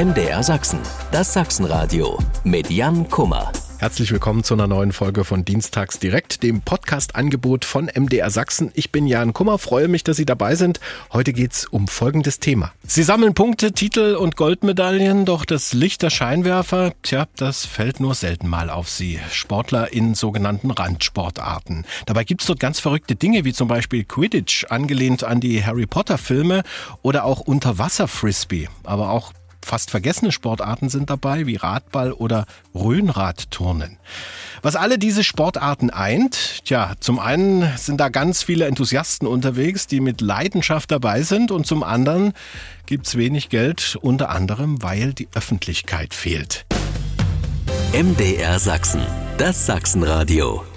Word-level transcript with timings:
MDR 0.00 0.42
Sachsen, 0.42 0.78
das 1.12 1.34
Sachsenradio 1.34 2.18
mit 2.42 2.70
Jan 2.70 3.10
Kummer. 3.10 3.52
Herzlich 3.78 4.10
willkommen 4.12 4.44
zu 4.44 4.54
einer 4.54 4.66
neuen 4.66 4.92
Folge 4.92 5.24
von 5.24 5.44
Dienstags 5.44 5.98
direkt, 5.98 6.42
dem 6.42 6.62
Podcast-Angebot 6.62 7.66
von 7.66 7.90
MDR 7.94 8.30
Sachsen. 8.30 8.70
Ich 8.72 8.92
bin 8.92 9.06
Jan 9.06 9.34
Kummer, 9.34 9.58
freue 9.58 9.88
mich, 9.88 10.02
dass 10.02 10.16
Sie 10.16 10.24
dabei 10.24 10.54
sind. 10.54 10.80
Heute 11.12 11.34
geht's 11.34 11.66
um 11.66 11.86
folgendes 11.86 12.40
Thema. 12.40 12.72
Sie 12.82 13.02
sammeln 13.02 13.34
Punkte, 13.34 13.72
Titel 13.72 14.14
und 14.14 14.36
Goldmedaillen, 14.36 15.26
doch 15.26 15.44
das 15.44 15.74
Licht 15.74 16.00
der 16.00 16.08
Scheinwerfer, 16.08 16.94
tja, 17.02 17.26
das 17.36 17.66
fällt 17.66 18.00
nur 18.00 18.14
selten 18.14 18.48
mal 18.48 18.70
auf 18.70 18.88
Sie. 18.88 19.20
Sportler 19.30 19.92
in 19.92 20.14
sogenannten 20.14 20.70
Randsportarten. 20.70 21.84
Dabei 22.06 22.24
gibt's 22.24 22.46
dort 22.46 22.60
ganz 22.60 22.80
verrückte 22.80 23.16
Dinge, 23.16 23.44
wie 23.44 23.52
zum 23.52 23.68
Beispiel 23.68 24.04
Quidditch, 24.04 24.64
angelehnt 24.70 25.24
an 25.24 25.40
die 25.40 25.62
Harry 25.62 25.84
Potter-Filme 25.84 26.62
oder 27.02 27.24
auch 27.24 27.40
Unterwasser-Frisbee, 27.40 28.70
aber 28.84 29.10
auch 29.10 29.34
Fast 29.64 29.90
vergessene 29.90 30.32
Sportarten 30.32 30.88
sind 30.88 31.10
dabei, 31.10 31.46
wie 31.46 31.56
Radball 31.56 32.12
oder 32.12 32.46
Rhönradturnen. 32.74 33.98
Was 34.62 34.76
alle 34.76 34.98
diese 34.98 35.24
Sportarten 35.24 35.90
eint, 35.90 36.64
tja, 36.64 36.94
zum 37.00 37.18
einen 37.18 37.76
sind 37.76 37.98
da 37.98 38.08
ganz 38.08 38.42
viele 38.42 38.66
Enthusiasten 38.66 39.26
unterwegs, 39.26 39.86
die 39.86 40.00
mit 40.00 40.20
Leidenschaft 40.20 40.90
dabei 40.90 41.22
sind 41.22 41.50
und 41.50 41.66
zum 41.66 41.82
anderen 41.82 42.32
gibt's 42.86 43.16
wenig 43.16 43.48
Geld, 43.48 43.96
unter 44.00 44.30
anderem, 44.30 44.82
weil 44.82 45.14
die 45.14 45.28
Öffentlichkeit 45.34 46.14
fehlt. 46.14 46.66
MDR 47.92 48.58
Sachsen, 48.58 49.02
das 49.38 49.66
Sachsenradio. 49.66 50.69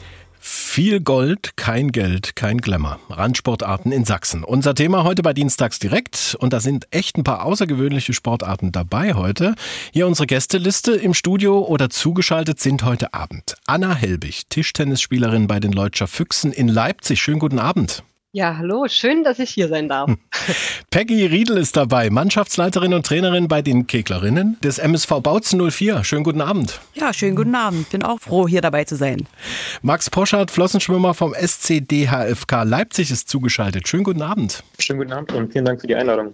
Viel 0.45 0.99
Gold, 0.99 1.55
kein 1.55 1.93
Geld, 1.93 2.35
kein 2.35 2.57
Glamour. 2.57 2.99
Randsportarten 3.09 3.93
in 3.93 4.03
Sachsen. 4.03 4.43
Unser 4.43 4.75
Thema 4.75 5.05
heute 5.05 5.21
bei 5.21 5.31
Dienstags 5.31 5.79
direkt. 5.79 6.35
Und 6.37 6.51
da 6.51 6.59
sind 6.59 6.85
echt 6.91 7.17
ein 7.17 7.23
paar 7.23 7.45
außergewöhnliche 7.45 8.11
Sportarten 8.11 8.73
dabei 8.73 9.13
heute. 9.13 9.55
Hier 9.93 10.05
unsere 10.05 10.27
Gästeliste 10.27 10.95
im 10.95 11.13
Studio 11.13 11.59
oder 11.59 11.89
zugeschaltet 11.89 12.59
sind 12.59 12.83
heute 12.83 13.13
Abend. 13.13 13.55
Anna 13.67 13.95
Helbig, 13.95 14.49
Tischtennisspielerin 14.49 15.47
bei 15.47 15.61
den 15.61 15.71
Leutscher 15.71 16.07
Füchsen 16.07 16.51
in 16.51 16.67
Leipzig. 16.67 17.21
Schönen 17.21 17.39
guten 17.39 17.59
Abend. 17.59 18.03
Ja, 18.35 18.57
hallo, 18.57 18.87
schön, 18.87 19.23
dass 19.23 19.37
ich 19.37 19.51
hier 19.51 19.67
sein 19.67 19.87
darf. 19.87 20.09
Peggy 20.89 21.27
Riedel 21.27 21.55
ist 21.55 21.77
dabei, 21.77 22.09
Mannschaftsleiterin 22.09 22.95
und 22.95 23.05
Trainerin 23.05 23.47
bei 23.47 23.61
den 23.61 23.85
Keglerinnen 23.85 24.57
des 24.63 24.79
MSV 24.79 25.19
Bautzen 25.21 25.61
04. 25.69 26.03
Schönen 26.03 26.23
guten 26.23 26.41
Abend. 26.41 26.81
Ja, 26.95 27.13
schönen 27.13 27.35
guten 27.35 27.53
Abend. 27.53 27.91
Bin 27.91 28.01
auch 28.01 28.19
froh, 28.19 28.47
hier 28.47 28.61
dabei 28.61 28.85
zu 28.85 28.95
sein. 28.95 29.27
Max 29.83 30.09
Poschardt, 30.09 30.49
Flossenschwimmer 30.49 31.13
vom 31.13 31.35
SCDHFK 31.35 32.63
Leipzig 32.63 33.11
ist 33.11 33.29
zugeschaltet. 33.29 33.87
Schönen 33.87 34.03
guten 34.03 34.23
Abend. 34.23 34.63
Schönen 34.79 34.97
guten 34.97 35.13
Abend 35.13 35.31
und 35.33 35.51
vielen 35.51 35.65
Dank 35.65 35.81
für 35.81 35.85
die 35.85 35.95
Einladung. 35.95 36.33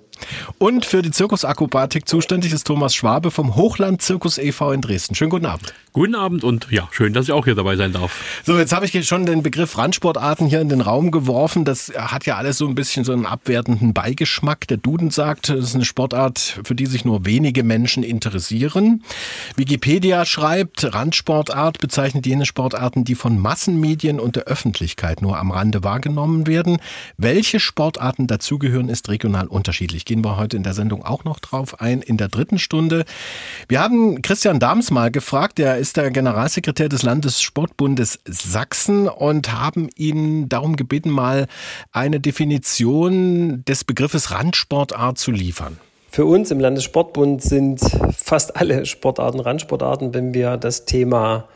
Und 0.58 0.86
für 0.86 1.02
die 1.02 1.12
Zirkusakrobatik 1.12 2.08
zuständig 2.08 2.54
ist 2.54 2.66
Thomas 2.68 2.96
Schwabe 2.96 3.32
vom 3.32 3.56
Hochland 3.56 4.02
Zirkus 4.02 4.38
e.V. 4.38 4.72
in 4.72 4.82
Dresden. 4.82 5.16
Schönen 5.16 5.30
guten 5.30 5.46
Abend. 5.46 5.74
Guten 5.92 6.16
Abend 6.16 6.44
und 6.44 6.68
ja, 6.70 6.88
schön, 6.92 7.14
dass 7.14 7.26
ich 7.26 7.32
auch 7.32 7.46
hier 7.46 7.56
dabei 7.56 7.76
sein 7.76 7.92
darf. 7.92 8.24
So, 8.46 8.60
jetzt 8.60 8.74
habe 8.74 8.86
ich 8.86 9.08
schon 9.08 9.26
den 9.26 9.42
Begriff 9.42 9.78
Randsportarten 9.78 10.46
hier 10.46 10.62
in 10.62 10.70
den 10.70 10.82
Raum 10.82 11.10
geworfen. 11.10 11.66
Das 11.66 11.92
hat 11.98 12.28
ja 12.28 12.38
alles 12.38 12.60
so 12.60 12.68
ein 12.68 12.76
bisschen 12.76 13.04
so 13.04 13.12
einen 13.12 13.26
abwertenden 13.26 13.94
Beigeschmack. 13.94 14.68
Der 14.68 14.78
Duden 14.78 15.10
sagt, 15.10 15.50
es 15.50 15.70
ist 15.70 15.76
eine 15.76 15.86
Sportart, 15.86 16.60
für 16.64 16.76
die 16.76 16.86
sich 16.86 17.06
nur 17.06 17.26
wenige 17.26 17.64
Menschen 17.64 18.04
interessieren. 18.04 19.04
Wikipedia 19.56 20.26
schreibt, 20.26 20.94
Randsportart 20.94 21.80
bezeichnet 21.80 22.28
jene 22.28 22.46
Sportarten, 22.46 23.04
die 23.04 23.16
von 23.16 23.40
Massenmedien 23.40 24.20
und 24.20 24.36
der 24.36 24.44
Öffentlichkeit 24.44 25.24
nur 25.24 25.38
am 25.38 25.50
Rande 25.52 25.84
wahrgenommen 25.84 26.46
werden. 26.46 26.78
Welche 27.18 27.60
Sportarten 27.60 28.28
dazugehören, 28.28 28.90
ist 28.90 29.10
regional 29.10 29.48
unterschiedlich. 29.48 30.06
Gehen 30.10 30.26
wir 30.26 30.38
heute 30.38 30.58
in 30.58 30.64
der 30.64 30.74
Sendung 30.74 31.06
auch 31.06 31.24
noch 31.24 31.38
drauf 31.38 31.82
ein, 31.82 32.02
in 32.02 32.18
der 32.18 32.30
dritten 32.30 32.58
Stunde. 32.58 33.06
Wir 33.68 33.80
haben 33.80 34.24
Christian 34.24 34.60
Dahms 34.60 34.90
mal 34.90 35.12
gefragt, 35.12 35.60
der 35.60 35.78
ist 35.78 35.98
der 35.98 36.10
Generalsekretär 36.10 36.90
des 36.90 37.04
Landessportbundes 37.04 38.20
Sachsen 38.26 39.08
und 39.08 39.54
haben 39.54 39.88
ihn 39.96 40.50
darum 40.50 40.78
gebeten, 40.78 41.12
mal 41.12 41.46
eine 41.92 42.20
Definition 42.20 43.64
des 43.66 43.84
Begriffes 43.84 44.32
Randsportart 44.32 45.20
zu 45.20 45.30
liefern. 45.30 45.78
Für 46.10 46.26
uns 46.26 46.50
im 46.50 46.60
Landessportbund 46.60 47.44
sind 47.44 47.80
fast 48.18 48.56
alle 48.56 48.88
Sportarten 48.88 49.40
Randsportarten, 49.40 50.16
wenn 50.16 50.34
wir 50.34 50.58
das 50.58 50.86
Thema 50.86 51.48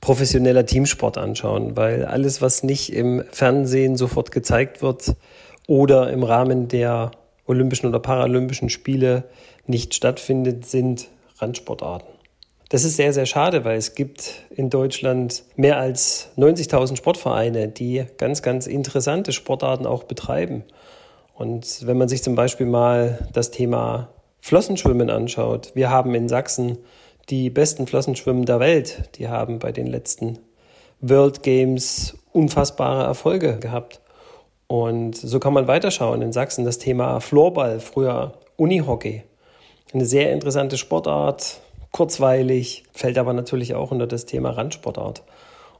professioneller 0.00 0.64
Teamsport 0.64 1.18
anschauen, 1.18 1.76
weil 1.76 2.06
alles, 2.06 2.40
was 2.40 2.62
nicht 2.62 2.90
im 2.90 3.22
Fernsehen 3.32 3.98
sofort 3.98 4.30
gezeigt 4.30 4.80
wird 4.80 5.14
oder 5.66 6.10
im 6.10 6.22
Rahmen 6.22 6.68
der 6.68 7.10
Olympischen 7.48 7.86
oder 7.88 7.98
Paralympischen 7.98 8.68
Spiele 8.68 9.24
nicht 9.66 9.94
stattfindet, 9.94 10.66
sind 10.66 11.08
Randsportarten. 11.38 12.08
Das 12.68 12.84
ist 12.84 12.96
sehr, 12.96 13.14
sehr 13.14 13.24
schade, 13.24 13.64
weil 13.64 13.78
es 13.78 13.94
gibt 13.94 14.42
in 14.50 14.68
Deutschland 14.68 15.42
mehr 15.56 15.78
als 15.78 16.28
90.000 16.36 16.96
Sportvereine, 16.96 17.68
die 17.68 18.04
ganz, 18.18 18.42
ganz 18.42 18.66
interessante 18.66 19.32
Sportarten 19.32 19.86
auch 19.86 20.04
betreiben. 20.04 20.64
Und 21.34 21.86
wenn 21.86 21.96
man 21.96 22.08
sich 22.08 22.22
zum 22.22 22.34
Beispiel 22.34 22.66
mal 22.66 23.26
das 23.32 23.50
Thema 23.50 24.10
Flossenschwimmen 24.40 25.08
anschaut, 25.08 25.72
wir 25.74 25.88
haben 25.88 26.14
in 26.14 26.28
Sachsen 26.28 26.78
die 27.30 27.48
besten 27.48 27.86
Flossenschwimmen 27.86 28.44
der 28.44 28.60
Welt. 28.60 29.10
Die 29.16 29.28
haben 29.28 29.58
bei 29.58 29.72
den 29.72 29.86
letzten 29.86 30.38
World 31.00 31.42
Games 31.42 32.16
unfassbare 32.32 33.04
Erfolge 33.04 33.58
gehabt. 33.58 34.00
Und 34.68 35.16
so 35.16 35.40
kann 35.40 35.54
man 35.54 35.66
weiterschauen 35.66 36.22
in 36.22 36.32
Sachsen. 36.32 36.64
Das 36.64 36.78
Thema 36.78 37.20
Floorball, 37.20 37.80
früher 37.80 38.34
Unihockey. 38.56 39.22
Eine 39.92 40.04
sehr 40.04 40.30
interessante 40.32 40.76
Sportart, 40.76 41.60
kurzweilig, 41.90 42.84
fällt 42.92 43.18
aber 43.18 43.32
natürlich 43.32 43.74
auch 43.74 43.90
unter 43.90 44.06
das 44.06 44.26
Thema 44.26 44.50
Randsportart. 44.50 45.22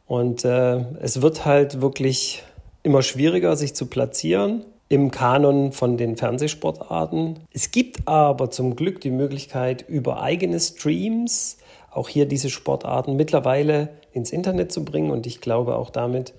Und 0.07 0.45
äh, 0.47 0.79
es 1.01 1.21
wird 1.21 1.45
halt 1.45 1.83
wirklich 1.83 2.43
immer 2.83 3.03
schwieriger, 3.03 3.57
sich 3.57 3.75
zu 3.75 3.87
platzieren 3.87 4.65
im 4.89 5.11
Kanon 5.11 5.73
von 5.73 5.99
den 5.99 6.17
Fernsehsportarten. 6.17 7.41
Es 7.53 7.71
gibt 7.71 8.09
aber 8.09 8.51
zum 8.51 8.75
Glück 8.75 9.03
die 9.03 9.11
Möglichkeit, 9.11 9.85
über 9.87 10.23
eigene 10.23 10.59
Streams 10.59 11.59
auch 11.91 12.09
hier 12.09 12.27
diese 12.27 12.49
Sportarten 12.49 13.17
mittlerweile 13.17 13.91
ins 14.13 14.33
Internet 14.33 14.73
zu 14.73 14.85
bringen 14.85 15.11
und 15.11 15.27
ich 15.27 15.43
glaube 15.43 15.77
auch 15.77 15.91
damit 15.91 16.33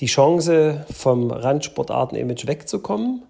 die 0.00 0.06
Chance 0.06 0.84
vom 0.92 1.30
Randsportarten-Image 1.30 2.46
wegzukommen, 2.46 3.22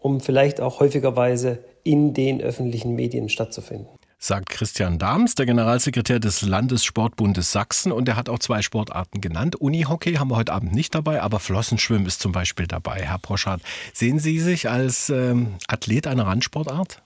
um 0.00 0.20
vielleicht 0.20 0.60
auch 0.60 0.80
häufigerweise 0.80 1.58
in 1.82 2.14
den 2.14 2.40
öffentlichen 2.40 2.94
Medien 2.94 3.28
stattzufinden 3.28 3.88
sagt 4.18 4.50
Christian 4.50 4.98
Dahms, 4.98 5.34
der 5.34 5.46
Generalsekretär 5.46 6.18
des 6.18 6.42
Landessportbundes 6.42 7.52
Sachsen. 7.52 7.92
Und 7.92 8.08
er 8.08 8.16
hat 8.16 8.28
auch 8.28 8.38
zwei 8.38 8.62
Sportarten 8.62 9.20
genannt. 9.20 9.56
Unihockey 9.56 10.14
haben 10.14 10.30
wir 10.30 10.36
heute 10.36 10.52
Abend 10.52 10.74
nicht 10.74 10.94
dabei, 10.94 11.22
aber 11.22 11.38
Flossenschwimmen 11.38 12.06
ist 12.06 12.20
zum 12.20 12.32
Beispiel 12.32 12.66
dabei. 12.66 13.02
Herr 13.02 13.18
Proschardt, 13.18 13.62
sehen 13.92 14.18
Sie 14.18 14.40
sich 14.40 14.68
als 14.68 15.10
ähm, 15.10 15.54
Athlet 15.68 16.06
einer 16.06 16.26
Randsportart? 16.26 17.02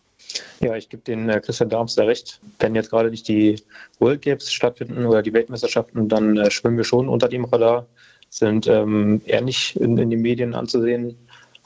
Ja, 0.61 0.77
ich 0.77 0.89
gebe 0.89 1.03
den 1.03 1.29
äh, 1.29 1.41
Christian 1.41 1.69
Dahms 1.69 1.97
da 1.97 2.05
recht. 2.05 2.41
Wenn 2.61 2.75
jetzt 2.75 2.91
gerade 2.91 3.11
nicht 3.11 3.27
die 3.27 3.61
World 3.99 4.23
Games 4.23 4.53
stattfinden 4.53 5.05
oder 5.05 5.23
die 5.23 5.33
Weltmeisterschaften, 5.33 6.09
dann 6.09 6.37
äh, 6.37 6.51
schwimmen 6.51 6.77
wir 6.77 6.85
schon 6.85 7.09
unter 7.09 7.29
dem 7.29 7.45
Radar, 7.45 7.87
sind 8.31 8.69
ähm, 8.69 9.21
eher 9.27 9.43
nicht 9.43 9.77
in, 9.77 9.99
in 9.99 10.09
den 10.09 10.23
Medien 10.23 10.55
anzusehen. 10.55 11.17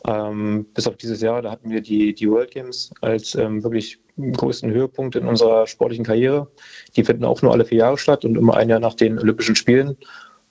Ähm, 0.06 0.66
bis 0.74 0.86
auf 0.86 0.96
dieses 0.96 1.20
Jahr, 1.22 1.40
da 1.40 1.50
hatten 1.50 1.70
wir 1.70 1.80
die, 1.80 2.14
die 2.14 2.28
World 2.28 2.50
Games 2.50 2.92
als 3.00 3.34
ähm, 3.34 3.62
wirklich 3.62 3.98
größten 4.18 4.70
Höhepunkt 4.70 5.16
in 5.16 5.26
unserer 5.26 5.66
sportlichen 5.66 6.04
Karriere. 6.04 6.48
Die 6.96 7.04
finden 7.04 7.24
auch 7.24 7.40
nur 7.42 7.52
alle 7.52 7.64
vier 7.64 7.78
Jahre 7.78 7.98
statt 7.98 8.24
und 8.24 8.36
immer 8.36 8.56
ein 8.56 8.68
Jahr 8.68 8.80
nach 8.80 8.94
den 8.94 9.18
Olympischen 9.18 9.56
Spielen. 9.56 9.96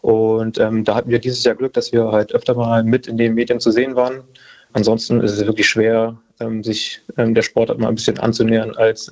Und 0.02 0.60
ähm, 0.60 0.84
da 0.84 0.96
hatten 0.96 1.10
wir 1.10 1.20
dieses 1.20 1.44
Jahr 1.44 1.56
Glück, 1.56 1.74
dass 1.74 1.92
wir 1.92 2.12
halt 2.12 2.34
öfter 2.34 2.56
mal 2.56 2.84
mit 2.84 3.08
in 3.08 3.18
den 3.18 3.36
Medien 3.36 3.60
zu 3.60 3.72
sehen 3.72 3.96
waren. 3.96 4.24
Ansonsten 4.74 5.22
ist 5.22 5.32
es 5.32 5.46
wirklich 5.46 5.68
schwer, 5.68 6.18
ähm, 6.40 6.64
sich 6.64 7.02
ähm, 7.18 7.36
der 7.36 7.44
Sportart 7.44 7.80
mal 7.80 7.90
ein 7.90 7.96
bisschen 7.96 8.20
anzunähern 8.20 8.76
als 8.76 9.12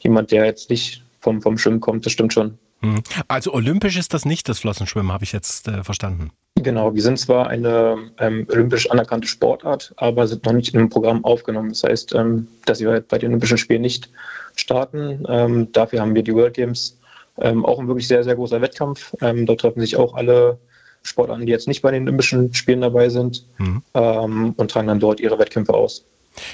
jemand, 0.00 0.32
der 0.32 0.44
jetzt 0.46 0.70
nicht 0.70 1.04
vom, 1.20 1.40
vom 1.40 1.56
Schwimmen 1.56 1.80
kommt. 1.80 2.04
Das 2.04 2.12
stimmt 2.12 2.32
schon. 2.32 2.58
Hm. 2.82 3.02
Also 3.28 3.52
olympisch 3.52 3.96
ist 3.96 4.12
das 4.14 4.24
nicht, 4.24 4.48
das 4.48 4.60
Flossenschwimmen, 4.60 5.12
habe 5.12 5.24
ich 5.24 5.32
jetzt 5.32 5.68
äh, 5.68 5.82
verstanden. 5.84 6.30
Genau, 6.56 6.94
wir 6.94 7.02
sind 7.02 7.18
zwar 7.18 7.48
eine 7.48 7.96
ähm, 8.18 8.46
olympisch 8.50 8.90
anerkannte 8.90 9.26
Sportart, 9.26 9.94
aber 9.96 10.26
sind 10.28 10.44
noch 10.44 10.52
nicht 10.52 10.74
in 10.74 10.80
einem 10.80 10.90
Programm 10.90 11.24
aufgenommen. 11.24 11.70
Das 11.70 11.82
heißt, 11.82 12.14
ähm, 12.14 12.46
dass 12.66 12.80
wir 12.80 13.00
bei 13.00 13.18
den 13.18 13.30
Olympischen 13.30 13.58
Spielen 13.58 13.82
nicht 13.82 14.10
starten. 14.54 15.24
Ähm, 15.28 15.72
dafür 15.72 16.00
haben 16.00 16.14
wir 16.14 16.22
die 16.22 16.34
World 16.34 16.54
Games, 16.54 16.98
ähm, 17.38 17.64
auch 17.64 17.78
ein 17.78 17.88
wirklich 17.88 18.06
sehr, 18.06 18.22
sehr 18.22 18.34
großer 18.34 18.60
Wettkampf. 18.60 19.14
Ähm, 19.22 19.46
dort 19.46 19.62
treffen 19.62 19.80
sich 19.80 19.96
auch 19.96 20.14
alle 20.14 20.58
Sportarten, 21.02 21.46
die 21.46 21.52
jetzt 21.52 21.68
nicht 21.68 21.82
bei 21.82 21.90
den 21.90 22.04
Olympischen 22.04 22.52
Spielen 22.54 22.80
dabei 22.80 23.08
sind 23.08 23.44
mhm. 23.58 23.82
Ähm, 23.94 24.54
und 24.56 24.70
tragen 24.70 24.88
dann 24.88 25.00
dort 25.00 25.20
ihre 25.20 25.38
Wettkämpfe 25.38 25.74
aus. 25.74 26.04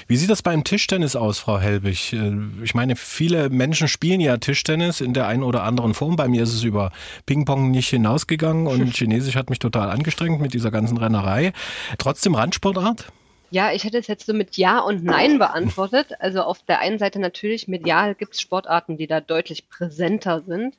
Wie 0.07 0.17
sieht 0.17 0.29
das 0.29 0.41
beim 0.41 0.63
Tischtennis 0.63 1.15
aus, 1.15 1.39
Frau 1.39 1.59
Helbig? 1.59 2.13
Äh, 2.13 2.31
ich 2.63 2.73
meine, 2.73 2.95
viele 2.95 3.49
Menschen 3.49 3.87
spielen 3.87 4.21
ja 4.21 4.37
Tischtennis 4.37 5.01
in 5.01 5.13
der 5.13 5.27
einen 5.27 5.43
oder 5.43 5.63
anderen 5.63 5.93
Form. 5.93 6.15
Bei 6.15 6.27
mir 6.27 6.43
ist 6.43 6.53
es 6.53 6.63
über 6.63 6.91
Ping-Pong 7.25 7.71
nicht 7.71 7.89
hinausgegangen 7.89 8.67
und 8.67 8.93
Chinesisch 8.95 9.35
hat 9.35 9.49
mich 9.49 9.59
total 9.59 9.89
angestrengt 9.89 10.41
mit 10.41 10.53
dieser 10.53 10.71
ganzen 10.71 10.97
Rennerei. 10.97 11.53
Trotzdem 11.97 12.35
Randsportart? 12.35 13.11
Ja, 13.51 13.71
ich 13.71 13.83
hätte 13.83 13.97
es 13.97 14.07
jetzt 14.07 14.27
so 14.27 14.33
mit 14.33 14.57
Ja 14.57 14.79
und 14.79 15.03
Nein 15.03 15.39
beantwortet. 15.39 16.11
Also 16.19 16.41
auf 16.41 16.63
der 16.63 16.79
einen 16.79 16.99
Seite 16.99 17.19
natürlich, 17.19 17.67
medial 17.67 18.13
gibt 18.13 18.35
es 18.35 18.41
Sportarten, 18.41 18.97
die 18.97 19.07
da 19.07 19.21
deutlich 19.21 19.69
präsenter 19.69 20.41
sind. 20.41 20.75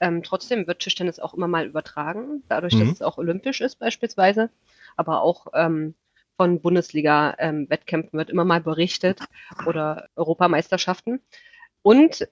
Ähm, 0.00 0.22
trotzdem 0.22 0.66
wird 0.66 0.80
Tischtennis 0.80 1.18
auch 1.18 1.34
immer 1.34 1.48
mal 1.48 1.66
übertragen, 1.66 2.42
dadurch, 2.48 2.74
mhm. 2.74 2.80
dass 2.80 2.88
es 2.88 3.02
auch 3.02 3.18
olympisch 3.18 3.60
ist 3.60 3.78
beispielsweise. 3.78 4.50
Aber 4.96 5.22
auch 5.22 5.46
ähm, 5.54 5.94
von 6.40 6.62
Bundesliga-Wettkämpfen 6.62 8.18
wird 8.18 8.30
immer 8.30 8.46
mal 8.46 8.62
berichtet 8.62 9.20
oder 9.66 10.08
Europameisterschaften. 10.16 11.20
Und 11.82 12.26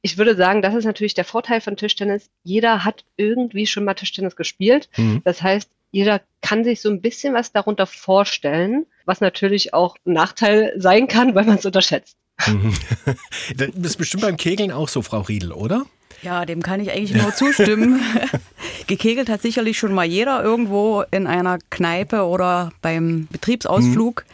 ich 0.00 0.18
würde 0.18 0.34
sagen, 0.34 0.62
das 0.62 0.74
ist 0.74 0.84
natürlich 0.84 1.14
der 1.14 1.24
Vorteil 1.24 1.60
von 1.60 1.76
Tischtennis. 1.76 2.28
Jeder 2.42 2.84
hat 2.84 3.04
irgendwie 3.16 3.68
schon 3.68 3.84
mal 3.84 3.94
Tischtennis 3.94 4.34
gespielt. 4.34 4.88
Mhm. 4.96 5.22
Das 5.24 5.42
heißt, 5.42 5.70
jeder 5.92 6.22
kann 6.40 6.64
sich 6.64 6.80
so 6.80 6.90
ein 6.90 7.00
bisschen 7.00 7.34
was 7.34 7.52
darunter 7.52 7.86
vorstellen, 7.86 8.86
was 9.04 9.20
natürlich 9.20 9.72
auch 9.72 9.94
ein 10.04 10.14
Nachteil 10.14 10.72
sein 10.76 11.06
kann, 11.06 11.36
weil 11.36 11.44
man 11.44 11.58
es 11.58 11.64
unterschätzt. 11.64 12.16
Mhm. 12.44 12.74
das 13.56 13.68
ist 13.76 13.96
bestimmt 13.96 14.24
beim 14.24 14.38
Kegeln 14.38 14.72
auch 14.72 14.88
so, 14.88 15.02
Frau 15.02 15.20
Riedel, 15.20 15.52
oder? 15.52 15.86
Ja, 16.22 16.44
dem 16.44 16.62
kann 16.62 16.80
ich 16.80 16.92
eigentlich 16.92 17.20
nur 17.20 17.34
zustimmen. 17.34 18.00
Gekegelt 18.86 19.28
hat 19.28 19.42
sicherlich 19.42 19.78
schon 19.78 19.92
mal 19.92 20.04
jeder 20.04 20.42
irgendwo 20.42 21.02
in 21.10 21.26
einer 21.26 21.58
Kneipe 21.70 22.24
oder 22.24 22.72
beim 22.80 23.26
Betriebsausflug. 23.30 24.24
Mhm. 24.26 24.32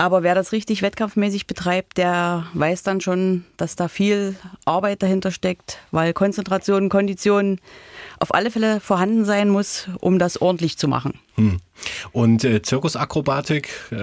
Aber 0.00 0.22
wer 0.22 0.34
das 0.34 0.52
richtig 0.52 0.80
wettkampfmäßig 0.80 1.46
betreibt, 1.46 1.98
der 1.98 2.46
weiß 2.54 2.84
dann 2.84 3.02
schon, 3.02 3.44
dass 3.58 3.76
da 3.76 3.86
viel 3.88 4.34
Arbeit 4.64 5.02
dahinter 5.02 5.30
steckt, 5.30 5.76
weil 5.90 6.14
Konzentration, 6.14 6.88
Kondition 6.88 7.58
auf 8.18 8.32
alle 8.32 8.50
Fälle 8.50 8.80
vorhanden 8.80 9.26
sein 9.26 9.50
muss, 9.50 9.88
um 10.00 10.18
das 10.18 10.40
ordentlich 10.40 10.78
zu 10.78 10.88
machen. 10.88 11.18
Hm. 11.34 11.58
Und 12.12 12.44
äh, 12.44 12.62
Zirkusakrobatik, 12.62 13.68
äh, 13.90 13.96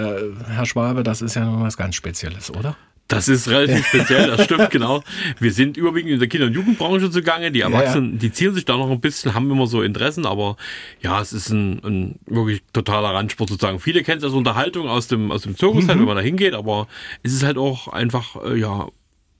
Herr 0.48 0.66
Schwabe, 0.66 1.02
das 1.02 1.20
ist 1.20 1.34
ja 1.34 1.44
noch 1.44 1.62
was 1.62 1.76
ganz 1.76 1.96
Spezielles, 1.96 2.52
oder? 2.52 2.76
Das 3.08 3.26
ist 3.26 3.48
relativ 3.48 3.86
speziell, 3.86 4.26
das 4.26 4.44
stimmt, 4.44 4.68
genau. 4.70 5.02
Wir 5.40 5.50
sind 5.50 5.78
überwiegend 5.78 6.12
in 6.12 6.18
der 6.18 6.28
Kinder- 6.28 6.46
und 6.46 6.52
Jugendbranche 6.52 7.10
zugange. 7.10 7.50
Die 7.50 7.62
Erwachsenen, 7.62 8.08
ja, 8.08 8.12
ja. 8.12 8.18
die 8.18 8.32
zielen 8.32 8.54
sich 8.54 8.66
da 8.66 8.76
noch 8.76 8.90
ein 8.90 9.00
bisschen, 9.00 9.32
haben 9.32 9.50
immer 9.50 9.66
so 9.66 9.82
Interessen, 9.82 10.26
aber 10.26 10.58
ja, 11.00 11.18
es 11.20 11.32
ist 11.32 11.48
ein, 11.48 11.82
ein 11.82 12.18
wirklich 12.26 12.62
totaler 12.74 13.08
Randsport 13.08 13.48
sozusagen. 13.48 13.80
Viele 13.80 14.02
kennen 14.02 14.18
es 14.18 14.24
als 14.24 14.34
Unterhaltung 14.34 14.88
aus 14.88 15.08
dem, 15.08 15.32
aus 15.32 15.42
dem 15.42 15.56
Zirkus, 15.56 15.84
mhm. 15.84 15.88
halt, 15.88 15.98
wenn 16.00 16.06
man 16.06 16.16
da 16.16 16.22
hingeht, 16.22 16.52
aber 16.52 16.86
es 17.22 17.32
ist 17.32 17.44
halt 17.44 17.56
auch 17.56 17.88
einfach, 17.88 18.44
äh, 18.44 18.58
ja, 18.58 18.88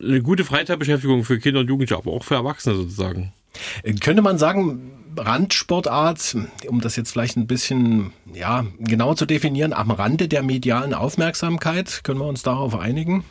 eine 0.01 0.23
gute 0.23 0.45
Freizeitbeschäftigung 0.45 1.25
für 1.25 1.39
Kinder 1.39 1.61
und 1.61 1.69
Jugendliche, 1.69 1.97
aber 1.97 2.13
auch 2.13 2.25
für 2.25 2.37
Erwachsene 2.37 2.75
sozusagen. 2.75 3.35
Äh, 3.83 3.93
könnte 3.95 4.23
man 4.23 4.39
sagen, 4.39 4.93
Randsportart, 5.17 6.37
um 6.69 6.81
das 6.81 6.97
jetzt 6.97 7.11
vielleicht 7.11 7.37
ein 7.37 7.47
bisschen 7.47 8.13
ja, 8.33 8.65
genau 8.79 9.15
zu 9.15 9.27
definieren, 9.27 9.73
am 9.73 9.91
Rande 9.91 10.29
der 10.29 10.43
medialen 10.43 10.95
Aufmerksamkeit, 10.95 12.01
können 12.05 12.21
wir 12.21 12.27
uns 12.27 12.43
darauf 12.43 12.79
einigen? 12.79 13.25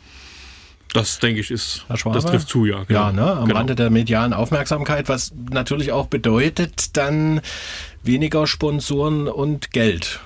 Das 0.92 1.18
denke 1.18 1.40
ich 1.40 1.50
ist, 1.50 1.84
das 1.88 2.24
trifft 2.24 2.48
zu, 2.48 2.64
ja. 2.64 2.84
Genau. 2.84 3.00
Ja, 3.00 3.12
ne, 3.12 3.32
am 3.36 3.44
genau. 3.46 3.58
Rande 3.58 3.74
der 3.74 3.90
medialen 3.90 4.32
Aufmerksamkeit, 4.32 5.08
was 5.08 5.32
natürlich 5.50 5.92
auch 5.92 6.06
bedeutet 6.06 6.96
dann 6.96 7.40
weniger 8.02 8.46
Sponsoren 8.46 9.28
und 9.28 9.70
Geld. 9.72 10.20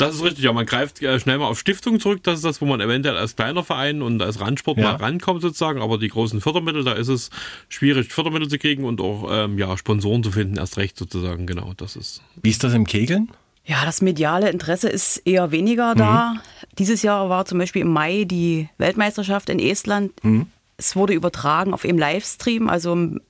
Das 0.00 0.14
ist 0.14 0.24
richtig, 0.24 0.44
ja. 0.44 0.52
Man 0.52 0.64
greift 0.64 1.02
äh, 1.02 1.20
schnell 1.20 1.38
mal 1.38 1.46
auf 1.46 1.58
Stiftungen 1.58 2.00
zurück. 2.00 2.20
Das 2.22 2.36
ist 2.36 2.44
das, 2.44 2.62
wo 2.62 2.64
man 2.64 2.80
eventuell 2.80 3.18
als 3.18 3.36
kleiner 3.36 3.62
Verein 3.62 4.00
und 4.00 4.22
als 4.22 4.40
Randsport 4.40 4.78
ja. 4.78 4.92
mal 4.92 4.96
rankommt 4.96 5.42
sozusagen. 5.42 5.82
Aber 5.82 5.98
die 5.98 6.08
großen 6.08 6.40
Fördermittel, 6.40 6.84
da 6.84 6.92
ist 6.92 7.08
es 7.08 7.28
schwierig, 7.68 8.10
Fördermittel 8.10 8.48
zu 8.48 8.58
kriegen 8.58 8.84
und 8.84 9.00
auch 9.02 9.28
ähm, 9.30 9.58
ja, 9.58 9.76
Sponsoren 9.76 10.24
zu 10.24 10.32
finden, 10.32 10.56
erst 10.56 10.78
recht 10.78 10.96
sozusagen. 10.96 11.46
Genau, 11.46 11.74
das 11.76 11.96
ist. 11.96 12.22
Wie 12.42 12.48
ist 12.48 12.64
das 12.64 12.72
im 12.72 12.86
Kegeln? 12.86 13.28
Ja, 13.70 13.84
das 13.84 14.02
mediale 14.02 14.50
Interesse 14.50 14.88
ist 14.88 15.18
eher 15.18 15.52
weniger 15.52 15.94
da. 15.94 16.32
Mhm. 16.32 16.40
Dieses 16.76 17.02
Jahr 17.02 17.28
war 17.28 17.44
zum 17.44 17.58
Beispiel 17.58 17.82
im 17.82 17.92
Mai 17.92 18.24
die 18.24 18.68
Weltmeisterschaft 18.78 19.48
in 19.48 19.60
Estland. 19.60 20.12
Mhm. 20.24 20.48
Es 20.76 20.96
wurde 20.96 21.12
übertragen 21.12 21.72
auf 21.72 21.82
dem 21.82 21.96
Livestream. 21.96 22.68
Also 22.68 22.94
in 22.94 23.22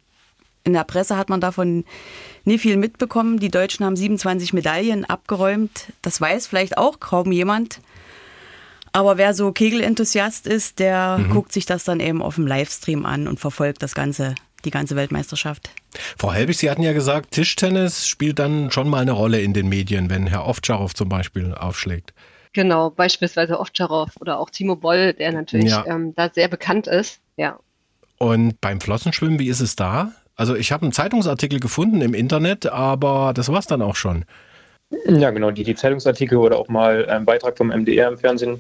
der 0.65 0.85
Presse 0.85 1.19
hat 1.19 1.29
man 1.29 1.43
davon 1.43 1.85
nie 2.47 2.57
viel 2.57 2.79
mitbekommen. 2.79 3.39
Die 3.39 3.51
Deutschen 3.51 3.85
haben 3.85 3.97
27 3.97 4.55
Medaillen 4.55 5.05
abgeräumt. 5.05 5.93
Das 6.01 6.19
weiß 6.23 6.47
vielleicht 6.47 6.79
auch 6.79 7.01
kaum 7.01 7.33
jemand. 7.33 7.83
Aber 8.93 9.19
wer 9.19 9.35
so 9.35 9.53
Kegelenthusiast 9.53 10.47
ist, 10.47 10.79
der 10.79 11.19
mhm. 11.19 11.31
guckt 11.33 11.53
sich 11.53 11.67
das 11.67 11.85
dann 11.85 12.01
eben 12.01 12.23
auf 12.23 12.37
dem 12.37 12.47
Livestream 12.47 13.05
an 13.05 13.29
und 13.29 13.41
verfolgt 13.41 13.83
das 13.83 13.95
Ganze 13.95 14.37
die 14.65 14.71
ganze 14.71 14.97
Weltmeisterschaft. 14.97 15.71
Frau 16.19 16.33
Helbig, 16.33 16.59
Sie 16.59 16.71
hatten 16.71 16.83
ja 16.83 16.93
gesagt, 16.93 17.33
Tischtennis 17.33 18.07
spielt 18.07 18.39
dann 18.39 18.71
schon 18.71 18.89
mal 18.89 19.03
eine 19.03 19.13
Rolle 19.13 19.41
in 19.41 19.53
den 19.53 19.69
Medien, 19.69 20.11
wenn 20.11 20.27
Herr 20.27 20.47
Ovtcharov 20.47 20.95
zum 20.95 21.09
Beispiel 21.09 21.55
aufschlägt. 21.55 22.15
Genau, 22.53 22.91
beispielsweise 22.91 23.61
Ovtcharov 23.61 24.11
oder 24.21 24.39
auch 24.39 24.51
Timo 24.51 24.77
Boll, 24.77 25.13
der 25.13 25.33
natürlich 25.33 25.71
ja. 25.71 25.85
ähm, 25.87 26.15
da 26.17 26.31
sehr 26.33 26.49
bekannt 26.49 26.87
ist. 26.87 27.21
Ja. 27.37 27.59
Und 28.19 28.61
beim 28.61 28.81
Flossenschwimmen, 28.81 29.39
wie 29.39 29.49
ist 29.49 29.61
es 29.61 29.77
da? 29.77 30.13
Also 30.35 30.57
ich 30.57 30.73
habe 30.73 30.83
einen 30.83 30.93
Zeitungsartikel 30.93 31.61
gefunden 31.61 32.01
im 32.01 32.15
Internet, 32.15 32.67
aber 32.67 33.33
das 33.35 33.49
war 33.51 33.59
es 33.59 33.67
dann 33.67 33.83
auch 33.83 33.97
schon. 33.97 34.25
Ja, 35.07 35.31
genau, 35.31 35.53
die, 35.53 35.63
die 35.63 35.77
Zeitungsartikel 35.77 36.37
oder 36.37 36.59
auch 36.59 36.69
mal 36.69 37.07
ein 37.07 37.25
Beitrag 37.25 37.57
vom 37.57 37.69
MDR 37.69 38.09
im 38.09 38.19
Fernsehen, 38.19 38.59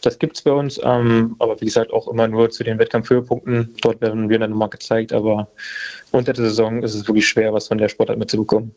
das 0.00 0.18
gibt 0.18 0.36
es 0.36 0.42
bei 0.42 0.52
uns, 0.52 0.80
ähm, 0.82 1.34
aber 1.40 1.60
wie 1.60 1.64
gesagt 1.64 1.92
auch 1.92 2.06
immer 2.06 2.28
nur 2.28 2.50
zu 2.50 2.62
den 2.62 2.78
Wettkampfhöhepunkten. 2.78 3.74
Dort 3.82 4.00
werden 4.00 4.28
wir 4.28 4.38
dann 4.38 4.50
nochmal 4.50 4.68
gezeigt, 4.68 5.12
aber 5.12 5.48
unter 6.12 6.32
der 6.32 6.44
Saison 6.44 6.82
ist 6.84 6.94
es 6.94 7.06
wirklich 7.08 7.26
schwer, 7.26 7.52
was 7.52 7.66
von 7.66 7.78
der 7.78 7.88
Sportart 7.88 8.18
mitzubekommen. 8.18 8.72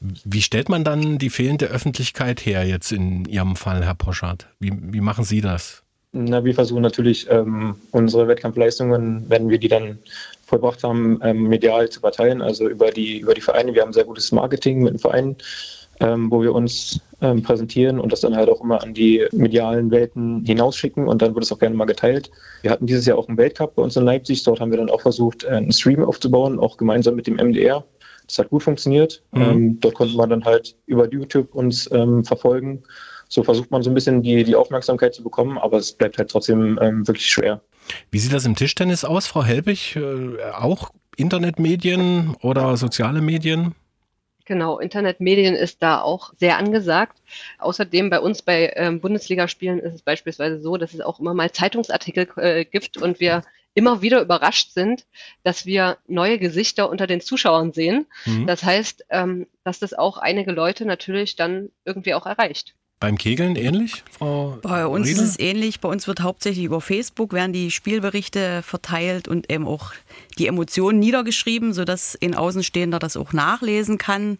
Wie 0.00 0.40
stellt 0.40 0.70
man 0.70 0.82
dann 0.82 1.18
die 1.18 1.28
fehlende 1.28 1.66
Öffentlichkeit 1.66 2.46
her, 2.46 2.64
jetzt 2.64 2.90
in 2.90 3.26
Ihrem 3.26 3.54
Fall, 3.54 3.84
Herr 3.84 3.94
Poschardt? 3.94 4.48
Wie, 4.58 4.72
wie 4.74 5.02
machen 5.02 5.24
Sie 5.24 5.42
das? 5.42 5.82
Na, 6.12 6.42
wir 6.42 6.54
versuchen 6.54 6.82
natürlich, 6.82 7.30
ähm, 7.30 7.76
unsere 7.90 8.26
Wettkampfleistungen, 8.26 9.26
wenn 9.28 9.50
wir 9.50 9.58
die 9.58 9.68
dann 9.68 9.98
vollbracht 10.46 10.82
haben, 10.82 11.20
ähm, 11.22 11.44
medial 11.44 11.90
zu 11.90 12.00
verteilen, 12.00 12.40
also 12.40 12.68
über 12.68 12.90
die, 12.90 13.18
über 13.18 13.34
die 13.34 13.42
Vereine. 13.42 13.74
Wir 13.74 13.82
haben 13.82 13.92
sehr 13.92 14.04
gutes 14.04 14.32
Marketing 14.32 14.82
mit 14.82 14.94
den 14.94 14.98
Vereinen 14.98 15.36
ähm, 16.00 16.30
wo 16.30 16.42
wir 16.42 16.54
uns 16.54 17.00
ähm, 17.20 17.42
präsentieren 17.42 18.00
und 18.00 18.12
das 18.12 18.20
dann 18.20 18.34
halt 18.34 18.48
auch 18.48 18.60
immer 18.62 18.82
an 18.82 18.94
die 18.94 19.26
medialen 19.32 19.90
Welten 19.90 20.44
hinausschicken 20.44 21.06
und 21.06 21.22
dann 21.22 21.34
wird 21.34 21.44
es 21.44 21.52
auch 21.52 21.58
gerne 21.58 21.76
mal 21.76 21.84
geteilt. 21.84 22.30
Wir 22.62 22.70
hatten 22.70 22.86
dieses 22.86 23.06
Jahr 23.06 23.18
auch 23.18 23.28
einen 23.28 23.36
Weltcup 23.36 23.74
bei 23.76 23.82
uns 23.82 23.96
in 23.96 24.04
Leipzig. 24.04 24.42
Dort 24.42 24.60
haben 24.60 24.70
wir 24.70 24.78
dann 24.78 24.90
auch 24.90 25.02
versucht, 25.02 25.44
äh, 25.44 25.48
einen 25.48 25.72
Stream 25.72 26.02
aufzubauen, 26.02 26.58
auch 26.58 26.76
gemeinsam 26.76 27.14
mit 27.14 27.26
dem 27.26 27.36
MDR. 27.36 27.84
Das 28.26 28.38
hat 28.38 28.50
gut 28.50 28.62
funktioniert. 28.62 29.22
Mhm. 29.32 29.42
Ähm, 29.42 29.80
dort 29.80 29.94
konnte 29.94 30.16
man 30.16 30.30
dann 30.30 30.44
halt 30.44 30.76
über 30.86 31.10
YouTube 31.10 31.54
uns 31.54 31.90
ähm, 31.92 32.24
verfolgen. 32.24 32.82
So 33.28 33.44
versucht 33.44 33.70
man 33.70 33.82
so 33.82 33.90
ein 33.90 33.94
bisschen 33.94 34.22
die, 34.22 34.42
die 34.42 34.56
Aufmerksamkeit 34.56 35.14
zu 35.14 35.22
bekommen, 35.22 35.58
aber 35.58 35.78
es 35.78 35.92
bleibt 35.92 36.18
halt 36.18 36.30
trotzdem 36.30 36.78
ähm, 36.82 37.06
wirklich 37.06 37.26
schwer. 37.26 37.60
Wie 38.10 38.18
sieht 38.18 38.32
das 38.32 38.44
im 38.44 38.56
Tischtennis 38.56 39.04
aus, 39.04 39.26
Frau 39.26 39.44
Helbig? 39.44 39.96
Äh, 39.96 40.40
auch 40.52 40.90
Internetmedien 41.16 42.34
oder 42.40 42.76
soziale 42.76 43.20
Medien? 43.20 43.74
Genau, 44.50 44.80
Internetmedien 44.80 45.54
ist 45.54 45.80
da 45.80 46.00
auch 46.00 46.32
sehr 46.36 46.58
angesagt. 46.58 47.22
Außerdem 47.60 48.10
bei 48.10 48.18
uns 48.18 48.42
bei 48.42 48.72
ähm, 48.74 49.00
Bundesligaspielen 49.00 49.78
ist 49.78 49.94
es 49.94 50.02
beispielsweise 50.02 50.60
so, 50.60 50.76
dass 50.76 50.92
es 50.92 51.00
auch 51.02 51.20
immer 51.20 51.34
mal 51.34 51.52
Zeitungsartikel 51.52 52.26
äh, 52.34 52.64
gibt 52.64 52.96
und 52.96 53.20
wir 53.20 53.44
immer 53.74 54.02
wieder 54.02 54.20
überrascht 54.20 54.72
sind, 54.72 55.06
dass 55.44 55.66
wir 55.66 55.98
neue 56.08 56.40
Gesichter 56.40 56.90
unter 56.90 57.06
den 57.06 57.20
Zuschauern 57.20 57.72
sehen. 57.72 58.06
Mhm. 58.24 58.48
Das 58.48 58.64
heißt, 58.64 59.04
ähm, 59.10 59.46
dass 59.62 59.78
das 59.78 59.94
auch 59.94 60.18
einige 60.18 60.50
Leute 60.50 60.84
natürlich 60.84 61.36
dann 61.36 61.70
irgendwie 61.84 62.14
auch 62.14 62.26
erreicht. 62.26 62.74
Beim 63.00 63.16
Kegeln 63.16 63.56
ähnlich, 63.56 64.04
Frau 64.10 64.58
Bei 64.60 64.86
uns 64.86 65.08
Riedel? 65.08 65.24
ist 65.24 65.30
es 65.30 65.38
ähnlich. 65.38 65.80
Bei 65.80 65.88
uns 65.88 66.06
wird 66.06 66.20
hauptsächlich 66.20 66.66
über 66.66 66.82
Facebook 66.82 67.32
werden 67.32 67.54
die 67.54 67.70
Spielberichte 67.70 68.62
verteilt 68.62 69.26
und 69.26 69.50
eben 69.50 69.66
auch 69.66 69.92
die 70.38 70.46
Emotionen 70.46 70.98
niedergeschrieben, 70.98 71.72
sodass 71.72 72.18
ein 72.22 72.34
Außenstehender 72.34 72.98
das 72.98 73.16
auch 73.16 73.32
nachlesen 73.32 73.96
kann. 73.96 74.36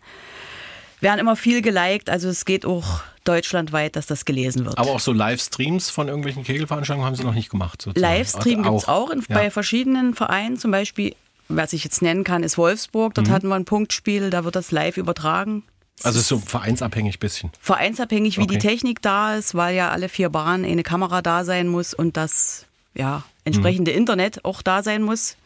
Werden 1.01 1.21
immer 1.21 1.37
viel 1.37 1.63
geliked, 1.63 2.11
also 2.11 2.29
es 2.29 2.45
geht 2.45 2.67
auch 2.67 3.01
deutschlandweit, 3.25 3.97
dass 3.97 4.07
das 4.07 4.27
gelesen 4.27 4.67
wird. 4.67 4.77
Aber 4.77 4.91
auch 4.91 5.01
so 5.01 5.15
Livestreams 5.15 5.89
von 5.89 6.09
irgendwelchen 6.09 6.45
Kegelveranstaltungen 6.45 7.07
haben 7.07 7.17
Sie 7.17 7.25
noch 7.25 7.33
nicht 7.33 7.49
gemacht? 7.49 7.81
Sozusagen. 7.81 8.15
Livestream 8.15 8.63
gibt 8.63 8.77
es 8.77 8.89
auch 8.89 9.09
in, 9.09 9.21
ja. 9.21 9.37
bei 9.37 9.51
verschiedenen 9.51 10.15
Vereinen, 10.15 10.59
zum 10.59 10.71
Beispiel, 10.71 11.15
was 11.49 11.73
ich 11.73 11.83
jetzt 11.85 12.03
nennen 12.03 12.25
kann, 12.25 12.43
ist 12.43 12.59
Wolfsburg. 12.59 13.15
Dort 13.15 13.29
mhm. 13.29 13.33
hatten 13.33 13.49
wir 13.49 13.55
ein 13.55 13.65
Punktspiel, 13.65 14.29
da 14.29 14.45
wird 14.45 14.55
das 14.55 14.71
live 14.71 14.99
übertragen. 14.99 15.63
Also 16.03 16.21
so 16.21 16.39
vereinsabhängig 16.39 17.19
bisschen. 17.19 17.51
Vereinsabhängig, 17.61 18.39
wie 18.39 18.43
okay. 18.43 18.55
die 18.55 18.59
Technik 18.59 19.03
da 19.03 19.35
ist, 19.35 19.55
weil 19.55 19.75
ja 19.75 19.91
alle 19.91 20.09
vier 20.09 20.31
Bahnen 20.31 20.65
eine 20.65 20.83
Kamera 20.83 21.23
da 21.23 21.45
sein 21.45 21.69
muss 21.69 21.95
und 21.95 22.17
das 22.17 22.67
ja, 22.95 23.25
entsprechende 23.45 23.93
mhm. 23.93 23.99
Internet 23.99 24.45
auch 24.45 24.63
da 24.63 24.83
sein 24.83 25.03
muss. 25.03 25.37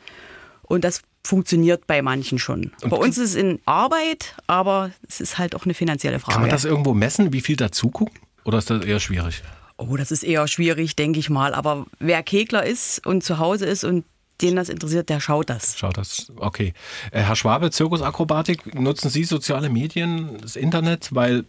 Und 0.62 0.84
das 0.84 1.02
funktioniert 1.22 1.86
bei 1.86 2.02
manchen 2.02 2.38
schon. 2.38 2.72
Und 2.82 2.90
bei 2.90 2.96
uns 2.96 3.18
ist 3.18 3.30
es 3.30 3.34
in 3.34 3.60
Arbeit, 3.64 4.34
aber 4.46 4.90
es 5.08 5.20
ist 5.20 5.38
halt 5.38 5.54
auch 5.54 5.64
eine 5.64 5.74
finanzielle 5.74 6.18
Frage. 6.18 6.34
Kann 6.34 6.42
man 6.42 6.50
das 6.50 6.64
irgendwo 6.64 6.94
messen, 6.94 7.32
wie 7.32 7.40
viel 7.40 7.56
dazu 7.56 7.90
gucken? 7.90 8.18
Oder 8.44 8.58
ist 8.58 8.70
das 8.70 8.84
eher 8.84 9.00
schwierig? 9.00 9.42
Oh, 9.76 9.96
das 9.96 10.12
ist 10.12 10.22
eher 10.22 10.46
schwierig, 10.46 10.96
denke 10.96 11.18
ich 11.18 11.30
mal. 11.30 11.54
Aber 11.54 11.86
wer 11.98 12.22
Kegler 12.22 12.64
ist 12.64 13.04
und 13.06 13.24
zu 13.24 13.38
Hause 13.38 13.66
ist 13.66 13.84
und 13.84 14.04
den 14.40 14.56
das 14.56 14.68
interessiert, 14.68 15.08
der 15.08 15.20
schaut 15.20 15.50
das. 15.50 15.78
Schaut 15.78 15.96
das, 15.96 16.32
okay. 16.36 16.74
Äh, 17.10 17.20
Herr 17.22 17.36
Schwabe, 17.36 17.70
Zirkusakrobatik, 17.70 18.74
nutzen 18.74 19.10
Sie 19.10 19.24
soziale 19.24 19.70
Medien, 19.70 20.38
das 20.40 20.56
Internet, 20.56 21.10
weil 21.12 21.44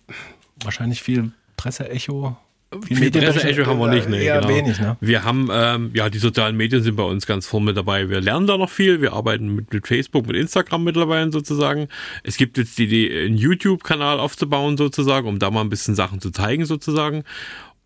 wahrscheinlich 0.63 1.01
viel 1.01 1.31
Presseecho 1.57 2.37
Viel, 2.85 2.97
viel 2.97 3.11
Presseecho 3.11 3.65
haben 3.65 3.79
wir 3.79 3.87
nicht, 3.87 4.09
ne? 4.09 4.21
Eher 4.21 4.41
genau. 4.41 4.49
wenig, 4.53 4.79
ne? 4.79 4.97
Wir 4.99 5.23
haben, 5.23 5.49
ähm, 5.51 5.91
ja, 5.93 6.09
die 6.09 6.19
sozialen 6.19 6.57
Medien 6.57 6.83
sind 6.83 6.95
bei 6.95 7.03
uns 7.03 7.25
ganz 7.25 7.47
vorne 7.47 7.67
mit 7.67 7.77
dabei. 7.77 8.09
Wir 8.09 8.21
lernen 8.21 8.47
da 8.47 8.57
noch 8.57 8.69
viel. 8.69 9.01
Wir 9.01 9.13
arbeiten 9.13 9.55
mit, 9.55 9.71
mit 9.73 9.87
Facebook, 9.87 10.27
mit 10.27 10.35
Instagram 10.35 10.83
mittlerweile 10.83 11.31
sozusagen. 11.31 11.87
Es 12.23 12.37
gibt 12.37 12.57
jetzt 12.57 12.77
die 12.77 12.85
Idee, 12.85 13.25
einen 13.25 13.37
YouTube-Kanal 13.37 14.19
aufzubauen 14.19 14.77
sozusagen, 14.77 15.27
um 15.27 15.39
da 15.39 15.49
mal 15.51 15.61
ein 15.61 15.69
bisschen 15.69 15.95
Sachen 15.95 16.21
zu 16.21 16.31
zeigen 16.31 16.65
sozusagen. 16.65 17.23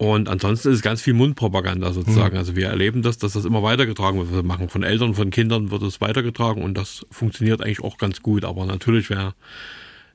Und 0.02 0.30
ansonsten 0.30 0.70
ist 0.70 0.78
es 0.78 0.82
ganz 0.82 1.02
viel 1.02 1.14
Mundpropaganda 1.14 1.92
sozusagen. 1.92 2.36
Mhm. 2.36 2.40
Also 2.40 2.56
wir 2.56 2.68
erleben 2.68 3.02
das, 3.02 3.18
dass 3.18 3.34
das 3.34 3.44
immer 3.44 3.64
weitergetragen 3.64 4.18
wird. 4.18 4.32
Wir 4.34 4.44
machen 4.44 4.70
von 4.70 4.82
Eltern, 4.82 5.14
von 5.14 5.30
Kindern 5.30 5.72
wird 5.72 5.82
es 5.82 6.00
weitergetragen 6.00 6.64
und 6.64 6.78
das 6.78 7.06
funktioniert 7.12 7.62
eigentlich 7.62 7.84
auch 7.84 7.98
ganz 7.98 8.22
gut. 8.22 8.46
Aber 8.46 8.66
natürlich 8.66 9.10
wäre 9.10 9.34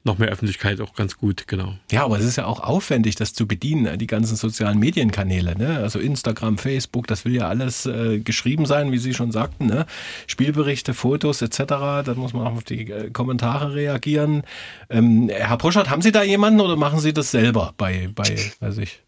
noch 0.03 0.17
mehr 0.17 0.31
Öffentlichkeit 0.31 0.81
auch 0.81 0.95
ganz 0.95 1.19
gut, 1.19 1.47
genau. 1.49 1.75
Ja, 1.91 2.05
aber 2.05 2.19
es 2.19 2.25
ist 2.25 2.37
ja 2.37 2.47
auch 2.47 2.61
aufwendig, 2.61 3.17
das 3.17 3.35
zu 3.35 3.47
bedienen, 3.47 3.99
die 3.99 4.07
ganzen 4.07 4.37
sozialen 4.37 4.79
Medienkanäle, 4.79 5.57
ne? 5.57 5.79
Also 5.79 5.99
Instagram, 5.99 6.57
Facebook, 6.57 7.07
das 7.07 7.27
will 7.27 7.35
ja 7.35 7.49
alles 7.49 7.85
äh, 7.85 8.21
geschrieben 8.21 8.65
sein, 8.65 8.91
wie 8.91 8.99
Sie 8.99 9.13
schon 9.13 9.33
sagten, 9.33 9.67
ne? 9.67 9.85
Spielberichte, 10.27 10.95
Fotos 10.95 11.43
etc. 11.43 11.59
Da 11.59 12.15
muss 12.17 12.33
man 12.33 12.47
auch 12.47 12.57
auf 12.57 12.65
die 12.65 12.91
äh, 12.91 13.11
Kommentare 13.11 13.75
reagieren. 13.75 14.45
Ähm, 14.89 15.31
Herr 15.31 15.59
Poschert, 15.59 15.91
haben 15.91 16.01
Sie 16.01 16.13
da 16.13 16.23
jemanden 16.23 16.61
oder 16.61 16.77
machen 16.77 17.01
Sie 17.01 17.13
das 17.13 17.31
selber 17.31 17.75
bei, 17.77 18.09
bei 18.15 18.35
weiß 18.61 18.79
ich? 18.79 19.01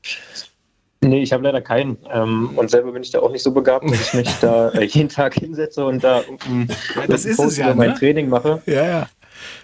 Nee, 1.02 1.22
ich 1.22 1.32
habe 1.32 1.44
leider 1.44 1.60
keinen. 1.60 1.98
Ähm, 2.12 2.50
und 2.56 2.70
selber 2.70 2.92
bin 2.92 3.02
ich 3.02 3.10
da 3.10 3.20
auch 3.20 3.30
nicht 3.30 3.42
so 3.42 3.52
begabt, 3.52 3.90
dass 3.90 4.00
ich 4.00 4.14
mich 4.14 4.30
da 4.40 4.70
äh, 4.70 4.84
jeden 4.86 5.08
Tag 5.08 5.34
hinsetze 5.34 5.84
und 5.84 6.02
da 6.02 6.22
um, 6.48 6.68
das 7.06 7.24
ist 7.24 7.38
es 7.38 7.56
ja, 7.56 7.74
mein 7.74 7.90
ne? 7.90 7.94
Training 7.94 8.28
mache. 8.28 8.62
Ja, 8.66 8.86
ja. 8.86 9.08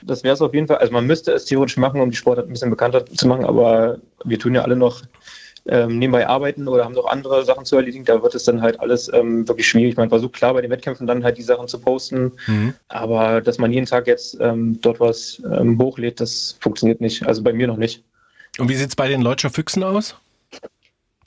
Das 0.02 0.22
wäre 0.22 0.34
es 0.34 0.42
auf 0.42 0.52
jeden 0.54 0.66
Fall. 0.66 0.78
Also 0.78 0.92
man 0.92 1.06
müsste 1.06 1.32
es 1.32 1.46
theoretisch 1.46 1.76
machen, 1.78 2.00
um 2.00 2.10
die 2.10 2.16
Sportart 2.16 2.46
ein 2.46 2.52
bisschen 2.52 2.70
bekannter 2.70 3.06
zu 3.06 3.26
machen, 3.26 3.44
aber 3.44 3.98
wir 4.24 4.38
tun 4.38 4.54
ja 4.54 4.62
alle 4.62 4.76
noch 4.76 5.02
ähm, 5.66 5.98
nebenbei 5.98 6.26
arbeiten 6.26 6.66
oder 6.68 6.84
haben 6.84 6.94
noch 6.94 7.06
andere 7.06 7.44
Sachen 7.44 7.64
zu 7.64 7.76
erledigen. 7.76 8.04
Da 8.04 8.22
wird 8.22 8.34
es 8.34 8.44
dann 8.44 8.62
halt 8.62 8.80
alles 8.80 9.10
ähm, 9.12 9.46
wirklich 9.46 9.68
schwierig. 9.68 9.96
Man 9.96 10.08
versucht 10.08 10.34
klar 10.34 10.54
bei 10.54 10.60
den 10.60 10.70
Wettkämpfen 10.70 11.06
dann 11.06 11.24
halt 11.24 11.38
die 11.38 11.42
Sachen 11.42 11.68
zu 11.68 11.78
posten, 11.78 12.32
mhm. 12.46 12.74
aber 12.88 13.40
dass 13.40 13.58
man 13.58 13.72
jeden 13.72 13.86
Tag 13.86 14.06
jetzt 14.06 14.36
ähm, 14.40 14.80
dort 14.80 15.00
was 15.00 15.40
ähm, 15.50 15.78
hochlädt, 15.80 16.20
das 16.20 16.56
funktioniert 16.60 17.00
nicht. 17.00 17.26
Also 17.26 17.42
bei 17.42 17.52
mir 17.52 17.66
noch 17.66 17.76
nicht. 17.76 18.02
Und 18.58 18.68
wie 18.68 18.74
sieht 18.74 18.88
es 18.88 18.96
bei 18.96 19.08
den 19.08 19.22
Leutscher 19.22 19.50
Füchsen 19.50 19.82
aus? 19.82 20.16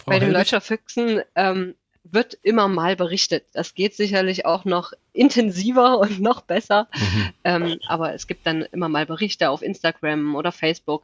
Bei 0.06 0.20
den 0.20 0.32
Leutscher 0.32 0.62
Füchsen 0.62 1.22
ähm, 1.36 1.76
wird 2.04 2.38
immer 2.44 2.68
mal 2.68 2.96
berichtet. 2.96 3.46
Das 3.54 3.74
geht 3.74 3.96
sicherlich 3.96 4.46
auch 4.46 4.66
noch 4.66 4.94
intensiver 5.14 6.00
und 6.00 6.20
noch 6.20 6.42
besser. 6.42 6.88
Mhm. 6.96 7.30
Ähm, 7.44 7.80
aber 7.88 8.14
es 8.14 8.28
gibt 8.28 8.46
dann 8.46 8.62
immer 8.62 8.90
mal 8.90 9.06
Berichte 9.06 9.50
auf 9.50 9.62
Instagram 9.62 10.36
oder 10.36 10.52
Facebook 10.52 11.04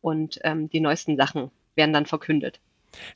und 0.00 0.38
ähm, 0.44 0.70
die 0.70 0.80
neuesten 0.80 1.16
Sachen 1.16 1.50
werden 1.74 1.92
dann 1.92 2.06
verkündet. 2.06 2.60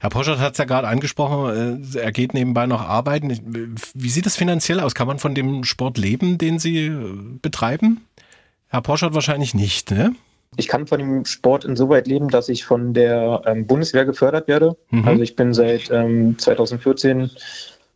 Herr 0.00 0.10
Poschert 0.10 0.38
hat 0.38 0.52
es 0.52 0.58
ja 0.58 0.64
gerade 0.64 0.86
angesprochen, 0.86 1.82
äh, 1.94 1.98
er 1.98 2.12
geht 2.12 2.34
nebenbei 2.34 2.66
noch 2.66 2.82
arbeiten. 2.82 3.76
Wie 3.94 4.08
sieht 4.10 4.26
es 4.26 4.36
finanziell 4.36 4.80
aus? 4.80 4.94
Kann 4.94 5.06
man 5.06 5.18
von 5.18 5.34
dem 5.34 5.64
Sport 5.64 5.96
leben, 5.98 6.38
den 6.38 6.58
Sie 6.58 6.86
äh, 6.86 7.14
betreiben? 7.40 8.06
Herr 8.68 8.82
Poschert 8.82 9.14
wahrscheinlich 9.14 9.54
nicht, 9.54 9.90
ne? 9.90 10.14
Ich 10.56 10.68
kann 10.68 10.86
von 10.86 10.98
dem 10.98 11.24
Sport 11.24 11.64
insoweit 11.64 12.06
leben, 12.06 12.28
dass 12.28 12.48
ich 12.48 12.64
von 12.64 12.92
der 12.92 13.42
ähm, 13.46 13.66
Bundeswehr 13.66 14.04
gefördert 14.04 14.48
werde. 14.48 14.76
Mhm. 14.90 15.08
Also 15.08 15.22
ich 15.22 15.34
bin 15.34 15.54
seit 15.54 15.90
ähm, 15.90 16.38
2014 16.38 17.30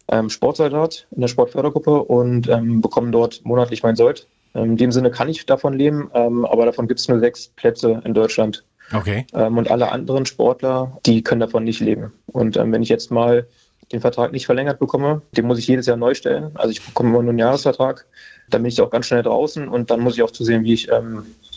ähm, 0.08 0.30
Sportsoldat 0.30 1.06
in 1.10 1.20
der 1.20 1.28
Sportfördergruppe 1.28 2.02
und 2.02 2.48
ähm, 2.48 2.80
bekomme 2.80 3.10
dort 3.10 3.44
monatlich 3.44 3.82
mein 3.82 3.96
Sold. 3.96 4.26
Ähm, 4.54 4.70
in 4.70 4.76
dem 4.76 4.92
Sinne 4.92 5.10
kann 5.10 5.28
ich 5.28 5.44
davon 5.44 5.74
leben, 5.74 6.10
ähm, 6.14 6.46
aber 6.46 6.64
davon 6.64 6.88
gibt 6.88 7.00
es 7.00 7.08
nur 7.08 7.20
sechs 7.20 7.48
Plätze 7.48 8.00
in 8.04 8.14
Deutschland. 8.14 8.64
Okay. 8.92 9.26
und 9.32 9.68
alle 9.68 9.90
anderen 9.90 10.26
Sportler, 10.26 10.96
die 11.06 11.24
können 11.24 11.40
davon 11.40 11.64
nicht 11.64 11.80
leben. 11.80 12.12
Und 12.26 12.54
wenn 12.54 12.84
ich 12.84 12.88
jetzt 12.88 13.10
mal 13.10 13.48
den 13.90 14.00
Vertrag 14.00 14.30
nicht 14.30 14.46
verlängert 14.46 14.78
bekomme, 14.78 15.22
den 15.32 15.46
muss 15.46 15.58
ich 15.58 15.66
jedes 15.66 15.86
Jahr 15.86 15.96
neu 15.96 16.14
stellen. 16.14 16.52
Also 16.54 16.70
ich 16.70 16.84
bekomme 16.84 17.08
immer 17.08 17.22
nur 17.22 17.30
einen 17.30 17.40
Jahresvertrag. 17.40 18.06
Dann 18.48 18.62
bin 18.62 18.70
ich 18.70 18.80
auch 18.80 18.90
ganz 18.90 19.06
schnell 19.06 19.24
draußen 19.24 19.66
und 19.66 19.90
dann 19.90 19.98
muss 19.98 20.14
ich 20.14 20.22
auch 20.22 20.30
zusehen, 20.30 20.62
wie 20.62 20.74
ich 20.74 20.88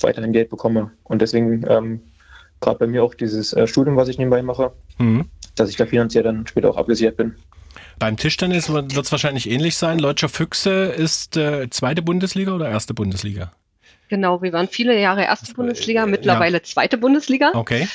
weiterhin 0.03 0.33
Geld 0.33 0.49
bekomme. 0.49 0.91
Und 1.03 1.21
deswegen 1.21 1.65
ähm, 1.67 2.01
gerade 2.59 2.79
bei 2.79 2.87
mir 2.87 3.03
auch 3.03 3.13
dieses 3.13 3.53
äh, 3.53 3.67
Studium, 3.67 3.95
was 3.95 4.09
ich 4.09 4.17
nebenbei 4.17 4.41
mache, 4.41 4.71
mhm. 4.97 5.25
dass 5.55 5.69
ich 5.69 5.75
da 5.75 5.85
finanziell 5.85 6.23
dann 6.23 6.47
später 6.47 6.69
auch 6.69 6.77
abgesichert 6.77 7.17
bin. 7.17 7.35
Beim 7.97 8.17
Tischtennis 8.17 8.71
wird 8.71 8.91
es 8.91 9.11
wahrscheinlich 9.11 9.49
ähnlich 9.49 9.75
sein. 9.75 9.99
Leutscher 9.99 10.29
Füchse 10.29 10.85
ist 10.85 11.37
äh, 11.37 11.69
zweite 11.69 12.01
Bundesliga 12.01 12.53
oder 12.53 12.69
erste 12.69 12.93
Bundesliga? 12.93 13.51
Genau, 14.07 14.41
wir 14.41 14.53
waren 14.53 14.67
viele 14.67 14.99
Jahre 14.99 15.23
erste 15.23 15.53
Bundesliga, 15.53 16.05
mittlerweile 16.05 16.57
ja. 16.57 16.63
zweite 16.63 16.97
Bundesliga. 16.97 17.51
Okay. 17.53 17.87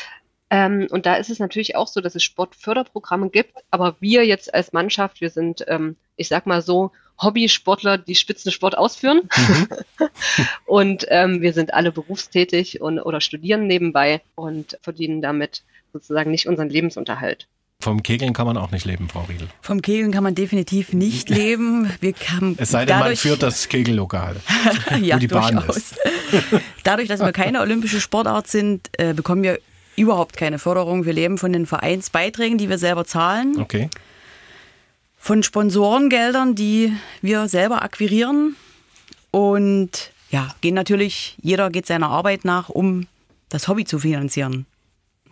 Ähm, 0.50 0.86
und 0.90 1.06
da 1.06 1.14
ist 1.14 1.30
es 1.30 1.38
natürlich 1.38 1.74
auch 1.74 1.88
so, 1.88 2.00
dass 2.00 2.14
es 2.14 2.22
Sportförderprogramme 2.22 3.30
gibt, 3.30 3.54
aber 3.70 3.96
wir 4.00 4.24
jetzt 4.24 4.54
als 4.54 4.72
Mannschaft, 4.72 5.20
wir 5.20 5.30
sind, 5.30 5.64
ähm, 5.66 5.96
ich 6.16 6.28
sag 6.28 6.46
mal 6.46 6.62
so, 6.62 6.92
Hobbysportler, 7.20 7.98
die 7.98 8.14
Spitzensport 8.14 8.76
ausführen. 8.76 9.22
Mhm. 9.36 9.68
und 10.66 11.06
ähm, 11.08 11.40
wir 11.40 11.52
sind 11.52 11.74
alle 11.74 11.92
berufstätig 11.92 12.80
und, 12.80 12.98
oder 12.98 13.20
studieren 13.20 13.66
nebenbei 13.66 14.20
und 14.34 14.78
verdienen 14.82 15.22
damit 15.22 15.62
sozusagen 15.92 16.30
nicht 16.30 16.46
unseren 16.46 16.68
Lebensunterhalt. 16.68 17.46
Vom 17.80 18.02
Kegeln 18.02 18.32
kann 18.32 18.46
man 18.46 18.56
auch 18.56 18.70
nicht 18.70 18.86
leben, 18.86 19.08
Frau 19.08 19.22
Riedel. 19.22 19.48
Vom 19.60 19.82
Kegeln 19.82 20.10
kann 20.10 20.22
man 20.22 20.34
definitiv 20.34 20.92
nicht 20.92 21.28
leben. 21.28 21.90
Wir 22.00 22.14
haben 22.32 22.56
es 22.58 22.70
sei 22.70 22.86
denn, 22.86 22.98
dadurch, 22.98 23.08
man 23.08 23.16
führt 23.16 23.42
das 23.42 23.68
Kegellokal, 23.68 24.36
ja, 25.02 25.16
wo 25.16 25.18
die 25.20 25.28
Bahn 25.28 25.56
durchaus. 25.56 25.76
ist. 25.76 25.98
dadurch, 26.82 27.08
dass 27.08 27.20
wir 27.20 27.32
keine 27.32 27.60
olympische 27.60 28.00
Sportart 28.00 28.48
sind, 28.48 28.88
äh, 28.98 29.12
bekommen 29.12 29.42
wir 29.42 29.58
überhaupt 29.96 30.36
keine 30.36 30.58
Förderung. 30.58 31.04
Wir 31.04 31.12
leben 31.12 31.38
von 31.38 31.52
den 31.52 31.66
Vereinsbeiträgen, 31.66 32.58
die 32.58 32.68
wir 32.68 32.78
selber 32.78 33.04
zahlen. 33.04 33.60
Okay 33.60 33.88
von 35.24 35.42
Sponsorengeldern, 35.42 36.54
die 36.54 36.92
wir 37.22 37.48
selber 37.48 37.82
akquirieren. 37.82 38.56
Und 39.30 40.12
ja, 40.28 40.54
gehen 40.60 40.74
natürlich, 40.74 41.38
jeder 41.40 41.70
geht 41.70 41.86
seiner 41.86 42.10
Arbeit 42.10 42.44
nach, 42.44 42.68
um 42.68 43.06
das 43.48 43.66
Hobby 43.66 43.86
zu 43.86 43.98
finanzieren. 44.00 44.66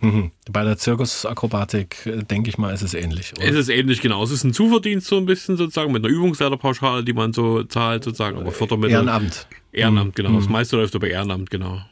Mhm. 0.01 0.31
Bei 0.51 0.65
der 0.65 0.79
Zirkusakrobatik, 0.79 2.07
äh, 2.07 2.23
denke 2.23 2.49
ich 2.49 2.57
mal, 2.57 2.73
ist 2.73 2.81
es 2.81 2.95
ähnlich. 2.95 3.35
Oder? 3.37 3.47
Es 3.47 3.55
ist 3.55 3.69
ähnlich, 3.69 4.01
genau. 4.01 4.25
Es 4.25 4.31
ist 4.31 4.45
ein 4.45 4.55
Zuverdienst 4.55 5.09
so 5.09 5.19
ein 5.19 5.27
bisschen 5.27 5.59
sozusagen 5.59 5.93
mit 5.93 6.03
einer 6.03 6.13
Übungsleiterpauschale, 6.13 7.05
die 7.05 7.13
man 7.13 7.35
so 7.35 7.63
zahlt 7.65 8.03
sozusagen, 8.03 8.39
aber 8.39 8.51
Fördermittel. 8.51 8.95
Ehrenamt. 8.95 9.47
Ehrenamt, 9.73 10.17
genau. 10.17 10.31
Mhm. 10.31 10.37
Das 10.37 10.49
meiste 10.49 10.77
läuft 10.77 10.95
über 10.95 11.07
Ehrenamt, 11.07 11.51
genau. 11.51 11.83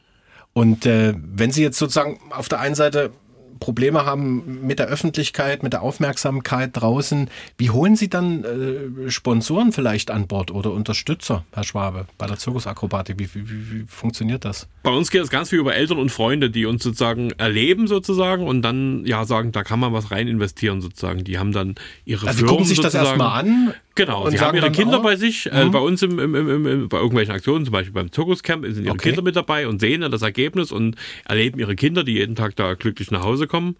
Und 0.54 0.86
äh, 0.86 1.12
wenn 1.18 1.52
Sie 1.52 1.62
jetzt 1.62 1.76
sozusagen 1.76 2.18
auf 2.30 2.48
der 2.48 2.60
einen 2.60 2.74
Seite 2.74 3.12
Probleme 3.60 4.04
haben 4.04 4.66
mit 4.66 4.78
der 4.78 4.86
Öffentlichkeit, 4.88 5.62
mit 5.62 5.74
der 5.74 5.82
Aufmerksamkeit 5.82 6.70
draußen. 6.72 7.28
Wie 7.58 7.70
holen 7.70 7.94
Sie 7.94 8.08
dann 8.08 8.44
äh, 8.44 9.10
Sponsoren 9.10 9.72
vielleicht 9.72 10.10
an 10.10 10.26
Bord 10.26 10.50
oder 10.50 10.72
Unterstützer, 10.72 11.44
Herr 11.52 11.64
Schwabe, 11.64 12.06
bei 12.18 12.26
der 12.26 12.38
Zirkusakrobatik? 12.38 13.18
Wie, 13.18 13.28
wie, 13.34 13.48
wie, 13.48 13.84
funktioniert 13.86 14.44
das? 14.44 14.66
Bei 14.82 14.90
uns 14.90 15.10
geht 15.10 15.22
es 15.22 15.30
ganz 15.30 15.50
viel 15.50 15.58
über 15.58 15.74
Eltern 15.74 15.98
und 15.98 16.10
Freunde, 16.10 16.50
die 16.50 16.66
uns 16.66 16.82
sozusagen 16.82 17.30
erleben 17.32 17.86
sozusagen 17.86 18.46
und 18.46 18.62
dann 18.62 19.04
ja 19.04 19.24
sagen, 19.24 19.52
da 19.52 19.62
kann 19.62 19.78
man 19.78 19.92
was 19.92 20.10
rein 20.10 20.26
investieren 20.26 20.80
sozusagen. 20.80 21.22
Die 21.22 21.38
haben 21.38 21.52
dann 21.52 21.74
ihre 22.04 22.26
also 22.26 22.38
Firmen 22.38 22.50
gucken 22.50 22.66
sich 22.66 22.80
das 22.80 22.94
erstmal 22.94 23.40
an 23.40 23.74
Genau, 23.96 24.24
und 24.24 24.30
sie 24.30 24.40
haben 24.40 24.56
ihre 24.56 24.70
Kinder 24.70 24.98
auch? 24.98 25.02
bei 25.02 25.16
sich, 25.16 25.50
äh, 25.50 25.64
mhm. 25.64 25.72
bei 25.72 25.78
uns 25.78 26.02
im, 26.02 26.18
im, 26.18 26.34
im, 26.34 26.88
bei 26.88 26.98
irgendwelchen 26.98 27.34
Aktionen, 27.34 27.64
zum 27.64 27.72
Beispiel 27.72 27.92
beim 27.92 28.12
Zirkuscamp, 28.12 28.64
sind 28.66 28.84
ihre 28.84 28.94
okay. 28.94 29.08
Kinder 29.10 29.22
mit 29.22 29.36
dabei 29.36 29.66
und 29.66 29.80
sehen 29.80 30.02
dann 30.02 30.12
das 30.12 30.22
Ergebnis 30.22 30.70
und 30.72 30.96
erleben 31.24 31.58
ihre 31.58 31.74
Kinder, 31.74 32.04
die 32.04 32.12
jeden 32.12 32.36
Tag 32.36 32.56
da 32.56 32.74
glücklich 32.74 33.10
nach 33.10 33.24
Hause 33.24 33.46
kommen. 33.46 33.76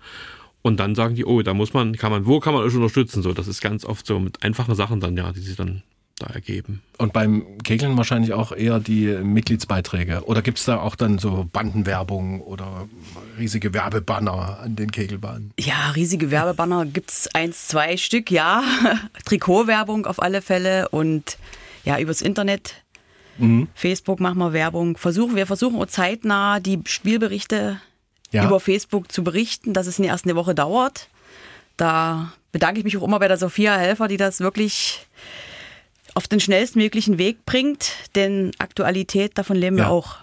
Und 0.63 0.79
dann 0.79 0.95
sagen 0.95 1.15
die, 1.15 1.25
oh, 1.25 1.41
da 1.43 1.55
muss 1.55 1.73
man, 1.73 1.97
kann 1.97 2.11
man, 2.13 2.27
wo 2.27 2.39
kann 2.39 2.53
man 2.53 2.63
euch 2.63 2.75
unterstützen? 2.75 3.23
So, 3.23 3.33
das 3.33 3.49
ist 3.49 3.63
ganz 3.63 3.85
oft 3.85 4.07
so 4.07 4.19
mit 4.19 4.43
einfachen 4.43 4.75
Sachen 4.75 5.01
dann, 5.01 5.17
ja, 5.17 5.33
die 5.33 5.41
sich 5.41 5.57
dann 5.57 5.83
da 6.21 6.27
ergeben. 6.29 6.83
Und 6.99 7.13
beim 7.13 7.59
Kegeln 7.65 7.97
wahrscheinlich 7.97 8.33
auch 8.33 8.53
eher 8.53 8.79
die 8.79 9.07
Mitgliedsbeiträge. 9.07 10.23
Oder 10.25 10.43
gibt 10.43 10.59
es 10.59 10.65
da 10.65 10.79
auch 10.79 10.95
dann 10.95 11.19
so 11.19 11.49
Bandenwerbung 11.53 12.41
oder 12.41 12.89
riesige 13.39 13.75
Werbebanner 13.75 14.61
an 14.61 14.77
den 14.77 14.93
Kegelbahnen? 14.93 15.53
Ja, 15.59 15.91
riesige 15.91 16.31
Werbebanner 16.31 16.87
gibt 16.87 17.11
es 17.11 17.35
eins, 17.35 17.69
zwei 17.69 17.97
Stück, 17.97 18.31
ja. 18.31 18.63
Trikotwerbung 19.25 20.07
auf 20.07 20.23
alle 20.23 20.43
Fälle 20.43 20.89
und 20.91 21.39
ja, 21.85 21.99
übers 21.99 22.23
Internet. 22.23 22.75
Mhm. 23.39 23.69
Facebook 23.75 24.21
machen 24.21 24.39
wir 24.39 24.53
Werbung. 24.53 24.97
Versuchen, 24.97 25.37
wir 25.37 25.47
versuchen 25.47 25.81
auch 25.81 25.87
zeitnah 25.87 26.61
die 26.61 26.81
Spielberichte 26.87 27.81
ja. 28.33 28.45
über 28.45 28.61
Facebook 28.61 29.11
zu 29.11 29.25
berichten, 29.25 29.73
dass 29.73 29.87
es 29.87 29.99
in 29.99 30.05
der 30.05 30.13
ersten 30.13 30.35
Woche 30.35 30.55
dauert. 30.55 31.09
Da 31.77 32.33
bedanke 32.53 32.79
ich 32.79 32.85
mich 32.85 32.97
auch 32.97 33.03
immer 33.03 33.19
bei 33.19 33.29
der 33.29 33.39
Sophia 33.39 33.77
Helfer, 33.77 34.09
die 34.09 34.17
das 34.17 34.41
wirklich 34.41 35.07
auf 36.15 36.29
den 36.29 36.41
schnellstmöglichen 36.41 37.19
Weg 37.19 37.45
bringt, 37.47 37.93
denn 38.15 38.53
Aktualität, 38.59 39.39
davon 39.39 39.57
leben 39.57 39.79
ja. 39.79 39.85
wir 39.85 39.91
auch. 39.91 40.17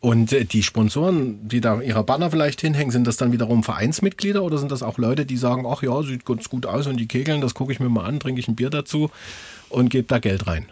Und 0.00 0.32
äh, 0.32 0.44
die 0.44 0.64
Sponsoren, 0.64 1.48
die 1.48 1.60
da 1.60 1.80
ihre 1.80 2.02
Banner 2.02 2.30
vielleicht 2.30 2.60
hinhängen, 2.60 2.90
sind 2.90 3.06
das 3.06 3.16
dann 3.16 3.30
wiederum 3.30 3.62
Vereinsmitglieder 3.62 4.42
oder 4.42 4.58
sind 4.58 4.72
das 4.72 4.82
auch 4.82 4.98
Leute, 4.98 5.24
die 5.24 5.36
sagen, 5.36 5.64
ach 5.66 5.82
ja, 5.82 6.02
sieht 6.02 6.24
ganz 6.24 6.48
gut 6.48 6.66
aus 6.66 6.88
und 6.88 6.96
die 6.96 7.06
kegeln, 7.06 7.40
das 7.40 7.54
gucke 7.54 7.72
ich 7.72 7.78
mir 7.78 7.88
mal 7.88 8.04
an, 8.04 8.18
trinke 8.18 8.40
ich 8.40 8.48
ein 8.48 8.56
Bier 8.56 8.70
dazu 8.70 9.10
und 9.68 9.90
gebe 9.90 10.08
da 10.08 10.18
Geld 10.18 10.48
rein? 10.48 10.66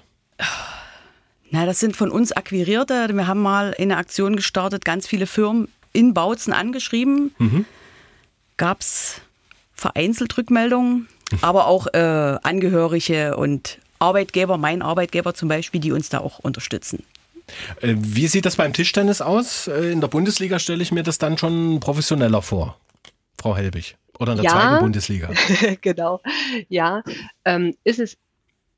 Na, 1.51 1.65
das 1.65 1.79
sind 1.79 1.97
von 1.97 2.11
uns 2.11 2.33
Akquirierte. 2.33 3.09
Wir 3.13 3.27
haben 3.27 3.43
mal 3.43 3.75
eine 3.79 3.97
Aktion 3.97 4.37
gestartet, 4.37 4.85
ganz 4.85 5.07
viele 5.07 5.27
Firmen 5.27 5.69
in 5.93 6.15
Bautzen 6.15 6.53
angeschrieben. 6.53 7.33
Mhm. 7.39 7.65
Gab 8.57 8.81
es 8.81 9.21
vereinzelt 9.75 10.37
Rückmeldungen, 10.37 11.09
aber 11.41 11.67
auch 11.67 11.87
äh, 11.93 11.99
Angehörige 12.43 13.37
und 13.37 13.79
Arbeitgeber, 14.01 14.59
mein 14.59 14.83
Arbeitgeber 14.83 15.35
zum 15.35 15.49
Beispiel, 15.49 15.81
die 15.81 15.93
uns 15.93 16.09
da 16.09 16.19
auch 16.19 16.41
unterstützen. 16.41 17.05
Äh, 17.81 17.95
wie 17.99 18.27
sieht 18.27 18.47
das 18.47 18.57
beim 18.57 18.73
Tischtennis 18.73 19.21
aus? 19.21 19.69
Äh, 19.69 19.93
in 19.93 20.01
der 20.01 20.09
Bundesliga 20.09 20.59
stelle 20.59 20.83
ich 20.83 20.93
mir 20.93 21.03
das 21.03 21.19
dann 21.19 21.39
schon 21.39 21.81
professioneller 21.81 22.43
vor, 22.43 22.79
Frau 23.41 23.57
Helbig. 23.57 23.97
Oder 24.19 24.33
in 24.33 24.39
der 24.39 24.45
Ja. 24.45 24.51
zweiten 24.53 24.79
Bundesliga. 24.81 25.31
genau. 25.81 26.21
Ja, 26.69 27.03
ähm, 27.45 27.75
ist 27.85 28.01
es 28.01 28.19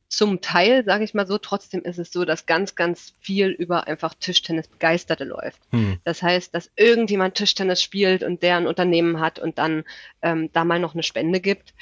zum 0.09 0.41
Teil, 0.43 0.85
sage 0.85 1.05
ich 1.05 1.15
mal 1.15 1.27
so, 1.27 1.39
trotzdem 1.39 1.83
ist 1.83 1.99
es 1.99 2.13
so, 2.13 2.25
dass 2.25 2.45
ganz, 2.47 2.75
ganz 2.75 3.15
viel 3.21 3.49
über 3.49 3.87
einfach 3.89 4.15
Tischtennis 4.15 4.69
Begeisterte 4.69 5.25
läuft. 5.25 5.59
Hm. 5.71 5.99
Das 6.05 6.23
heißt, 6.23 6.55
dass 6.55 6.71
irgendjemand 6.77 7.35
Tischtennis 7.35 7.83
spielt 7.83 8.23
und 8.23 8.43
der 8.43 8.59
ein 8.59 8.67
Unternehmen 8.67 9.21
hat 9.21 9.39
und 9.39 9.59
dann 9.59 9.85
ähm, 10.21 10.51
da 10.53 10.65
mal 10.65 10.79
noch 10.79 10.93
eine 10.95 11.03
Spende 11.03 11.41
gibt. 11.41 11.75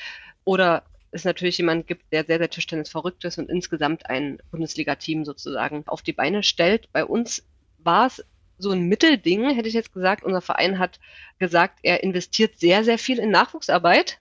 Oder 0.45 0.85
es 1.13 1.25
natürlich 1.25 1.59
jemand 1.59 1.87
gibt, 1.87 2.13
der 2.13 2.25
sehr, 2.25 2.39
sehr 2.39 2.51
Tischtennis 2.51 2.89
verrückt 2.89 3.25
ist 3.25 3.39
und 3.39 3.51
insgesamt 3.51 4.09
ein 4.09 4.39
Bundesliga-Team 4.51 5.25
sozusagen 5.25 5.83
auf 5.87 6.03
die 6.03 6.13
Beine 6.13 6.43
stellt. 6.43 6.91
Bei 6.93 7.05
uns 7.05 7.45
war 7.79 8.07
es 8.07 8.25
so 8.59 8.71
ein 8.71 8.83
Mittelding, 8.83 9.51
hätte 9.51 9.69
ich 9.69 9.75
jetzt 9.75 9.93
gesagt. 9.93 10.23
Unser 10.23 10.41
Verein 10.41 10.79
hat 10.79 11.01
gesagt, 11.39 11.81
er 11.83 12.03
investiert 12.03 12.59
sehr, 12.59 12.85
sehr 12.85 12.99
viel 12.99 13.19
in 13.19 13.31
Nachwuchsarbeit. 13.31 14.19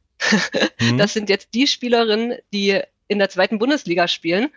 Mhm. 0.80 0.98
Das 0.98 1.14
sind 1.14 1.30
jetzt 1.30 1.54
die 1.54 1.68
Spielerinnen, 1.68 2.38
die 2.54 2.82
in 3.08 3.20
der 3.20 3.30
zweiten 3.30 3.60
Bundesliga 3.60 4.08
spielen. 4.08 4.50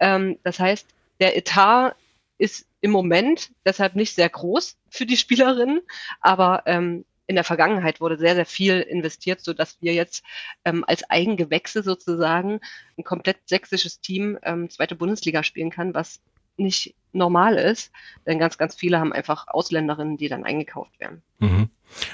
Ähm, 0.00 0.38
das 0.42 0.58
heißt, 0.58 0.86
der 1.20 1.36
Etat 1.36 1.96
ist 2.38 2.66
im 2.80 2.90
Moment 2.90 3.50
deshalb 3.64 3.96
nicht 3.96 4.14
sehr 4.14 4.28
groß 4.28 4.76
für 4.90 5.06
die 5.06 5.16
Spielerinnen, 5.16 5.80
aber 6.20 6.62
ähm, 6.66 7.04
in 7.26 7.34
der 7.34 7.44
Vergangenheit 7.44 8.00
wurde 8.00 8.18
sehr, 8.18 8.34
sehr 8.34 8.46
viel 8.46 8.80
investiert, 8.80 9.40
so 9.40 9.52
dass 9.52 9.80
wir 9.80 9.94
jetzt 9.94 10.24
ähm, 10.64 10.84
als 10.86 11.08
Eigengewächse 11.10 11.82
sozusagen 11.82 12.60
ein 12.96 13.04
komplett 13.04 13.38
sächsisches 13.46 14.00
Team 14.00 14.38
ähm, 14.42 14.70
zweite 14.70 14.94
Bundesliga 14.94 15.42
spielen 15.42 15.70
kann, 15.70 15.94
was 15.94 16.20
nicht 16.58 16.94
normal 17.12 17.56
ist, 17.56 17.92
denn 18.26 18.38
ganz, 18.38 18.58
ganz 18.58 18.74
viele 18.74 18.98
haben 18.98 19.12
einfach 19.12 19.46
Ausländerinnen, 19.48 20.16
die 20.16 20.28
dann 20.28 20.44
eingekauft 20.44 20.98
werden. 21.00 21.22
Mhm. 21.38 21.70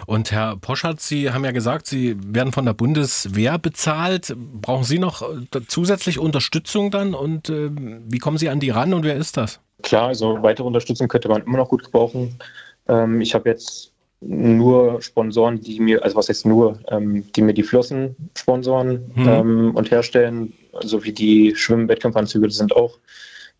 Und 0.06 0.32
Herr 0.32 0.56
Poschardt, 0.56 1.00
Sie 1.00 1.30
haben 1.30 1.44
ja 1.44 1.50
gesagt, 1.50 1.86
Sie 1.86 2.16
werden 2.24 2.52
von 2.52 2.66
der 2.66 2.74
Bundeswehr 2.74 3.58
bezahlt. 3.58 4.34
Brauchen 4.36 4.84
Sie 4.84 4.98
noch 4.98 5.22
äh, 5.22 5.60
zusätzlich 5.66 6.18
Unterstützung 6.18 6.90
dann? 6.90 7.14
Und 7.14 7.48
äh, 7.48 7.70
wie 7.72 8.18
kommen 8.18 8.38
Sie 8.38 8.48
an 8.48 8.60
die 8.60 8.70
ran 8.70 8.94
und 8.94 9.04
wer 9.04 9.16
ist 9.16 9.36
das? 9.36 9.60
Klar, 9.82 10.08
also 10.08 10.42
weitere 10.42 10.66
Unterstützung 10.66 11.08
könnte 11.08 11.28
man 11.28 11.42
immer 11.42 11.58
noch 11.58 11.68
gut 11.68 11.84
gebrauchen. 11.84 12.38
Ähm, 12.86 13.20
ich 13.20 13.34
habe 13.34 13.48
jetzt 13.48 13.91
nur 14.24 15.02
Sponsoren, 15.02 15.60
die 15.60 15.80
mir, 15.80 16.02
also 16.02 16.16
was 16.16 16.28
heißt 16.28 16.46
nur, 16.46 16.78
ähm, 16.88 17.24
die 17.34 17.42
mir 17.42 17.54
die 17.54 17.62
Flossen 17.62 18.16
sponsoren 18.36 19.12
Mhm. 19.14 19.28
ähm, 19.28 19.70
und 19.74 19.90
herstellen, 19.90 20.52
sowie 20.80 21.12
die 21.12 21.54
Schwimm-Wettkampfanzüge, 21.56 22.46
das 22.46 22.56
sind 22.56 22.74
auch 22.74 22.98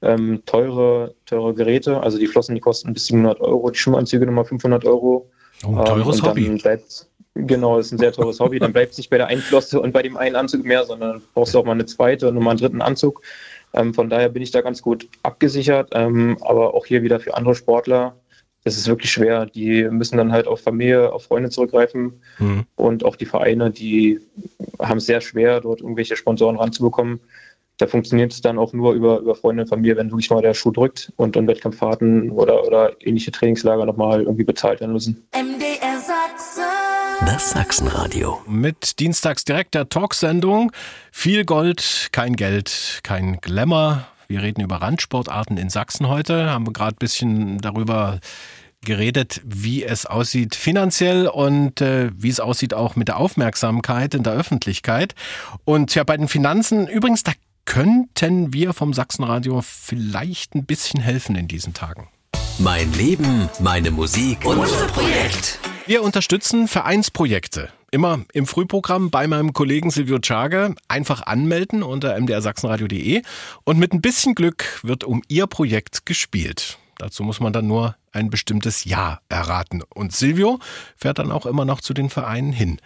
ähm, 0.03 0.43
teure, 0.47 1.15
teure 1.27 1.55
Geräte. 1.55 2.01
Also 2.01 2.19
die 2.19 2.27
Flossen, 2.27 2.55
die 2.55 2.61
kosten 2.61 2.93
bis 2.93 3.07
700 3.07 3.41
Euro, 3.41 3.71
die 3.71 3.79
Schwimmanzüge 3.79 4.27
nochmal 4.27 4.45
500 4.45 4.85
Euro. 4.85 5.31
Oh, 5.65 5.77
ein 5.77 5.85
teures 5.85 6.17
und 6.17 6.27
dann 6.27 6.31
Hobby. 6.31 6.49
Bleibt, 6.61 7.07
genau, 7.35 7.77
das 7.77 7.87
ist 7.87 7.93
ein 7.93 7.99
sehr 7.99 8.13
teures 8.13 8.41
Hobby. 8.41 8.59
Dann 8.59 8.73
bleibt 8.73 8.93
es 8.93 8.99
nicht 8.99 9.11
bei 9.11 9.19
der 9.19 9.29
einen 9.29 9.43
Flosse 9.43 9.81
und 9.81 9.93
bei 9.93 10.03
dem 10.03 10.17
einen 10.17 10.37
Anzug 10.37 10.65
mehr, 10.65 10.85
sondern 10.85 11.23
brauchst 11.35 11.55
du 11.55 11.59
auch 11.59 11.65
mal 11.65 11.73
eine 11.73 11.87
zweite 11.87 12.29
und 12.29 12.35
nochmal 12.35 12.53
einen 12.53 12.61
dritten 12.61 12.83
Anzug. 12.83 13.23
Ähm, 13.75 13.95
von 13.95 14.11
daher 14.11 14.29
bin 14.29 14.43
ich 14.43 14.51
da 14.51 14.61
ganz 14.61 14.83
gut 14.83 15.09
abgesichert. 15.23 15.91
Ähm, 15.93 16.37
aber 16.41 16.75
auch 16.75 16.87
hier 16.87 17.03
wieder 17.03 17.21
für 17.21 17.37
andere 17.37 17.55
Sportler, 17.55 18.17
das 18.65 18.77
ist 18.77 18.87
wirklich 18.87 19.11
schwer. 19.11 19.47
Die 19.47 19.85
müssen 19.85 20.17
dann 20.17 20.33
halt 20.33 20.47
auf 20.47 20.61
Familie, 20.61 21.13
auf 21.13 21.25
Freunde 21.25 21.51
zurückgreifen. 21.51 22.23
Mhm. 22.39 22.65
Und 22.77 23.05
auch 23.05 23.17
die 23.17 23.27
Vereine, 23.27 23.71
die 23.71 24.21
haben 24.79 24.99
es 24.99 25.07
sehr 25.07 25.21
schwer, 25.21 25.61
dort 25.61 25.81
irgendwelche 25.81 26.17
Sponsoren 26.17 26.57
ranzubekommen. 26.57 27.21
Da 27.79 27.87
funktioniert 27.87 28.33
es 28.33 28.41
dann 28.41 28.59
auch 28.59 28.73
nur 28.73 28.93
über, 28.93 29.19
über 29.19 29.35
Freunde 29.35 29.63
und 29.63 29.69
Familie, 29.69 29.97
wenn 29.97 30.11
wirklich 30.11 30.31
mal 30.31 30.43
der 30.43 30.55
Schuh 30.55 30.71
drückt 30.71 31.13
und 31.17 31.35
dann 31.35 31.49
Wettkampffahrten 31.49 32.31
oder, 32.31 32.65
oder 32.65 32.93
ähnliche 33.01 33.33
Trainingslager 33.33 33.87
nochmal 33.87 34.23
irgendwie 34.23 34.45
bezahlt 34.45 34.81
werden 34.81 34.93
müssen. 34.93 35.27
MDR 35.35 35.99
Sachsen. 35.99 36.63
Das 37.27 37.51
Sachsenradio. 37.51 38.41
Mit 38.47 39.01
Dienstags 39.01 39.45
direkt 39.45 39.75
der 39.75 39.89
Talksendung. 39.89 40.71
Viel 41.11 41.45
Gold, 41.45 42.09
kein 42.13 42.37
Geld, 42.37 43.01
kein 43.03 43.41
Glamour. 43.41 44.07
Wir 44.33 44.43
reden 44.43 44.63
über 44.63 44.77
Randsportarten 44.77 45.59
in 45.59 45.69
Sachsen 45.69 46.09
heute. 46.09 46.49
Haben 46.49 46.67
wir 46.67 46.73
gerade 46.73 46.97
ein 46.97 46.99
bisschen 46.99 47.59
darüber 47.59 48.19
geredet, 48.81 49.43
wie 49.45 49.85
es 49.85 50.07
aussieht 50.07 50.55
finanziell 50.55 51.27
und 51.29 51.83
äh, 51.83 52.11
wie 52.17 52.31
es 52.31 52.41
aussieht 52.41 52.73
auch 52.73 52.97
mit 52.97 53.09
der 53.09 53.19
Aufmerksamkeit 53.19 54.15
in 54.15 54.23
der 54.23 54.33
Öffentlichkeit. 54.33 55.15
Und 55.67 55.95
ja, 55.95 56.03
bei 56.05 56.17
den 56.17 56.29
Finanzen 56.29 56.89
übrigens, 56.89 57.25
da 57.25 57.33
könnten 57.67 58.55
wir 58.55 58.73
vom 58.73 58.95
Sachsenradio 58.95 59.61
vielleicht 59.61 60.55
ein 60.55 60.65
bisschen 60.65 61.03
helfen 61.03 61.37
in 61.37 61.47
diesen 61.47 61.75
Tagen. 61.75 62.09
Mein 62.59 62.91
Leben, 62.95 63.51
meine 63.61 63.91
Musik, 63.91 64.47
unser 64.47 64.87
Projekt. 64.87 65.59
Wir 65.85 66.03
unterstützen 66.03 66.69
Vereinsprojekte. 66.69 67.69
Immer 67.95 68.25
im 68.33 68.47
Frühprogramm 68.47 69.11
bei 69.11 69.27
meinem 69.27 69.53
Kollegen 69.53 69.91
Silvio 69.91 70.19
Czage. 70.19 70.75
Einfach 70.89 71.27
anmelden 71.27 71.83
unter 71.83 72.19
mdrsachsenradio.de 72.19 73.21
und 73.65 73.79
mit 73.79 73.93
ein 73.93 74.01
bisschen 74.01 74.35
Glück 74.35 74.81
wird 74.83 75.05
um 75.05 75.23
Ihr 75.29 75.47
Projekt 75.47 76.07
gespielt. 76.07 76.79
Dazu 76.97 77.23
muss 77.23 77.39
man 77.39 77.53
dann 77.53 77.67
nur 77.67 77.95
ein 78.11 78.31
bestimmtes 78.31 78.85
Jahr 78.85 79.21
erraten. 79.29 79.83
Und 79.95 80.13
Silvio 80.13 80.59
fährt 80.97 81.19
dann 81.19 81.31
auch 81.31 81.45
immer 81.45 81.67
noch 81.67 81.83
zu 81.83 81.93
den 81.93 82.09
Vereinen 82.09 82.55
hin. 82.55 82.81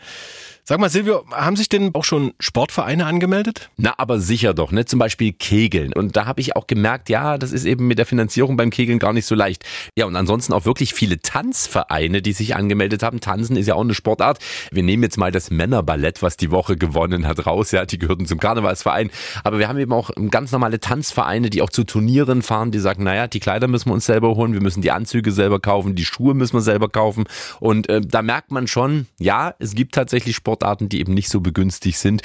Sag 0.68 0.81
mal, 0.81 0.90
Silvio, 0.90 1.24
haben 1.31 1.55
sich 1.55 1.68
denn 1.68 1.94
auch 1.94 2.02
schon 2.02 2.33
Sportvereine 2.40 3.07
angemeldet? 3.07 3.70
Na, 3.76 3.94
aber 3.98 4.18
sicher 4.18 4.52
doch, 4.52 4.72
ne? 4.72 4.85
Zum 4.85 4.98
Beispiel 4.98 5.33
Kegeln. 5.33 5.92
Und 5.92 6.16
da 6.16 6.26
habe 6.26 6.40
ich 6.40 6.57
auch 6.57 6.66
gemerkt, 6.66 7.09
ja, 7.09 7.38
das 7.38 7.52
ist 7.52 7.66
eben 7.66 7.87
mit 7.87 7.98
der 7.98 8.05
Finanzierung 8.05 8.57
beim 8.57 8.70
Kegeln 8.70 8.98
gar 8.98 9.12
nicht 9.12 9.26
so 9.26 9.37
leicht. 9.37 9.64
Ja, 9.96 10.07
und 10.07 10.16
ansonsten 10.16 10.52
auch 10.52 10.64
wirklich 10.64 10.92
viele 10.92 11.20
Tanzvereine, 11.20 12.20
die 12.20 12.33
sich 12.33 12.57
angemeldet 12.57 13.05
haben. 13.05 13.20
Tanzen 13.20 13.57
ist 13.57 13.68
ja 13.68 13.76
auch 13.76 13.83
eine 13.83 13.94
Sportart. 13.94 14.40
Wir 14.72 14.83
nehmen 14.83 15.05
jetzt 15.05 15.18
mal 15.18 15.31
das 15.31 15.52
Männerballett, 15.52 16.20
was 16.20 16.37
die 16.37 16.50
Woche 16.50 16.76
gewonnen 16.76 17.29
hat, 17.29 17.46
raus. 17.46 17.70
Ja, 17.70 17.87
die 17.87 17.98
gehörten 17.98 18.26
zum 18.26 18.40
Karnevalsverein. 18.40 19.12
Aber 19.44 19.61
wir 19.61 19.68
haben 19.68 19.79
eben 19.79 19.92
auch 19.92 20.11
ganz 20.33 20.50
normale 20.50 20.81
Tanzvereine, 20.81 21.48
die 21.48 21.62
auch 21.62 21.70
zu 21.70 21.85
Turnieren 21.85 22.42
fahren, 22.42 22.72
die 22.72 22.81
sagen, 22.81 23.05
naja, 23.05 23.29
die 23.29 23.38
Kleider 23.38 23.68
müssen 23.68 23.90
wir 23.90 23.94
uns 23.94 24.07
selber 24.07 24.35
holen, 24.35 24.52
wir 24.52 24.62
müssen 24.62 24.83
die 24.83 24.90
Anzüge 24.90 25.31
selber 25.31 25.61
kaufen, 25.61 25.94
die 25.94 26.05
Schuhe 26.05 26.35
müssen 26.35 26.55
wir 26.55 26.61
selber 26.61 26.88
kaufen. 26.88 27.22
Und 27.61 27.88
äh, 27.88 28.00
da 28.00 28.22
merkt 28.22 28.50
man 28.50 28.66
schon, 28.66 29.07
ja, 29.20 29.55
es 29.61 29.76
gibt 29.76 29.94
tatsächlich 29.94 30.35
Sportarten, 30.56 30.88
die 30.88 31.00
eben 31.00 31.12
nicht 31.12 31.28
so 31.28 31.40
begünstigt 31.40 31.98
sind, 31.98 32.22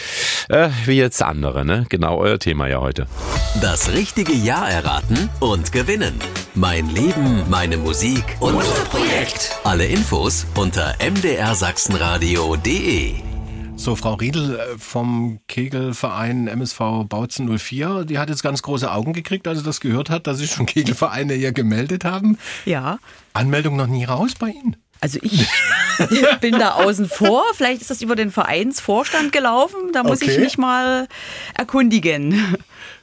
äh, 0.48 0.70
wie 0.86 0.94
jetzt 0.94 1.22
andere, 1.22 1.66
ne? 1.66 1.86
Genau 1.90 2.18
euer 2.18 2.40
Thema 2.40 2.68
ja 2.68 2.80
heute. 2.80 3.08
Das 3.62 3.92
richtige 3.92 4.32
Jahr 4.32 4.70
erraten 4.70 5.30
und 5.42 5.74
gewinnen. 5.74 6.14
Mein 6.56 6.90
Leben, 6.90 7.44
meine 7.50 7.76
Musik, 7.76 8.24
unser 8.40 8.86
Projekt. 8.86 9.60
Alle 9.66 9.86
Infos 9.86 10.48
unter 10.56 10.96
mdrsachsenradio.de. 11.00 13.16
So, 13.76 13.98
Frau 13.98 14.14
Riedel 14.14 14.60
äh, 14.60 14.78
vom 14.78 15.42
Kegelverein 15.48 16.48
MSV 16.48 16.80
Bautzen 17.10 17.58
04, 17.58 18.06
die 18.06 18.18
hat 18.18 18.30
jetzt 18.30 18.44
ganz 18.44 18.62
große 18.62 18.90
Augen 18.90 19.12
gekriegt, 19.12 19.46
als 19.48 19.60
sie 19.60 19.66
das 19.66 19.82
gehört 19.82 20.10
hat, 20.10 20.26
dass 20.28 20.38
sich 20.38 20.52
schon 20.52 20.68
Kegelvereine 20.68 21.34
hier 21.34 21.52
gemeldet 21.52 22.06
haben. 22.06 22.38
Ja. 22.64 23.00
Anmeldung 23.34 23.76
noch 23.76 23.88
nie 23.88 24.06
raus 24.06 24.36
bei 24.40 24.48
Ihnen? 24.50 24.78
Also 25.02 25.20
ich 25.22 25.46
bin 26.42 26.54
da 26.58 26.74
außen 26.76 27.10
vor. 27.10 27.44
Vielleicht 27.56 27.82
ist 27.82 27.90
das 27.90 28.02
über 28.02 28.16
den 28.16 28.32
Vereinsvorstand 28.32 29.32
gelaufen. 29.34 29.92
Da 29.94 30.04
muss 30.04 30.22
ich 30.22 30.30
Okay. 30.32 30.40
mich 30.42 30.58
mal 30.58 31.08
erkundigen. 31.56 32.56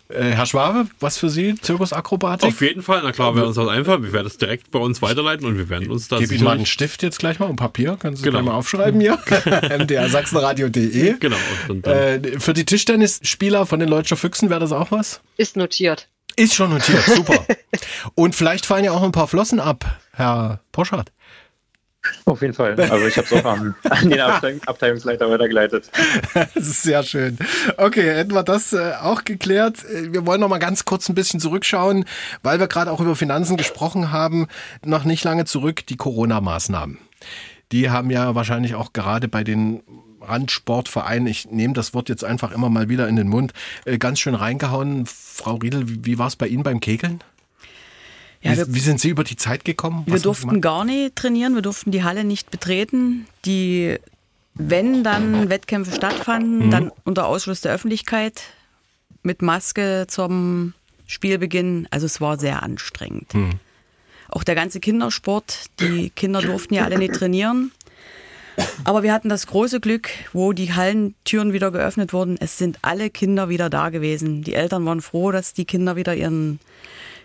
Äh, 0.09 0.31
Herr 0.31 0.47
Schwabe, 0.47 0.87
was 1.01 1.19
für 1.19 1.29
Sie? 1.29 1.55
Zirkusakrobatik? 1.57 2.49
Auf 2.49 2.61
jeden 2.63 2.81
Fall, 2.83 3.03
na 3.05 3.13
klar, 3.13 3.35
wäre 3.37 3.47
uns 3.47 3.57
das 3.57 3.69
einfach. 3.69 4.01
Wir 4.01 4.13
werden 4.15 4.25
das 4.25 4.39
direkt 4.39 4.71
bei 4.71 4.79
uns 4.79 5.03
weiterleiten 5.03 5.45
und 5.47 5.59
wir 5.59 5.69
werden 5.69 5.91
uns 5.91 6.09
da 6.09 6.19
Gebe 6.19 6.35
Ihnen 6.35 6.45
mal 6.45 6.53
einen 6.57 6.65
Stift 6.65 7.03
jetzt 7.03 7.19
gleich 7.19 7.39
mal 7.41 7.47
und 7.47 7.57
Papier. 7.57 7.99
Können 8.01 8.17
Sie 8.17 8.23
Genau. 8.23 8.39
gleich 8.39 8.47
mal 8.47 8.55
aufschreiben 8.55 9.01
hier. 9.01 9.19
mdrsachsenradio.de. 9.79 11.17
Genau. 11.19 11.37
Äh, 11.83 12.41
für 12.41 12.55
die 12.55 12.65
Tischtennisspieler 12.65 13.67
von 13.67 13.81
den 13.81 13.89
Leutscher 13.89 14.17
Füchsen 14.17 14.49
wäre 14.51 14.61
das 14.61 14.73
auch 14.73 14.91
was? 14.91 15.21
Ist 15.37 15.57
notiert. 15.57 16.09
Ist 16.37 16.55
schon 16.55 16.71
notiert, 16.71 17.03
super. 17.05 17.45
und 18.15 18.35
vielleicht 18.35 18.65
fallen 18.65 18.85
ja 18.85 18.93
auch 18.93 19.03
ein 19.03 19.13
paar 19.13 19.27
Flossen 19.29 19.59
ab, 19.61 19.85
Herr 20.13 20.61
Poschardt. 20.73 21.11
Auf 22.25 22.43
jeden 22.43 22.55
Fall. 22.55 22.79
Also 22.81 23.07
ich 23.07 23.17
habe 23.17 23.27
es 23.27 23.33
auch 23.33 23.45
an, 23.45 23.75
an 23.91 24.11
den 24.11 24.21
Abteilung, 24.21 24.63
Abteilungsleiter 24.67 25.31
weitergeleitet. 25.31 25.91
Das 26.35 26.67
ist 26.67 26.83
sehr 26.83 27.03
schön. 27.03 27.39
Okay, 27.77 28.15
hätten 28.15 28.33
wir 28.33 28.43
das 28.43 28.73
äh, 28.73 28.93
auch 29.01 29.25
geklärt. 29.25 29.85
Äh, 29.85 30.13
Wir 30.13 30.27
wollen 30.27 30.41
noch 30.41 30.49
mal 30.49 30.59
ganz 30.59 30.85
kurz 30.85 31.09
ein 31.09 31.15
bisschen 31.15 31.41
zurückschauen, 31.41 32.05
weil 32.43 32.61
wir 32.61 32.69
gerade 32.69 32.91
auch 32.93 33.01
über 33.01 33.17
Finanzen 33.17 33.57
gesprochen 33.57 34.13
haben. 34.13 34.47
Noch 34.85 35.05
nicht 35.05 35.25
lange 35.25 35.45
zurück 35.45 35.87
die 35.87 35.97
Corona-Maßnahmen. 35.97 36.99
Die 37.73 37.91
haben 37.91 38.11
ja 38.11 38.35
wahrscheinlich 38.35 38.75
auch 38.75 38.93
gerade 38.93 39.29
bei 39.29 39.45
den 39.45 39.83
Randsportvereinen, 40.21 41.27
ich 41.27 41.51
nehme 41.51 41.75
das 41.75 41.95
Wort 41.95 42.09
jetzt 42.09 42.25
einfach 42.25 42.53
immer 42.53 42.71
mal 42.71 42.89
wieder 42.89 43.09
in 43.09 43.17
den 43.17 43.29
Mund, 43.29 43.53
äh, 43.85 43.99
ganz 43.99 44.21
schön 44.21 44.35
reingehauen. 44.35 45.07
Frau 45.07 45.55
Riedel, 45.57 45.89
wie, 45.89 46.05
wie 46.05 46.19
war 46.19 46.27
es 46.29 46.37
bei 46.37 46.47
Ihnen 46.47 46.63
beim 46.63 46.81
Kegeln? 46.81 47.23
Ja, 48.41 48.57
wir, 48.57 48.69
wie, 48.69 48.75
wie 48.75 48.81
sind 48.81 49.01
Sie 49.01 49.09
über 49.09 49.25
die 49.25 49.37
Zeit 49.37 49.65
gekommen? 49.65 50.05
Was 50.07 50.15
wir 50.15 50.23
durften 50.23 50.61
gar 50.61 50.85
nicht 50.85 51.17
trainieren, 51.17 51.55
wir 51.55 51.63
durften 51.63 51.91
die 51.91 52.05
Halle 52.05 52.25
nicht 52.25 52.51
betreten. 52.51 53.27
Die 53.45 53.99
wenn 54.59 55.05
dann 55.05 55.49
Wettkämpfe 55.49 55.95
stattfanden, 55.95 56.67
mhm. 56.67 56.71
dann 56.71 56.93
unter 57.05 57.27
Ausschluss 57.27 57.61
der 57.61 57.73
Öffentlichkeit 57.73 58.43
mit 59.23 59.41
Maske 59.41 60.07
zum 60.09 60.75
Spielbeginn. 61.07 61.87
Also 61.91 62.07
es 62.07 62.21
war 62.21 62.39
sehr 62.39 62.63
anstrengend. 62.63 63.33
Mhm. 63.35 63.53
Auch 64.29 64.45
der 64.45 64.57
ganze 64.57 64.81
Kindersport, 64.81 65.67
die 65.81 66.11
Kinder 66.11 66.43
durften 66.43 66.75
ja 66.75 66.85
alle 66.85 66.99
nicht 66.99 67.15
trainieren. 67.15 67.73
Aber 68.85 69.05
wir 69.05 69.13
hatten 69.13 69.29
das 69.29 69.47
große 69.47 69.79
Glück, 69.79 70.11
wo 70.33 70.53
die 70.53 70.75
Hallentüren 70.75 71.53
wieder 71.53 71.71
geöffnet 71.71 72.13
wurden. 72.13 72.37
Es 72.41 72.59
sind 72.59 72.79
alle 72.83 73.09
Kinder 73.09 73.49
wieder 73.49 73.71
da 73.71 73.89
gewesen. 73.91 74.43
Die 74.43 74.55
Eltern 74.55 74.85
waren 74.85 75.01
froh, 75.01 75.31
dass 75.31 75.55
die 75.55 75.65
Kinder 75.65 75.95
wieder 75.95 76.17
ihren 76.17 76.59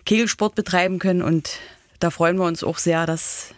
Kegelsport 0.05 0.55
betreiben 0.55 0.99
können. 0.99 1.21
Und 1.21 1.59
da 1.99 2.09
freuen 2.09 2.37
wir 2.37 2.45
uns 2.45 2.63
auch 2.63 2.77
sehr, 2.77 3.05
dass 3.05 3.53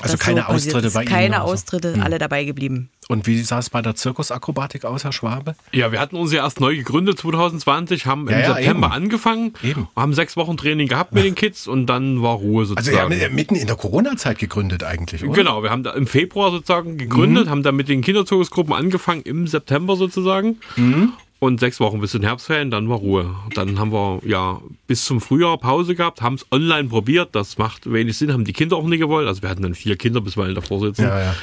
also 0.00 0.16
keine 0.16 0.42
so 0.42 0.46
Austritte 0.46 0.90
bei 0.90 1.02
Ihnen? 1.02 1.10
Keine 1.10 1.42
Austritte, 1.42 1.94
hm. 1.94 2.02
alle 2.02 2.18
dabei 2.18 2.44
geblieben. 2.44 2.90
Und 3.08 3.26
wie 3.26 3.42
sah 3.42 3.58
es 3.58 3.70
bei 3.70 3.82
der 3.82 3.96
Zirkusakrobatik 3.96 4.84
aus, 4.84 5.02
Herr 5.02 5.12
Schwabe? 5.12 5.56
Ja, 5.72 5.90
wir 5.90 5.98
hatten 5.98 6.14
uns 6.14 6.32
ja 6.32 6.44
erst 6.44 6.60
neu 6.60 6.76
gegründet 6.76 7.18
2020, 7.18 8.06
haben 8.06 8.28
im 8.28 8.38
ja, 8.38 8.54
September 8.54 8.86
eben. 8.86 8.94
angefangen, 8.94 9.54
eben. 9.64 9.88
haben 9.96 10.14
sechs 10.14 10.36
Wochen 10.36 10.56
Training 10.56 10.86
gehabt 10.86 11.12
mit 11.12 11.24
den 11.24 11.34
Kids 11.34 11.66
und 11.66 11.86
dann 11.86 12.22
war 12.22 12.36
Ruhe 12.36 12.66
sozusagen. 12.66 13.12
Also 13.12 13.22
ja, 13.24 13.28
mitten 13.28 13.56
in 13.56 13.66
der 13.66 13.74
Corona-Zeit 13.74 14.38
gegründet 14.38 14.84
eigentlich, 14.84 15.24
oder? 15.24 15.32
Genau, 15.32 15.62
wir 15.64 15.70
haben 15.70 15.82
da 15.82 15.90
im 15.90 16.06
Februar 16.06 16.52
sozusagen 16.52 16.98
gegründet, 16.98 17.46
mhm. 17.46 17.50
haben 17.50 17.62
dann 17.64 17.74
mit 17.74 17.88
den 17.88 18.00
Kinderzirkusgruppen 18.00 18.72
angefangen 18.72 19.22
im 19.22 19.48
September 19.48 19.96
sozusagen. 19.96 20.60
Mhm. 20.76 21.12
Und 21.40 21.58
sechs 21.58 21.80
Wochen 21.80 22.00
bis 22.00 22.14
in 22.14 22.22
Herbstferien, 22.22 22.70
dann 22.70 22.88
war 22.90 22.98
Ruhe. 22.98 23.34
Dann 23.54 23.78
haben 23.78 23.92
wir 23.92 24.20
ja 24.26 24.60
bis 24.86 25.06
zum 25.06 25.22
Frühjahr 25.22 25.56
Pause 25.56 25.94
gehabt, 25.94 26.20
haben 26.20 26.34
es 26.34 26.46
online 26.52 26.88
probiert. 26.90 27.30
Das 27.32 27.56
macht 27.56 27.90
wenig 27.90 28.18
Sinn, 28.18 28.32
haben 28.32 28.44
die 28.44 28.52
Kinder 28.52 28.76
auch 28.76 28.86
nicht 28.86 29.00
gewollt. 29.00 29.26
Also 29.26 29.40
wir 29.40 29.48
hatten 29.48 29.62
dann 29.62 29.74
vier 29.74 29.96
Kinder 29.96 30.20
bisweilen 30.20 30.54
davor 30.54 30.80
sitzen. 30.80 31.02
Ja, 31.02 31.18
ja. 31.18 31.34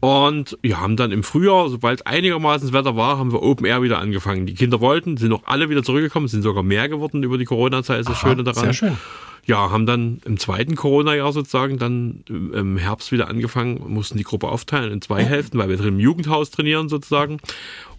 Und 0.00 0.56
wir 0.62 0.80
haben 0.80 0.96
dann 0.96 1.10
im 1.10 1.24
Frühjahr, 1.24 1.70
sobald 1.70 2.06
einigermaßen 2.06 2.68
das 2.68 2.72
Wetter 2.78 2.94
war, 2.94 3.18
haben 3.18 3.32
wir 3.32 3.42
Open 3.42 3.66
Air 3.66 3.82
wieder 3.82 3.98
angefangen. 3.98 4.46
Die 4.46 4.54
Kinder 4.54 4.80
wollten, 4.80 5.16
sind 5.16 5.32
auch 5.32 5.42
alle 5.46 5.70
wieder 5.70 5.82
zurückgekommen, 5.82 6.28
sind 6.28 6.42
sogar 6.42 6.62
mehr 6.62 6.88
geworden 6.88 7.22
über 7.22 7.38
die 7.38 7.46
Corona-Zeit, 7.46 8.00
ist 8.00 8.08
das 8.08 8.18
Aha, 8.18 8.28
Schöne 8.28 8.44
daran. 8.44 8.64
Sehr 8.64 8.74
schön. 8.74 8.98
Ja, 9.46 9.70
haben 9.70 9.86
dann 9.86 10.20
im 10.26 10.38
zweiten 10.38 10.76
Corona-Jahr 10.76 11.32
sozusagen 11.32 11.78
dann 11.78 12.22
im 12.28 12.76
Herbst 12.76 13.10
wieder 13.12 13.28
angefangen, 13.28 13.82
mussten 13.88 14.18
die 14.18 14.24
Gruppe 14.24 14.48
aufteilen 14.48 14.92
in 14.92 15.00
zwei 15.00 15.24
Hälften, 15.24 15.56
weil 15.56 15.70
wir 15.70 15.78
drin 15.78 15.94
im 15.94 16.00
Jugendhaus 16.00 16.50
trainieren 16.50 16.90
sozusagen. 16.90 17.38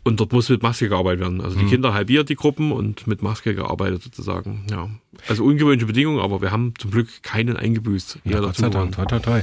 Und 0.04 0.20
dort 0.20 0.32
muss 0.32 0.50
mit 0.50 0.64
Maske 0.64 0.90
gearbeitet 0.90 1.20
werden. 1.22 1.42
Also 1.42 1.58
die 1.58 1.66
mhm. 1.66 1.70
Kinder 1.70 1.94
halbiert 1.94 2.30
die 2.30 2.36
Gruppen 2.36 2.72
und 2.72 3.08
mit 3.08 3.22
Maske 3.22 3.54
gearbeitet 3.54 4.04
sozusagen. 4.04 4.66
Ja. 4.70 4.90
Also 5.28 5.44
ungewöhnliche 5.44 5.86
Bedingungen, 5.86 6.20
aber 6.20 6.42
wir 6.42 6.52
haben 6.52 6.74
zum 6.78 6.92
Glück 6.92 7.24
keinen 7.24 7.58
eingebüßt. 7.58 8.20
Ja, 8.24 8.40
Gott 8.40 8.56
sei 8.56 8.70
Dank. 8.70 8.96
Toi, 8.96 9.06
toi, 9.06 9.20
toi. 9.20 9.42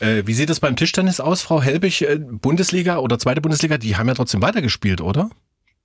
Äh, 0.00 0.26
wie 0.26 0.34
sieht 0.34 0.50
es 0.50 0.60
beim 0.60 0.76
Tischtennis 0.76 1.20
aus, 1.20 1.42
Frau 1.42 1.60
Helbig? 1.60 2.02
Äh, 2.02 2.18
Bundesliga 2.18 2.98
oder 2.98 3.18
zweite 3.18 3.40
Bundesliga, 3.40 3.78
die 3.78 3.96
haben 3.96 4.08
ja 4.08 4.14
trotzdem 4.14 4.42
weitergespielt, 4.42 5.00
oder? 5.00 5.30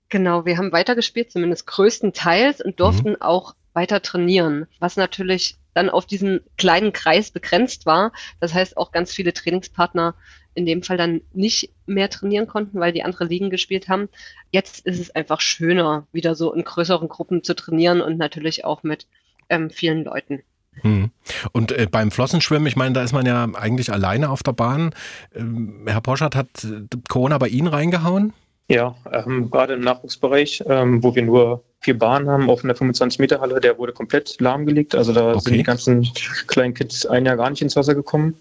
Genau, 0.09 0.45
wir 0.45 0.57
haben 0.57 0.71
weitergespielt, 0.71 1.31
zumindest 1.31 1.65
größtenteils 1.67 2.62
und 2.62 2.79
durften 2.79 3.12
mhm. 3.12 3.21
auch 3.21 3.55
weiter 3.73 4.01
trainieren, 4.01 4.67
was 4.79 4.95
natürlich 4.95 5.57
dann 5.73 5.89
auf 5.89 6.05
diesen 6.05 6.41
kleinen 6.57 6.93
Kreis 6.93 7.31
begrenzt 7.31 7.86
war. 7.86 8.12
Das 8.39 8.53
heißt, 8.53 8.77
auch 8.77 8.91
ganz 8.91 9.12
viele 9.12 9.33
Trainingspartner 9.33 10.15
in 10.55 10.65
dem 10.65 10.83
Fall 10.83 10.97
dann 10.97 11.21
nicht 11.33 11.69
mehr 11.85 12.09
trainieren 12.09 12.47
konnten, 12.47 12.79
weil 12.79 12.93
die 12.93 13.03
andere 13.03 13.25
Ligen 13.25 13.49
gespielt 13.49 13.89
haben. 13.89 14.09
Jetzt 14.51 14.85
ist 14.85 14.99
es 14.99 15.15
einfach 15.15 15.41
schöner, 15.41 16.07
wieder 16.11 16.35
so 16.35 16.53
in 16.53 16.63
größeren 16.63 17.07
Gruppen 17.07 17.43
zu 17.43 17.55
trainieren 17.55 18.01
und 18.01 18.17
natürlich 18.17 18.65
auch 18.65 18.83
mit 18.83 19.07
ähm, 19.49 19.69
vielen 19.69 20.03
Leuten. 20.03 20.43
Hm. 20.81 21.11
Und 21.51 21.71
äh, 21.71 21.87
beim 21.89 22.11
Flossenschwimmen, 22.11 22.67
ich 22.67 22.75
meine, 22.75 22.93
da 22.93 23.03
ist 23.03 23.13
man 23.13 23.25
ja 23.25 23.47
eigentlich 23.53 23.91
alleine 23.91 24.29
auf 24.29 24.43
der 24.43 24.53
Bahn. 24.53 24.93
Ähm, 25.35 25.83
Herr 25.85 26.01
Poschert, 26.01 26.35
hat 26.35 26.63
äh, 26.63 26.87
Corona 27.09 27.37
bei 27.37 27.47
Ihnen 27.47 27.67
reingehauen? 27.67 28.33
Ja, 28.69 28.95
ähm, 29.11 29.51
gerade 29.51 29.73
im 29.73 29.81
Nachwuchsbereich, 29.81 30.63
ähm, 30.67 31.03
wo 31.03 31.13
wir 31.13 31.21
nur 31.21 31.63
vier 31.79 31.99
Bahnen 31.99 32.29
haben 32.29 32.49
auf 32.49 32.63
einer 32.63 32.73
25-Meter-Halle, 32.73 33.59
der 33.59 33.77
wurde 33.77 33.91
komplett 33.91 34.39
lahmgelegt. 34.39 34.95
Also 34.95 35.13
da 35.13 35.31
okay. 35.31 35.39
sind 35.41 35.57
die 35.57 35.63
ganzen 35.63 36.09
kleinen 36.47 36.73
Kids 36.73 37.05
ein 37.05 37.25
Jahr 37.25 37.35
gar 37.35 37.49
nicht 37.49 37.61
ins 37.61 37.75
Wasser 37.75 37.93
gekommen 37.93 38.35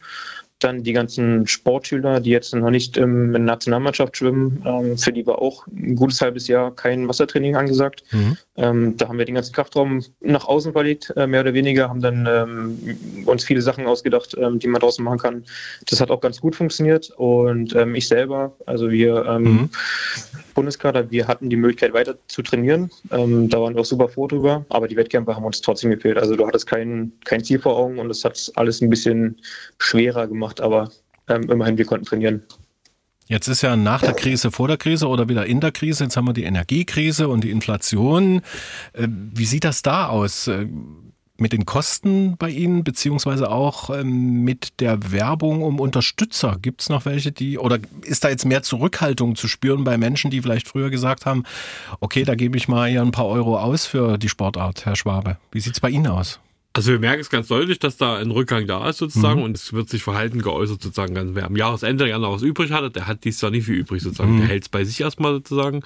dann 0.64 0.82
die 0.82 0.92
ganzen 0.92 1.46
Sportschüler, 1.46 2.20
die 2.20 2.30
jetzt 2.30 2.54
noch 2.54 2.70
nicht 2.70 2.96
ähm, 2.96 3.26
in 3.26 3.32
der 3.32 3.40
Nationalmannschaft 3.40 4.16
schwimmen, 4.16 4.62
ähm, 4.64 4.98
für 4.98 5.12
die 5.12 5.26
war 5.26 5.40
auch 5.40 5.66
ein 5.66 5.96
gutes 5.96 6.20
halbes 6.20 6.48
Jahr 6.48 6.74
kein 6.74 7.08
Wassertraining 7.08 7.56
angesagt. 7.56 8.04
Mhm. 8.10 8.36
Ähm, 8.56 8.96
da 8.96 9.08
haben 9.08 9.18
wir 9.18 9.24
den 9.24 9.34
ganzen 9.34 9.54
Kraftraum 9.54 10.04
nach 10.20 10.44
außen 10.44 10.72
verlegt, 10.72 11.12
äh, 11.16 11.26
mehr 11.26 11.40
oder 11.40 11.54
weniger, 11.54 11.88
haben 11.88 12.02
dann 12.02 12.28
ähm, 12.30 13.24
uns 13.26 13.44
viele 13.44 13.62
Sachen 13.62 13.86
ausgedacht, 13.86 14.36
ähm, 14.38 14.58
die 14.58 14.68
man 14.68 14.80
draußen 14.80 15.04
machen 15.04 15.18
kann. 15.18 15.44
Das 15.88 16.00
hat 16.00 16.10
auch 16.10 16.20
ganz 16.20 16.40
gut 16.40 16.54
funktioniert 16.54 17.10
und 17.16 17.74
ähm, 17.74 17.94
ich 17.94 18.08
selber, 18.08 18.54
also 18.66 18.90
wir 18.90 19.38
mhm. 19.38 19.70
Bundeskader, 20.54 21.10
wir 21.10 21.26
hatten 21.28 21.48
die 21.48 21.56
Möglichkeit 21.56 21.94
weiter 21.94 22.16
zu 22.28 22.42
trainieren. 22.42 22.90
da 23.08 23.16
waren 23.18 23.74
wir 23.74 23.80
auch 23.80 23.86
super 23.86 24.08
froh 24.08 24.26
drüber, 24.26 24.66
aber 24.68 24.86
die 24.86 24.96
Wettkämpfe 24.96 25.34
haben 25.34 25.44
uns 25.44 25.62
trotzdem 25.62 25.90
gefehlt. 25.90 26.18
Also 26.18 26.36
du 26.36 26.46
hattest 26.46 26.66
kein, 26.66 27.12
kein 27.24 27.42
Ziel 27.42 27.58
vor 27.58 27.74
Augen 27.74 27.98
und 27.98 28.08
das 28.10 28.22
hat 28.22 28.52
alles 28.56 28.82
ein 28.82 28.90
bisschen 28.90 29.40
schwerer 29.78 30.26
gemacht 30.26 30.51
gemacht, 30.52 30.60
aber 30.60 30.90
ähm, 31.28 31.50
immerhin, 31.50 31.78
wir 31.78 31.84
konnten 31.84 32.06
trainieren. 32.06 32.42
Jetzt 33.26 33.48
ist 33.48 33.62
ja 33.62 33.76
nach 33.76 34.02
der 34.02 34.14
Krise, 34.14 34.50
vor 34.50 34.68
der 34.68 34.76
Krise 34.76 35.08
oder 35.08 35.28
wieder 35.28 35.46
in 35.46 35.60
der 35.60 35.72
Krise. 35.72 36.04
Jetzt 36.04 36.16
haben 36.16 36.26
wir 36.26 36.34
die 36.34 36.42
Energiekrise 36.42 37.28
und 37.28 37.44
die 37.44 37.50
Inflation. 37.50 38.42
Äh, 38.92 39.08
wie 39.08 39.44
sieht 39.44 39.64
das 39.64 39.82
da 39.82 40.08
aus? 40.08 40.48
Äh, 40.48 40.66
mit 41.38 41.52
den 41.52 41.64
Kosten 41.64 42.36
bei 42.36 42.50
Ihnen, 42.50 42.84
beziehungsweise 42.84 43.50
auch 43.50 43.90
ähm, 43.90 44.44
mit 44.44 44.80
der 44.80 45.10
Werbung 45.10 45.62
um 45.62 45.80
Unterstützer? 45.80 46.56
Gibt 46.60 46.82
es 46.82 46.88
noch 46.88 47.04
welche, 47.04 47.32
die, 47.32 47.58
oder 47.58 47.78
ist 48.04 48.22
da 48.22 48.28
jetzt 48.28 48.44
mehr 48.44 48.62
Zurückhaltung 48.62 49.34
zu 49.34 49.48
spüren 49.48 49.82
bei 49.82 49.96
Menschen, 49.96 50.30
die 50.30 50.42
vielleicht 50.42 50.68
früher 50.68 50.90
gesagt 50.90 51.26
haben, 51.26 51.42
okay, 52.00 52.24
da 52.24 52.34
gebe 52.34 52.56
ich 52.58 52.68
mal 52.68 52.88
hier 52.88 53.02
ein 53.02 53.12
paar 53.12 53.26
Euro 53.26 53.58
aus 53.58 53.86
für 53.86 54.18
die 54.18 54.28
Sportart, 54.28 54.84
Herr 54.84 54.94
Schwabe? 54.94 55.38
Wie 55.50 55.60
sieht 55.60 55.74
es 55.74 55.80
bei 55.80 55.90
Ihnen 55.90 56.06
aus? 56.06 56.38
Also 56.74 56.92
wir 56.92 56.98
merken 56.98 57.20
es 57.20 57.28
ganz 57.28 57.48
deutlich, 57.48 57.78
dass 57.78 57.98
da 57.98 58.16
ein 58.16 58.30
Rückgang 58.30 58.66
da 58.66 58.88
ist 58.88 58.98
sozusagen 58.98 59.40
mhm. 59.40 59.44
und 59.46 59.56
es 59.56 59.72
wird 59.72 59.90
sich 59.90 60.02
Verhalten 60.02 60.40
geäußert 60.40 60.82
sozusagen. 60.82 61.34
Wer 61.34 61.46
am 61.46 61.56
Jahresende 61.56 62.06
gerne 62.06 62.24
noch 62.24 62.34
was 62.34 62.42
übrig 62.42 62.72
hatte, 62.72 62.90
der 62.90 63.06
hat 63.06 63.24
dies 63.24 63.40
Jahr 63.40 63.50
nicht 63.50 63.66
viel 63.66 63.76
übrig 63.76 64.02
sozusagen. 64.02 64.36
Mhm. 64.36 64.40
Der 64.40 64.48
hält 64.48 64.62
es 64.62 64.68
bei 64.70 64.84
sich 64.84 65.00
erstmal 65.00 65.32
sozusagen. 65.34 65.82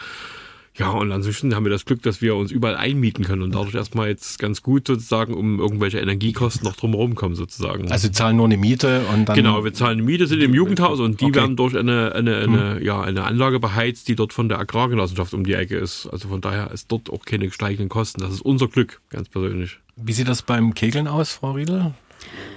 Ja, 0.78 0.90
und 0.90 1.10
ansonsten 1.10 1.54
haben 1.54 1.64
wir 1.64 1.70
das 1.70 1.86
Glück, 1.86 2.02
dass 2.02 2.20
wir 2.20 2.36
uns 2.36 2.52
überall 2.52 2.76
einmieten 2.76 3.24
können 3.24 3.42
und 3.42 3.54
dadurch 3.54 3.74
erstmal 3.74 4.08
jetzt 4.08 4.38
ganz 4.38 4.62
gut 4.62 4.86
sozusagen 4.86 5.32
um 5.32 5.58
irgendwelche 5.58 5.98
Energiekosten 5.98 6.64
noch 6.64 6.76
drumherum 6.76 7.14
kommen 7.14 7.34
sozusagen. 7.34 7.90
Also 7.90 8.10
zahlen 8.10 8.36
nur 8.36 8.44
eine 8.44 8.58
Miete 8.58 9.06
und 9.12 9.26
dann. 9.26 9.36
Genau, 9.36 9.64
wir 9.64 9.72
zahlen 9.72 9.98
eine 9.98 10.02
Miete, 10.02 10.26
sind 10.26 10.42
im 10.42 10.52
Jugendhaus 10.52 11.00
und 11.00 11.20
die 11.22 11.26
okay. 11.26 11.36
werden 11.36 11.56
durch 11.56 11.76
eine, 11.76 12.14
eine, 12.14 12.36
eine, 12.36 12.76
hm. 12.76 12.84
ja, 12.84 13.00
eine 13.00 13.24
Anlage 13.24 13.58
beheizt, 13.58 14.08
die 14.08 14.16
dort 14.16 14.34
von 14.34 14.50
der 14.50 14.58
Agrargenossenschaft 14.58 15.32
um 15.32 15.44
die 15.44 15.54
Ecke 15.54 15.78
ist. 15.78 16.08
Also 16.12 16.28
von 16.28 16.42
daher 16.42 16.70
ist 16.72 16.92
dort 16.92 17.08
auch 17.10 17.24
keine 17.24 17.50
steigenden 17.50 17.88
Kosten. 17.88 18.20
Das 18.20 18.30
ist 18.30 18.42
unser 18.42 18.68
Glück, 18.68 19.00
ganz 19.08 19.30
persönlich. 19.30 19.78
Wie 19.96 20.12
sieht 20.12 20.28
das 20.28 20.42
beim 20.42 20.74
Kegeln 20.74 21.08
aus, 21.08 21.32
Frau 21.32 21.52
Riedel? 21.52 21.94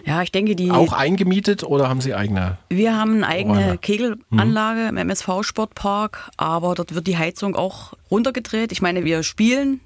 Ja, 0.06 0.22
ich 0.22 0.32
denke, 0.32 0.56
die. 0.58 0.72
Auch 0.72 0.92
eingemietet 0.92 1.64
oder 1.64 1.88
haben 1.88 2.02
Sie 2.02 2.14
eigene? 2.14 2.58
Wir 2.70 2.98
haben 2.98 3.16
eine 3.24 3.28
eigene 3.28 3.66
Räume? 3.66 3.78
Kegelanlage 3.78 4.82
hm. 4.82 4.90
im 4.90 4.98
MSV-Sportpark, 4.98 6.32
aber 6.36 6.76
dort 6.76 6.96
wird 6.96 7.08
die 7.08 7.18
Heizung 7.18 7.56
auch 7.56 7.94
runtergedreht. 8.12 8.74
Ich 8.74 8.82
meine, 8.82 9.06
wir 9.06 9.24
spielen. 9.24 9.80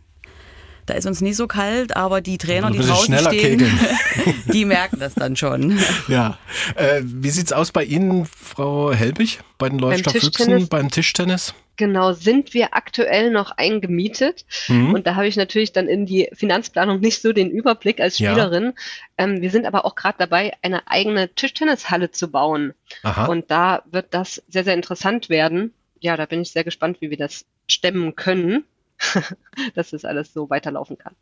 Da 0.86 0.96
ist 0.96 1.06
uns 1.06 1.22
nicht 1.22 1.38
so 1.38 1.48
kalt, 1.48 1.96
aber 1.96 2.22
die 2.22 2.38
Trainer, 2.38 2.72
die 2.72 2.80
draußen 2.80 3.18
stehen, 3.20 3.80
die 4.54 4.66
merken 4.66 5.00
das 5.00 5.14
dann 5.14 5.36
schon. 5.36 5.80
Ja. 6.08 6.38
Äh, 6.76 7.02
wie 7.04 7.30
sieht's 7.30 7.54
aus 7.54 7.72
bei 7.72 7.84
Ihnen, 7.84 8.26
Frau 8.26 8.92
Helbig, 8.92 9.40
bei 9.58 9.70
den 9.70 9.80
Leuchtstoff 9.80 10.14
Füchsen, 10.14 10.68
beim 10.68 10.92
Tischtennis? 10.92 11.54
Genau, 11.76 12.14
sind 12.14 12.54
wir 12.54 12.76
aktuell 12.76 13.32
noch 13.32 13.52
eingemietet? 13.58 14.46
Mhm. 14.68 14.94
Und 14.94 15.08
da 15.08 15.16
habe 15.16 15.28
ich 15.28 15.38
natürlich 15.38 15.72
dann 15.72 15.88
in 15.88 16.06
die 16.06 16.30
Finanzplanung 16.34 17.00
nicht 17.00 17.22
so 17.22 17.34
den 17.34 17.50
Überblick 17.50 18.00
als 18.00 18.18
Spielerin. 18.18 18.66
Ja. 18.66 18.72
Ähm, 19.18 19.42
wir 19.42 19.50
sind 19.50 19.66
aber 19.66 19.86
auch 19.86 19.96
gerade 19.96 20.18
dabei, 20.20 20.54
eine 20.62 20.88
eigene 20.88 21.34
Tischtennishalle 21.34 22.12
zu 22.12 22.30
bauen. 22.30 22.74
Aha. 23.02 23.26
Und 23.26 23.50
da 23.50 23.84
wird 23.90 24.14
das 24.14 24.44
sehr, 24.48 24.64
sehr 24.64 24.76
interessant 24.76 25.30
werden. 25.30 25.74
Ja, 26.00 26.16
da 26.16 26.26
bin 26.26 26.42
ich 26.42 26.52
sehr 26.52 26.64
gespannt, 26.64 26.98
wie 27.00 27.10
wir 27.10 27.18
das 27.18 27.46
stemmen 27.68 28.16
können. 28.16 28.66
dass 29.76 29.92
das 29.92 30.06
alles 30.06 30.34
so 30.34 30.50
weiterlaufen 30.50 30.98
kann. 30.98 31.14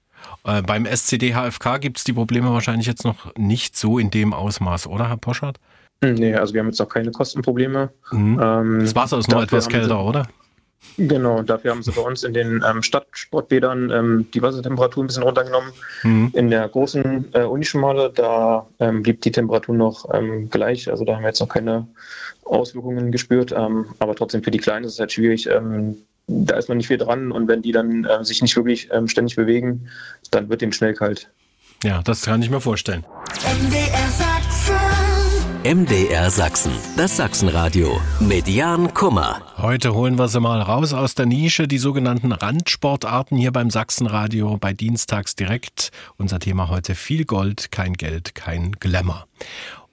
Äh, 0.44 0.62
beim 0.62 0.86
SCD 0.86 1.34
HFK 1.34 1.80
gibt 1.80 1.98
es 1.98 2.04
die 2.04 2.14
Probleme 2.14 2.52
wahrscheinlich 2.52 2.88
jetzt 2.88 3.04
noch 3.04 3.36
nicht 3.36 3.76
so 3.76 4.00
in 4.00 4.12
dem 4.12 4.34
Ausmaß, 4.34 4.88
oder, 4.88 5.10
Herr 5.10 5.18
Poschardt? 5.18 5.60
Nee, 6.04 6.34
also 6.36 6.54
wir 6.54 6.62
haben 6.62 6.68
jetzt 6.68 6.80
noch 6.80 6.90
keine 6.90 7.12
Kostenprobleme. 7.12 7.92
Mhm. 8.12 8.40
Ähm, 8.42 8.80
das 8.82 8.96
Wasser 8.96 9.20
ist 9.20 9.30
noch 9.30 9.44
etwas 9.44 9.70
kälter, 9.70 10.04
oder? 10.04 10.28
Genau, 10.98 11.44
dafür 11.44 11.72
haben 11.72 11.84
sie 11.84 11.92
bei 11.92 12.02
uns 12.02 12.24
in 12.24 12.34
den 12.34 12.64
ähm, 12.68 12.82
Stadtsportbädern 12.82 13.92
ähm, 13.92 14.28
die 14.34 14.42
Wassertemperatur 14.42 15.04
ein 15.04 15.08
bisschen 15.08 15.24
runtergenommen. 15.24 15.72
Mhm. 16.02 16.32
In 16.34 16.50
der 16.50 16.68
großen 16.68 17.34
äh, 17.34 17.44
Unischmale, 17.44 18.12
da 18.14 18.68
ähm, 18.80 19.04
blieb 19.04 19.22
die 19.22 19.32
Temperatur 19.32 19.76
noch 19.76 20.12
ähm, 20.14 20.50
gleich. 20.50 20.90
Also 20.90 21.06
da 21.06 21.16
haben 21.16 21.22
wir 21.22 21.30
jetzt 21.30 21.40
noch 21.40 21.50
keine 21.50 21.88
Auswirkungen 22.44 23.12
gespürt. 23.12 23.54
Ähm, 23.56 23.86
aber 24.00 24.16
trotzdem 24.16 24.44
für 24.44 24.52
die 24.52 24.58
Kleinen 24.58 24.86
ist 24.86 24.94
es 24.94 25.00
halt 25.00 25.12
schwierig. 25.12 25.48
Ähm, 26.32 26.46
da 26.46 26.56
ist 26.56 26.70
man 26.70 26.78
nicht 26.78 26.88
viel 26.88 26.98
dran 26.98 27.32
und 27.32 27.48
wenn 27.48 27.62
die 27.62 27.72
dann 27.72 28.06
äh, 28.06 28.24
sich 28.24 28.42
nicht 28.42 28.56
wirklich 28.56 28.90
ständig 29.06 29.36
bewegen, 29.36 29.90
dann 30.32 30.50
wird 30.50 30.62
dem 30.62 30.72
schnell 30.72 30.94
kalt. 30.94 31.30
Ja, 31.84 32.02
das 32.04 32.24
kann 32.24 32.42
ich 32.42 32.50
mir 32.50 32.62
vorstellen. 32.62 33.06
MDR 33.44 34.10
Sachsen. 34.10 35.02
MDR 35.64 36.32
Sachsen, 36.32 36.72
das 36.98 37.18
Sachsenradio 37.18 38.02
mit 38.20 38.48
Jan 38.48 38.94
Kummer. 38.96 39.44
Heute 39.58 39.94
holen 39.94 40.18
wir 40.18 40.28
sie 40.28 40.40
mal 40.40 40.60
raus 40.60 40.92
aus 40.94 41.14
der 41.14 41.28
Nische, 41.28 41.68
die 41.68 41.78
sogenannten 41.78 42.32
Randsportarten 42.32 43.38
hier 43.38 43.52
beim 43.52 43.70
Sachsenradio 43.70 44.58
bei 44.58 44.74
Dienstags 44.74 45.36
direkt. 45.36 45.92
Unser 46.18 46.40
Thema 46.40 46.70
heute 46.70 46.96
viel 46.96 47.26
Gold, 47.26 47.72
kein 47.72 47.94
Geld, 47.94 48.34
kein 48.34 48.72
Glamour. 48.74 49.28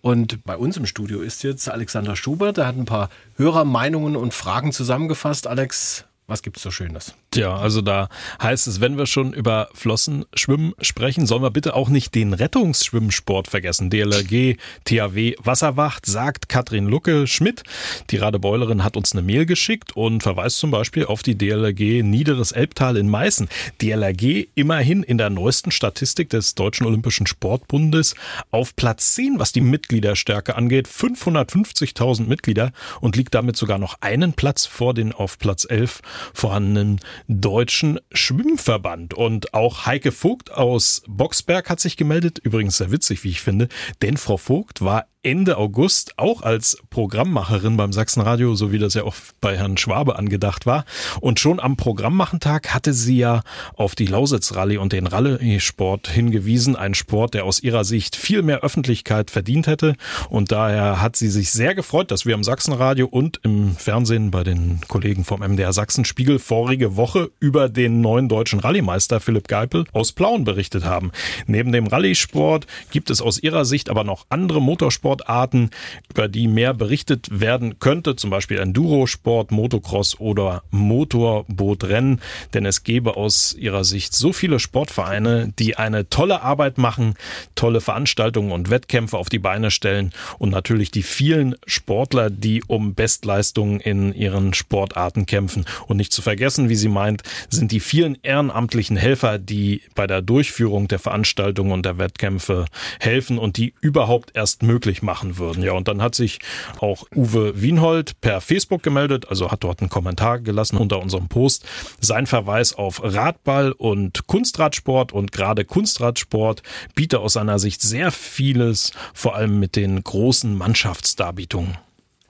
Und 0.01 0.45
bei 0.45 0.57
uns 0.57 0.77
im 0.79 0.87
Studio 0.87 1.21
ist 1.21 1.43
jetzt 1.43 1.71
Alexander 1.71 2.17
Schubert, 2.17 2.57
der 2.57 2.67
hat 2.67 2.77
ein 2.77 2.87
paar 2.87 3.11
Hörermeinungen 3.37 4.17
und 4.17 4.33
Fragen 4.33 4.73
zusammengefasst. 4.73 5.47
Alex, 5.47 6.07
was 6.29 6.43
gibt's 6.43 6.63
so 6.63 6.71
Schönes? 6.71 7.15
Tja, 7.31 7.57
also 7.57 7.81
da 7.81 8.11
heißt 8.43 8.67
es, 8.67 8.83
wenn 8.83 8.99
wir 8.99 9.07
schon 9.07 9.33
über 9.33 9.71
Flossenschwimmen 9.73 10.75
sprechen, 10.83 11.27
sollen 11.27 11.43
wir 11.43 11.51
bitte 11.51 11.75
auch 11.75 11.89
nicht 11.89 12.15
den 12.15 12.35
Rettungsschwimmsport 12.35 13.49
vergessen. 13.49 13.89
DLRG, 13.89 14.57
THW 14.85 15.35
Wasserwacht, 15.43 16.05
sagt 16.05 16.51
Katrin 16.51 16.87
Lucke 16.87 17.27
Schmidt. 17.27 17.63
Die 18.11 18.19
Radebeulerin 18.19 18.85
hat 18.85 18.99
uns 18.99 19.13
eine 19.13 19.23
Mail 19.23 19.47
geschickt 19.47 19.97
und 19.97 20.23
verweist 20.23 20.59
zum 20.59 20.71
Beispiel 20.71 21.07
auf 21.07 21.23
die 21.23 21.37
DLRG 21.37 22.03
Niederes 22.03 22.53
Elbtal 22.53 22.99
in 22.99 23.09
Meißen. 23.09 23.49
DLRG 23.81 24.49
immerhin 24.55 25.03
in 25.03 25.17
der 25.17 25.31
neuesten 25.31 25.71
Statistik 25.71 26.29
des 26.29 26.55
Deutschen 26.55 26.87
Olympischen 26.87 27.27
Sportbundes 27.27 28.15
auf 28.51 28.77
Platz 28.77 29.15
10, 29.15 29.39
was 29.39 29.53
die 29.53 29.63
Mitgliederstärke 29.63 30.57
angeht. 30.57 30.89
550.000 30.89 32.27
Mitglieder 32.27 32.73
und 33.01 33.17
liegt 33.17 33.35
damit 33.35 33.57
sogar 33.57 33.79
noch 33.79 33.97
einen 34.03 34.35
Platz 34.35 34.67
vor 34.67 34.93
den 34.93 35.13
auf 35.13 35.39
Platz 35.39 35.67
11 35.69 36.03
vorhandenen 36.35 37.01
Deutschen 37.27 38.01
Schwimmverband. 38.13 39.15
Und 39.15 39.55
auch 39.55 39.87
Heike 39.87 40.13
Vogt 40.13 40.51
aus 40.53 41.03
Boxberg 41.07 41.71
hat 41.71 41.81
sich 41.81 41.97
gemeldet. 41.97 42.39
Übrigens 42.39 42.79
sehr 42.79 42.93
witzig, 42.93 43.25
wie 43.25 43.31
ich 43.31 43.41
finde, 43.41 43.69
denn 44.03 44.17
Frau 44.17 44.37
Vogt 44.37 44.81
war 44.81 45.07
Ende 45.25 45.57
August 45.57 46.13
auch 46.17 46.43
als 46.43 46.79
Programmmacherin 46.91 47.77
beim 47.77 47.93
Sachsenradio, 47.93 48.55
so 48.55 48.71
wie 48.71 48.79
das 48.79 48.95
ja 48.95 49.03
auch 49.03 49.17
bei 49.41 49.57
Herrn 49.57 49.77
Schwabe 49.77 50.17
angedacht 50.17 50.65
war. 50.65 50.85
Und 51.21 51.41
schon 51.41 51.59
am 51.59 51.77
Programmmachentag 51.77 52.73
hatte 52.73 52.93
sie 52.93 53.19
ja 53.19 53.43
auf 53.75 53.97
die 53.97 54.07
Lausitz-Rallye 54.07 54.79
und 54.79 54.93
den 54.93 55.09
Rallye-Sport 55.09 56.09
hingewiesen. 56.09 56.77
Ein 56.77 56.95
Sport, 56.95 57.35
der 57.35 57.45
aus 57.45 57.61
ihrer 57.61 57.85
Sicht 57.85 58.15
viel 58.15 58.43
mehr 58.43 58.61
Öffentlichkeit 58.61 59.31
verdient 59.33 59.67
hätte. 59.67 59.97
Und 60.31 60.53
daher 60.53 61.03
hat 61.03 61.17
sie 61.17 61.29
sich 61.29 61.51
sehr 61.51 61.75
gefreut, 61.75 62.13
dass 62.13 62.25
wir 62.25 62.35
am 62.35 62.45
Sachsenradio 62.45 63.07
und 63.07 63.41
im 63.43 63.75
Fernsehen 63.75 64.31
bei 64.31 64.45
den 64.45 64.81
Kollegen 64.87 65.25
vom 65.25 65.41
MDR 65.41 65.73
Sachsenspiegel 65.73 66.39
vorige 66.39 66.97
Woche 66.97 67.31
über 67.41 67.69
den 67.69 68.01
neuen 68.01 68.29
deutschen 68.29 68.61
Rallye-Meister 68.61 69.19
Philipp 69.19 69.49
Geipel 69.49 69.85
aus 69.93 70.13
Plauen 70.13 70.45
berichtet 70.45 70.85
haben. 70.85 71.11
Neben 71.47 71.73
dem 71.73 71.89
Rallye-Sport 71.89 72.67
gibt 72.91 73.11
es 73.11 73.21
aus 73.21 73.43
ihrer 73.43 73.65
Sicht 73.65 73.91
aber 73.91 74.05
noch 74.05 74.27
andere 74.29 74.63
Motorsport 74.63 75.18
Sportarten, 75.19 75.71
über 76.11 76.29
die 76.29 76.47
mehr 76.49 76.75
berichtet 76.75 77.29
werden 77.41 77.79
könnte, 77.79 78.17
zum 78.17 78.31
Beispiel 78.31 78.59
Endurosport, 78.59 79.51
Motocross 79.51 80.21
oder 80.21 80.63
Motorbootrennen, 80.71 82.21
denn 82.55 82.67
es 82.67 82.85
gäbe 82.85 83.17
aus 83.17 83.55
ihrer 83.55 83.85
Sicht 83.85 84.15
so 84.15 84.33
viele 84.33 84.61
Sportvereine, 84.61 85.53
die 85.59 85.77
eine 85.77 86.09
tolle 86.09 86.43
Arbeit 86.43 86.79
machen, 86.79 87.15
tolle 87.55 87.81
Veranstaltungen 87.81 88.53
und 88.53 88.71
Wettkämpfe 88.71 89.19
auf 89.19 89.29
die 89.29 89.39
Beine 89.39 89.71
stellen 89.71 90.13
und 90.39 90.51
natürlich 90.51 90.91
die 90.91 91.03
vielen 91.03 91.57
Sportler, 91.67 92.31
die 92.31 92.63
um 92.67 92.95
Bestleistungen 92.95 93.81
in 93.81 94.15
ihren 94.15 94.55
Sportarten 94.55 95.27
kämpfen. 95.27 95.65
Und 95.87 95.97
nicht 95.97 96.13
zu 96.13 96.23
vergessen, 96.23 96.69
wie 96.69 96.77
sie 96.77 96.89
meint, 96.89 97.23
sind 97.51 97.73
die 97.73 97.81
vielen 97.81 98.19
ehrenamtlichen 98.23 98.97
Helfer, 98.97 99.39
die 99.39 99.83
bei 99.95 100.07
der 100.07 100.23
Durchführung 100.23 100.89
der 100.89 100.99
Veranstaltungen 100.99 101.73
und 101.73 101.85
der 101.85 101.99
Wettkämpfe 101.99 102.67
helfen 103.01 103.39
und 103.39 103.57
die 103.57 103.75
überhaupt 103.81 104.31
erst 104.35 104.63
möglich 104.63 104.98
möglich 104.99 105.03
machen 105.03 105.39
würden. 105.39 105.63
Ja, 105.63 105.73
und 105.73 105.89
dann 105.89 106.03
hat 106.03 106.15
sich 106.15 106.39
auch 106.81 107.05
Uwe 107.15 107.61
Wienhold 107.61 108.21
per 108.21 108.41
Facebook 108.41 108.83
gemeldet, 108.83 109.27
also 109.29 109.51
hat 109.51 109.65
dort 109.65 109.81
einen 109.81 109.89
Kommentar 109.89 110.41
gelassen 110.41 110.77
unter 110.77 111.01
unserem 111.01 111.29
Post. 111.29 111.65
Sein 112.01 112.27
Verweis 112.27 112.75
auf 112.75 113.01
Radball 113.03 113.73
und 113.73 114.27
Kunstradsport 114.27 115.13
und 115.13 115.33
gerade 115.33 115.65
Kunstradsport 115.65 116.63
biete 116.95 117.21
aus 117.21 117.35
seiner 117.35 117.59
Sicht 117.59 117.83
sehr 117.83 118.11
vieles, 118.11 118.93
vor 119.15 119.35
allem 119.35 119.59
mit 119.59 119.77
den 119.77 120.03
großen 120.03 120.57
Mannschaftsdarbietungen. 120.57 121.79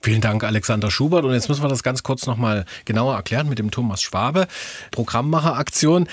Vielen 0.01 0.21
Dank, 0.21 0.45
Alexander 0.45 0.91
Schubert. 0.91 1.25
Und 1.25 1.33
jetzt 1.33 1.49
müssen 1.49 1.63
wir 1.63 1.69
das 1.69 1.83
ganz 1.83 2.05
kurz 2.05 2.27
nochmal 2.27 2.65
genauer 2.85 3.17
erklären 3.17 3.49
mit 3.49 3.59
dem 3.59 3.73
Thomas 3.73 4.01
Schwabe. 4.01 4.47
Programmmacheraktion. 4.93 6.09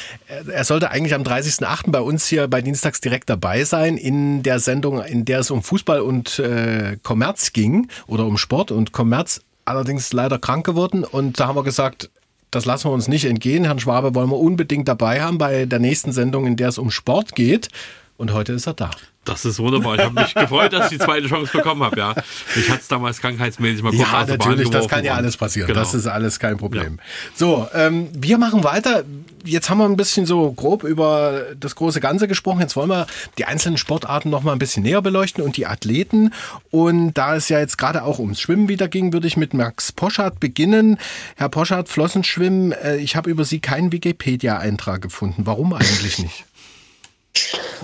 Er 0.47 0.63
sollte 0.63 0.89
eigentlich 0.89 1.13
am 1.13 1.21
30.08. 1.21 1.91
bei 1.91 2.01
uns 2.01 2.25
hier 2.25 2.47
bei 2.47 2.61
Dienstags 2.61 2.99
direkt 2.99 3.29
dabei 3.29 3.63
sein 3.63 3.97
in 3.97 4.41
der 4.41 4.59
Sendung, 4.59 5.03
in 5.03 5.23
der 5.23 5.39
es 5.39 5.51
um 5.51 5.61
Fußball 5.61 6.01
und 6.01 6.39
äh, 6.39 6.97
Kommerz 7.03 7.53
ging 7.53 7.87
oder 8.07 8.25
um 8.25 8.37
Sport 8.37 8.71
und 8.71 8.91
Kommerz. 8.91 9.41
Allerdings 9.65 10.11
leider 10.13 10.39
krank 10.39 10.65
geworden. 10.65 11.03
Und 11.03 11.39
da 11.39 11.47
haben 11.47 11.55
wir 11.55 11.63
gesagt, 11.63 12.09
das 12.49 12.65
lassen 12.65 12.89
wir 12.89 12.93
uns 12.93 13.07
nicht 13.07 13.25
entgehen. 13.25 13.65
Herrn 13.65 13.79
Schwabe 13.79 14.15
wollen 14.15 14.29
wir 14.29 14.39
unbedingt 14.39 14.87
dabei 14.87 15.21
haben 15.21 15.37
bei 15.37 15.65
der 15.65 15.79
nächsten 15.79 16.11
Sendung, 16.11 16.47
in 16.47 16.55
der 16.55 16.69
es 16.69 16.77
um 16.77 16.89
Sport 16.89 17.35
geht. 17.35 17.69
Und 18.17 18.31
heute 18.33 18.53
ist 18.53 18.65
er 18.65 18.73
da. 18.73 18.91
Das 19.25 19.43
ist 19.43 19.57
wunderbar. 19.59 19.95
Ich 19.95 20.01
habe 20.01 20.13
mich 20.21 20.33
gefreut, 20.35 20.71
dass 20.71 20.91
ich 20.91 20.99
die 20.99 21.03
zweite 21.03 21.27
Chance 21.27 21.51
bekommen 21.51 21.83
habe. 21.83 21.97
Ja, 21.97 22.13
mich 22.55 22.69
hat 22.69 22.81
es 22.81 22.87
damals 22.87 23.19
krankheitsmäßig 23.19 23.81
mal 23.81 23.89
kurz 23.89 24.01
Ja, 24.01 24.25
natürlich, 24.25 24.69
das 24.69 24.87
kann 24.87 25.03
ja 25.03 25.15
alles 25.15 25.35
passieren. 25.35 25.67
Genau. 25.67 25.79
Das 25.79 25.95
ist 25.95 26.05
alles 26.05 26.39
kein 26.39 26.57
Problem. 26.57 26.97
Ja. 26.97 27.03
So, 27.33 27.67
ähm, 27.73 28.07
wir 28.13 28.37
machen 28.37 28.63
weiter. 28.63 29.03
Jetzt 29.43 29.69
haben 29.69 29.79
wir 29.79 29.85
ein 29.85 29.97
bisschen 29.97 30.27
so 30.27 30.51
grob 30.51 30.83
über 30.83 31.41
das 31.59 31.75
große 31.75 31.99
Ganze 31.99 32.27
gesprochen. 32.27 32.61
Jetzt 32.61 32.75
wollen 32.75 32.89
wir 32.89 33.07
die 33.39 33.45
einzelnen 33.45 33.77
Sportarten 33.77 34.29
noch 34.29 34.43
mal 34.43 34.53
ein 34.53 34.59
bisschen 34.59 34.83
näher 34.83 35.01
beleuchten 35.01 35.43
und 35.43 35.57
die 35.57 35.65
Athleten. 35.65 36.31
Und 36.69 37.15
da 37.15 37.35
es 37.35 37.49
ja 37.49 37.59
jetzt 37.59 37.77
gerade 37.79 38.03
auch 38.03 38.19
ums 38.19 38.39
Schwimmen 38.39 38.69
wieder 38.69 38.87
ging, 38.87 39.11
würde 39.11 39.27
ich 39.27 39.37
mit 39.37 39.55
Max 39.55 39.91
Poschardt 39.91 40.39
beginnen. 40.39 40.99
Herr 41.35 41.49
Poschardt, 41.49 41.89
Flossenschwimmen. 41.89 42.73
Äh, 42.73 42.97
ich 42.97 43.15
habe 43.15 43.29
über 43.29 43.43
Sie 43.43 43.59
keinen 43.59 43.91
Wikipedia-Eintrag 43.91 45.01
gefunden. 45.01 45.47
Warum 45.47 45.73
eigentlich 45.73 46.19
nicht? 46.19 46.45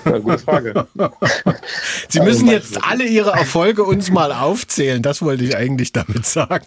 Gute 0.04 0.40
Frage. 0.40 0.88
Sie 2.10 2.20
müssen 2.22 2.50
also, 2.50 2.52
jetzt 2.52 2.84
alle 2.84 3.04
Ihre 3.04 3.32
Erfolge 3.32 3.84
uns 3.84 4.10
mal 4.10 4.32
aufzählen. 4.32 5.02
Das 5.02 5.22
wollte 5.22 5.44
ich 5.44 5.56
eigentlich 5.56 5.92
damit 5.92 6.26
sagen. 6.26 6.66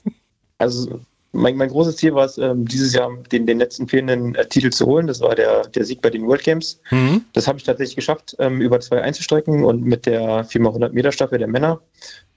Also 0.58 1.00
mein, 1.34 1.56
mein 1.56 1.68
großes 1.68 1.96
Ziel 1.96 2.14
war 2.14 2.26
es, 2.26 2.38
ähm, 2.38 2.64
dieses 2.64 2.94
Jahr 2.94 3.10
den, 3.32 3.46
den 3.46 3.58
letzten 3.58 3.88
fehlenden 3.88 4.34
äh, 4.34 4.46
Titel 4.46 4.70
zu 4.70 4.86
holen. 4.86 5.06
Das 5.06 5.20
war 5.20 5.34
der, 5.34 5.62
der 5.68 5.84
Sieg 5.84 6.00
bei 6.00 6.10
den 6.10 6.26
World 6.26 6.44
Games. 6.44 6.80
Mhm. 6.90 7.24
Das 7.32 7.48
habe 7.48 7.58
ich 7.58 7.64
tatsächlich 7.64 7.96
geschafft, 7.96 8.36
ähm, 8.38 8.60
über 8.60 8.80
zwei 8.80 9.02
Einzelstrecken 9.02 9.64
und 9.64 9.82
mit 9.82 10.06
der 10.06 10.46
4x100 10.46 10.90
Meter 10.90 11.12
Staffel 11.12 11.38
der 11.38 11.48
Männer. 11.48 11.80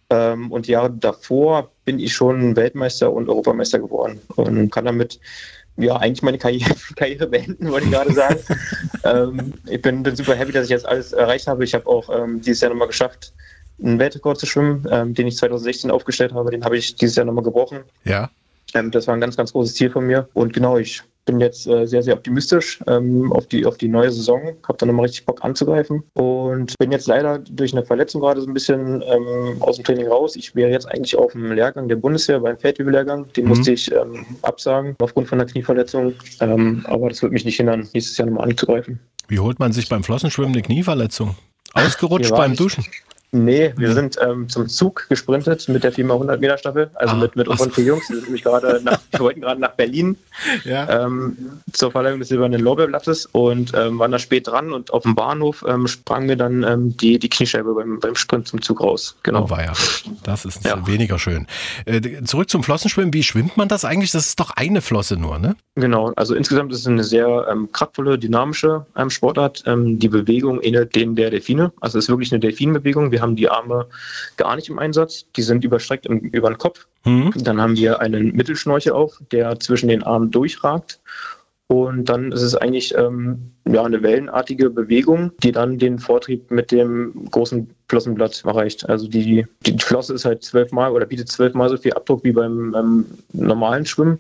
Ähm, 0.10 0.52
und 0.52 0.68
Jahre 0.68 0.92
davor 0.92 1.70
bin 1.86 2.00
ich 2.00 2.14
schon 2.14 2.56
Weltmeister 2.56 3.12
und 3.12 3.30
Europameister 3.30 3.80
geworden 3.80 4.22
und 4.36 4.72
kann 4.72 4.86
damit 4.86 5.20
ja, 5.78 5.96
eigentlich 5.98 6.24
meine 6.24 6.38
Karriere, 6.38 6.72
Karriere 6.96 7.28
beenden, 7.28 7.72
wollte 7.72 7.86
ich 7.86 7.92
gerade 7.92 8.14
sagen. 8.14 8.40
ähm, 9.04 9.54
ich 9.68 9.82
bin, 9.82 10.04
bin, 10.04 10.16
super 10.16 10.36
happy, 10.36 10.52
dass 10.52 10.66
ich 10.66 10.72
jetzt 10.72 10.86
alles 10.86 11.14
erreicht 11.14 11.48
habe. 11.48 11.64
Ich 11.64 11.74
habe 11.74 11.88
auch 11.88 12.10
ähm, 12.10 12.42
dieses 12.42 12.62
Jahr 12.62 12.72
nochmal 12.72 12.88
geschafft, 12.88 13.34
einen 13.82 14.00
Weltrekord 14.00 14.40
zu 14.40 14.46
schwimmen, 14.46 14.88
ähm, 14.92 15.14
den 15.14 15.28
ich 15.28 15.38
2016 15.38 15.92
aufgestellt 15.92 16.34
habe. 16.34 16.52
Den 16.52 16.66
habe 16.66 16.78
ich 16.78 16.96
dieses 16.96 17.16
Jahr 17.16 17.26
nochmal 17.26 17.44
gebrochen. 17.44 17.84
Ja. 18.04 18.30
Ähm, 18.74 18.92
das 18.92 19.08
war 19.08 19.16
ein 19.16 19.22
ganz, 19.22 19.38
ganz 19.38 19.54
großes 19.54 19.76
Ziel 19.76 19.92
von 19.92 20.06
mir. 20.06 20.28
Und 20.34 20.54
genau, 20.54 20.78
ich 20.78 21.04
bin 21.28 21.40
jetzt 21.40 21.68
äh, 21.68 21.86
sehr, 21.86 22.02
sehr 22.02 22.16
optimistisch 22.16 22.80
ähm, 22.88 23.32
auf, 23.32 23.46
die, 23.46 23.66
auf 23.66 23.78
die 23.78 23.88
neue 23.88 24.12
Saison. 24.12 24.56
Habe 24.68 24.78
da 24.80 24.86
nochmal 24.88 25.06
richtig 25.06 25.26
Bock 25.26 25.44
anzugreifen. 25.44 26.02
Und 26.14 26.76
bin 26.80 26.92
jetzt 26.92 27.08
leider 27.08 27.38
durch 27.38 27.74
eine 27.74 27.86
Verletzung 27.86 28.22
gerade 28.22 28.42
so 28.42 28.48
ein 28.48 28.54
bisschen 28.54 29.04
ähm, 29.04 29.58
aus 29.60 29.76
dem 29.76 29.86
Training 29.86 30.08
raus. 30.08 30.36
Ich 30.36 30.56
wäre 30.56 30.72
jetzt 30.72 30.90
eigentlich 30.92 31.16
auf 31.16 31.34
dem 31.34 31.52
Lehrgang 31.52 31.88
der 31.88 31.98
Bundeswehr 31.98 32.40
beim 32.40 32.58
Feldwebel-Lehrgang. 32.58 33.32
Den 33.34 33.44
mhm. 33.44 33.50
musste 33.50 33.72
ich 33.74 33.92
ähm, 33.92 34.26
absagen 34.42 34.96
aufgrund 35.00 35.28
von 35.28 35.38
der 35.38 35.48
Knieverletzung. 35.48 36.14
Ähm, 36.40 36.84
aber 36.88 37.10
das 37.10 37.22
wird 37.22 37.34
mich 37.34 37.46
nicht 37.46 37.58
hindern, 37.58 37.88
nächstes 37.94 38.18
Jahr 38.18 38.28
nochmal 38.28 38.50
anzugreifen. 38.50 39.00
Wie 39.28 39.40
holt 39.40 39.60
man 39.60 39.74
sich 39.74 39.90
beim 39.90 40.04
Flossenschwimmen 40.04 40.54
eine 40.54 40.64
Knieverletzung? 40.64 41.36
Ausgerutscht 41.74 42.32
beim 42.32 42.56
Duschen? 42.56 42.86
Nee, 43.32 43.74
wir 43.76 43.92
sind 43.92 44.18
ähm, 44.22 44.48
zum 44.48 44.70
Zug 44.70 45.08
gesprintet 45.10 45.68
mit 45.68 45.84
der 45.84 45.92
4x100 45.92 46.38
Meter 46.38 46.58
Staffel, 46.58 46.90
also 46.94 47.16
ah, 47.16 47.18
mit, 47.18 47.36
mit 47.36 47.50
unseren 47.50 47.72
vier 47.72 47.84
Jungs. 47.84 48.08
Wir, 48.10 48.16
sind 48.16 48.26
nämlich 48.26 48.44
gerade 48.44 48.80
nach, 48.84 49.00
wir 49.12 49.20
wollten 49.20 49.42
gerade 49.42 49.60
nach 49.60 49.72
Berlin 49.72 50.16
ja. 50.64 51.06
ähm, 51.06 51.38
zur 51.74 51.92
Verleihung 51.92 52.20
des 52.20 52.30
silbernen 52.30 52.62
Lorbeerblattes 52.62 53.26
und 53.26 53.74
ähm, 53.76 54.00
waren 54.00 54.12
da 54.14 54.20
spät 54.20 54.48
dran 54.48 54.72
und 54.72 54.94
auf 54.94 55.04
dem 55.04 55.14
Bahnhof 55.14 55.66
ähm, 55.68 55.88
sprang 55.88 56.26
mir 56.26 56.38
dann 56.38 56.64
ähm, 56.64 56.96
die, 56.96 57.20
die 57.20 57.28
Kniescheibe 57.28 57.74
beim, 57.74 58.00
beim 58.00 58.16
Sprint 58.16 58.48
zum 58.48 58.62
Zug 58.62 58.80
raus. 58.80 59.18
Genau. 59.24 59.44
Oh, 59.44 59.50
war 59.50 59.62
ja. 59.62 59.74
Das 60.24 60.46
ist 60.46 60.64
ja. 60.64 60.88
weniger 60.88 61.20
schön. 61.20 61.48
Äh, 61.84 62.24
zurück 62.24 62.50
zum 62.50 62.64
Flossenschwimmen. 62.64 63.14
Wie 63.14 63.24
schwimmt 63.24 63.58
man 63.58 63.68
das 63.68 63.84
eigentlich? 63.84 64.12
Das 64.12 64.26
ist 64.26 64.40
doch 64.40 64.52
eine 64.52 64.82
Flosse 64.82 65.18
nur, 65.18 65.38
ne? 65.38 65.58
Genau. 65.76 66.14
Also 66.16 66.34
insgesamt 66.34 66.72
ist 66.72 66.80
es 66.80 66.88
eine 66.88 67.04
sehr 67.04 67.46
ähm, 67.52 67.70
kraftvolle, 67.74 68.18
dynamische 68.18 68.86
Sportart. 69.10 69.64
Die 69.68 70.08
Bewegung 70.08 70.62
ähnelt 70.62 70.96
denen 70.96 71.16
der 71.16 71.30
Delfine. 71.30 71.72
Also 71.82 71.98
es 71.98 72.06
ist 72.06 72.10
wirklich 72.10 72.32
eine 72.32 72.40
Delfinbewegung. 72.40 73.12
Wir 73.12 73.17
haben 73.22 73.36
die 73.36 73.50
Arme 73.50 73.88
gar 74.38 74.56
nicht 74.56 74.70
im 74.70 74.80
Einsatz. 74.80 75.26
Die 75.36 75.42
sind 75.42 75.64
überstreckt 75.64 76.06
im, 76.06 76.20
über 76.20 76.50
den 76.50 76.58
Kopf. 76.58 76.88
Mhm. 77.06 77.34
Dann 77.36 77.62
haben 77.62 77.76
wir 77.76 78.00
einen 78.00 78.36
Mittelschnorchel 78.36 78.94
auf, 78.94 79.22
der 79.32 79.60
zwischen 79.60 79.90
den 79.90 80.04
Armen 80.04 80.32
durchragt. 80.32 81.00
Und 81.70 82.06
dann 82.06 82.32
ist 82.32 82.44
es 82.44 82.56
eigentlich 82.56 82.96
ähm, 82.96 83.52
ja, 83.68 83.84
eine 83.84 84.02
wellenartige 84.02 84.70
Bewegung, 84.70 85.32
die 85.44 85.52
dann 85.52 85.78
den 85.78 86.00
Vortrieb 86.00 86.50
mit 86.50 86.72
dem 86.72 87.28
großen 87.30 87.70
Flossenblatt 87.90 88.46
erreicht. 88.46 88.88
Also 88.88 89.10
die, 89.10 89.46
die 89.66 89.78
Flosse 89.78 90.14
ist 90.14 90.24
halt 90.24 90.44
zwölfmal 90.44 90.92
oder 90.92 91.06
bietet 91.06 91.28
zwölfmal 91.28 91.68
so 91.68 91.76
viel 91.76 91.94
Abdruck 91.94 92.24
wie 92.24 92.32
beim 92.32 92.74
ähm, 92.74 93.06
normalen 93.34 93.86
Schwimmen. 93.86 94.20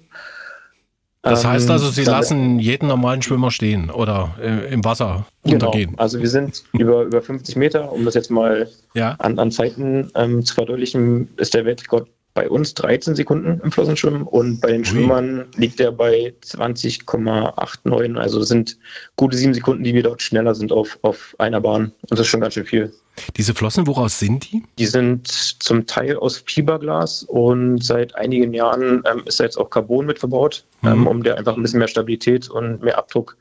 Das 1.29 1.45
heißt 1.45 1.69
also, 1.69 1.89
Sie 1.89 2.03
lassen 2.03 2.59
jeden 2.59 2.87
normalen 2.87 3.21
Schwimmer 3.21 3.51
stehen 3.51 3.89
oder 3.89 4.35
äh, 4.41 4.73
im 4.73 4.83
Wasser 4.83 5.25
genau. 5.43 5.67
untergehen? 5.67 5.93
Also 5.97 6.19
wir 6.19 6.29
sind 6.29 6.63
über, 6.73 7.03
über 7.03 7.21
50 7.21 7.55
Meter, 7.55 7.91
um 7.91 8.05
das 8.05 8.13
jetzt 8.13 8.31
mal 8.31 8.69
ja. 8.93 9.15
an, 9.19 9.39
an 9.39 9.51
Zeiten 9.51 10.11
ähm, 10.15 10.43
zu 10.43 10.53
verdeutlichen, 10.53 11.29
ist 11.37 11.53
der 11.53 11.65
Weltrekord 11.65 12.07
bei 12.37 12.47
uns 12.47 12.75
13 12.75 13.15
Sekunden 13.15 13.59
im 13.63 13.71
Flossenschwimmen 13.71 14.21
und 14.21 14.61
bei 14.61 14.67
den 14.67 14.81
Ui. 14.81 14.85
Schwimmern 14.85 15.45
liegt 15.55 15.79
er 15.79 15.91
bei 15.91 16.35
20,89. 16.45 18.15
Also 18.15 18.43
sind 18.43 18.77
gute 19.15 19.35
sieben 19.35 19.55
Sekunden, 19.55 19.83
die 19.83 19.95
wir 19.95 20.03
dort 20.03 20.21
schneller 20.21 20.53
sind 20.53 20.71
auf, 20.71 20.99
auf 21.01 21.35
einer 21.39 21.59
Bahn. 21.61 21.85
Und 22.01 22.11
das 22.11 22.19
ist 22.19 22.27
schon 22.27 22.41
ganz 22.41 22.53
schön 22.53 22.65
viel. 22.65 22.93
Diese 23.37 23.55
Flossen, 23.55 23.87
woraus 23.87 24.19
sind 24.19 24.51
die? 24.51 24.61
Die 24.77 24.85
sind 24.85 25.27
zum 25.27 25.87
Teil 25.87 26.15
aus 26.17 26.43
Fiberglas 26.45 27.23
und 27.23 27.83
seit 27.83 28.13
einigen 28.13 28.53
Jahren 28.53 29.01
ähm, 29.11 29.23
ist 29.25 29.39
da 29.39 29.45
jetzt 29.45 29.57
auch 29.57 29.71
Carbon 29.71 30.05
mit 30.05 30.19
verbaut, 30.19 30.63
mhm. 30.83 30.89
ähm, 30.89 31.07
um 31.07 31.23
der 31.23 31.39
einfach 31.39 31.55
ein 31.55 31.63
bisschen 31.63 31.79
mehr 31.79 31.87
Stabilität 31.87 32.51
und 32.51 32.83
mehr 32.83 32.99
Abdruck 32.99 33.35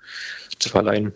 zu 0.59 0.71
verleihen. 0.71 1.13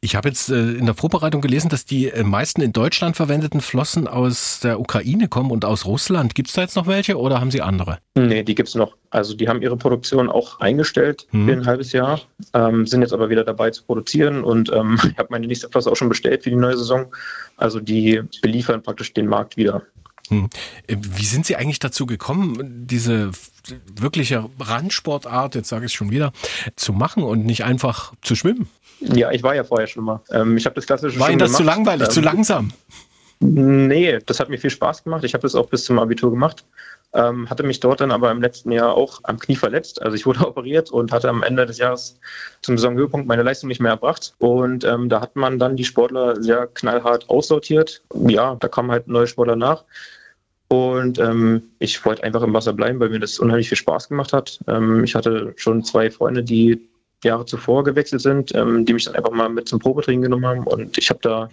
Ich 0.00 0.16
habe 0.16 0.28
jetzt 0.28 0.50
äh, 0.50 0.72
in 0.72 0.86
der 0.86 0.94
Vorbereitung 0.94 1.40
gelesen, 1.40 1.68
dass 1.68 1.84
die 1.84 2.08
äh, 2.08 2.22
meisten 2.22 2.62
in 2.62 2.72
Deutschland 2.72 3.16
verwendeten 3.16 3.60
Flossen 3.60 4.08
aus 4.08 4.60
der 4.60 4.80
Ukraine 4.80 5.28
kommen 5.28 5.50
und 5.50 5.64
aus 5.64 5.84
Russland. 5.86 6.34
Gibt 6.34 6.48
es 6.48 6.54
da 6.54 6.62
jetzt 6.62 6.76
noch 6.76 6.86
welche 6.86 7.18
oder 7.18 7.40
haben 7.40 7.50
Sie 7.50 7.62
andere? 7.62 7.98
Nee, 8.14 8.42
die 8.42 8.54
gibt 8.54 8.68
es 8.68 8.74
noch. 8.74 8.96
Also 9.10 9.34
die 9.34 9.48
haben 9.48 9.62
ihre 9.62 9.76
Produktion 9.76 10.28
auch 10.28 10.60
eingestellt 10.60 11.26
hm. 11.30 11.46
für 11.46 11.52
ein 11.52 11.66
halbes 11.66 11.92
Jahr, 11.92 12.20
ähm, 12.54 12.86
sind 12.86 13.02
jetzt 13.02 13.12
aber 13.12 13.30
wieder 13.30 13.44
dabei 13.44 13.70
zu 13.70 13.84
produzieren 13.84 14.44
und 14.44 14.72
ähm, 14.72 14.98
ich 15.10 15.18
habe 15.18 15.28
meine 15.30 15.46
nächste 15.46 15.68
Flosse 15.68 15.90
auch 15.90 15.96
schon 15.96 16.08
bestellt 16.08 16.44
für 16.44 16.50
die 16.50 16.56
neue 16.56 16.76
Saison. 16.76 17.06
Also 17.56 17.80
die 17.80 18.22
beliefern 18.42 18.82
praktisch 18.82 19.14
den 19.14 19.26
Markt 19.26 19.56
wieder. 19.56 19.82
Hm. 20.28 20.48
Äh, 20.86 20.96
wie 21.00 21.24
sind 21.24 21.46
Sie 21.46 21.56
eigentlich 21.56 21.78
dazu 21.78 22.06
gekommen, 22.06 22.86
diese 22.86 23.30
wirkliche 23.94 24.48
Randsportart, 24.58 25.54
jetzt 25.54 25.68
sage 25.68 25.86
ich 25.86 25.92
es 25.92 25.96
schon 25.96 26.10
wieder, 26.10 26.32
zu 26.76 26.92
machen 26.92 27.22
und 27.22 27.44
nicht 27.44 27.64
einfach 27.64 28.12
zu 28.22 28.34
schwimmen? 28.34 28.68
Ja, 29.00 29.30
ich 29.30 29.42
war 29.42 29.54
ja 29.54 29.64
vorher 29.64 29.86
schon 29.86 30.04
mal. 30.04 30.20
Ähm, 30.30 30.56
ich 30.56 30.64
habe 30.64 30.74
das 30.74 30.86
klassische 30.86 31.18
War 31.20 31.30
Ihnen 31.30 31.38
das 31.38 31.50
gemacht. 31.50 31.58
zu 31.58 31.64
langweilig, 31.64 32.08
ähm, 32.08 32.12
zu 32.12 32.20
langsam? 32.20 32.72
Nee, 33.40 34.18
das 34.24 34.40
hat 34.40 34.48
mir 34.48 34.58
viel 34.58 34.70
Spaß 34.70 35.04
gemacht. 35.04 35.24
Ich 35.24 35.34
habe 35.34 35.42
das 35.42 35.54
auch 35.54 35.68
bis 35.68 35.84
zum 35.84 35.98
Abitur 35.98 36.30
gemacht. 36.30 36.64
Ähm, 37.12 37.48
hatte 37.48 37.62
mich 37.62 37.80
dort 37.80 38.00
dann 38.00 38.10
aber 38.10 38.30
im 38.30 38.42
letzten 38.42 38.72
Jahr 38.72 38.94
auch 38.94 39.20
am 39.22 39.38
Knie 39.38 39.56
verletzt. 39.56 40.02
Also 40.02 40.16
ich 40.16 40.26
wurde 40.26 40.40
operiert 40.46 40.90
und 40.90 41.12
hatte 41.12 41.28
am 41.28 41.42
Ende 41.42 41.66
des 41.66 41.78
Jahres 41.78 42.18
zum 42.62 42.76
Saisonhöhepunkt 42.76 43.26
meine 43.26 43.42
Leistung 43.42 43.68
nicht 43.68 43.80
mehr 43.80 43.92
erbracht. 43.92 44.34
Und 44.38 44.84
ähm, 44.84 45.08
da 45.08 45.20
hat 45.20 45.36
man 45.36 45.58
dann 45.58 45.76
die 45.76 45.84
Sportler 45.84 46.42
sehr 46.42 46.66
knallhart 46.66 47.28
aussortiert. 47.28 48.02
Ja, 48.14 48.56
da 48.56 48.68
kamen 48.68 48.90
halt 48.90 49.08
neue 49.08 49.26
Sportler 49.26 49.56
nach. 49.56 49.84
Und 50.68 51.18
ähm, 51.18 51.62
ich 51.78 52.04
wollte 52.04 52.24
einfach 52.24 52.42
im 52.42 52.52
Wasser 52.52 52.72
bleiben, 52.72 52.98
weil 52.98 53.10
mir 53.10 53.20
das 53.20 53.38
unheimlich 53.38 53.68
viel 53.68 53.78
Spaß 53.78 54.08
gemacht 54.08 54.32
hat. 54.32 54.58
Ähm, 54.66 55.04
ich 55.04 55.14
hatte 55.14 55.52
schon 55.56 55.84
zwei 55.84 56.10
Freunde, 56.10 56.42
die 56.42 56.88
Jahre 57.22 57.46
zuvor 57.46 57.84
gewechselt 57.84 58.22
sind, 58.22 58.54
ähm, 58.54 58.84
die 58.84 58.92
mich 58.92 59.04
dann 59.04 59.14
einfach 59.14 59.30
mal 59.30 59.48
mit 59.48 59.68
zum 59.68 59.78
Probetraining 59.78 60.22
genommen 60.22 60.46
haben. 60.46 60.64
Und 60.64 60.98
ich 60.98 61.08
habe 61.10 61.20
da 61.22 61.48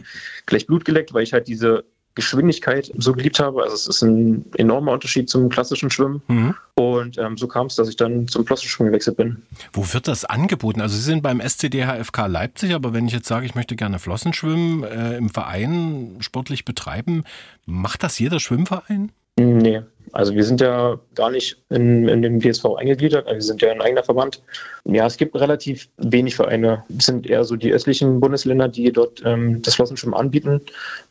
gleich 0.45 0.65
Blut 0.65 0.83
geleckt, 0.85 1.13
weil 1.13 1.23
ich 1.23 1.33
halt 1.33 1.47
diese 1.47 1.85
Geschwindigkeit 2.15 2.91
so 2.97 3.13
geliebt 3.13 3.39
habe. 3.39 3.63
Also 3.63 3.75
es 3.75 3.87
ist 3.87 4.01
ein 4.03 4.45
enormer 4.55 4.91
Unterschied 4.91 5.29
zum 5.29 5.49
klassischen 5.49 5.89
Schwimmen. 5.89 6.21
Mhm. 6.27 6.55
Und 6.75 7.17
ähm, 7.17 7.37
so 7.37 7.47
kam 7.47 7.67
es, 7.67 7.75
dass 7.75 7.89
ich 7.89 7.95
dann 7.95 8.27
zum 8.27 8.45
Flossenschwimmen 8.45 8.91
gewechselt 8.91 9.17
bin. 9.17 9.43
Wo 9.71 9.85
wird 9.93 10.07
das 10.07 10.25
angeboten? 10.25 10.81
Also 10.81 10.95
Sie 10.95 11.03
sind 11.03 11.21
beim 11.21 11.41
SCDHFK 11.41 12.27
Leipzig, 12.27 12.73
aber 12.73 12.93
wenn 12.93 13.07
ich 13.07 13.13
jetzt 13.13 13.27
sage, 13.27 13.45
ich 13.45 13.55
möchte 13.55 13.75
gerne 13.75 13.99
Flossenschwimmen 13.99 14.83
äh, 14.83 15.17
im 15.17 15.29
Verein 15.29 16.17
sportlich 16.19 16.65
betreiben, 16.65 17.23
macht 17.65 18.03
das 18.03 18.19
jeder 18.19 18.39
Schwimmverein? 18.39 19.11
Nee, 19.37 19.81
also 20.11 20.35
wir 20.35 20.43
sind 20.43 20.61
ja 20.61 20.99
gar 21.15 21.31
nicht 21.31 21.57
in, 21.69 22.07
in 22.07 22.21
den 22.21 22.39
PSV 22.39 22.65
eingegliedert, 22.77 23.25
also 23.25 23.35
wir 23.35 23.41
sind 23.41 23.61
ja 23.63 23.71
ein 23.71 23.81
eigener 23.81 24.03
Verband. 24.03 24.43
Ja, 24.85 25.07
es 25.07 25.17
gibt 25.17 25.35
relativ 25.35 25.89
wenig 25.97 26.35
Vereine. 26.35 26.83
Es 26.95 27.07
sind 27.07 27.27
eher 27.27 27.43
so 27.43 27.55
die 27.55 27.73
östlichen 27.73 28.19
Bundesländer, 28.19 28.67
die 28.67 28.91
dort 28.91 29.23
ähm, 29.25 29.63
das 29.63 29.75
Flossenschwimmen 29.75 30.13
anbieten. 30.13 30.61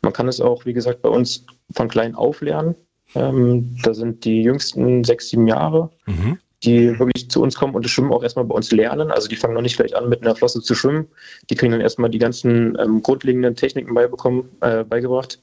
Man 0.01 0.13
kann 0.13 0.29
es 0.29 0.39
auch, 0.39 0.65
wie 0.65 0.73
gesagt, 0.73 1.01
bei 1.01 1.09
uns 1.09 1.45
von 1.75 1.89
klein 1.89 2.15
auf 2.15 2.39
lernen. 2.39 2.75
Ähm, 3.13 3.75
da 3.83 3.93
sind 3.93 4.23
die 4.23 4.41
jüngsten 4.41 5.03
sechs, 5.03 5.29
sieben 5.29 5.47
Jahre. 5.47 5.89
Mhm 6.05 6.39
die 6.63 6.97
wirklich 6.97 7.29
zu 7.29 7.41
uns 7.41 7.55
kommen 7.55 7.75
und 7.75 7.83
das 7.83 7.91
Schwimmen 7.91 8.13
auch 8.13 8.23
erstmal 8.23 8.45
bei 8.45 8.55
uns 8.55 8.71
lernen. 8.71 9.11
Also 9.11 9.27
die 9.27 9.35
fangen 9.35 9.53
noch 9.53 9.61
nicht 9.61 9.75
gleich 9.75 9.97
an, 9.97 10.07
mit 10.07 10.21
einer 10.21 10.33
Flosse 10.33 10.61
zu 10.61 10.75
schwimmen. 10.75 11.09
Die 11.49 11.55
kriegen 11.55 11.73
dann 11.73 11.81
erstmal 11.81 12.09
die 12.09 12.19
ganzen 12.19 12.77
ähm, 12.79 13.03
grundlegenden 13.03 13.55
Techniken 13.55 13.93
beibekommen, 13.93 14.49
äh, 14.61 14.85
beigebracht 14.85 15.39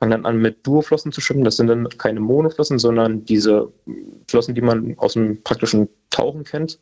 fangen 0.00 0.10
dann 0.12 0.26
an 0.26 0.38
mit 0.38 0.66
Duoflossen 0.66 1.12
zu 1.12 1.20
schwimmen. 1.20 1.44
Das 1.44 1.56
sind 1.56 1.66
dann 1.66 1.88
keine 1.90 2.20
Monoflossen, 2.20 2.78
sondern 2.78 3.24
diese 3.24 3.70
Flossen, 4.28 4.54
die 4.54 4.62
man 4.62 4.94
aus 4.98 5.12
dem 5.12 5.42
praktischen 5.42 5.88
Tauchen 6.08 6.44
kennt. 6.44 6.80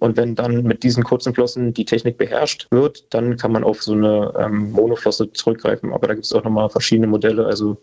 Und 0.00 0.16
wenn 0.16 0.36
dann 0.36 0.62
mit 0.62 0.84
diesen 0.84 1.02
kurzen 1.02 1.34
Flossen 1.34 1.74
die 1.74 1.84
Technik 1.84 2.18
beherrscht 2.18 2.68
wird, 2.70 3.12
dann 3.12 3.36
kann 3.36 3.50
man 3.50 3.64
auf 3.64 3.82
so 3.82 3.94
eine 3.94 4.32
ähm, 4.38 4.70
Monoflosse 4.70 5.32
zurückgreifen. 5.32 5.92
Aber 5.92 6.06
da 6.06 6.14
gibt 6.14 6.26
es 6.26 6.32
auch 6.32 6.44
nochmal 6.44 6.68
verschiedene 6.68 7.08
Modelle. 7.08 7.46
Also 7.46 7.78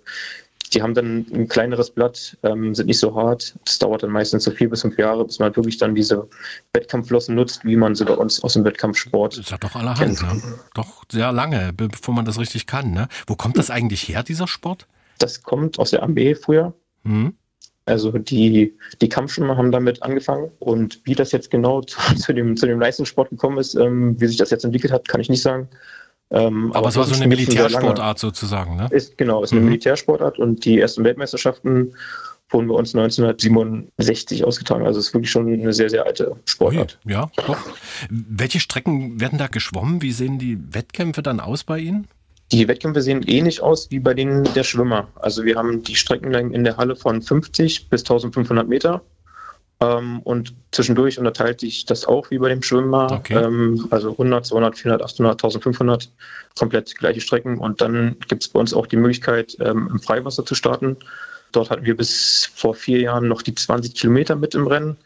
die 0.74 0.82
haben 0.82 0.94
dann 0.94 1.26
ein 1.34 1.48
kleineres 1.48 1.92
Blatt, 1.92 2.38
ähm, 2.44 2.74
sind 2.74 2.88
nicht 2.88 3.00
so 3.00 3.16
hart. 3.16 3.56
Das 3.66 3.80
dauert 3.80 4.04
dann 4.04 4.12
meistens 4.12 4.44
so 4.44 4.52
vier 4.52 4.70
bis 4.70 4.82
fünf 4.82 4.98
Jahre, 4.98 5.26
bis 5.26 5.40
man 5.40 5.56
wirklich 5.56 5.78
dann 5.78 5.96
diese 5.96 6.28
Wettkampfflossen 6.74 7.36
nutzt, 7.36 7.64
wie 7.66 7.76
man 7.76 7.96
sie 7.96 8.06
bei 8.06 8.14
uns 8.14 8.44
aus 8.44 8.54
dem 8.54 8.64
Wettkampfsport. 8.64 9.38
Das 9.38 9.52
hat 9.52 9.64
doch 9.64 9.76
allerhand, 9.76 10.22
ne? 10.22 10.42
Doch 10.74 11.04
sehr 11.12 11.32
lange, 11.32 11.74
bevor 11.74 12.14
man 12.14 12.26
das 12.26 12.40
richtig 12.40 12.68
kann. 12.68 12.92
Ne? 12.92 13.08
Wo 13.28 13.36
kommt 13.36 13.58
das 13.58 13.70
eigentlich 13.70 14.08
her, 14.08 14.24
dieser 14.24 14.48
Sport? 14.48 14.88
Das 15.20 15.44
kommt 15.44 15.80
aus 15.80 15.92
der 15.92 16.04
AMB 16.04 16.20
früher. 16.42 16.74
Mhm. 17.04 17.36
Also 17.86 18.12
die, 18.12 18.76
die 19.00 19.10
Kampfschwimmer 19.10 19.58
haben 19.58 19.72
damit 19.72 20.02
angefangen 20.02 20.52
und 20.58 21.02
wie 21.04 21.14
das 21.14 21.32
jetzt 21.32 21.52
genau 21.52 21.82
zu, 21.82 22.00
zu, 22.16 22.34
dem, 22.34 22.58
zu 22.58 22.66
dem 22.66 22.80
Leistungssport 22.80 23.30
gekommen 23.30 23.60
ist, 23.60 23.76
ähm, 23.76 24.20
wie 24.20 24.28
sich 24.28 24.38
das 24.38 24.50
jetzt 24.50 24.66
entwickelt 24.66 24.92
hat, 24.92 25.08
kann 25.08 25.22
ich 25.22 25.30
nicht 25.30 25.42
sagen. 25.42 25.70
Ähm, 26.32 26.72
aber, 26.72 26.80
aber 26.80 26.90
es 26.90 26.96
war 26.96 27.06
so 27.06 27.16
eine 27.16 27.28
Militärsportart 27.28 28.20
sozusagen, 28.20 28.76
ne? 28.76 28.88
Ist, 28.92 29.18
genau, 29.18 29.44
ist 29.44 29.52
eine 29.52 29.62
mhm. 29.62 29.68
Militärsportart 29.68 30.40
und 30.40 30.66
die 30.66 30.80
ersten 30.80 31.04
Weltmeisterschaften 31.04 31.94
wurden 32.50 32.68
bei 32.68 32.76
uns 32.76 32.96
1967 32.96 34.44
ausgetragen. 34.44 34.86
Also 34.86 35.00
es 35.00 35.08
ist 35.08 35.14
wirklich 35.14 35.32
schon 35.32 35.52
eine 35.52 35.74
sehr, 35.74 35.90
sehr 35.90 36.06
alte 36.06 36.36
Sportart. 36.46 37.00
Ja, 37.06 37.30
doch. 37.48 37.58
Welche 38.10 38.60
Strecken 38.60 39.20
werden 39.20 39.38
da 39.38 39.48
geschwommen? 39.48 40.02
Wie 40.02 40.12
sehen 40.12 40.40
die 40.40 40.58
Wettkämpfe 40.74 41.22
dann 41.22 41.40
aus 41.40 41.64
bei 41.64 41.80
Ihnen? 41.80 42.08
Die 42.52 42.68
Wettkämpfe 42.68 43.02
sehen 43.02 43.24
ähnlich 43.24 43.62
aus 43.62 43.90
wie 43.90 44.00
bei 44.00 44.14
denen 44.14 44.44
der 44.54 44.64
Schwimmer. 44.64 45.08
Also 45.16 45.46
wir 45.46 45.56
haben 45.56 45.84
die 45.84 45.96
Streckenlängen 45.96 46.54
in 46.54 46.64
der 46.64 46.78
Halle 46.78 46.96
von 46.96 47.22
50 47.22 47.90
bis 47.90 48.02
1500 48.02 48.68
Meter 48.68 49.02
ähm, 49.82 50.22
und 50.22 50.54
zwischendurch 50.72 51.20
unterteilt 51.20 51.60
sich 51.60 51.86
das 51.86 52.06
auch 52.06 52.32
wie 52.32 52.38
bei 52.38 52.50
dem 52.50 52.62
Schwimmer. 52.62 53.12
Okay. 53.12 53.36
Ähm, 53.36 53.88
also 53.90 54.12
100, 54.12 54.46
200, 54.46 54.78
400, 54.78 55.04
800, 55.04 55.34
1500, 55.34 56.10
komplett 56.58 56.98
gleiche 56.98 57.22
Strecken. 57.22 57.58
Und 57.58 57.82
dann 57.82 58.16
gibt 58.28 58.44
es 58.44 58.50
bei 58.50 58.60
uns 58.60 58.74
auch 58.74 58.88
die 58.88 58.98
Möglichkeit, 58.98 59.58
ähm, 59.60 59.90
im 59.92 60.00
Freiwasser 60.00 60.46
zu 60.46 60.56
starten. 60.56 60.98
Dort 61.52 61.70
hatten 61.70 61.86
wir 61.86 61.96
bis 61.96 62.50
vor 62.54 62.74
vier 62.74 63.00
Jahren 63.00 63.28
noch 63.28 63.42
die 63.42 63.56
20 63.56 63.94
Kilometer 63.94 64.36
mit 64.36 64.56
im 64.56 64.68
Rennen. 64.68 64.98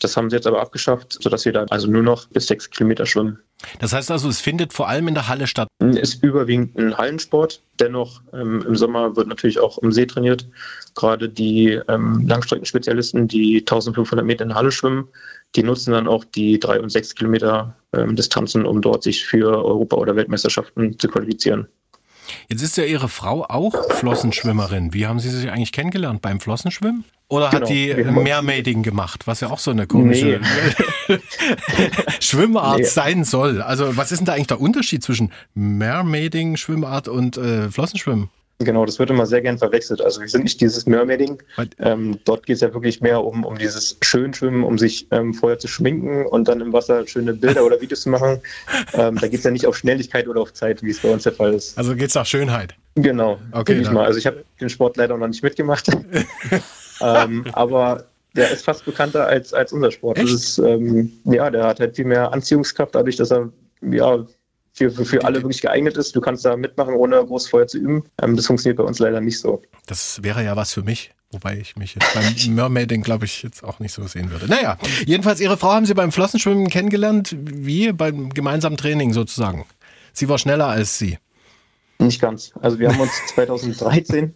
Das 0.00 0.16
haben 0.16 0.30
sie 0.30 0.36
jetzt 0.36 0.46
aber 0.46 0.60
abgeschafft, 0.60 1.18
sodass 1.20 1.44
wir 1.44 1.52
da 1.52 1.64
also 1.70 1.88
nur 1.88 2.02
noch 2.02 2.26
bis 2.28 2.46
sechs 2.46 2.70
Kilometer 2.70 3.06
schwimmen. 3.06 3.40
Das 3.78 3.92
heißt 3.92 4.10
also, 4.10 4.28
es 4.28 4.40
findet 4.40 4.72
vor 4.72 4.88
allem 4.88 5.08
in 5.08 5.14
der 5.14 5.28
Halle 5.28 5.46
statt? 5.46 5.68
Ist 5.78 6.22
überwiegend 6.22 6.76
ein 6.76 6.96
Hallensport. 6.96 7.62
Dennoch 7.80 8.20
ähm, 8.32 8.64
im 8.66 8.76
Sommer 8.76 9.16
wird 9.16 9.28
natürlich 9.28 9.58
auch 9.58 9.78
im 9.78 9.92
See 9.92 10.06
trainiert. 10.06 10.46
Gerade 10.94 11.28
die 11.28 11.80
ähm, 11.88 12.26
Langstreckenspezialisten, 12.26 13.28
die 13.28 13.58
1500 13.60 14.24
Meter 14.24 14.42
in 14.42 14.50
der 14.50 14.58
Halle 14.58 14.72
schwimmen, 14.72 15.08
die 15.54 15.62
nutzen 15.62 15.92
dann 15.92 16.08
auch 16.08 16.24
die 16.24 16.60
drei 16.60 16.80
und 16.80 16.90
sechs 16.90 17.14
Kilometer 17.14 17.74
ähm, 17.92 18.16
Distanzen, 18.16 18.66
um 18.66 18.80
dort 18.80 19.02
sich 19.02 19.24
für 19.24 19.64
Europa- 19.64 19.96
oder 19.96 20.16
Weltmeisterschaften 20.16 20.98
zu 20.98 21.08
qualifizieren. 21.08 21.68
Jetzt 22.48 22.62
ist 22.62 22.76
ja 22.76 22.84
Ihre 22.84 23.08
Frau 23.08 23.44
auch 23.44 23.74
Flossenschwimmerin. 23.92 24.92
Wie 24.92 25.06
haben 25.06 25.20
Sie 25.20 25.30
sich 25.30 25.50
eigentlich 25.50 25.72
kennengelernt? 25.72 26.22
Beim 26.22 26.40
Flossenschwimmen? 26.40 27.04
Oder 27.28 27.50
genau. 27.50 27.62
hat 27.62 27.68
die 27.68 27.92
Mermaiding 27.92 28.84
gemacht, 28.84 29.26
was 29.26 29.40
ja 29.40 29.50
auch 29.50 29.58
so 29.58 29.72
eine 29.72 29.88
komische 29.88 30.40
nee. 31.08 31.18
Schwimmart 32.20 32.78
nee. 32.78 32.84
sein 32.84 33.24
soll? 33.24 33.62
Also 33.62 33.96
was 33.96 34.12
ist 34.12 34.20
denn 34.20 34.26
da 34.26 34.34
eigentlich 34.34 34.46
der 34.46 34.60
Unterschied 34.60 35.02
zwischen 35.02 35.32
Mermaiding, 35.54 36.56
Schwimmart 36.56 37.08
und 37.08 37.36
äh, 37.36 37.68
Flossenschwimmen? 37.70 38.30
Genau, 38.58 38.86
das 38.86 38.98
wird 38.98 39.10
immer 39.10 39.26
sehr 39.26 39.42
gern 39.42 39.58
verwechselt. 39.58 40.00
Also 40.00 40.22
wir 40.22 40.28
sind 40.28 40.44
nicht 40.44 40.60
dieses 40.62 40.86
Mermaiding. 40.86 41.42
Ähm, 41.78 42.18
dort 42.24 42.46
geht 42.46 42.54
es 42.54 42.62
ja 42.62 42.72
wirklich 42.72 43.02
mehr 43.02 43.22
um, 43.22 43.44
um 43.44 43.58
dieses 43.58 43.98
Schönschwimmen, 44.00 44.64
um 44.64 44.78
sich 44.78 45.06
ähm, 45.10 45.34
vorher 45.34 45.58
zu 45.58 45.68
schminken 45.68 46.24
und 46.24 46.48
dann 46.48 46.62
im 46.62 46.72
Wasser 46.72 47.06
schöne 47.06 47.34
Bilder 47.34 47.64
oder 47.66 47.80
Videos 47.80 48.02
zu 48.02 48.08
machen. 48.10 48.40
Ähm, 48.92 49.16
da 49.16 49.28
geht 49.28 49.38
es 49.40 49.44
ja 49.44 49.50
nicht 49.50 49.66
auf 49.66 49.76
Schnelligkeit 49.76 50.28
oder 50.28 50.40
auf 50.40 50.52
Zeit, 50.52 50.82
wie 50.82 50.90
es 50.90 51.00
bei 51.00 51.10
uns 51.10 51.24
der 51.24 51.32
Fall 51.32 51.52
ist. 51.54 51.76
Also 51.76 51.94
geht 51.94 52.08
es 52.08 52.14
nach 52.14 52.24
Schönheit. 52.24 52.74
Genau. 52.94 53.38
Okay. 53.52 53.78
Ich 53.80 53.90
mal. 53.90 54.06
Also 54.06 54.18
ich 54.18 54.26
habe 54.26 54.44
den 54.60 54.68
Sport 54.68 54.96
leider 54.96 55.16
noch 55.16 55.26
nicht 55.26 55.42
mitgemacht. 55.42 55.88
ähm, 57.00 57.44
aber 57.52 58.06
der 58.34 58.50
ist 58.50 58.64
fast 58.64 58.84
bekannter 58.84 59.26
als, 59.26 59.52
als 59.52 59.72
unser 59.72 59.90
Sport. 59.90 60.18
Ist, 60.18 60.58
ähm, 60.58 61.12
ja, 61.24 61.50
der 61.50 61.64
hat 61.64 61.80
halt 61.80 61.96
viel 61.96 62.04
mehr 62.04 62.32
Anziehungskraft, 62.32 62.94
dadurch, 62.94 63.16
dass 63.16 63.32
er 63.32 63.50
ja, 63.82 64.24
für, 64.76 64.90
für, 64.90 65.04
für 65.04 65.24
alle 65.24 65.42
wirklich 65.42 65.62
geeignet 65.62 65.96
ist. 65.96 66.14
Du 66.14 66.20
kannst 66.20 66.44
da 66.44 66.56
mitmachen, 66.56 66.94
ohne 66.94 67.24
groß 67.24 67.48
vorher 67.48 67.66
zu 67.66 67.78
üben. 67.78 68.04
Ähm, 68.22 68.36
das 68.36 68.46
funktioniert 68.46 68.76
bei 68.76 68.84
uns 68.84 68.98
leider 68.98 69.20
nicht 69.20 69.40
so. 69.40 69.62
Das 69.86 70.22
wäre 70.22 70.44
ja 70.44 70.54
was 70.54 70.72
für 70.72 70.82
mich. 70.82 71.12
Wobei 71.32 71.56
ich 71.56 71.76
mich 71.76 71.96
jetzt 71.96 72.14
beim 72.14 72.54
Mermaiding, 72.54 73.02
glaube 73.02 73.24
ich, 73.24 73.42
jetzt 73.42 73.64
auch 73.64 73.80
nicht 73.80 73.92
so 73.92 74.06
sehen 74.06 74.30
würde. 74.30 74.46
Naja, 74.46 74.78
jedenfalls, 75.06 75.40
Ihre 75.40 75.56
Frau 75.56 75.72
haben 75.72 75.86
Sie 75.86 75.94
beim 75.94 76.12
Flossenschwimmen 76.12 76.68
kennengelernt. 76.68 77.34
Wie? 77.38 77.90
Beim 77.92 78.30
gemeinsamen 78.30 78.76
Training 78.76 79.12
sozusagen. 79.12 79.64
Sie 80.12 80.28
war 80.28 80.38
schneller 80.38 80.66
als 80.66 80.98
Sie. 80.98 81.18
Nicht 81.98 82.20
ganz. 82.20 82.52
Also 82.60 82.78
wir 82.78 82.90
haben 82.90 83.00
uns 83.00 83.12
2013 83.34 84.34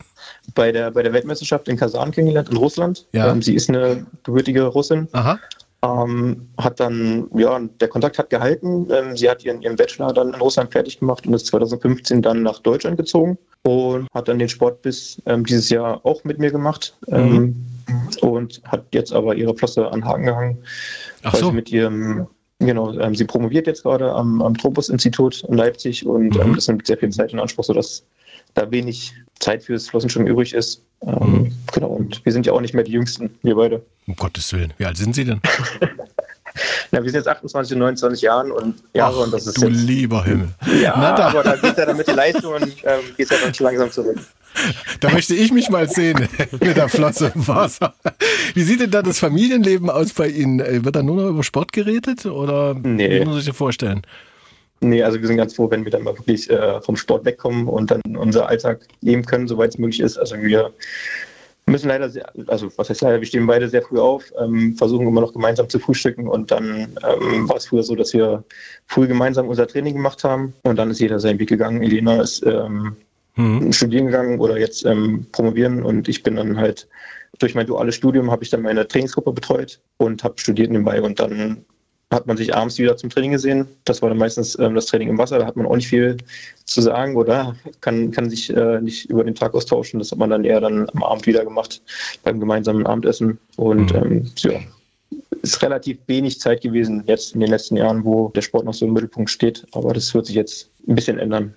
bei 0.54 0.72
der, 0.72 0.90
bei 0.90 1.02
der 1.02 1.12
Weltmeisterschaft 1.12 1.68
in 1.68 1.76
Kasan 1.76 2.10
kennengelernt, 2.10 2.48
in 2.48 2.56
Russland. 2.56 3.06
Ja. 3.12 3.30
Ähm, 3.30 3.42
sie 3.42 3.54
ist 3.54 3.68
eine 3.68 4.06
gebürtige 4.22 4.64
Russin. 4.64 5.08
Aha. 5.12 5.38
Ähm, 5.82 6.48
hat 6.58 6.78
dann, 6.78 7.28
ja, 7.34 7.58
der 7.58 7.88
Kontakt 7.88 8.18
hat 8.18 8.28
gehalten. 8.28 8.88
Ähm, 8.90 9.16
sie 9.16 9.30
hat 9.30 9.44
ihren, 9.44 9.62
ihren 9.62 9.76
Bachelor 9.76 10.12
dann 10.12 10.34
in 10.34 10.40
Russland 10.40 10.72
fertig 10.72 11.00
gemacht 11.00 11.26
und 11.26 11.32
ist 11.32 11.46
2015 11.46 12.20
dann 12.20 12.42
nach 12.42 12.58
Deutschland 12.58 12.98
gezogen 12.98 13.38
und 13.62 14.06
hat 14.12 14.28
dann 14.28 14.38
den 14.38 14.48
Sport 14.48 14.82
bis 14.82 15.22
ähm, 15.24 15.44
dieses 15.46 15.70
Jahr 15.70 16.04
auch 16.04 16.22
mit 16.24 16.38
mir 16.38 16.50
gemacht. 16.50 16.96
Mhm. 17.06 17.66
und 18.20 18.60
hat 18.64 18.84
jetzt 18.92 19.12
aber 19.12 19.34
ihre 19.34 19.56
Flosse 19.56 19.90
an 19.90 20.04
Haken 20.04 20.24
gehangen, 20.24 20.58
Ach 21.22 21.32
weil 21.32 21.40
so. 21.40 21.46
sie 21.48 21.54
mit 21.54 21.72
ihrem 21.72 22.28
Genau, 22.60 22.92
ähm, 22.92 23.14
sie 23.14 23.24
promoviert 23.24 23.66
jetzt 23.66 23.84
gerade 23.84 24.12
am, 24.12 24.42
am 24.42 24.54
Tropos-Institut 24.54 25.44
in 25.44 25.54
Leipzig 25.54 26.04
und 26.04 26.36
ähm, 26.36 26.50
mhm. 26.50 26.54
das 26.56 26.68
nimmt 26.68 26.86
sehr 26.86 26.98
viel 26.98 27.08
Zeit 27.08 27.32
in 27.32 27.40
Anspruch, 27.40 27.64
sodass 27.64 28.04
da 28.52 28.70
wenig 28.70 29.14
Zeit 29.40 29.64
fürs 29.64 29.88
Flossenschwimmen 29.88 30.28
übrig 30.28 30.54
ist. 30.54 30.82
Ähm, 31.02 31.32
mhm. 31.32 31.52
Genau, 31.72 31.88
und 31.88 32.24
wir 32.24 32.32
sind 32.32 32.46
ja 32.46 32.52
auch 32.52 32.60
nicht 32.60 32.74
mehr 32.74 32.84
die 32.84 32.92
Jüngsten, 32.92 33.30
wir 33.42 33.56
beide. 33.56 33.82
Um 34.06 34.14
Gottes 34.16 34.52
Willen, 34.52 34.72
wie 34.78 34.84
alt 34.84 34.96
sind 34.96 35.14
Sie 35.14 35.24
denn? 35.24 35.40
Na, 36.90 37.02
wir 37.02 37.10
sind 37.10 37.20
jetzt 37.20 37.28
28 37.28 37.74
und 37.74 37.78
29 37.78 38.22
Jahren 38.22 38.50
und 38.50 38.82
Jahre 38.92 39.16
Ach, 39.18 39.24
und 39.24 39.32
das 39.32 39.46
ist 39.46 39.62
du 39.62 39.68
jetzt, 39.68 39.82
lieber 39.82 40.24
Himmel. 40.24 40.48
Ja, 40.82 40.94
Na, 40.96 41.14
aber 41.16 41.42
da 41.42 41.56
geht 41.56 41.78
ja 41.78 41.86
dann 41.86 41.96
mit 41.96 42.08
die 42.08 42.12
Leistung 42.12 42.54
und 42.54 42.64
ähm, 42.64 43.00
geht 43.16 43.30
ja 43.30 43.36
dann 43.42 43.54
schon 43.54 43.66
langsam 43.66 43.90
zurück. 43.90 44.18
Da 44.98 45.10
möchte 45.10 45.34
ich 45.34 45.52
mich 45.52 45.70
mal 45.70 45.88
sehen 45.88 46.28
mit 46.50 46.76
der 46.76 46.88
Flosse 46.88 47.32
im 47.34 47.46
Wasser. 47.46 47.94
Wie 48.54 48.62
sieht 48.62 48.80
denn 48.80 48.90
da 48.90 49.02
das 49.02 49.20
Familienleben 49.20 49.88
aus 49.88 50.12
bei 50.12 50.28
Ihnen? 50.28 50.58
Äh, 50.58 50.84
wird 50.84 50.96
da 50.96 51.02
nur 51.02 51.16
noch 51.16 51.28
über 51.28 51.44
Sport 51.44 51.72
geredet 51.72 52.26
oder 52.26 52.74
nee. 52.74 53.20
wie 53.20 53.24
muss 53.24 53.36
ich 53.36 53.44
sich 53.44 53.52
das 53.52 53.56
vorstellen? 53.56 54.02
Nee, 54.80 55.02
also 55.02 55.20
wir 55.20 55.26
sind 55.26 55.36
ganz 55.36 55.54
froh, 55.54 55.70
wenn 55.70 55.84
wir 55.84 55.92
dann 55.92 56.04
mal 56.04 56.16
wirklich 56.16 56.48
äh, 56.48 56.80
vom 56.80 56.96
Sport 56.96 57.24
wegkommen 57.26 57.68
und 57.68 57.90
dann 57.90 58.00
unser 58.16 58.48
Alltag 58.48 58.86
leben 59.02 59.26
können, 59.26 59.46
soweit 59.46 59.70
es 59.70 59.78
möglich 59.78 60.00
ist. 60.00 60.16
Also 60.16 60.36
wir 60.36 60.72
müssen 61.66 61.88
leider, 61.88 62.08
sehr, 62.08 62.30
also 62.46 62.70
was 62.76 62.88
heißt 62.88 63.02
leider, 63.02 63.20
wir 63.20 63.26
stehen 63.26 63.46
beide 63.46 63.68
sehr 63.68 63.82
früh 63.82 63.98
auf, 63.98 64.24
ähm, 64.40 64.74
versuchen 64.76 65.06
immer 65.06 65.20
noch 65.20 65.34
gemeinsam 65.34 65.68
zu 65.68 65.78
frühstücken 65.78 66.26
und 66.26 66.50
dann 66.50 66.96
ähm, 67.06 67.48
war 67.48 67.56
es 67.56 67.66
früher 67.66 67.82
so, 67.82 67.94
dass 67.94 68.14
wir 68.14 68.42
früh 68.86 69.06
gemeinsam 69.06 69.48
unser 69.48 69.66
Training 69.66 69.94
gemacht 69.94 70.24
haben 70.24 70.54
und 70.62 70.76
dann 70.76 70.90
ist 70.90 71.00
jeder 71.00 71.20
seinen 71.20 71.38
Weg 71.38 71.50
gegangen. 71.50 71.82
Elena 71.82 72.22
ist 72.22 72.44
ähm, 72.46 72.96
mhm. 73.36 73.72
studieren 73.72 74.06
gegangen 74.06 74.40
oder 74.40 74.58
jetzt 74.58 74.84
ähm, 74.86 75.26
promovieren 75.32 75.82
und 75.82 76.08
ich 76.08 76.22
bin 76.22 76.36
dann 76.36 76.56
halt 76.56 76.88
durch 77.38 77.54
mein 77.54 77.66
duales 77.66 77.94
Studium 77.94 78.30
habe 78.30 78.42
ich 78.42 78.50
dann 78.50 78.62
meine 78.62 78.86
Trainingsgruppe 78.88 79.32
betreut 79.32 79.80
und 79.98 80.24
habe 80.24 80.34
studiert 80.38 80.70
nebenbei 80.70 81.00
und 81.00 81.20
dann 81.20 81.64
hat 82.10 82.26
man 82.26 82.36
sich 82.36 82.54
abends 82.54 82.78
wieder 82.78 82.96
zum 82.96 83.08
Training 83.08 83.32
gesehen. 83.32 83.68
Das 83.84 84.02
war 84.02 84.08
dann 84.08 84.18
meistens 84.18 84.58
ähm, 84.58 84.74
das 84.74 84.86
Training 84.86 85.08
im 85.08 85.18
Wasser. 85.18 85.38
Da 85.38 85.46
hat 85.46 85.56
man 85.56 85.66
auch 85.66 85.76
nicht 85.76 85.88
viel 85.88 86.16
zu 86.64 86.80
sagen 86.80 87.16
oder 87.16 87.54
kann, 87.80 88.10
kann 88.10 88.28
sich 88.28 88.50
äh, 88.50 88.80
nicht 88.80 89.06
über 89.06 89.22
den 89.22 89.34
Tag 89.34 89.54
austauschen. 89.54 90.00
Das 90.00 90.10
hat 90.10 90.18
man 90.18 90.30
dann 90.30 90.44
eher 90.44 90.60
dann 90.60 90.88
am 90.92 91.04
Abend 91.04 91.26
wieder 91.26 91.44
gemacht 91.44 91.80
beim 92.24 92.40
gemeinsamen 92.40 92.84
Abendessen. 92.86 93.38
Und 93.56 93.92
mhm. 93.94 94.02
ähm, 94.02 94.30
ja, 94.38 94.60
ist 95.42 95.62
relativ 95.62 95.98
wenig 96.06 96.40
Zeit 96.40 96.62
gewesen 96.62 97.04
jetzt 97.06 97.34
in 97.34 97.40
den 97.40 97.50
letzten 97.50 97.76
Jahren, 97.76 98.04
wo 98.04 98.28
der 98.30 98.42
Sport 98.42 98.64
noch 98.64 98.74
so 98.74 98.86
im 98.86 98.92
Mittelpunkt 98.92 99.30
steht. 99.30 99.66
Aber 99.72 99.94
das 99.94 100.12
wird 100.12 100.26
sich 100.26 100.34
jetzt 100.34 100.68
ein 100.88 100.96
bisschen 100.96 101.18
ändern. 101.18 101.54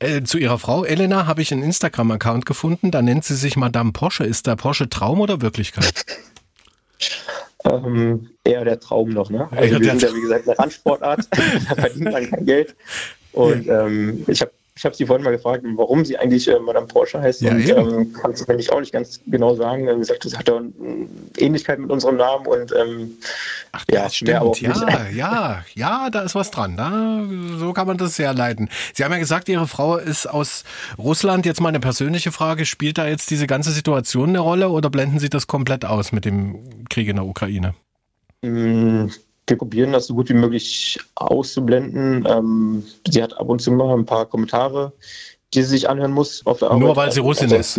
Äh, 0.00 0.22
zu 0.22 0.36
Ihrer 0.36 0.58
Frau 0.58 0.84
Elena 0.84 1.26
habe 1.26 1.40
ich 1.40 1.50
einen 1.50 1.62
Instagram-Account 1.62 2.44
gefunden. 2.44 2.90
Da 2.90 3.00
nennt 3.00 3.24
sie 3.24 3.36
sich 3.36 3.56
Madame 3.56 3.92
Porsche. 3.92 4.24
Ist 4.24 4.46
da 4.46 4.54
Porsche 4.54 4.90
Traum 4.90 5.20
oder 5.20 5.40
Wirklichkeit? 5.40 6.04
ähm, 7.64 8.30
eher 8.44 8.64
der 8.64 8.80
Traum 8.80 9.10
noch. 9.10 9.30
Ne? 9.30 9.48
Also 9.50 9.74
ja, 9.74 9.80
wir 9.80 9.90
sind 9.90 10.02
ja 10.02 10.14
wie 10.14 10.20
gesagt 10.20 10.48
eine 10.48 10.58
Randsportart. 10.58 11.28
da 11.30 11.74
verdient 11.74 12.12
man 12.12 12.30
kein 12.30 12.46
Geld. 12.46 12.76
Und 13.32 13.66
ähm, 13.68 14.24
ich 14.28 14.40
habe 14.40 14.52
ich 14.76 14.84
habe 14.84 14.94
sie 14.96 15.06
vorhin 15.06 15.24
mal 15.24 15.30
gefragt, 15.30 15.62
warum 15.76 16.04
sie 16.04 16.18
eigentlich 16.18 16.48
äh, 16.48 16.58
Madame 16.58 16.88
Porsche 16.88 17.20
heißt. 17.20 17.42
Ja, 17.42 17.52
und 17.52 17.68
ähm, 17.68 18.12
kann 18.12 18.34
sie 18.34 18.44
mir 18.52 18.72
auch 18.72 18.80
nicht 18.80 18.92
ganz 18.92 19.20
genau 19.24 19.54
sagen. 19.54 19.86
Sie 19.98 20.04
sagt, 20.04 20.24
das 20.24 20.36
hat 20.36 20.48
ja 20.48 20.60
Ähnlichkeit 21.36 21.78
mit 21.78 21.90
unserem 21.90 22.16
Namen 22.16 22.44
und 22.46 22.72
ähm, 22.72 23.16
Ach, 23.70 23.84
ja, 23.88 24.10
stimmt. 24.10 24.60
Ja, 24.60 25.08
ja, 25.10 25.64
ja, 25.74 26.10
da 26.10 26.22
ist 26.22 26.34
was 26.34 26.50
dran. 26.50 26.76
Da, 26.76 27.22
so 27.56 27.72
kann 27.72 27.86
man 27.86 27.98
das 27.98 28.16
sehr 28.16 28.34
leiten. 28.34 28.68
Sie 28.94 29.04
haben 29.04 29.12
ja 29.12 29.18
gesagt, 29.18 29.48
Ihre 29.48 29.68
Frau 29.68 29.96
ist 29.96 30.26
aus 30.26 30.64
Russland. 30.98 31.46
Jetzt 31.46 31.60
mal 31.60 31.68
eine 31.68 31.80
persönliche 31.80 32.32
Frage. 32.32 32.66
Spielt 32.66 32.98
da 32.98 33.06
jetzt 33.06 33.30
diese 33.30 33.46
ganze 33.46 33.70
Situation 33.70 34.30
eine 34.30 34.40
Rolle 34.40 34.70
oder 34.70 34.90
blenden 34.90 35.20
Sie 35.20 35.30
das 35.30 35.46
komplett 35.46 35.84
aus 35.84 36.10
mit 36.10 36.24
dem 36.24 36.84
Krieg 36.88 37.06
in 37.06 37.16
der 37.16 37.26
Ukraine? 37.26 37.74
Wir 39.46 39.58
probieren 39.58 39.92
das 39.92 40.06
so 40.06 40.14
gut 40.14 40.28
wie 40.30 40.34
möglich 40.34 40.98
auszublenden. 41.16 42.26
Ähm, 42.28 42.84
sie 43.08 43.22
hat 43.22 43.36
ab 43.38 43.48
und 43.48 43.60
zu 43.60 43.70
mal 43.72 43.94
ein 43.94 44.06
paar 44.06 44.26
Kommentare, 44.26 44.92
die 45.52 45.62
sie 45.62 45.68
sich 45.68 45.88
anhören 45.88 46.12
muss. 46.12 46.42
Nur 46.44 46.96
weil 46.96 47.12
sie 47.12 47.20
Russin 47.20 47.50
ist. 47.50 47.78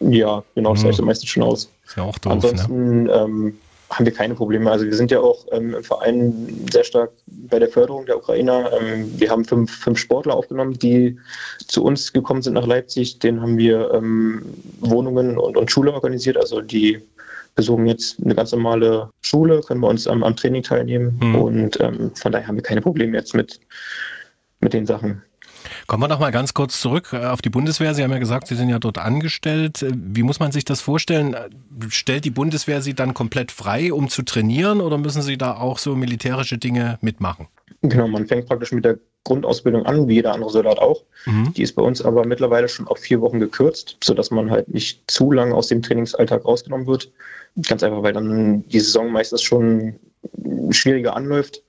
Ja, 0.00 0.42
genau, 0.54 0.72
das 0.72 0.82
mhm. 0.82 0.86
reicht 0.88 1.02
meistens 1.02 1.28
schon 1.30 1.42
aus. 1.42 1.70
Ist 1.86 1.96
ja 1.96 2.02
auch 2.02 2.18
doof, 2.18 2.32
Ansonsten 2.32 3.04
ne? 3.04 3.12
ähm, 3.12 3.58
haben 3.90 4.04
wir 4.04 4.12
keine 4.12 4.34
Probleme. 4.34 4.70
Also 4.70 4.86
wir 4.86 4.94
sind 4.94 5.10
ja 5.10 5.20
auch 5.20 5.46
ähm, 5.52 5.74
im 5.74 5.84
Verein 5.84 6.66
sehr 6.72 6.84
stark 6.84 7.12
bei 7.26 7.58
der 7.58 7.68
Förderung 7.68 8.06
der 8.06 8.16
Ukrainer. 8.16 8.70
Ähm, 8.72 9.12
wir 9.18 9.30
haben 9.30 9.44
fünf, 9.44 9.70
fünf 9.72 9.98
Sportler 9.98 10.34
aufgenommen, 10.34 10.78
die 10.78 11.18
zu 11.66 11.84
uns 11.84 12.12
gekommen 12.12 12.42
sind 12.42 12.54
nach 12.54 12.66
Leipzig. 12.66 13.18
Den 13.20 13.40
haben 13.40 13.56
wir 13.56 13.92
ähm, 13.92 14.42
Wohnungen 14.80 15.38
und, 15.38 15.56
und 15.56 15.70
Schule 15.70 15.92
organisiert. 15.92 16.36
Also 16.36 16.60
die 16.60 17.02
besuchen 17.54 17.86
jetzt 17.86 18.22
eine 18.22 18.34
ganz 18.34 18.52
normale 18.52 19.10
Schule, 19.22 19.60
können 19.60 19.80
bei 19.80 19.88
uns 19.88 20.06
am, 20.06 20.22
am 20.22 20.36
Training 20.36 20.62
teilnehmen 20.62 21.18
mhm. 21.22 21.34
und 21.36 21.80
ähm, 21.80 22.12
von 22.14 22.32
daher 22.32 22.46
haben 22.46 22.56
wir 22.56 22.62
keine 22.62 22.80
Probleme 22.80 23.16
jetzt 23.16 23.34
mit, 23.34 23.60
mit 24.60 24.72
den 24.72 24.86
Sachen. 24.86 25.22
Kommen 25.86 26.02
wir 26.02 26.08
noch 26.08 26.20
mal 26.20 26.32
ganz 26.32 26.54
kurz 26.54 26.80
zurück 26.80 27.10
äh, 27.12 27.26
auf 27.26 27.42
die 27.42 27.50
Bundeswehr. 27.50 27.94
Sie 27.94 28.02
haben 28.02 28.10
ja 28.10 28.18
gesagt, 28.18 28.48
Sie 28.48 28.54
sind 28.54 28.68
ja 28.68 28.78
dort 28.78 28.98
angestellt. 28.98 29.82
Äh, 29.82 29.92
wie 29.94 30.22
muss 30.22 30.40
man 30.40 30.52
sich 30.52 30.64
das 30.64 30.80
vorstellen? 30.80 31.36
Stellt 31.88 32.24
die 32.24 32.30
Bundeswehr 32.30 32.82
Sie 32.82 32.94
dann 32.94 33.14
komplett 33.14 33.52
frei, 33.52 33.92
um 33.92 34.08
zu 34.08 34.22
trainieren 34.22 34.80
oder 34.80 34.98
müssen 34.98 35.22
Sie 35.22 35.38
da 35.38 35.56
auch 35.56 35.78
so 35.78 35.94
militärische 35.94 36.58
Dinge 36.58 36.98
mitmachen? 37.00 37.48
Genau, 37.88 38.08
man 38.08 38.26
fängt 38.26 38.46
praktisch 38.46 38.72
mit 38.72 38.86
der 38.86 38.98
Grundausbildung 39.24 39.84
an, 39.84 40.08
wie 40.08 40.14
jeder 40.14 40.32
andere 40.32 40.48
Soldat 40.48 40.78
auch. 40.78 41.02
Mhm. 41.26 41.52
Die 41.52 41.62
ist 41.62 41.74
bei 41.74 41.82
uns 41.82 42.00
aber 42.00 42.24
mittlerweile 42.24 42.66
schon 42.66 42.88
auf 42.88 42.98
vier 42.98 43.20
Wochen 43.20 43.40
gekürzt, 43.40 43.98
sodass 44.02 44.30
man 44.30 44.50
halt 44.50 44.68
nicht 44.68 45.02
zu 45.10 45.30
lange 45.30 45.54
aus 45.54 45.68
dem 45.68 45.82
Trainingsalltag 45.82 46.46
rausgenommen 46.46 46.86
wird. 46.86 47.12
Ganz 47.68 47.82
einfach, 47.82 48.02
weil 48.02 48.14
dann 48.14 48.66
die 48.68 48.80
Saison 48.80 49.12
meistens 49.12 49.42
schon 49.42 49.96
schwieriger 50.70 51.14
anläuft. 51.14 51.62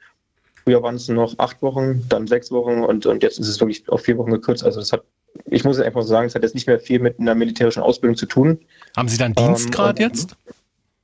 Früher 0.63 0.81
waren 0.81 0.95
es 0.95 1.09
noch 1.09 1.37
acht 1.37 1.61
Wochen, 1.61 2.05
dann 2.07 2.27
sechs 2.27 2.49
Wochen 2.49 2.83
und, 2.85 3.05
und 3.05 3.21
jetzt 3.21 3.37
ist 3.37 3.49
es 3.49 3.59
wirklich 3.59 3.87
auf 3.89 4.01
vier 4.01 4.17
Wochen 4.17 4.31
gekürzt. 4.31 4.63
Also 4.63 4.79
das 4.79 4.93
hat, 4.93 5.03
ich 5.47 5.65
muss 5.65 5.77
einfach 5.81 6.03
sagen, 6.03 6.27
es 6.27 6.35
hat 6.35 6.43
jetzt 6.43 6.55
nicht 6.55 6.67
mehr 6.67 6.79
viel 6.79 6.99
mit 6.99 7.19
einer 7.19 7.35
militärischen 7.35 7.83
Ausbildung 7.83 8.15
zu 8.15 8.25
tun. 8.25 8.59
Haben 8.95 9.09
Sie 9.09 9.17
dann 9.17 9.33
Dienstgrad 9.33 9.99
ähm, 9.99 10.07
jetzt? 10.07 10.37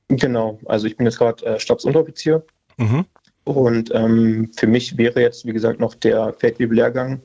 Genau, 0.08 0.58
also 0.64 0.86
ich 0.86 0.96
bin 0.96 1.04
jetzt 1.04 1.18
gerade 1.18 1.44
äh, 1.44 1.60
Stabsunteroffizier. 1.60 2.42
Mhm. 2.78 3.04
Und 3.44 3.90
ähm, 3.94 4.50
für 4.56 4.66
mich 4.66 4.96
wäre 4.96 5.20
jetzt, 5.20 5.46
wie 5.46 5.52
gesagt, 5.52 5.80
noch 5.80 5.94
der 5.94 6.32
Feldwebel-Lehrgang 6.38 7.20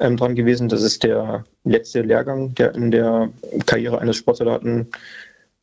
ähm, 0.00 0.16
dran 0.16 0.34
gewesen. 0.34 0.68
Das 0.68 0.82
ist 0.82 1.04
der 1.04 1.44
letzte 1.64 2.02
Lehrgang, 2.02 2.54
der 2.54 2.74
in 2.74 2.90
der 2.90 3.30
Karriere 3.66 4.00
eines 4.00 4.16
Sportsoldaten 4.16 4.88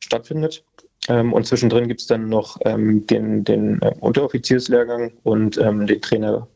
stattfindet. 0.00 0.64
Ähm, 1.08 1.32
und 1.32 1.46
zwischendrin 1.46 1.88
gibt 1.88 2.00
es 2.00 2.06
dann 2.06 2.28
noch 2.28 2.58
ähm, 2.64 3.06
den, 3.06 3.44
den 3.44 3.82
äh, 3.82 3.94
Unteroffizierslehrgang 4.00 5.12
und 5.24 5.58
ähm, 5.58 5.86
den 5.86 6.00
Trainer 6.00 6.46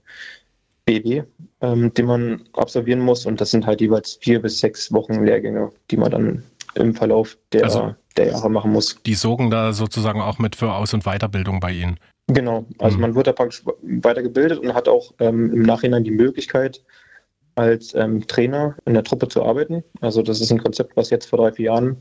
BW, 0.85 1.25
ähm, 1.61 1.93
den 1.95 2.07
man 2.07 2.43
absolvieren 2.53 3.01
muss. 3.01 3.27
Und 3.27 3.41
das 3.41 3.51
sind 3.51 3.67
halt 3.67 3.81
jeweils 3.81 4.19
vier 4.21 4.41
bis 4.41 4.61
sechs 4.61 4.93
Wochen 4.93 5.25
Lehrgänge, 5.25 5.73
die 5.91 5.97
man 5.97 6.13
dann 6.13 6.45
im 6.75 6.95
Verlauf 6.95 7.37
der, 7.53 7.65
also, 7.65 7.95
der 8.17 8.29
Jahre 8.29 8.51
machen 8.51 8.73
muss. 8.73 8.97
Die 9.05 9.15
sorgen 9.15 9.51
da 9.51 9.73
sozusagen 9.73 10.21
auch 10.21 10.39
mit 10.39 10.55
für 10.55 10.73
Aus- 10.73 10.95
und 10.95 11.05
Weiterbildung 11.05 11.59
bei 11.59 11.73
Ihnen. 11.73 11.99
Genau, 12.29 12.67
also 12.79 12.97
mhm. 12.97 13.03
man 13.03 13.15
wird 13.15 13.29
da 13.29 13.33
praktisch 13.33 13.63
weitergebildet 13.83 14.59
und 14.59 14.75
hat 14.75 14.89
auch 14.89 15.15
ähm, 15.21 15.53
im 15.53 15.63
Nachhinein 15.63 16.03
die 16.03 16.11
Möglichkeit, 16.11 16.83
als 17.55 17.95
ähm, 17.95 18.27
Trainer 18.27 18.77
in 18.85 18.95
der 18.95 19.05
Truppe 19.05 19.29
zu 19.29 19.45
arbeiten. 19.45 19.85
Also 20.01 20.23
das 20.23 20.41
ist 20.41 20.51
ein 20.51 20.63
Konzept, 20.63 20.97
was 20.97 21.11
jetzt 21.11 21.27
vor 21.27 21.39
drei, 21.39 21.53
vier 21.53 21.67
Jahren 21.67 21.97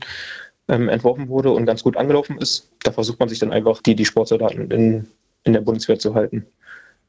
ähm, 0.68 0.88
entworfen 0.88 1.28
wurde 1.28 1.50
und 1.50 1.64
ganz 1.64 1.82
gut 1.82 1.96
angelaufen 1.96 2.38
ist. 2.38 2.70
Da 2.82 2.92
versucht 2.92 3.20
man 3.20 3.28
sich 3.28 3.38
dann 3.38 3.52
einfach, 3.52 3.80
die, 3.82 3.94
die 3.94 4.04
Sportsoldaten 4.04 4.70
in, 4.70 5.08
in 5.44 5.52
der 5.52 5.60
Bundeswehr 5.60 5.98
zu 5.98 6.14
halten. 6.14 6.46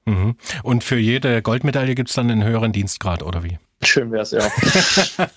Mhm. 0.05 0.35
Und 0.63 0.83
für 0.83 0.97
jede 0.97 1.41
Goldmedaille 1.41 1.95
gibt 1.95 2.09
es 2.09 2.15
dann 2.15 2.31
einen 2.31 2.43
höheren 2.43 2.71
Dienstgrad, 2.71 3.23
oder 3.23 3.43
wie? 3.43 3.57
Schön 3.83 4.11
wäre 4.11 4.23
es, 4.23 4.31
ja. 4.31 4.41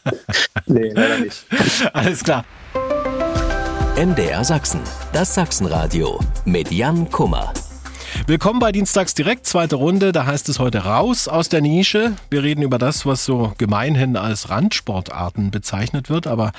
nee, 0.66 0.90
leider 0.90 1.18
nicht. 1.18 1.44
Alles 1.92 2.22
klar. 2.22 2.44
MDR 3.96 4.44
Sachsen, 4.44 4.80
das 5.12 5.34
Sachsenradio 5.34 6.20
mit 6.44 6.70
Jan 6.70 7.10
Kummer. 7.10 7.52
Willkommen 8.26 8.58
bei 8.58 8.72
Dienstags 8.72 9.14
direkt, 9.14 9.46
zweite 9.46 9.76
Runde. 9.76 10.12
Da 10.12 10.26
heißt 10.26 10.48
es 10.48 10.58
heute 10.58 10.84
raus 10.84 11.28
aus 11.28 11.48
der 11.48 11.60
Nische. 11.60 12.12
Wir 12.28 12.42
reden 12.42 12.62
über 12.62 12.78
das, 12.78 13.06
was 13.06 13.24
so 13.24 13.52
gemeinhin 13.56 14.16
als 14.16 14.50
Randsportarten 14.50 15.50
bezeichnet 15.50 16.10
wird, 16.10 16.26
aber 16.26 16.52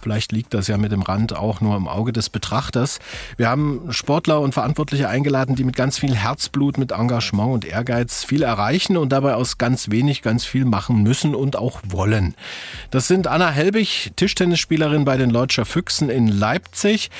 vielleicht 0.00 0.32
liegt 0.32 0.54
das 0.54 0.68
ja 0.68 0.76
mit 0.76 0.92
dem 0.92 1.02
Rand 1.02 1.34
auch 1.34 1.60
nur 1.60 1.76
im 1.76 1.88
Auge 1.88 2.12
des 2.12 2.28
Betrachters. 2.28 2.98
Wir 3.36 3.48
haben 3.48 3.88
Sportler 3.90 4.40
und 4.40 4.52
Verantwortliche 4.52 5.08
eingeladen, 5.08 5.54
die 5.54 5.64
mit 5.64 5.76
ganz 5.76 5.98
viel 5.98 6.14
Herzblut, 6.14 6.78
mit 6.78 6.92
Engagement 6.92 7.52
und 7.52 7.64
Ehrgeiz 7.64 8.24
viel 8.24 8.42
erreichen 8.42 8.96
und 8.96 9.10
dabei 9.10 9.34
aus 9.34 9.58
ganz 9.58 9.90
wenig 9.90 10.22
ganz 10.22 10.44
viel 10.44 10.64
machen 10.64 11.02
müssen 11.02 11.34
und 11.34 11.56
auch 11.56 11.80
wollen. 11.88 12.34
Das 12.90 13.08
sind 13.08 13.26
Anna 13.26 13.50
Helbig, 13.50 14.12
Tischtennisspielerin 14.16 15.04
bei 15.04 15.16
den 15.16 15.30
Leutscher 15.30 15.64
Füchsen 15.64 16.10
in 16.10 16.28
Leipzig, 16.28 17.10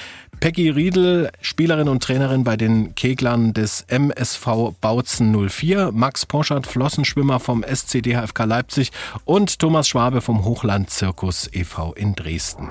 Peggy 0.40 0.70
Riedel, 0.70 1.30
Spielerin 1.40 1.88
und 1.88 2.02
Trainerin 2.02 2.44
bei 2.44 2.56
den 2.56 2.94
Keglern 2.94 3.54
des 3.54 3.77
MSV 3.88 4.72
Bautzen 4.80 5.48
04, 5.48 5.92
Max 5.92 6.26
Porschert, 6.26 6.66
Flossenschwimmer 6.66 7.40
vom 7.40 7.62
SCDHFK 7.62 8.44
Leipzig 8.44 8.90
und 9.24 9.58
Thomas 9.58 9.88
Schwabe 9.88 10.20
vom 10.20 10.44
Hochland 10.44 10.90
Zirkus 10.90 11.48
e.V. 11.52 11.92
in 11.94 12.14
Dresden. 12.14 12.68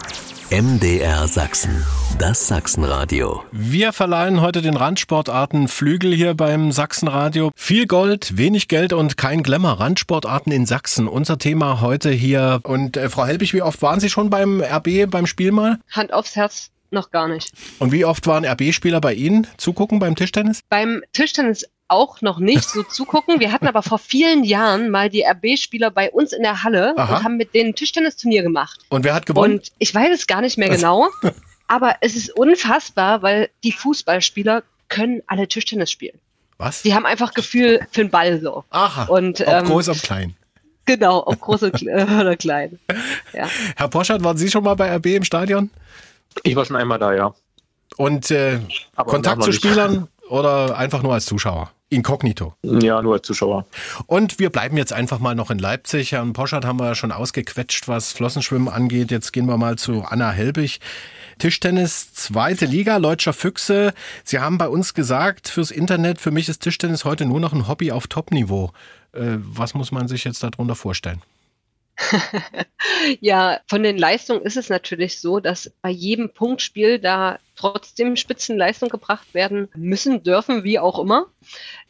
MDR 0.50 1.28
Sachsen, 1.28 1.86
das 2.20 2.48
Sachsenradio. 2.48 3.44
Wir 3.52 3.92
verleihen 3.92 4.40
heute 4.40 4.62
den 4.62 4.78
Randsportarten 4.78 5.68
Flügel 5.68 6.14
hier 6.14 6.36
beim 6.36 6.72
Sachsenradio. 6.72 7.52
Viel 7.54 7.86
Gold, 7.86 8.38
wenig 8.38 8.70
Geld 8.70 8.94
und 8.94 9.18
kein 9.18 9.44
Glamour. 9.44 9.82
Randsportarten 9.82 10.54
in 10.54 10.66
Sachsen. 10.66 11.10
Unser 11.10 11.38
Thema 11.38 11.82
heute 11.82 12.12
hier. 12.12 12.62
Und 12.64 12.96
äh, 12.96 13.10
Frau 13.10 13.26
Helbig, 13.26 13.54
wie 13.54 13.62
oft 13.62 13.82
waren 13.82 14.00
Sie 14.00 14.10
schon 14.10 14.30
beim 14.30 14.62
RB 14.62 15.10
beim 15.10 15.26
Spiel 15.26 15.52
mal? 15.52 15.80
Hand 15.92 16.14
aufs 16.14 16.38
Herz, 16.38 16.72
noch 16.92 17.12
gar 17.12 17.28
nicht. 17.28 17.52
Und 17.80 17.92
wie 17.92 18.06
oft 18.06 18.28
waren 18.28 18.46
RB-Spieler 18.46 19.02
bei 19.02 19.14
Ihnen 19.14 19.48
zugucken 19.58 20.00
beim 20.00 20.16
Tischtennis? 20.16 20.62
Beim 20.70 21.04
Tischtennis 21.14 21.66
auch 21.88 22.22
noch 22.22 22.40
nicht 22.40 22.70
so 22.70 22.84
zugucken. 22.84 23.40
Wir 23.40 23.52
hatten 23.52 23.68
aber 23.68 23.82
vor 23.82 24.00
vielen 24.00 24.44
Jahren 24.44 24.90
mal 24.90 25.10
die 25.10 25.24
RB-Spieler 25.24 25.92
bei 25.92 26.12
uns 26.12 26.34
in 26.34 26.44
der 26.44 26.64
Halle 26.64 26.98
Aha. 26.98 27.18
und 27.18 27.24
haben 27.24 27.38
mit 27.38 27.54
denen 27.54 27.76
Tischtennisturnier 27.76 28.44
gemacht. 28.44 28.82
Und 28.90 29.04
wer 29.04 29.14
hat 29.14 29.26
gewonnen? 29.26 29.56
Und 29.56 29.72
ich 29.80 29.94
weiß 29.94 30.14
es 30.14 30.28
gar 30.28 30.42
nicht 30.42 30.58
mehr 30.58 30.70
genau, 30.70 31.08
aber 31.68 31.96
es 32.02 32.16
ist 32.16 32.30
unfassbar, 32.36 33.22
weil 33.22 33.50
die 33.64 33.72
Fußballspieler 33.72 34.64
können 34.90 35.22
alle 35.28 35.48
Tischtennis 35.48 35.92
spielen. 35.92 36.20
Was? 36.58 36.82
Die 36.82 36.94
haben 36.94 37.06
einfach 37.06 37.34
Gefühl 37.34 37.86
für 37.92 38.02
den 38.02 38.10
Ball 38.10 38.42
so. 38.42 38.64
Aha. 38.72 39.04
Und, 39.06 39.42
ob 39.42 39.48
ähm, 39.48 39.66
groß, 39.66 39.90
ob 39.90 40.02
klein. 40.02 40.36
Genau, 40.86 41.24
ob 41.26 41.40
groß 41.40 41.64
oder 41.64 42.36
klein. 42.38 42.80
Ja. 43.34 43.48
Herr 43.76 43.90
Poschert, 43.90 44.24
waren 44.24 44.38
Sie 44.38 44.50
schon 44.50 44.64
mal 44.64 44.76
bei 44.76 44.96
RB 44.96 45.08
im 45.08 45.24
Stadion? 45.24 45.70
Ich 46.44 46.56
war 46.56 46.66
schon 46.66 46.76
einmal 46.76 47.00
da, 47.00 47.14
ja. 47.14 47.34
Und 47.98 48.32
äh, 48.32 48.60
Kontakt 48.96 49.44
zu. 49.44 49.52
Spielern 49.52 50.08
oder 50.30 50.78
einfach 50.78 51.02
nur 51.02 51.14
als 51.14 51.26
Zuschauer? 51.26 51.72
Inkognito. 51.90 52.54
Ja, 52.64 53.02
nur 53.02 53.14
als 53.14 53.26
Zuschauer. 53.26 53.66
Und 54.08 54.40
wir 54.40 54.50
bleiben 54.50 54.76
jetzt 54.76 54.92
einfach 54.92 55.20
mal 55.20 55.36
noch 55.36 55.50
in 55.52 55.58
Leipzig. 55.58 56.12
Herrn 56.12 56.34
Poschert 56.34 56.66
haben 56.66 56.80
wir 56.80 56.88
ja 56.88 56.96
schon 56.96 57.14
ausgequetscht, 57.14 57.88
was 57.88 58.12
Flossenschwimmen 58.12 58.68
angeht. 58.68 59.10
Jetzt 59.10 59.32
gehen 59.32 59.46
wir 59.46 59.58
mal 59.58 59.78
zu 59.78 60.04
Anna 60.04 60.32
Helbig. 60.32 60.82
Tischtennis, 61.40 62.14
zweite 62.14 62.66
Liga, 62.66 62.98
Leutscher 62.98 63.32
Füchse. 63.32 63.94
Sie 64.26 64.40
haben 64.40 64.58
bei 64.58 64.68
uns 64.68 64.94
gesagt, 64.96 65.48
fürs 65.48 65.72
Internet, 65.72 66.20
für 66.20 66.32
mich 66.32 66.50
ist 66.50 66.60
Tischtennis 66.60 67.06
heute 67.06 67.26
nur 67.26 67.40
noch 67.40 67.54
ein 67.54 67.70
Hobby 67.70 67.92
auf 67.92 68.08
Top-Niveau. 68.08 68.72
Äh, 69.14 69.38
was 69.38 69.74
muss 69.74 69.92
man 69.92 70.10
sich 70.10 70.26
jetzt 70.26 70.44
darunter 70.44 70.76
vorstellen? 70.76 71.22
Ja, 73.22 73.60
von 73.68 73.84
den 73.84 73.98
Leistungen 73.98 74.42
ist 74.42 74.58
es 74.58 74.70
natürlich 74.70 75.20
so, 75.20 75.40
dass 75.40 75.72
bei 75.82 75.90
jedem 75.90 76.30
Punktspiel 76.30 77.00
da 77.00 77.40
trotzdem 77.56 78.16
Spitzenleistungen 78.16 78.92
gebracht 78.92 79.34
werden 79.34 79.68
müssen, 79.76 80.24
dürfen, 80.24 80.64
wie 80.64 80.80
auch 80.80 81.00
immer. 81.00 81.26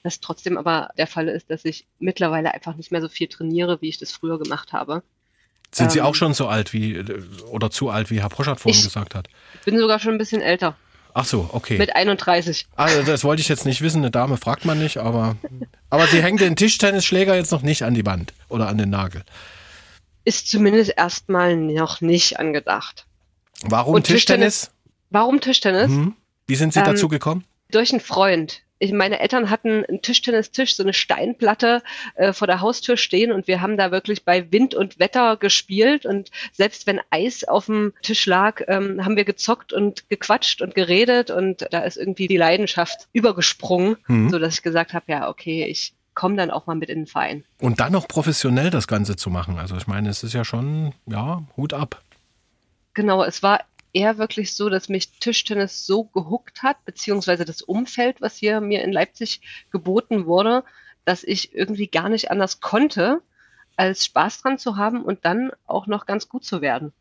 Das 0.03 0.19
trotzdem 0.19 0.57
aber 0.57 0.89
der 0.97 1.07
Fall 1.07 1.27
ist, 1.27 1.49
dass 1.49 1.65
ich 1.65 1.85
mittlerweile 1.99 2.53
einfach 2.53 2.75
nicht 2.75 2.91
mehr 2.91 3.01
so 3.01 3.09
viel 3.09 3.27
trainiere, 3.27 3.81
wie 3.81 3.89
ich 3.89 3.97
das 3.97 4.11
früher 4.11 4.39
gemacht 4.39 4.73
habe. 4.73 5.03
Sind 5.71 5.91
Sie 5.91 5.99
Ähm, 5.99 6.05
auch 6.05 6.15
schon 6.15 6.33
so 6.33 6.47
alt 6.47 6.71
wie, 6.73 7.03
oder 7.51 7.69
zu 7.69 7.89
alt, 7.89 8.09
wie 8.09 8.21
Herr 8.21 8.29
Poschert 8.29 8.59
vorhin 8.59 8.81
gesagt 8.81 9.15
hat? 9.15 9.27
Ich 9.55 9.65
bin 9.65 9.77
sogar 9.77 9.99
schon 9.99 10.13
ein 10.13 10.17
bisschen 10.17 10.41
älter, 10.41 10.77
Ach 11.13 11.25
so, 11.25 11.49
okay. 11.51 11.79
mit 11.79 11.95
31. 11.95 12.67
Also 12.75 13.01
das 13.01 13.23
wollte 13.23 13.41
ich 13.41 13.49
jetzt 13.49 13.65
nicht 13.65 13.81
wissen, 13.81 13.97
eine 13.97 14.11
Dame 14.11 14.37
fragt 14.37 14.65
man 14.65 14.77
nicht, 14.77 14.97
aber, 14.97 15.35
aber 15.89 16.05
Sie 16.05 16.21
hängen 16.21 16.37
den 16.37 16.55
Tischtennisschläger 16.55 17.35
jetzt 17.35 17.51
noch 17.51 17.63
nicht 17.63 17.81
an 17.81 17.95
die 17.95 18.05
Wand 18.05 18.33
oder 18.49 18.67
an 18.67 18.77
den 18.77 18.91
Nagel. 18.91 19.23
Ist 20.27 20.49
zumindest 20.51 20.91
erstmal 20.97 21.55
noch 21.55 22.01
nicht 22.01 22.37
angedacht. 22.37 23.05
Warum 23.61 23.95
Und 23.95 24.03
Tischtennis? 24.07 24.71
Warum 25.09 25.39
Tischtennis? 25.39 25.87
Hm? 25.87 26.15
Wie 26.47 26.55
sind 26.55 26.73
Sie 26.73 26.79
Ähm, 26.79 26.85
dazu 26.85 27.07
gekommen? 27.07 27.45
Durch 27.71 27.91
einen 27.93 28.01
Freund. 28.01 28.61
Ich, 28.79 28.91
meine 28.91 29.21
Eltern 29.21 29.49
hatten 29.49 29.85
einen 29.85 30.01
Tischtennistisch, 30.01 30.75
so 30.75 30.83
eine 30.83 30.91
Steinplatte 30.93 31.81
äh, 32.15 32.33
vor 32.33 32.45
der 32.45 32.59
Haustür 32.59 32.97
stehen 32.97 33.31
und 33.31 33.47
wir 33.47 33.61
haben 33.61 33.77
da 33.77 33.89
wirklich 33.91 34.25
bei 34.25 34.51
Wind 34.51 34.75
und 34.75 34.99
Wetter 34.99 35.37
gespielt 35.37 36.05
und 36.05 36.29
selbst 36.51 36.85
wenn 36.87 36.99
Eis 37.09 37.45
auf 37.45 37.67
dem 37.67 37.93
Tisch 38.03 38.25
lag, 38.25 38.61
ähm, 38.67 39.03
haben 39.05 39.15
wir 39.15 39.23
gezockt 39.23 39.71
und 39.71 40.09
gequatscht 40.09 40.61
und 40.61 40.75
geredet 40.75 41.31
und 41.31 41.65
da 41.71 41.79
ist 41.85 41.95
irgendwie 41.95 42.27
die 42.27 42.37
Leidenschaft 42.37 43.07
übergesprungen, 43.13 43.95
Mhm. 44.07 44.29
so 44.29 44.37
dass 44.39 44.55
ich 44.55 44.61
gesagt 44.61 44.93
habe, 44.93 45.05
ja 45.07 45.29
okay, 45.29 45.65
ich 45.65 45.93
komme 46.17 46.35
dann 46.35 46.49
auch 46.49 46.65
mal 46.65 46.73
mit 46.73 46.89
in 46.89 47.01
den 47.01 47.07
Verein. 47.07 47.43
Und 47.61 47.79
dann 47.79 47.91
noch 47.91 48.07
professionell 48.07 48.71
das 48.71 48.87
Ganze 48.87 49.15
zu 49.15 49.29
machen. 49.29 49.59
Also 49.59 49.77
ich 49.77 49.85
meine, 49.85 50.09
es 50.09 50.23
ist 50.23 50.33
ja 50.33 50.43
schon, 50.43 50.95
ja, 51.05 51.43
Hut 51.55 51.73
ab. 51.73 52.01
Genau, 52.95 53.23
es 53.23 53.43
war 53.43 53.61
eher 53.93 54.17
wirklich 54.17 54.55
so, 54.55 54.67
dass 54.69 54.89
mich 54.89 55.19
Tischtennis 55.19 55.85
so 55.85 56.05
gehuckt 56.05 56.63
hat, 56.63 56.83
beziehungsweise 56.85 57.45
das 57.45 57.61
Umfeld, 57.61 58.19
was 58.19 58.35
hier 58.35 58.61
mir 58.61 58.83
in 58.83 58.91
Leipzig 58.91 59.41
geboten 59.69 60.25
wurde, 60.25 60.63
dass 61.05 61.23
ich 61.23 61.53
irgendwie 61.53 61.85
gar 61.85 62.09
nicht 62.09 62.31
anders 62.31 62.61
konnte, 62.61 63.21
als 63.75 64.03
Spaß 64.03 64.41
dran 64.41 64.57
zu 64.57 64.75
haben 64.75 65.03
und 65.03 65.23
dann 65.23 65.51
auch 65.67 65.85
noch 65.85 66.07
ganz 66.07 66.27
gut 66.27 66.43
zu 66.43 66.61
werden. 66.61 66.93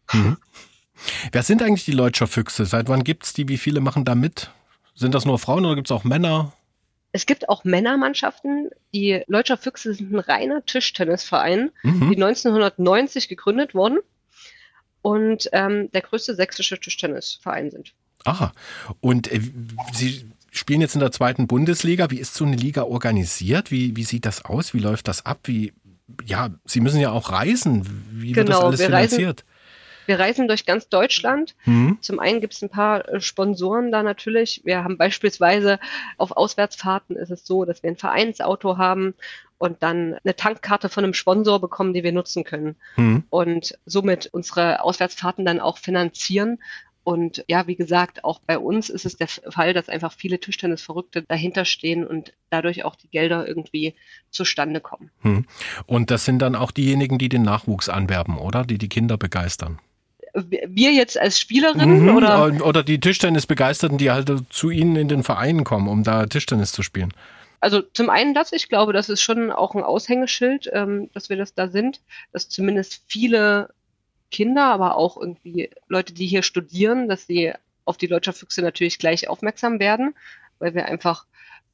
Wer 1.32 1.42
sind 1.42 1.62
eigentlich 1.62 1.86
die 1.86 1.92
Leutscher 1.92 2.26
Füchse? 2.26 2.66
Seit 2.66 2.90
wann 2.90 3.02
gibt's 3.02 3.32
die? 3.32 3.48
Wie 3.48 3.56
viele 3.56 3.80
machen 3.80 4.04
da 4.04 4.14
mit? 4.14 4.50
Sind 4.94 5.14
das 5.14 5.24
nur 5.24 5.38
Frauen 5.38 5.64
oder 5.64 5.74
gibt's 5.74 5.90
auch 5.90 6.04
Männer? 6.04 6.52
Es 7.16 7.24
gibt 7.24 7.48
auch 7.48 7.64
Männermannschaften. 7.64 8.68
Die 8.94 9.22
Leutscher 9.26 9.56
Füchse 9.56 9.94
sind 9.94 10.12
ein 10.12 10.18
reiner 10.18 10.64
Tischtennisverein, 10.66 11.70
Mhm. 11.82 12.10
die 12.10 12.16
1990 12.16 13.28
gegründet 13.28 13.74
wurden 13.74 14.00
und 15.00 15.48
ähm, 15.52 15.90
der 15.92 16.02
größte 16.02 16.34
sächsische 16.34 16.78
Tischtennisverein 16.78 17.70
sind. 17.70 17.94
Aha. 18.24 18.52
Und 19.00 19.32
äh, 19.32 19.40
Sie 19.94 20.26
spielen 20.50 20.82
jetzt 20.82 20.94
in 20.94 21.00
der 21.00 21.10
zweiten 21.10 21.46
Bundesliga. 21.46 22.10
Wie 22.10 22.18
ist 22.18 22.34
so 22.34 22.44
eine 22.44 22.56
Liga 22.56 22.82
organisiert? 22.82 23.70
Wie, 23.70 23.96
wie 23.96 24.04
sieht 24.04 24.26
das 24.26 24.44
aus? 24.44 24.74
Wie 24.74 24.78
läuft 24.80 25.08
das 25.08 25.24
ab? 25.24 25.38
Wie, 25.44 25.72
ja, 26.26 26.50
Sie 26.66 26.80
müssen 26.80 27.00
ja 27.00 27.12
auch 27.12 27.30
reisen. 27.32 27.86
Wie 28.12 28.36
wird 28.36 28.48
das 28.48 28.56
Genau, 28.56 28.66
alles 28.68 28.80
wir 28.80 28.90
reisen- 28.92 29.16
finanziert? 29.16 29.44
Wir 30.06 30.18
reisen 30.18 30.48
durch 30.48 30.66
ganz 30.66 30.88
Deutschland. 30.88 31.54
Mhm. 31.64 31.98
Zum 32.00 32.18
einen 32.18 32.40
gibt 32.40 32.54
es 32.54 32.62
ein 32.62 32.70
paar 32.70 33.08
äh, 33.08 33.20
Sponsoren 33.20 33.90
da 33.92 34.02
natürlich. 34.02 34.62
Wir 34.64 34.84
haben 34.84 34.96
beispielsweise 34.98 35.78
auf 36.16 36.32
Auswärtsfahrten 36.32 37.16
ist 37.16 37.30
es 37.30 37.46
so, 37.46 37.64
dass 37.64 37.82
wir 37.82 37.90
ein 37.90 37.96
Vereinsauto 37.96 38.78
haben 38.78 39.14
und 39.58 39.82
dann 39.82 40.16
eine 40.22 40.36
Tankkarte 40.36 40.88
von 40.88 41.04
einem 41.04 41.14
Sponsor 41.14 41.60
bekommen, 41.60 41.94
die 41.94 42.04
wir 42.04 42.12
nutzen 42.12 42.44
können 42.44 42.76
Mhm. 42.96 43.24
und 43.30 43.78
somit 43.86 44.28
unsere 44.32 44.82
Auswärtsfahrten 44.82 45.44
dann 45.44 45.60
auch 45.60 45.78
finanzieren. 45.78 46.58
Und 47.04 47.44
ja, 47.46 47.68
wie 47.68 47.76
gesagt, 47.76 48.24
auch 48.24 48.40
bei 48.40 48.58
uns 48.58 48.90
ist 48.90 49.06
es 49.06 49.16
der 49.16 49.28
Fall, 49.28 49.72
dass 49.72 49.88
einfach 49.88 50.12
viele 50.12 50.40
Tischtennisverrückte 50.40 51.22
dahinter 51.22 51.64
stehen 51.64 52.04
und 52.04 52.32
dadurch 52.50 52.84
auch 52.84 52.96
die 52.96 53.06
Gelder 53.06 53.46
irgendwie 53.46 53.94
zustande 54.30 54.80
kommen. 54.80 55.10
Hm. 55.20 55.46
Und 55.86 56.10
das 56.10 56.24
sind 56.24 56.40
dann 56.40 56.56
auch 56.56 56.72
diejenigen, 56.72 57.16
die 57.16 57.28
den 57.28 57.42
Nachwuchs 57.42 57.88
anwerben, 57.88 58.38
oder? 58.38 58.64
Die 58.64 58.76
die 58.76 58.88
Kinder 58.88 59.16
begeistern. 59.16 59.78
Wir 60.36 60.92
jetzt 60.92 61.18
als 61.18 61.40
Spielerin 61.40 62.02
Mhm. 62.02 62.16
oder 62.16 62.52
oder 62.64 62.82
die 62.82 63.00
Tischtennisbegeisterten, 63.00 63.98
die 63.98 64.10
halt 64.10 64.30
zu 64.50 64.70
Ihnen 64.70 64.96
in 64.96 65.08
den 65.08 65.22
Verein 65.22 65.64
kommen, 65.64 65.88
um 65.88 66.02
da 66.02 66.26
Tischtennis 66.26 66.72
zu 66.72 66.82
spielen. 66.82 67.12
Also 67.60 67.80
zum 67.80 68.10
einen 68.10 68.34
das, 68.34 68.52
ich 68.52 68.68
glaube, 68.68 68.92
das 68.92 69.08
ist 69.08 69.22
schon 69.22 69.50
auch 69.50 69.74
ein 69.74 69.82
Aushängeschild, 69.82 70.70
ähm, 70.72 71.08
dass 71.14 71.30
wir 71.30 71.36
das 71.36 71.54
da 71.54 71.68
sind, 71.68 72.00
dass 72.32 72.48
zumindest 72.48 73.02
viele 73.06 73.70
Kinder, 74.30 74.64
aber 74.64 74.96
auch 74.96 75.16
irgendwie 75.16 75.70
Leute, 75.88 76.12
die 76.12 76.26
hier 76.26 76.42
studieren, 76.42 77.08
dass 77.08 77.26
sie 77.26 77.52
auf 77.84 77.96
die 77.96 78.08
Leutscher 78.08 78.32
Füchse 78.32 78.60
natürlich 78.60 78.98
gleich 78.98 79.28
aufmerksam 79.28 79.78
werden, 79.80 80.14
weil 80.58 80.74
wir 80.74 80.86
einfach 80.86 81.24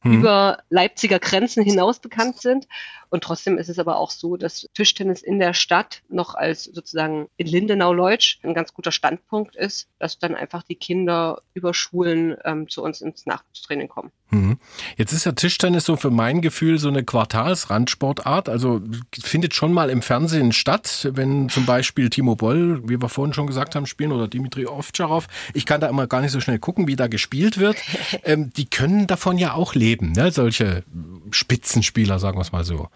Hm. 0.02 0.18
über 0.18 0.58
Leipziger 0.68 1.18
Grenzen 1.18 1.62
hinaus 1.62 2.00
bekannt 2.00 2.40
sind. 2.40 2.66
Und 3.12 3.24
trotzdem 3.24 3.58
ist 3.58 3.68
es 3.68 3.78
aber 3.78 3.98
auch 3.98 4.10
so, 4.10 4.38
dass 4.38 4.66
Tischtennis 4.72 5.20
in 5.20 5.38
der 5.38 5.52
Stadt 5.52 6.00
noch 6.08 6.34
als 6.34 6.64
sozusagen 6.64 7.28
in 7.36 7.46
Lindenau-Leutsch 7.46 8.38
ein 8.42 8.54
ganz 8.54 8.72
guter 8.72 8.90
Standpunkt 8.90 9.54
ist, 9.54 9.86
dass 9.98 10.18
dann 10.18 10.34
einfach 10.34 10.62
die 10.62 10.76
Kinder 10.76 11.42
über 11.52 11.74
Schulen 11.74 12.36
ähm, 12.46 12.70
zu 12.70 12.82
uns 12.82 13.02
ins 13.02 13.26
Nachwuchstraining 13.26 13.88
kommen. 13.88 14.12
Mhm. 14.30 14.58
Jetzt 14.96 15.12
ist 15.12 15.26
ja 15.26 15.32
Tischtennis 15.32 15.84
so 15.84 15.96
für 15.96 16.10
mein 16.10 16.40
Gefühl 16.40 16.78
so 16.78 16.88
eine 16.88 17.04
Quartalsrandsportart. 17.04 18.48
Also 18.48 18.80
findet 19.22 19.54
schon 19.54 19.74
mal 19.74 19.90
im 19.90 20.00
Fernsehen 20.00 20.52
statt, 20.52 21.10
wenn 21.12 21.50
zum 21.50 21.66
Beispiel 21.66 22.08
Timo 22.08 22.34
Boll, 22.34 22.80
wie 22.88 22.98
wir 22.98 23.10
vorhin 23.10 23.34
schon 23.34 23.46
gesagt 23.46 23.74
haben, 23.74 23.84
spielen 23.84 24.12
oder 24.12 24.26
Dimitri 24.26 24.64
Ovtcharov. 24.64 25.28
Ich 25.52 25.66
kann 25.66 25.82
da 25.82 25.88
immer 25.88 26.06
gar 26.06 26.22
nicht 26.22 26.32
so 26.32 26.40
schnell 26.40 26.58
gucken, 26.58 26.88
wie 26.88 26.96
da 26.96 27.08
gespielt 27.08 27.58
wird. 27.58 27.76
Ähm, 28.24 28.52
die 28.52 28.66
können 28.66 29.06
davon 29.06 29.36
ja 29.36 29.54
auch 29.54 29.74
leben, 29.74 29.91
ne? 30.00 30.30
solche 30.30 30.84
Spitzenspieler, 31.30 32.18
sagen 32.18 32.38
wir 32.38 32.42
es 32.42 32.52
mal 32.52 32.64
so. 32.64 32.88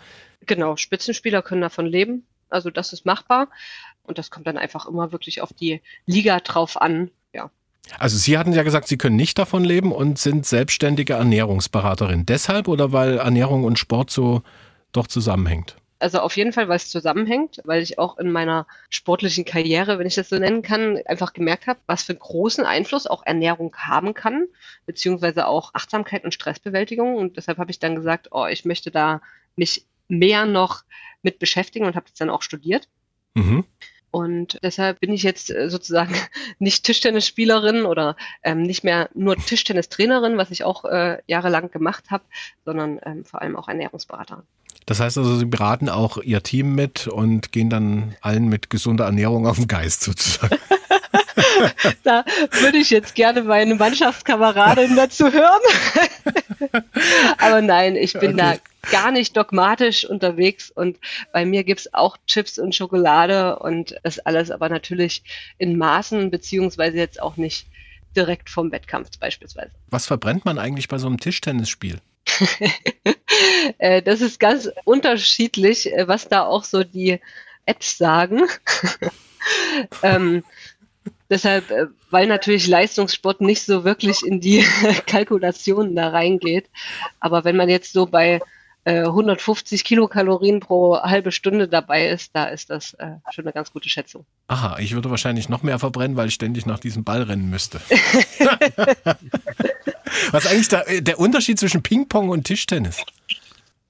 Genau, 0.47 0.77
Spitzenspieler 0.77 1.43
können 1.43 1.61
davon 1.61 1.87
leben. 1.87 2.25
Also 2.49 2.71
das 2.71 2.93
ist 2.93 3.05
machbar. 3.05 3.49
Und 4.05 4.19
das 4.19 4.31
kommt 4.31 4.47
dann 4.47 4.57
einfach 4.57 4.87
immer 4.87 5.13
wirklich 5.13 5.43
auf 5.43 5.53
die 5.53 5.83
Liga 6.07 6.39
drauf 6.41 6.81
an. 6.81 7.11
Ja. 7.35 7.51
Also 7.99 8.17
Sie 8.17 8.39
hatten 8.39 8.53
ja 8.53 8.63
gesagt, 8.63 8.87
Sie 8.89 8.97
können 8.97 9.17
nicht 9.17 9.39
davon 9.39 9.65
leben 9.65 9.93
und 9.93 10.19
sind 10.19 10.47
selbstständige 10.47 11.15
Ernährungsberaterin. 11.15 12.25
Deshalb 12.25 12.69
oder 12.69 12.93
weil 12.93 13.19
Ernährung 13.19 13.65
und 13.65 13.79
Sport 13.79 14.11
so 14.11 14.43
doch 14.93 15.09
zusammenhängt? 15.09 15.77
Also 15.99 16.21
auf 16.21 16.37
jeden 16.37 16.53
Fall, 16.53 16.69
weil 16.69 16.77
es 16.77 16.91
zusammenhängt, 16.91 17.61
weil 17.65 17.83
ich 17.83 17.99
auch 17.99 18.19
in 18.19 18.31
meiner 18.31 18.67
sportlichen 18.91 19.45
Karriere, 19.45 19.99
wenn 19.99 20.07
ich 20.07 20.15
das 20.15 20.29
so 20.29 20.37
nennen 20.37 20.63
kann, 20.63 21.01
einfach 21.07 21.33
gemerkt 21.33 21.67
habe, 21.67 21.81
was 21.87 22.03
für 22.03 22.15
großen 22.15 22.65
Einfluss 22.65 23.07
auch 23.07 23.25
Ernährung 23.25 23.75
haben 23.77 24.13
kann, 24.13 24.47
beziehungsweise 24.85 25.47
auch 25.47 25.73
Achtsamkeit 25.75 26.25
und 26.25 26.35
Stressbewältigung. 26.35 27.17
Und 27.17 27.39
deshalb 27.39 27.59
habe 27.59 27.71
ich 27.71 27.79
dann 27.79 27.95
gesagt, 27.95 28.29
oh, 28.33 28.47
ich 28.47 28.65
möchte 28.67 28.91
da 28.91 29.23
mich 29.57 29.87
mehr 30.09 30.45
noch 30.45 30.85
mit 31.23 31.39
beschäftigen 31.39 31.87
und 31.87 31.97
habe 31.97 32.07
das 32.09 32.19
dann 32.19 32.31
auch 32.31 32.43
studiert. 32.43 32.89
Mhm. 33.35 33.65
Und 34.11 34.59
deshalb 34.63 35.01
bin 35.01 35.13
ich 35.13 35.23
jetzt 35.23 35.51
äh, 35.51 35.69
sozusagen 35.69 36.15
nicht 36.59 36.85
Tischtennisspielerin 36.85 37.85
oder 37.85 38.17
ähm, 38.43 38.63
nicht 38.63 38.85
mehr 38.85 39.11
nur 39.15 39.37
Tischtennistrainerin, 39.37 40.37
was 40.37 40.51
ich 40.51 40.65
auch 40.65 40.85
äh, 40.85 41.19
jahrelang 41.27 41.71
gemacht 41.71 42.05
habe, 42.11 42.25
sondern 42.65 43.01
ähm, 43.05 43.25
vor 43.25 43.43
allem 43.43 43.57
auch 43.57 43.69
Ernährungsberaterin. 43.69 44.43
Das 44.87 45.01
heißt 45.01 45.19
also, 45.19 45.37
Sie 45.37 45.47
beraten 45.47 45.89
auch 45.89 46.19
Ihr 46.19 46.43
Team 46.43 46.75
mit 46.75 47.09
und 47.09 47.51
gehen 47.51 47.69
dann 47.69 48.15
allen 48.21 48.49
mit 48.49 48.71
gesunder 48.71 49.05
Ernährung 49.05 49.47
auf 49.47 49.57
den 49.57 49.67
Geist 49.67 50.03
sozusagen. 50.03 50.57
da 52.03 52.25
würde 52.61 52.79
ich 52.79 52.91
jetzt 52.91 53.15
gerne 53.15 53.43
meine 53.43 53.75
Mannschaftskameradin 53.75 54.97
dazu 54.97 55.33
hören. 55.33 55.61
Aber 57.39 57.63
nein, 57.63 57.97
ich 57.97 58.15
bin 58.15 58.35
okay. 58.35 58.59
da 58.85 58.91
gar 58.91 59.11
nicht 59.11 59.37
dogmatisch 59.37 60.05
unterwegs 60.05 60.71
und 60.71 60.99
bei 61.33 61.45
mir 61.45 61.65
gibt's 61.65 61.93
auch 61.93 62.17
Chips 62.27 62.59
und 62.59 62.75
Schokolade 62.75 63.59
und 63.59 63.97
das 64.05 64.21
alles 64.21 64.51
aber 64.51 64.69
natürlich 64.69 65.25
in 65.59 65.77
Maßen, 65.77 66.31
beziehungsweise 66.31 66.97
jetzt 66.99 67.21
auch 67.21 67.37
nicht 67.37 67.67
direkt 68.17 68.49
vom 68.49 68.73
Wettkampf 68.73 69.19
beispielsweise. 69.19 69.73
Was 69.89 70.07
verbrennt 70.07 70.45
man 70.45 70.59
eigentlich 70.59 70.89
bei 70.89 70.99
so 70.99 71.07
einem 71.07 71.21
Tischtennisspiel? 71.21 72.01
Äh, 73.79 74.01
das 74.01 74.23
ist 74.23 74.41
ganz 74.41 74.71
unterschiedlich, 74.85 75.93
äh, 75.93 76.09
was 76.09 76.29
da 76.29 76.47
auch 76.47 76.65
so 76.65 76.85
die 76.85 77.21
Apps 77.67 77.99
sagen. 77.99 78.43
ähm, 80.03 80.43
Deshalb, 81.31 81.71
äh, 81.71 81.87
weil 82.11 82.27
natürlich 82.27 82.67
Leistungssport 82.67 83.41
nicht 83.41 83.63
so 83.63 83.85
wirklich 83.85 84.25
in 84.25 84.41
die 84.41 84.65
Kalkulationen 85.07 85.97
da 85.97 86.09
reingeht. 86.09 86.69
Aber 87.21 87.45
wenn 87.45 87.57
man 87.57 87.69
jetzt 87.69 87.93
so 87.93 88.07
bei 88.07 88.41
150 88.89 89.81
äh, 89.81 89.83
Kilokalorien 89.83 90.61
pro 90.61 91.01
halbe 91.01 91.33
Stunde 91.33 91.67
dabei 91.67 92.09
ist, 92.09 92.37
da 92.37 92.45
ist 92.45 92.71
das 92.71 92.95
äh, 92.95 93.17
schon 93.33 93.45
eine 93.45 93.53
ganz 93.53 93.73
gute 93.73 93.89
Schätzung. 93.89 94.25
Aha, 94.47 94.79
ich 94.79 94.95
würde 94.95 95.11
wahrscheinlich 95.11 95.49
noch 95.49 95.65
mehr 95.65 95.81
verbrennen, 95.81 96.17
weil 96.17 96.29
ich 96.29 96.35
ständig 96.35 96.67
nach 96.67 96.79
diesem 96.79 97.03
Ball 97.03 97.23
rennen 97.23 97.51
müsste. 97.51 97.81
Was 100.31 100.45
ist 100.45 100.51
eigentlich 100.51 100.69
der, 100.69 101.01
der 101.01 101.19
Unterschied 101.19 101.59
zwischen 101.59 101.83
Ping-Pong 101.83 102.29
und 102.29 102.45
Tischtennis? 102.45 103.03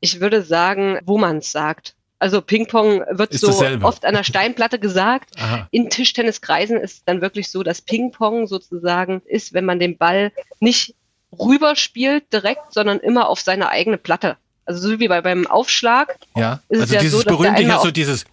Ich 0.01 0.20
würde 0.20 0.43
sagen, 0.43 0.99
wo 1.05 1.18
man 1.18 1.39
es 1.39 1.53
sagt. 1.53 1.95
Also 2.19 2.41
Ping-Pong 2.41 3.05
wird 3.11 3.33
ist 3.33 3.43
so 3.43 3.49
dasselbe. 3.49 3.85
oft 3.85 4.05
an 4.07 4.14
der 4.14 4.25
Steinplatte 4.25 4.79
gesagt. 4.79 5.31
Aha. 5.39 5.69
In 5.71 5.91
Tischtenniskreisen 5.91 6.79
ist 6.79 6.93
es 6.93 7.05
dann 7.05 7.21
wirklich 7.21 7.51
so, 7.51 7.62
dass 7.62 7.83
Ping-Pong 7.83 8.47
sozusagen 8.47 9.21
ist, 9.27 9.53
wenn 9.53 9.67
man 9.67 9.79
den 9.79 9.99
Ball 9.99 10.33
nicht 10.59 10.95
rüberspielt 11.39 12.33
direkt, 12.33 12.73
sondern 12.73 13.01
immer 13.01 13.29
auf 13.29 13.41
seine 13.41 13.69
eigene 13.69 13.99
Platte. 13.99 14.39
Also 14.64 14.89
so 14.89 14.99
wie 14.99 15.09
bei, 15.09 15.21
beim 15.21 15.47
Aufschlag. 15.47 16.17
Ja, 16.35 16.61
ist 16.69 16.81
also 16.81 16.85
es 16.85 16.91
ja 16.93 17.01
dieses 17.01 17.21
so, 17.21 17.29
berühmte 17.29 17.62
hier 17.62 17.79
so 17.79 17.91
dieses 17.91 18.25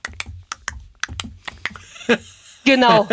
Genau. 2.65 3.07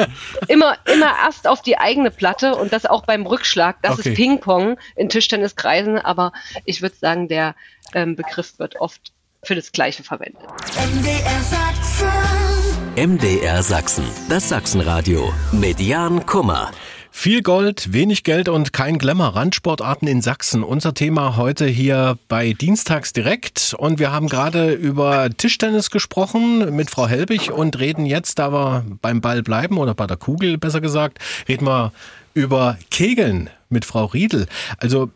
Immer, 0.47 0.77
immer 0.85 1.13
erst 1.25 1.49
auf 1.49 1.63
die 1.63 1.77
eigene 1.77 2.13
Platte 2.13 2.55
und 2.55 2.73
das 2.73 2.87
auch 2.87 3.05
beim 3.05 3.27
Rückschlag. 3.27 3.83
Das 3.83 3.99
okay. 3.99 4.11
ist 4.11 4.17
Ping-Pong 4.17 4.79
in 4.95 5.09
Tischtenniskreisen, 5.09 5.99
aber 5.99 6.33
ich 6.65 6.83
würde 6.83 6.95
sagen, 6.95 7.27
der 7.27 7.57
ähm, 7.93 8.15
Begriff 8.15 8.59
wird 8.59 8.81
oft 8.81 9.13
für 9.43 9.55
das 9.55 9.73
Gleiche 9.73 10.03
verwendet. 10.03 10.43
MDR 10.77 11.43
Sachsen. 11.43 12.51
MDR 12.97 13.63
Sachsen, 13.63 14.05
das 14.29 14.49
Sachsenradio. 14.49 15.33
Mit 15.53 15.81
Jan 15.81 16.27
Kummer. 16.27 16.71
Viel 17.13 17.43
Gold, 17.43 17.93
wenig 17.93 18.23
Geld 18.23 18.49
und 18.49 18.73
kein 18.73 18.97
Glamour. 18.97 19.35
Randsportarten 19.37 20.07
in 20.09 20.23
Sachsen. 20.23 20.63
Unser 20.63 20.95
Thema 20.95 21.37
heute 21.37 21.67
hier 21.67 22.17
bei 22.29 22.53
Dienstags 22.53 23.13
direkt. 23.13 23.75
Und 23.77 23.99
wir 23.99 24.13
haben 24.13 24.29
gerade 24.29 24.73
über 24.73 25.29
Tischtennis 25.29 25.91
gesprochen 25.91 26.75
mit 26.75 26.89
Frau 26.89 27.09
Helbig 27.09 27.51
und 27.51 27.79
reden 27.79 28.07
jetzt, 28.07 28.39
da 28.39 28.53
wir 28.53 28.85
beim 29.03 29.21
Ball 29.21 29.43
bleiben 29.43 29.77
oder 29.77 29.95
bei 29.95 30.07
der 30.07 30.17
Kugel 30.17 30.57
besser 30.57 30.81
gesagt, 30.81 31.19
reden 31.49 31.67
wir 31.67 31.93
über 32.35 32.79
Kegeln 32.91 33.51
mit 33.69 33.85
Frau 33.85 34.07
Riedel. 34.07 34.47
Also 34.79 35.11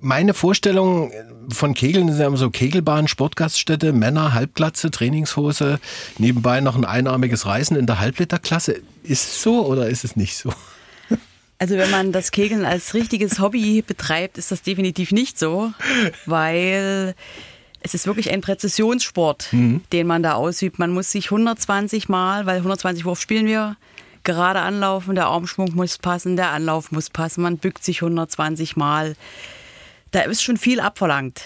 meine 0.00 0.34
Vorstellung 0.34 1.10
von 1.48 1.74
Kegeln 1.74 2.08
ist 2.08 2.18
ja 2.18 2.26
immer 2.26 2.36
so 2.36 2.50
Kegelbahn, 2.50 3.08
Sportgaststätte, 3.08 3.92
Männer, 3.92 4.34
Halbglatze, 4.34 4.90
Trainingshose, 4.90 5.80
nebenbei 6.18 6.60
noch 6.60 6.76
ein 6.76 6.84
einarmiges 6.84 7.46
Reisen 7.46 7.76
in 7.76 7.86
der 7.86 8.00
Halbliterklasse. 8.00 8.82
Ist 9.02 9.24
es 9.24 9.42
so 9.42 9.66
oder 9.66 9.88
ist 9.88 10.04
es 10.04 10.16
nicht 10.16 10.36
so? 10.36 10.52
Also 11.56 11.76
wenn 11.76 11.90
man 11.90 12.10
das 12.10 12.32
Kegeln 12.32 12.64
als 12.66 12.94
richtiges 12.94 13.38
Hobby 13.38 13.80
betreibt, 13.80 14.38
ist 14.38 14.50
das 14.50 14.62
definitiv 14.62 15.12
nicht 15.12 15.38
so, 15.38 15.72
weil 16.26 17.14
es 17.80 17.94
ist 17.94 18.06
wirklich 18.06 18.30
ein 18.32 18.40
Präzisionssport, 18.40 19.52
mhm. 19.52 19.82
den 19.92 20.06
man 20.06 20.22
da 20.22 20.34
ausübt. 20.34 20.78
Man 20.78 20.90
muss 20.90 21.12
sich 21.12 21.26
120 21.26 22.08
Mal, 22.08 22.44
weil 22.44 22.56
120 22.56 23.04
Wurf 23.04 23.20
spielen 23.20 23.46
wir, 23.46 23.76
gerade 24.24 24.60
anlaufen, 24.60 25.14
der 25.14 25.26
Armschwung 25.26 25.74
muss 25.74 25.98
passen, 25.98 26.36
der 26.36 26.50
Anlauf 26.50 26.90
muss 26.92 27.10
passen, 27.10 27.42
man 27.42 27.58
bückt 27.58 27.84
sich 27.84 28.02
120 28.02 28.76
Mal. 28.76 29.14
Da 30.10 30.20
ist 30.22 30.42
schon 30.42 30.56
viel 30.56 30.80
abverlangt. 30.80 31.42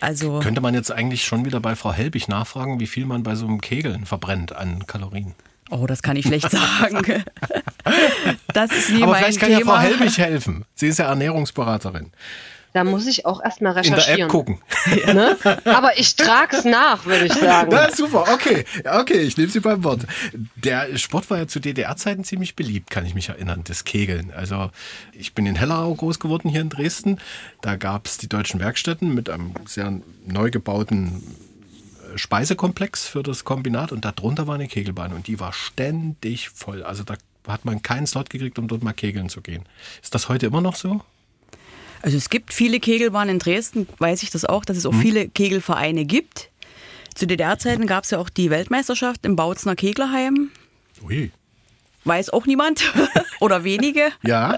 Also 0.00 0.40
Könnte 0.40 0.60
man 0.60 0.74
jetzt 0.74 0.90
eigentlich 0.90 1.24
schon 1.24 1.44
wieder 1.44 1.60
bei 1.60 1.76
Frau 1.76 1.92
Helbig 1.92 2.28
nachfragen, 2.28 2.80
wie 2.80 2.86
viel 2.86 3.04
man 3.06 3.22
bei 3.22 3.34
so 3.34 3.46
einem 3.46 3.60
Kegeln 3.60 4.06
verbrennt 4.06 4.54
an 4.54 4.86
Kalorien? 4.86 5.34
Oh, 5.70 5.86
das 5.86 6.02
kann 6.02 6.16
ich 6.16 6.26
schlecht 6.26 6.50
sagen. 6.50 7.22
Das 8.52 8.72
ist 8.72 8.90
nie 8.90 9.02
Aber 9.02 9.12
mein 9.12 9.22
vielleicht 9.24 9.40
kann 9.40 9.50
Thema. 9.50 9.60
ja 9.60 9.66
Frau 9.66 9.78
Helbig 9.78 10.18
helfen. 10.18 10.64
Sie 10.74 10.88
ist 10.88 10.98
ja 10.98 11.06
Ernährungsberaterin. 11.06 12.12
Da 12.72 12.84
muss 12.84 13.06
ich 13.06 13.26
auch 13.26 13.42
erstmal 13.42 13.72
recherchieren. 13.72 14.00
In 14.00 14.16
der 14.16 14.24
App 14.26 14.30
gucken. 14.30 14.58
Ne? 15.10 15.36
Aber 15.64 15.98
ich 15.98 16.14
trage 16.14 16.56
es 16.56 16.64
nach, 16.64 17.04
würde 17.04 17.26
ich 17.26 17.32
sagen. 17.32 17.70
Na, 17.72 17.90
super, 17.94 18.26
okay. 18.32 18.64
Okay, 18.84 19.20
ich 19.20 19.36
nehme 19.36 19.50
Sie 19.50 19.60
beim 19.60 19.82
Wort. 19.82 20.06
Der 20.56 20.96
Sport 20.96 21.28
war 21.30 21.38
ja 21.38 21.46
zu 21.46 21.58
DDR-Zeiten 21.60 22.24
ziemlich 22.24 22.54
beliebt, 22.54 22.90
kann 22.90 23.04
ich 23.04 23.14
mich 23.14 23.28
erinnern, 23.28 23.62
das 23.64 23.84
Kegeln. 23.84 24.32
Also 24.32 24.70
ich 25.12 25.34
bin 25.34 25.46
in 25.46 25.56
Hellerau 25.56 25.94
groß 25.94 26.20
geworden, 26.20 26.48
hier 26.48 26.60
in 26.60 26.68
Dresden. 26.68 27.18
Da 27.60 27.76
gab 27.76 28.06
es 28.06 28.18
die 28.18 28.28
deutschen 28.28 28.60
Werkstätten 28.60 29.14
mit 29.14 29.28
einem 29.30 29.52
sehr 29.66 29.92
neu 30.26 30.50
gebauten 30.50 31.22
Speisekomplex 32.14 33.06
für 33.06 33.22
das 33.22 33.44
Kombinat 33.44 33.92
und 33.92 34.04
darunter 34.04 34.46
war 34.46 34.54
eine 34.54 34.68
Kegelbahn 34.68 35.12
und 35.12 35.26
die 35.26 35.40
war 35.40 35.52
ständig 35.52 36.50
voll. 36.50 36.82
Also 36.82 37.04
da 37.04 37.16
hat 37.46 37.64
man 37.64 37.82
keinen 37.82 38.06
Slot 38.06 38.30
gekriegt, 38.30 38.58
um 38.58 38.68
dort 38.68 38.82
mal 38.82 38.92
kegeln 38.92 39.28
zu 39.28 39.40
gehen. 39.40 39.64
Ist 40.02 40.14
das 40.14 40.28
heute 40.28 40.46
immer 40.46 40.60
noch 40.60 40.76
so? 40.76 41.00
Also 42.02 42.16
es 42.16 42.30
gibt 42.30 42.52
viele 42.52 42.80
Kegelbahnen 42.80 43.36
in 43.36 43.38
Dresden, 43.38 43.86
weiß 43.98 44.22
ich 44.22 44.30
das 44.30 44.44
auch, 44.44 44.64
dass 44.64 44.76
es 44.76 44.86
auch 44.86 44.92
hm. 44.92 45.00
viele 45.00 45.28
Kegelvereine 45.28 46.04
gibt. 46.04 46.50
Zu 47.14 47.26
DDR-Zeiten 47.26 47.86
gab 47.86 48.04
es 48.04 48.10
ja 48.10 48.18
auch 48.18 48.30
die 48.30 48.50
Weltmeisterschaft 48.50 49.26
im 49.26 49.36
Bautzner 49.36 49.76
Keglerheim. 49.76 50.50
Ui. 51.02 51.30
Weiß 52.04 52.30
auch 52.30 52.46
niemand 52.46 52.82
oder 53.40 53.64
wenige. 53.64 54.10
Ja. 54.22 54.56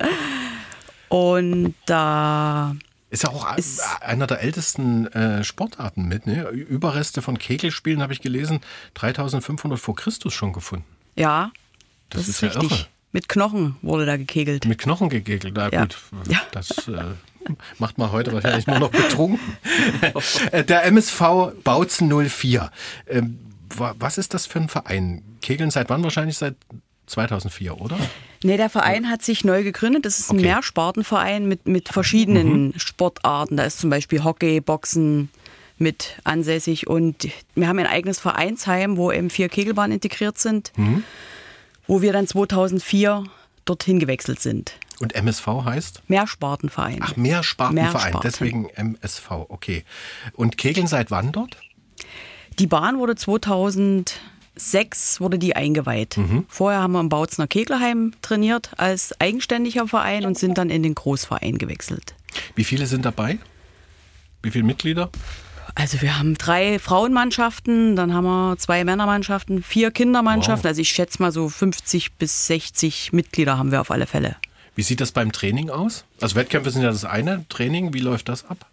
Und 1.08 1.74
da 1.86 2.76
ist 3.10 3.24
ja 3.24 3.30
auch 3.30 3.58
ist 3.58 3.82
einer 4.00 4.26
der 4.26 4.40
ältesten 4.40 5.06
äh, 5.08 5.44
Sportarten 5.44 6.08
mit. 6.08 6.26
Ne? 6.26 6.48
Überreste 6.48 7.20
von 7.20 7.36
Kegelspielen 7.36 8.00
habe 8.00 8.14
ich 8.14 8.20
gelesen, 8.20 8.60
3500 8.94 9.78
vor 9.78 9.96
Christus 9.96 10.32
schon 10.32 10.54
gefunden. 10.54 10.86
Ja, 11.14 11.50
das, 12.08 12.22
das 12.22 12.28
ist, 12.28 12.36
ist, 12.36 12.42
richtig. 12.42 12.70
Ja 12.70 12.76
irre. 12.76 12.86
Mit 13.12 13.28
Knochen 13.28 13.76
wurde 13.82 14.06
da 14.06 14.16
gekegelt. 14.16 14.64
Mit 14.64 14.78
Knochen 14.78 15.10
gekegelt, 15.10 15.52
na 15.54 15.68
ja. 15.70 15.82
gut. 15.82 15.98
Ja. 16.28 16.40
Das 16.52 16.88
äh, 16.88 17.04
macht 17.78 17.98
man 17.98 18.12
heute 18.12 18.32
wahrscheinlich 18.32 18.66
nur 18.66 18.78
noch 18.78 18.90
betrunken. 18.90 19.40
Äh, 20.50 20.64
der 20.64 20.84
MSV 20.84 21.52
Bautzen 21.64 22.08
04. 22.28 22.70
Ähm, 23.08 23.38
was 23.74 24.18
ist 24.18 24.34
das 24.34 24.46
für 24.46 24.60
ein 24.60 24.68
Verein? 24.68 25.22
Kegeln 25.40 25.70
seit 25.70 25.88
wann? 25.90 26.02
Wahrscheinlich 26.02 26.36
seit 26.36 26.56
2004, 27.06 27.80
oder? 27.80 27.98
Nee, 28.42 28.56
der 28.56 28.70
Verein 28.70 29.08
hat 29.08 29.22
sich 29.22 29.44
neu 29.44 29.62
gegründet. 29.62 30.04
Das 30.04 30.18
ist 30.18 30.30
ein 30.30 30.38
okay. 30.38 30.46
Mehrspartenverein 30.46 31.46
mit, 31.46 31.66
mit 31.66 31.88
verschiedenen 31.88 32.66
mhm. 32.66 32.72
Sportarten. 32.76 33.56
Da 33.56 33.64
ist 33.64 33.78
zum 33.78 33.90
Beispiel 33.90 34.24
Hockey, 34.24 34.60
Boxen 34.60 35.30
mit 35.78 36.18
ansässig. 36.24 36.86
Und 36.86 37.28
wir 37.54 37.68
haben 37.68 37.78
ein 37.78 37.86
eigenes 37.86 38.18
Vereinsheim, 38.18 38.96
wo 38.96 39.12
eben 39.12 39.30
vier 39.30 39.48
Kegelbahnen 39.48 39.92
integriert 39.92 40.38
sind, 40.38 40.72
mhm. 40.76 41.04
wo 41.86 42.02
wir 42.02 42.12
dann 42.12 42.26
2004 42.26 43.24
dorthin 43.64 43.98
gewechselt 43.98 44.40
sind. 44.40 44.72
Und 45.00 45.14
MSV 45.14 45.46
heißt? 45.64 46.02
Mehrspartenverein. 46.08 47.00
Ach, 47.02 47.16
Mehrspartenverein, 47.16 47.92
Mehrsparten. 47.92 48.20
deswegen 48.22 48.68
MSV, 48.70 49.30
okay. 49.48 49.84
Und 50.34 50.58
Kegeln 50.58 50.86
seit 50.86 51.10
wann 51.10 51.32
dort? 51.32 51.56
Die 52.58 52.66
Bahn 52.66 52.98
wurde 52.98 53.16
2006 53.16 55.20
wurde 55.20 55.38
die 55.38 55.56
eingeweiht. 55.56 56.18
Mhm. 56.18 56.44
Vorher 56.48 56.80
haben 56.80 56.92
wir 56.92 57.00
im 57.00 57.08
Bautzner 57.08 57.46
Kegelheim 57.46 58.12
trainiert 58.22 58.70
als 58.76 59.18
eigenständiger 59.20 59.88
Verein 59.88 60.26
und 60.26 60.38
sind 60.38 60.58
dann 60.58 60.70
in 60.70 60.82
den 60.82 60.94
Großverein 60.94 61.58
gewechselt. 61.58 62.14
Wie 62.54 62.64
viele 62.64 62.86
sind 62.86 63.04
dabei? 63.04 63.38
Wie 64.42 64.50
viele 64.50 64.64
Mitglieder? 64.64 65.10
Also 65.74 66.02
wir 66.02 66.18
haben 66.18 66.36
drei 66.36 66.78
Frauenmannschaften, 66.78 67.96
dann 67.96 68.12
haben 68.12 68.24
wir 68.24 68.56
zwei 68.58 68.84
Männermannschaften, 68.84 69.62
vier 69.62 69.90
Kindermannschaften. 69.90 70.64
Wow. 70.64 70.70
Also 70.70 70.82
ich 70.82 70.90
schätze 70.90 71.22
mal 71.22 71.32
so 71.32 71.48
50 71.48 72.14
bis 72.14 72.46
60 72.46 73.12
Mitglieder 73.12 73.56
haben 73.56 73.72
wir 73.72 73.80
auf 73.80 73.90
alle 73.90 74.06
Fälle. 74.06 74.36
Wie 74.74 74.82
sieht 74.82 75.00
das 75.00 75.12
beim 75.12 75.32
Training 75.32 75.70
aus? 75.70 76.04
Also 76.20 76.36
Wettkämpfe 76.36 76.70
sind 76.70 76.82
ja 76.82 76.90
das 76.90 77.04
eine. 77.04 77.44
Training, 77.48 77.92
wie 77.92 78.00
läuft 78.00 78.28
das 78.28 78.44
ab? 78.44 78.66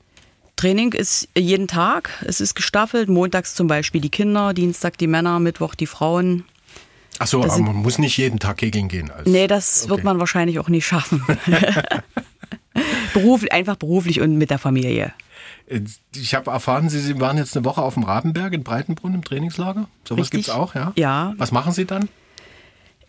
Training 0.55 0.93
ist 0.93 1.27
jeden 1.37 1.67
Tag. 1.67 2.09
Es 2.25 2.41
ist 2.41 2.55
gestaffelt. 2.55 3.09
Montags 3.09 3.55
zum 3.55 3.67
Beispiel 3.67 4.01
die 4.01 4.09
Kinder, 4.09 4.53
Dienstag 4.53 4.97
die 4.97 5.07
Männer, 5.07 5.39
Mittwoch 5.39 5.75
die 5.75 5.87
Frauen. 5.87 6.45
Ach 7.17 7.27
so, 7.27 7.43
aber 7.43 7.57
man 7.59 7.77
muss 7.77 7.97
nicht 7.97 8.17
jeden 8.17 8.39
Tag 8.39 8.57
kegeln 8.57 8.87
gehen. 8.87 9.11
Als, 9.11 9.27
nee, 9.27 9.47
das 9.47 9.83
okay. 9.83 9.89
wird 9.89 10.03
man 10.03 10.19
wahrscheinlich 10.19 10.59
auch 10.59 10.69
nicht 10.69 10.85
schaffen. 10.85 11.25
Beruf, 13.13 13.43
einfach 13.51 13.75
beruflich 13.75 14.21
und 14.21 14.37
mit 14.37 14.49
der 14.49 14.59
Familie. 14.59 15.13
Äh, 15.67 15.81
ich 16.15 16.35
habe 16.35 16.51
erfahren, 16.51 16.89
Sie, 16.89 16.99
Sie 16.99 17.19
waren 17.19 17.37
jetzt 17.37 17.55
eine 17.55 17.65
Woche 17.65 17.81
auf 17.81 17.95
dem 17.95 18.03
Rabenberg 18.03 18.53
in 18.53 18.63
Breitenbrunn 18.63 19.13
im 19.13 19.23
Trainingslager. 19.23 19.87
Sowas 20.07 20.29
gibt 20.29 20.45
es 20.45 20.49
auch, 20.49 20.75
ja? 20.75 20.93
Ja. 20.95 21.33
Was 21.37 21.51
machen 21.51 21.73
Sie 21.73 21.85
dann? 21.85 22.09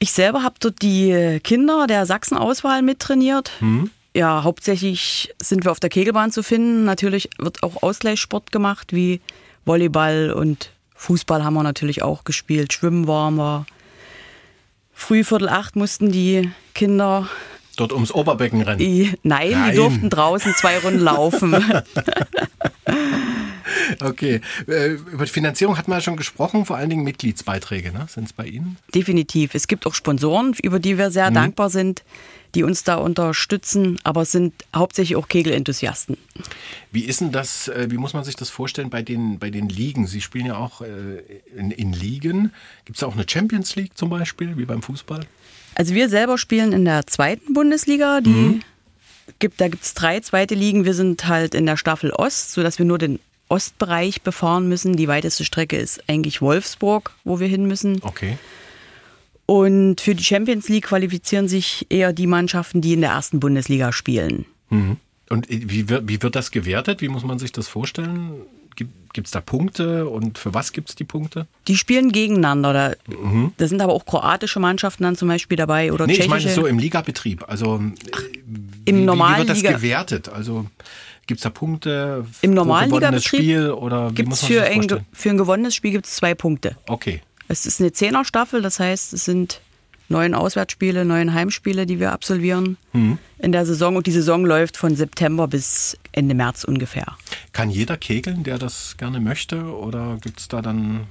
Ich 0.03 0.13
selber 0.13 0.43
habe 0.43 0.55
dort 0.59 0.81
die 0.81 1.41
Kinder 1.45 1.87
der 1.87 2.07
Sachsen-Auswahl 2.07 2.81
mittrainiert. 2.81 3.53
Mhm. 3.61 3.91
Ja, 4.17 4.43
hauptsächlich 4.43 5.33
sind 5.41 5.65
wir 5.65 5.71
auf 5.71 5.79
der 5.79 5.91
Kegelbahn 5.91 6.33
zu 6.33 6.43
finden. 6.43 6.85
Natürlich 6.85 7.29
wird 7.39 7.63
auch 7.63 7.83
Ausgleichssport 7.83 8.51
gemacht, 8.51 8.95
wie 8.95 9.21
Volleyball 9.67 10.33
und 10.33 10.73
Fußball 10.97 11.45
haben 11.45 11.55
wir 11.55 11.63
natürlich 11.63 12.03
auch 12.03 12.25
gespielt. 12.25 12.73
Schwimmen 12.73 13.07
waren 13.07 13.37
wir. 13.37 13.67
Früh 14.95 15.23
Viertel 15.23 15.51
acht 15.51 15.77
mussten 15.77 16.11
die 16.11 16.51
Kinder 16.75 17.29
Dort 17.77 17.93
ums 17.93 18.13
Oberbecken 18.13 18.63
rennen? 18.63 19.17
Nein, 19.23 19.51
nein, 19.53 19.71
die 19.71 19.77
durften 19.77 20.11
draußen 20.11 20.55
zwei 20.55 20.79
Runden 20.79 21.01
laufen. 21.01 21.55
okay. 24.01 24.41
Äh, 24.67 24.93
über 24.93 25.25
die 25.25 25.31
Finanzierung 25.31 25.79
hat 25.79 25.89
man 25.89 25.99
ja 25.99 26.03
schon 26.03 26.17
gesprochen, 26.17 26.65
vor 26.65 26.77
allen 26.77 26.91
Dingen 26.91 27.05
Mitgliedsbeiträge, 27.05 27.93
ne? 27.93 28.07
Sind 28.09 28.25
es 28.25 28.33
bei 28.33 28.47
Ihnen? 28.47 28.77
Definitiv. 28.95 29.55
Es 29.55 29.69
gibt 29.69 29.87
auch 29.87 29.95
Sponsoren, 29.95 30.55
über 30.63 30.79
die 30.79 30.99
wir 30.99 31.11
sehr 31.11 31.31
mhm. 31.31 31.35
dankbar 31.35 31.71
sind, 31.71 32.03
die 32.55 32.65
uns 32.65 32.85
da 32.85 32.97
unterstützen, 32.97 33.99
aber 34.03 34.23
es 34.23 34.33
sind 34.33 34.53
hauptsächlich 34.75 35.17
auch 35.17 35.29
Kegelenthusiasten. 35.29 36.17
Wie 36.91 37.05
ist 37.05 37.21
denn 37.21 37.33
das, 37.33 37.69
äh, 37.69 37.89
wie 37.91 37.97
muss 37.97 38.13
man 38.13 38.25
sich 38.25 38.37
das 38.37 38.51
vorstellen 38.51 38.91
bei 38.91 39.03
den, 39.03 39.39
bei 39.39 39.51
den 39.51 39.69
Ligen? 39.69 40.07
Sie 40.07 40.21
spielen 40.21 40.47
ja 40.47 40.57
auch 40.57 40.81
äh, 40.81 41.23
in, 41.57 41.71
in 41.71 41.93
Ligen. 41.93 42.53
Gibt 42.85 42.97
es 42.97 43.01
da 43.01 43.07
auch 43.07 43.15
eine 43.15 43.27
Champions 43.29 43.77
League 43.77 43.97
zum 43.97 44.11
Beispiel, 44.11 44.57
wie 44.57 44.65
beim 44.65 44.83
Fußball? 44.83 45.21
Also 45.75 45.95
wir 45.95 46.09
selber 46.09 46.39
spielen 46.39 46.73
in 46.73 46.85
der 46.85 47.07
zweiten 47.07 47.55
Bundesliga. 47.55 48.21
Die 48.21 48.31
mhm. 48.31 48.61
gibt, 49.39 49.61
da 49.61 49.69
gibt 49.69 49.85
es 49.85 49.95
drei 49.95 50.21
zweite 50.21 50.55
Ligen. 50.55 50.85
Wir 50.85 50.95
sind 50.95 51.29
halt 51.29 51.55
in 51.55 51.67
der 51.67 51.77
Staffel 51.77 52.11
Ost, 52.11 52.53
sodass 52.53 52.79
wir 52.79 52.87
nur 52.87 52.99
den 52.99 53.21
Ostbereich 53.51 54.23
befahren 54.23 54.69
müssen. 54.69 54.97
Die 54.97 55.09
weiteste 55.09 55.45
Strecke 55.45 55.77
ist 55.77 56.09
eigentlich 56.09 56.41
Wolfsburg, 56.41 57.13
wo 57.25 57.41
wir 57.41 57.49
hin 57.49 57.67
müssen. 57.67 58.01
Okay. 58.03 58.39
Und 59.47 60.01
für 60.01 60.15
die 60.15 60.23
Champions 60.23 60.69
League 60.69 60.87
qualifizieren 60.87 61.49
sich 61.49 61.85
eher 61.91 62.13
die 62.13 62.29
Mannschaften, 62.29 62.81
die 62.81 62.93
in 62.93 63.01
der 63.01 63.11
ersten 63.11 63.41
Bundesliga 63.41 63.93
spielen. 63.93 64.47
Mhm. 64.69 64.97
Und 65.29 65.49
wie 65.49 65.89
wird, 65.89 66.09
wie 66.09 66.23
wird 66.23 66.37
das 66.37 66.51
gewertet? 66.53 67.01
Wie 67.01 67.09
muss 67.09 67.25
man 67.25 67.39
sich 67.39 67.51
das 67.51 67.67
vorstellen? 67.67 68.43
Gibt 68.77 69.27
es 69.27 69.33
da 69.33 69.41
Punkte 69.41 70.09
und 70.09 70.39
für 70.39 70.55
was 70.55 70.73
gibt 70.73 70.89
es 70.91 70.95
die 70.95 71.03
Punkte? 71.03 71.49
Die 71.67 71.77
spielen 71.77 72.13
gegeneinander. 72.13 72.73
Da, 72.73 72.95
mhm. 73.13 73.53
da, 73.57 73.67
sind 73.67 73.83
aber 73.83 73.93
auch 73.93 74.07
kroatische 74.07 74.61
Mannschaften 74.61 75.03
dann 75.03 75.17
zum 75.17 75.27
Beispiel 75.27 75.57
dabei 75.57 75.93
oder 75.93 76.07
nee, 76.07 76.13
tschechische. 76.13 76.37
ich 76.37 76.45
meine 76.45 76.55
so 76.55 76.67
im 76.67 76.79
Ligabetrieb. 76.79 77.45
Also 77.49 77.83
Ach, 78.13 78.23
im 78.85 79.05
normalen 79.05 79.35
wie 79.35 79.39
wird 79.41 79.51
das 79.51 79.57
Liga 79.59 79.73
gewertet? 79.73 80.29
Also 80.29 80.67
gibt 81.31 81.39
es 81.39 81.45
da 81.45 81.51
Punkte 81.51 82.27
im 82.41 82.55
normalen 82.55 82.91
Ligabetrieb 82.91 83.71
muss 84.27 84.43
man 84.43 84.51
für, 84.51 84.65
ein, 84.65 85.07
für 85.13 85.31
ein 85.31 85.39
gewonnenes 85.39 85.77
Spiel 85.77 85.93
gibt 85.93 86.07
es 86.07 86.17
zwei 86.17 86.35
Punkte. 86.35 86.77
Okay. 86.89 87.23
Es 87.47 87.67
ist 87.67 87.81
eine 87.81 87.93
Zehnerstaffel, 87.93 88.63
das 88.63 88.81
heißt, 88.81 89.13
es 89.13 89.27
sind 89.27 89.61
neun 90.09 90.35
Auswärtsspiele, 90.35 91.05
neun 91.05 91.33
Heimspiele, 91.33 91.87
die 91.87 92.01
wir 92.01 92.11
absolvieren 92.11 92.79
mhm. 92.93 93.19
in 93.39 93.53
der 93.53 93.65
Saison. 93.65 93.95
Und 93.95 94.09
die 94.09 94.11
Saison 94.11 94.45
läuft 94.45 94.77
von 94.77 94.97
September 94.97 95.47
bis 95.47 95.97
Ende 96.11 96.35
März 96.35 96.65
ungefähr. 96.65 97.07
Kann 97.53 97.71
jeder 97.71 97.97
kegeln, 97.97 98.43
der 98.43 98.59
das 98.59 98.97
gerne 98.97 99.21
möchte? 99.21 99.63
Oder 99.63 100.19
gibt 100.21 100.41
es 100.41 100.49
da 100.49 100.63
dann 100.63 101.07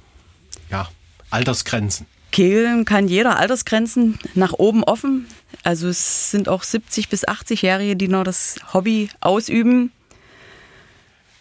ja, 0.70 0.86
Altersgrenzen? 1.30 2.04
Kegeln 2.30 2.84
kann 2.84 3.08
jeder, 3.08 3.38
Altersgrenzen 3.38 4.18
nach 4.34 4.52
oben 4.52 4.84
offen. 4.84 5.26
Also 5.62 5.88
es 5.88 6.30
sind 6.30 6.50
auch 6.50 6.62
70- 6.62 7.08
bis 7.08 7.26
80-Jährige, 7.26 7.96
die 7.96 8.08
noch 8.08 8.24
das 8.24 8.56
Hobby 8.74 9.08
ausüben. 9.20 9.92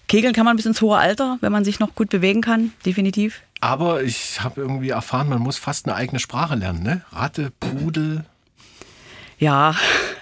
Kegeln 0.10 0.34
kann 0.34 0.44
man 0.44 0.56
bis 0.58 0.66
ins 0.66 0.82
hohe 0.82 0.98
Alter, 0.98 1.38
wenn 1.40 1.52
man 1.52 1.64
sich 1.64 1.80
noch 1.80 1.94
gut 1.94 2.10
bewegen 2.10 2.42
kann, 2.42 2.74
definitiv. 2.84 3.42
Aber 3.62 4.02
ich 4.02 4.42
habe 4.42 4.60
irgendwie 4.60 4.90
erfahren, 4.90 5.30
man 5.30 5.40
muss 5.40 5.58
fast 5.58 5.86
eine 5.86 5.96
eigene 5.96 6.20
Sprache 6.20 6.56
lernen, 6.56 6.82
ne? 6.82 7.02
Ratte, 7.12 7.52
Pudel. 7.60 8.26
Ja. 9.38 9.76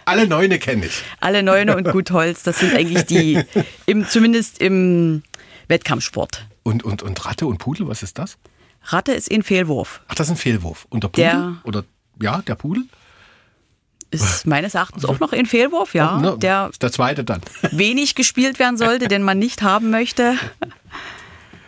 Alle 0.04 0.28
Neune 0.28 0.60
kenne 0.60 0.88
ich. 0.88 1.04
Alle 1.22 1.42
Neune 1.42 1.78
und 1.78 1.90
Gutholz, 1.90 2.44
das 2.44 2.60
sind 2.60 2.76
eigentlich 2.76 3.06
die, 3.06 3.42
im, 3.86 4.06
zumindest 4.06 4.60
im 4.60 5.24
Wettkampfsport. 5.70 6.46
Und, 6.64 6.84
und, 6.84 7.02
und 7.02 7.26
Ratte 7.26 7.48
und 7.48 7.58
Pudel, 7.58 7.88
was 7.88 8.04
ist 8.04 8.20
das? 8.20 8.38
Ratte 8.84 9.14
ist 9.14 9.32
ein 9.32 9.42
Fehlwurf. 9.42 10.02
Ach, 10.10 10.16
das 10.16 10.28
ist 10.28 10.32
ein 10.34 10.38
Fehlwurf. 10.38 10.86
Und 10.90 11.04
der 11.04 11.08
Pudel? 11.08 11.24
Der, 11.24 11.56
oder 11.64 11.86
ja, 12.22 12.42
der 12.42 12.56
Pudel? 12.56 12.84
Ist 14.12 14.46
meines 14.46 14.74
Erachtens 14.76 15.06
auch 15.06 15.20
noch 15.20 15.34
ein 15.34 15.46
Fehlwurf, 15.46 15.94
ja. 15.94 16.20
Ne, 16.20 16.38
der, 16.40 16.72
der 16.82 16.92
zweite 16.92 17.24
dann. 17.24 17.42
Wenig 17.72 18.16
gespielt 18.16 18.60
werden 18.60 18.78
sollte, 18.78 19.08
den 19.08 19.24
man 19.24 19.40
nicht 19.40 19.62
haben 19.62 19.90
möchte 19.90 20.36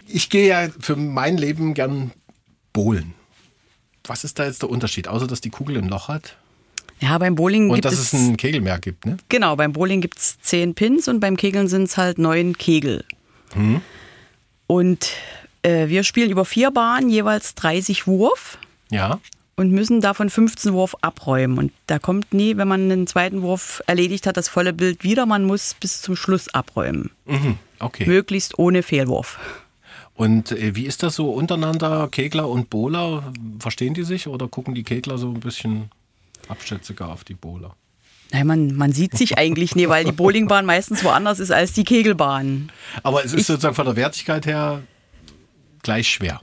ich 0.09 0.29
gehe 0.29 0.47
ja 0.47 0.67
für 0.79 0.95
mein 0.95 1.37
Leben 1.37 1.73
gern 1.73 2.11
bowlen. 2.73 3.13
Was 4.05 4.23
ist 4.23 4.39
da 4.39 4.45
jetzt 4.45 4.63
der 4.63 4.69
Unterschied, 4.69 5.07
außer 5.07 5.27
dass 5.27 5.41
die 5.41 5.49
Kugel 5.49 5.77
ein 5.77 5.87
Loch 5.87 6.07
hat? 6.07 6.35
Ja, 6.99 7.17
beim 7.17 7.35
Bowling 7.35 7.69
und 7.69 7.75
gibt 7.75 7.85
dass 7.85 7.93
es, 7.93 8.11
es 8.11 8.13
ein 8.13 8.35
Kegelmerk 8.35 8.81
gibt, 8.81 9.05
ne? 9.05 9.17
Genau, 9.29 9.55
beim 9.55 9.71
Bowling 9.71 10.01
gibt 10.01 10.17
es 10.17 10.39
zehn 10.41 10.75
Pins 10.75 11.07
und 11.07 11.19
beim 11.19 11.37
Kegeln 11.37 11.67
sind 11.67 11.83
es 11.83 11.95
halt 11.95 12.17
neun 12.17 12.57
Kegel. 12.57 13.05
Hm. 13.53 13.81
Und 14.67 15.11
äh, 15.61 15.87
wir 15.87 16.03
spielen 16.03 16.29
über 16.29 16.43
vier 16.43 16.71
Bahnen 16.71 17.09
jeweils 17.09 17.55
30 17.55 18.05
Wurf. 18.07 18.57
Ja. 18.91 19.19
Und 19.59 19.73
müssen 19.73 19.99
davon 19.99 20.29
15 20.29 20.71
Wurf 20.71 20.95
abräumen. 21.01 21.57
Und 21.57 21.73
da 21.87 21.99
kommt 21.99 22.33
nie, 22.33 22.55
wenn 22.55 22.69
man 22.69 22.89
einen 22.89 23.07
zweiten 23.07 23.41
Wurf 23.41 23.83
erledigt 23.87 24.25
hat, 24.25 24.37
das 24.37 24.47
volle 24.47 24.71
Bild 24.71 25.03
wieder. 25.03 25.25
Man 25.25 25.43
muss 25.43 25.75
bis 25.77 26.01
zum 26.01 26.15
Schluss 26.15 26.47
abräumen. 26.53 27.11
Mhm. 27.25 27.57
Okay. 27.77 28.05
Möglichst 28.05 28.57
ohne 28.57 28.83
Fehlwurf. 28.83 29.37
Und 30.13 30.53
äh, 30.53 30.77
wie 30.77 30.85
ist 30.85 31.03
das 31.03 31.15
so 31.15 31.31
untereinander, 31.31 32.07
Kegler 32.09 32.47
und 32.47 32.69
Bowler? 32.69 33.33
Verstehen 33.59 33.93
die 33.93 34.03
sich 34.03 34.27
oder 34.27 34.47
gucken 34.47 34.75
die 34.75 34.83
Kegler 34.83 35.17
so 35.17 35.27
ein 35.27 35.41
bisschen 35.41 35.91
abschätziger 36.47 37.09
auf 37.09 37.25
die 37.25 37.33
Bowler? 37.33 37.75
Nein, 38.31 38.47
man, 38.47 38.75
man 38.75 38.93
sieht 38.93 39.17
sich 39.17 39.37
eigentlich 39.37 39.75
nie, 39.75 39.89
weil 39.89 40.05
die 40.05 40.13
Bowlingbahn 40.13 40.65
meistens 40.65 41.03
woanders 41.03 41.41
ist 41.41 41.51
als 41.51 41.73
die 41.73 41.83
Kegelbahn. 41.83 42.71
Aber 43.03 43.25
es 43.25 43.33
ist 43.33 43.41
ich, 43.41 43.47
sozusagen 43.47 43.75
von 43.75 43.87
der 43.87 43.97
Wertigkeit 43.97 44.45
her 44.45 44.83
gleich 45.83 46.07
schwer. 46.07 46.39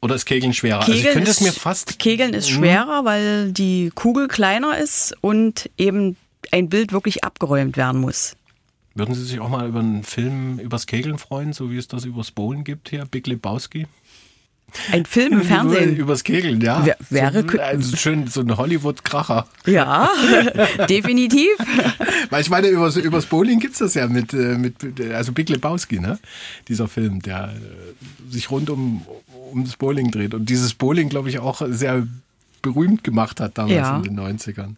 Oder 0.00 0.14
ist 0.14 0.26
Kegeln 0.26 0.52
schwerer? 0.52 0.80
Kegeln 0.80 0.96
also 0.96 1.08
ich 1.08 1.14
könnte 1.14 1.30
ist, 1.30 1.40
es 1.40 1.46
mir 1.46 1.52
fast. 1.52 1.98
Kegeln 1.98 2.34
ist 2.34 2.50
mhm. 2.50 2.54
schwerer, 2.56 3.04
weil 3.04 3.52
die 3.52 3.90
Kugel 3.94 4.28
kleiner 4.28 4.78
ist 4.78 5.14
und 5.20 5.70
eben 5.76 6.16
ein 6.52 6.68
Bild 6.68 6.92
wirklich 6.92 7.24
abgeräumt 7.24 7.76
werden 7.76 8.00
muss. 8.00 8.36
Würden 8.94 9.14
Sie 9.14 9.24
sich 9.24 9.38
auch 9.40 9.48
mal 9.48 9.68
über 9.68 9.80
einen 9.80 10.02
Film 10.02 10.58
übers 10.58 10.86
Kegeln 10.86 11.18
freuen, 11.18 11.52
so 11.52 11.70
wie 11.70 11.76
es 11.76 11.88
das 11.88 12.04
übers 12.04 12.30
Bowlen 12.30 12.64
gibt 12.64 12.88
hier, 12.88 13.04
Big 13.04 13.26
Lebowski? 13.26 13.86
Ein 14.92 15.06
Film 15.06 15.34
im 15.34 15.42
Fernsehen. 15.44 15.96
Übers 15.96 16.24
Kegeln, 16.24 16.60
ja. 16.60 16.84
Wär, 16.84 16.96
wäre 17.10 17.44
so, 17.48 17.58
also 17.58 17.96
schön, 17.96 18.26
so 18.26 18.40
ein 18.40 18.56
Hollywood-Kracher. 18.56 19.46
Ja, 19.66 20.10
definitiv. 20.88 21.50
Weil 22.30 22.42
ich 22.42 22.50
meine, 22.50 22.68
übers, 22.68 22.96
übers 22.96 23.26
Bowling 23.26 23.60
gibt 23.60 23.74
es 23.74 23.78
das 23.78 23.94
ja 23.94 24.06
mit, 24.08 24.32
äh, 24.34 24.58
mit, 24.58 25.00
also 25.12 25.32
Big 25.32 25.48
Lebowski, 25.48 26.00
ne? 26.00 26.18
Dieser 26.68 26.88
Film, 26.88 27.22
der 27.22 27.54
äh, 27.54 28.30
sich 28.32 28.50
rund 28.50 28.68
um, 28.68 29.06
um 29.50 29.64
das 29.64 29.76
Bowling 29.76 30.10
dreht. 30.10 30.34
Und 30.34 30.48
dieses 30.48 30.74
Bowling, 30.74 31.08
glaube 31.08 31.28
ich, 31.28 31.38
auch 31.38 31.62
sehr 31.68 32.06
berühmt 32.62 33.04
gemacht 33.04 33.40
hat 33.40 33.56
damals 33.58 33.74
Ja. 33.76 33.96
in 33.96 34.02
den 34.02 34.14
90ern. 34.18 34.76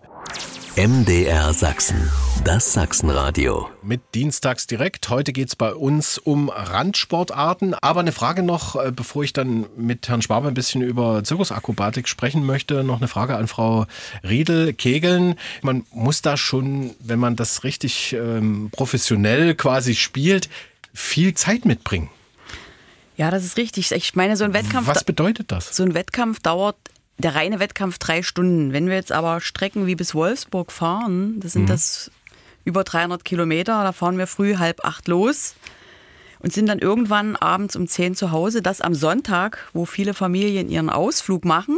MDR 0.76 1.52
Sachsen. 1.52 1.96
Das 2.44 2.72
Sachsenradio. 2.72 3.68
Mit 3.82 4.00
Dienstags 4.14 4.66
direkt. 4.66 5.08
Heute 5.10 5.32
geht's 5.32 5.56
bei 5.56 5.74
uns 5.74 6.16
um 6.16 6.48
Randsportarten. 6.48 7.74
Aber 7.74 8.00
eine 8.00 8.12
Frage 8.12 8.42
noch, 8.42 8.76
äh, 8.76 8.92
bevor 8.94 9.24
ich 9.24 9.32
dann 9.32 9.66
mit 9.76 10.08
Herrn 10.08 10.22
Schwabe 10.22 10.48
ein 10.48 10.54
bisschen 10.54 10.80
über 10.80 11.24
Zirkusakrobatik 11.24 12.08
sprechen 12.08 12.46
möchte, 12.46 12.84
noch 12.84 12.98
eine 12.98 13.08
Frage 13.08 13.36
an 13.36 13.48
Frau 13.48 13.86
Riedel. 14.22 14.72
Kegeln, 14.72 15.34
man 15.62 15.84
muss 15.92 16.22
da 16.22 16.36
schon, 16.36 16.92
wenn 17.00 17.18
man 17.18 17.34
das 17.36 17.64
richtig 17.64 18.12
ähm, 18.14 18.70
professionell 18.72 19.54
quasi 19.56 19.94
spielt, 19.94 20.48
viel 20.94 21.34
Zeit 21.34 21.64
mitbringen. 21.64 22.10
Ja, 23.20 23.30
das 23.30 23.44
ist 23.44 23.58
richtig. 23.58 23.92
Ich 23.92 24.16
meine, 24.16 24.34
so 24.38 24.44
ein 24.44 24.54
Wettkampf, 24.54 24.86
Was 24.88 25.04
bedeutet 25.04 25.52
das? 25.52 25.76
so 25.76 25.82
ein 25.82 25.92
Wettkampf 25.92 26.40
dauert, 26.40 26.76
der 27.18 27.34
reine 27.34 27.60
Wettkampf 27.60 27.98
drei 27.98 28.22
Stunden. 28.22 28.72
Wenn 28.72 28.86
wir 28.86 28.94
jetzt 28.94 29.12
aber 29.12 29.42
Strecken 29.42 29.86
wie 29.86 29.94
bis 29.94 30.14
Wolfsburg 30.14 30.72
fahren, 30.72 31.38
das 31.38 31.52
sind 31.52 31.68
das 31.68 32.10
über 32.64 32.82
300 32.82 33.22
Kilometer, 33.22 33.84
da 33.84 33.92
fahren 33.92 34.16
wir 34.16 34.26
früh 34.26 34.56
halb 34.56 34.86
acht 34.86 35.06
los 35.06 35.54
und 36.38 36.54
sind 36.54 36.64
dann 36.66 36.78
irgendwann 36.78 37.36
abends 37.36 37.76
um 37.76 37.86
zehn 37.86 38.14
zu 38.14 38.30
Hause. 38.30 38.62
Das 38.62 38.80
am 38.80 38.94
Sonntag, 38.94 39.68
wo 39.74 39.84
viele 39.84 40.14
Familien 40.14 40.70
ihren 40.70 40.88
Ausflug 40.88 41.44
machen. 41.44 41.76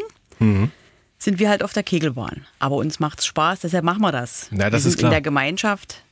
Sind 1.19 1.41
wir 1.41 1.49
halt 1.49 1.65
auf 1.65 1.73
der 1.73 1.83
Kegelbahn. 1.83 2.47
Aber 2.61 2.77
uns 2.77 3.01
macht's 3.01 3.27
Spaß, 3.27 3.59
deshalb 3.61 3.83
machen 3.83 4.01
wir 4.03 4.13
das. 4.13 4.47
Na, 4.53 4.71
das 4.71 4.85
wir 4.85 4.89
ist 4.91 4.93
sind 4.93 4.99
klar. 4.99 5.11
in 5.11 5.15
der 5.15 5.23
Gemeinschaft. 5.23 6.05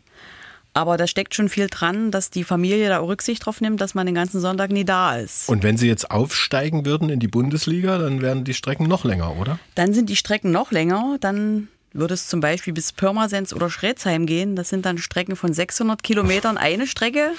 Aber 0.72 0.96
da 0.96 1.06
steckt 1.06 1.34
schon 1.34 1.48
viel 1.48 1.66
dran, 1.68 2.10
dass 2.10 2.30
die 2.30 2.44
Familie 2.44 2.88
da 2.88 3.00
auch 3.00 3.08
Rücksicht 3.08 3.44
drauf 3.44 3.60
nimmt, 3.60 3.80
dass 3.80 3.94
man 3.94 4.06
den 4.06 4.14
ganzen 4.14 4.40
Sonntag 4.40 4.70
nie 4.70 4.84
da 4.84 5.16
ist. 5.16 5.48
Und 5.48 5.64
wenn 5.64 5.76
Sie 5.76 5.88
jetzt 5.88 6.10
aufsteigen 6.10 6.84
würden 6.86 7.10
in 7.10 7.18
die 7.18 7.26
Bundesliga, 7.28 7.98
dann 7.98 8.22
wären 8.22 8.44
die 8.44 8.54
Strecken 8.54 8.86
noch 8.86 9.04
länger, 9.04 9.36
oder? 9.36 9.58
Dann 9.74 9.92
sind 9.94 10.08
die 10.08 10.16
Strecken 10.16 10.52
noch 10.52 10.70
länger. 10.70 11.16
Dann 11.20 11.68
würde 11.92 12.14
es 12.14 12.28
zum 12.28 12.40
Beispiel 12.40 12.72
bis 12.72 12.92
Pirmasens 12.92 13.52
oder 13.52 13.68
Schretzheim 13.68 14.26
gehen. 14.26 14.54
Das 14.54 14.68
sind 14.68 14.86
dann 14.86 14.98
Strecken 14.98 15.34
von 15.34 15.52
600 15.52 16.02
Kilometern 16.04 16.56
eine 16.56 16.86
Strecke. 16.86 17.32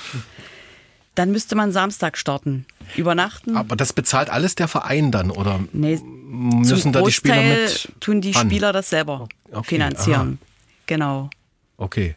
Dann 1.16 1.32
müsste 1.32 1.56
man 1.56 1.72
Samstag 1.72 2.18
starten. 2.18 2.66
Übernachten. 2.98 3.56
Aber 3.56 3.78
das 3.78 3.94
bezahlt 3.94 4.30
alles 4.30 4.56
der 4.56 4.68
Verein 4.68 5.12
dann, 5.12 5.32
oder 5.32 5.62
nee, 5.72 6.00
müssen 6.04 6.92
da 6.92 7.02
die 7.02 7.12
Spieler 7.12 7.42
mit? 7.42 7.92
tun 8.02 8.20
die 8.20 8.36
an? 8.36 8.48
Spieler 8.48 8.74
das 8.74 8.90
selber 8.90 9.30
Okay, 9.52 9.76
finanzieren. 9.76 10.40
Genau. 10.88 11.30
Okay. 11.78 12.16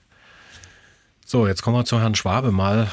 So, 1.27 1.47
jetzt 1.47 1.63
kommen 1.63 1.79
wir 1.79 1.87
zu 1.87 2.01
Herrn 2.01 2.15
Schwabe 2.15 2.53
mal. 2.53 2.87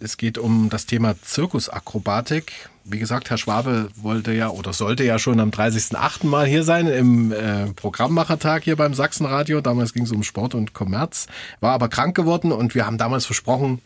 Es 0.00 0.16
geht 0.16 0.38
um 0.38 0.70
das 0.70 0.86
Thema 0.86 1.14
Zirkusakrobatik. 1.20 2.70
Wie 2.84 2.98
gesagt, 2.98 3.28
Herr 3.28 3.36
Schwabe 3.36 3.90
wollte 3.96 4.32
ja 4.32 4.48
oder 4.48 4.72
sollte 4.72 5.04
ja 5.04 5.18
schon 5.18 5.38
am 5.38 5.50
30.08. 5.50 6.26
mal 6.26 6.46
hier 6.46 6.64
sein 6.64 6.86
im 6.86 7.32
äh, 7.32 7.66
Programmmachertag 7.74 8.64
hier 8.64 8.76
beim 8.76 8.94
Sachsenradio. 8.94 9.60
Damals 9.60 9.92
ging 9.92 10.04
es 10.04 10.12
um 10.12 10.22
Sport 10.22 10.54
und 10.54 10.72
Kommerz, 10.72 11.26
war 11.60 11.72
aber 11.72 11.88
krank 11.88 12.16
geworden 12.16 12.50
und 12.50 12.74
wir 12.74 12.86
haben 12.86 12.96
damals 12.96 13.26
versprochen, 13.26 13.82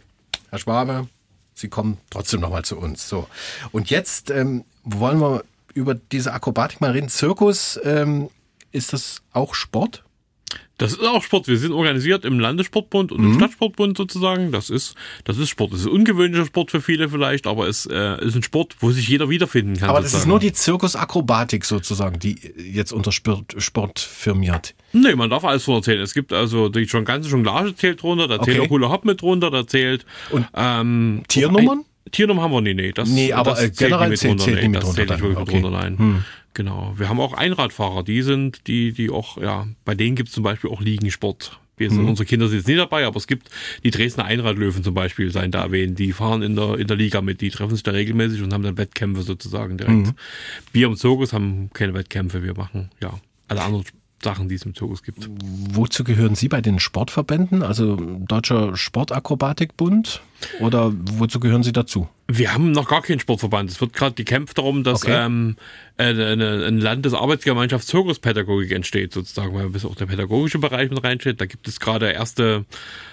Herr 0.51 0.61
Schwabe, 0.61 1.09
Sie 1.55 1.69
kommen 1.69 1.99
trotzdem 2.11 2.41
nochmal 2.41 2.65
zu 2.65 2.79
uns. 2.79 3.09
So. 3.09 3.27
Und 3.73 3.91
jetzt 3.91 4.31
ähm, 4.31 4.65
wollen 4.85 5.21
wir 5.21 5.43
über 5.75 5.95
diese 5.95 6.33
Akrobatik 6.33 6.81
mal 6.81 6.93
reden. 6.93 7.09
Zirkus, 7.09 7.79
ähm, 7.83 8.31
ist 8.71 8.93
das 8.93 9.23
auch 9.33 9.55
Sport? 9.55 10.05
Das 10.79 10.93
ist 10.93 11.03
auch 11.05 11.23
Sport. 11.23 11.47
Wir 11.47 11.59
sind 11.59 11.73
organisiert 11.73 12.25
im 12.25 12.41
Landessportbund 12.41 13.13
und 13.13 13.23
im 13.23 13.35
Stadtsportbund 13.35 13.99
sozusagen. 13.99 14.51
Das 14.51 14.71
ist, 14.71 14.95
das 15.25 15.37
ist 15.37 15.51
Sport. 15.51 15.73
Das 15.75 15.81
ist 15.81 15.87
ein 15.87 15.93
ungewöhnlicher 15.93 16.47
Sport 16.47 16.71
für 16.71 16.81
viele 16.81 17.11
vielleicht, 17.11 17.47
aber 17.47 17.69
es 17.69 17.85
äh, 17.85 18.25
ist 18.25 18.35
ein 18.35 18.43
Sport, 18.43 18.77
wo 18.81 18.91
sich 18.91 19.07
jeder 19.07 19.29
wiederfinden 19.29 19.77
kann. 19.77 19.91
Aber 19.91 19.99
das 19.99 20.07
ist 20.07 20.13
sozusagen. 20.13 20.31
nur 20.31 20.39
die 20.41 20.53
Zirkusakrobatik 20.55 21.67
sozusagen, 21.67 22.19
die 22.19 22.39
jetzt 22.73 22.93
unter 22.93 23.13
Sport, 23.13 23.55
Sport 23.59 23.99
firmiert. 24.01 24.75
Nee, 24.95 25.15
man 25.17 25.29
darf 25.29 25.45
alles 25.45 25.67
drunter 25.67 25.83
zählen. 25.83 26.01
Es 26.01 26.15
gibt 26.15 26.33
also 26.33 26.71
die 26.71 26.89
schon 26.89 27.05
ganze 27.05 27.29
Jonglage 27.29 27.75
zählt 27.77 28.03
drunter, 28.03 28.27
da 28.27 28.41
zählt 28.43 28.61
auch 28.61 28.71
Hula 28.71 28.89
Hop 28.89 29.05
mit 29.05 29.21
drunter, 29.21 29.51
da 29.51 29.67
zählt 29.67 30.07
Und 30.31 30.47
ähm, 30.55 31.25
Tiernummern? 31.29 31.85
Tiernummern 32.11 32.43
haben 32.45 32.53
wir 32.53 32.61
nie, 32.63 32.75
nee. 32.75 32.93
Das, 32.93 33.09
Nee, 33.09 33.33
aber, 33.35 33.51
das 33.51 33.65
äh, 33.65 33.71
generell 33.71 34.17
zählt- 34.17 34.41
zählt 34.41 34.57
nee, 34.57 34.63
die 34.63 34.69
mit 34.69 34.77
das 34.83 34.89
runter 34.89 34.97
zählt 34.97 35.11
nicht 35.11 35.21
wirklich 35.21 35.39
Okay. 35.39 35.53
Hm. 35.53 35.63
mit 35.63 35.73
runter, 35.73 35.91
nein. 35.91 36.25
Genau. 36.55 36.95
Wir 36.97 37.09
haben 37.09 37.21
auch 37.21 37.33
Einradfahrer, 37.33 38.03
die 38.03 38.23
sind, 38.23 38.67
die, 38.67 38.93
die 38.93 39.11
auch, 39.11 39.39
ja, 39.39 39.69
bei 39.85 39.95
denen 39.95 40.17
gibt 40.17 40.31
es 40.31 40.35
zum 40.35 40.43
Beispiel 40.43 40.71
auch 40.71 40.81
Liegensport. 40.81 41.61
Wir 41.77 41.89
sind, 41.89 42.05
Unsere 42.07 42.27
Kinder 42.27 42.47
sind 42.47 42.59
jetzt 42.59 42.69
nicht 42.69 42.79
dabei, 42.79 43.07
aber 43.07 43.17
es 43.17 43.27
gibt 43.27 43.49
die 43.85 43.91
Dresdner 43.91 44.27
Einradlöwen 44.27 44.85
zum 44.85 44.93
Beispiel, 44.93 45.31
seien 45.31 45.51
da 45.51 45.63
erwähnt, 45.63 45.99
die 45.99 46.13
fahren 46.13 46.43
in 46.43 46.55
der, 46.55 46.79
in 46.79 46.87
der 46.87 46.97
Liga 46.97 47.23
mit, 47.23 47.41
die 47.41 47.49
treffen 47.49 47.75
sich 47.75 47.83
da 47.83 47.93
regelmäßig 47.93 48.43
und 48.43 48.53
haben 48.53 48.63
dann 48.63 48.77
Wettkämpfe 48.77 49.23
sozusagen 49.23 49.79
direkt. 49.79 50.09
Hm. 50.09 50.15
Wir 50.73 50.89
im 50.89 50.97
Zirkus 50.97 51.33
haben 51.33 51.71
keine 51.73 51.95
Wettkämpfe, 51.95 52.43
wir 52.43 52.55
machen, 52.55 52.91
ja, 53.01 53.19
alle 53.49 53.63
anderen 53.63 53.87
Sachen, 54.23 54.49
die 54.49 54.55
es 54.55 54.63
im 54.65 54.75
Zirkus 54.75 55.03
gibt. 55.03 55.29
Wozu 55.73 56.05
gehören 56.05 56.35
Sie 56.35 56.49
bei 56.49 56.61
den 56.61 56.79
Sportverbänden, 56.79 57.63
also 57.63 57.97
Deutscher 57.97 58.77
Sportakrobatikbund? 58.77 60.21
Oder 60.61 60.93
wozu 60.95 61.39
gehören 61.41 61.63
Sie 61.63 61.73
dazu? 61.73 62.09
Wir 62.27 62.55
haben 62.55 62.71
noch 62.73 62.89
gar 62.89 63.03
keinen 63.03 63.21
Sportverband. 63.21 63.71
Es 63.71 63.81
wird 63.81 63.93
gerade 63.93 64.15
gekämpft 64.15 64.57
darum, 64.59 64.85
dass 64.85 65.03
Okay. 65.03 65.27
ähm, 65.27 65.57
eine, 65.99 66.27
eine, 66.27 66.65
ein 66.67 66.79
Landesarbeitsgemeinschaft 66.79 67.87
Zirkuspädagogik 67.87 68.71
entsteht, 68.73 69.13
sozusagen, 69.13 69.55
weil 69.55 69.69
bis 69.71 69.85
auch 69.85 69.97
der 69.97 70.07
pädagogische 70.07 70.59
Bereich 70.59 70.89
mit 70.91 71.03
reinsteht. 71.03 71.41
Da 71.41 71.47
gibt 71.47 71.69
es 71.69 71.81
gerade 71.81 72.11
erste 72.11 72.65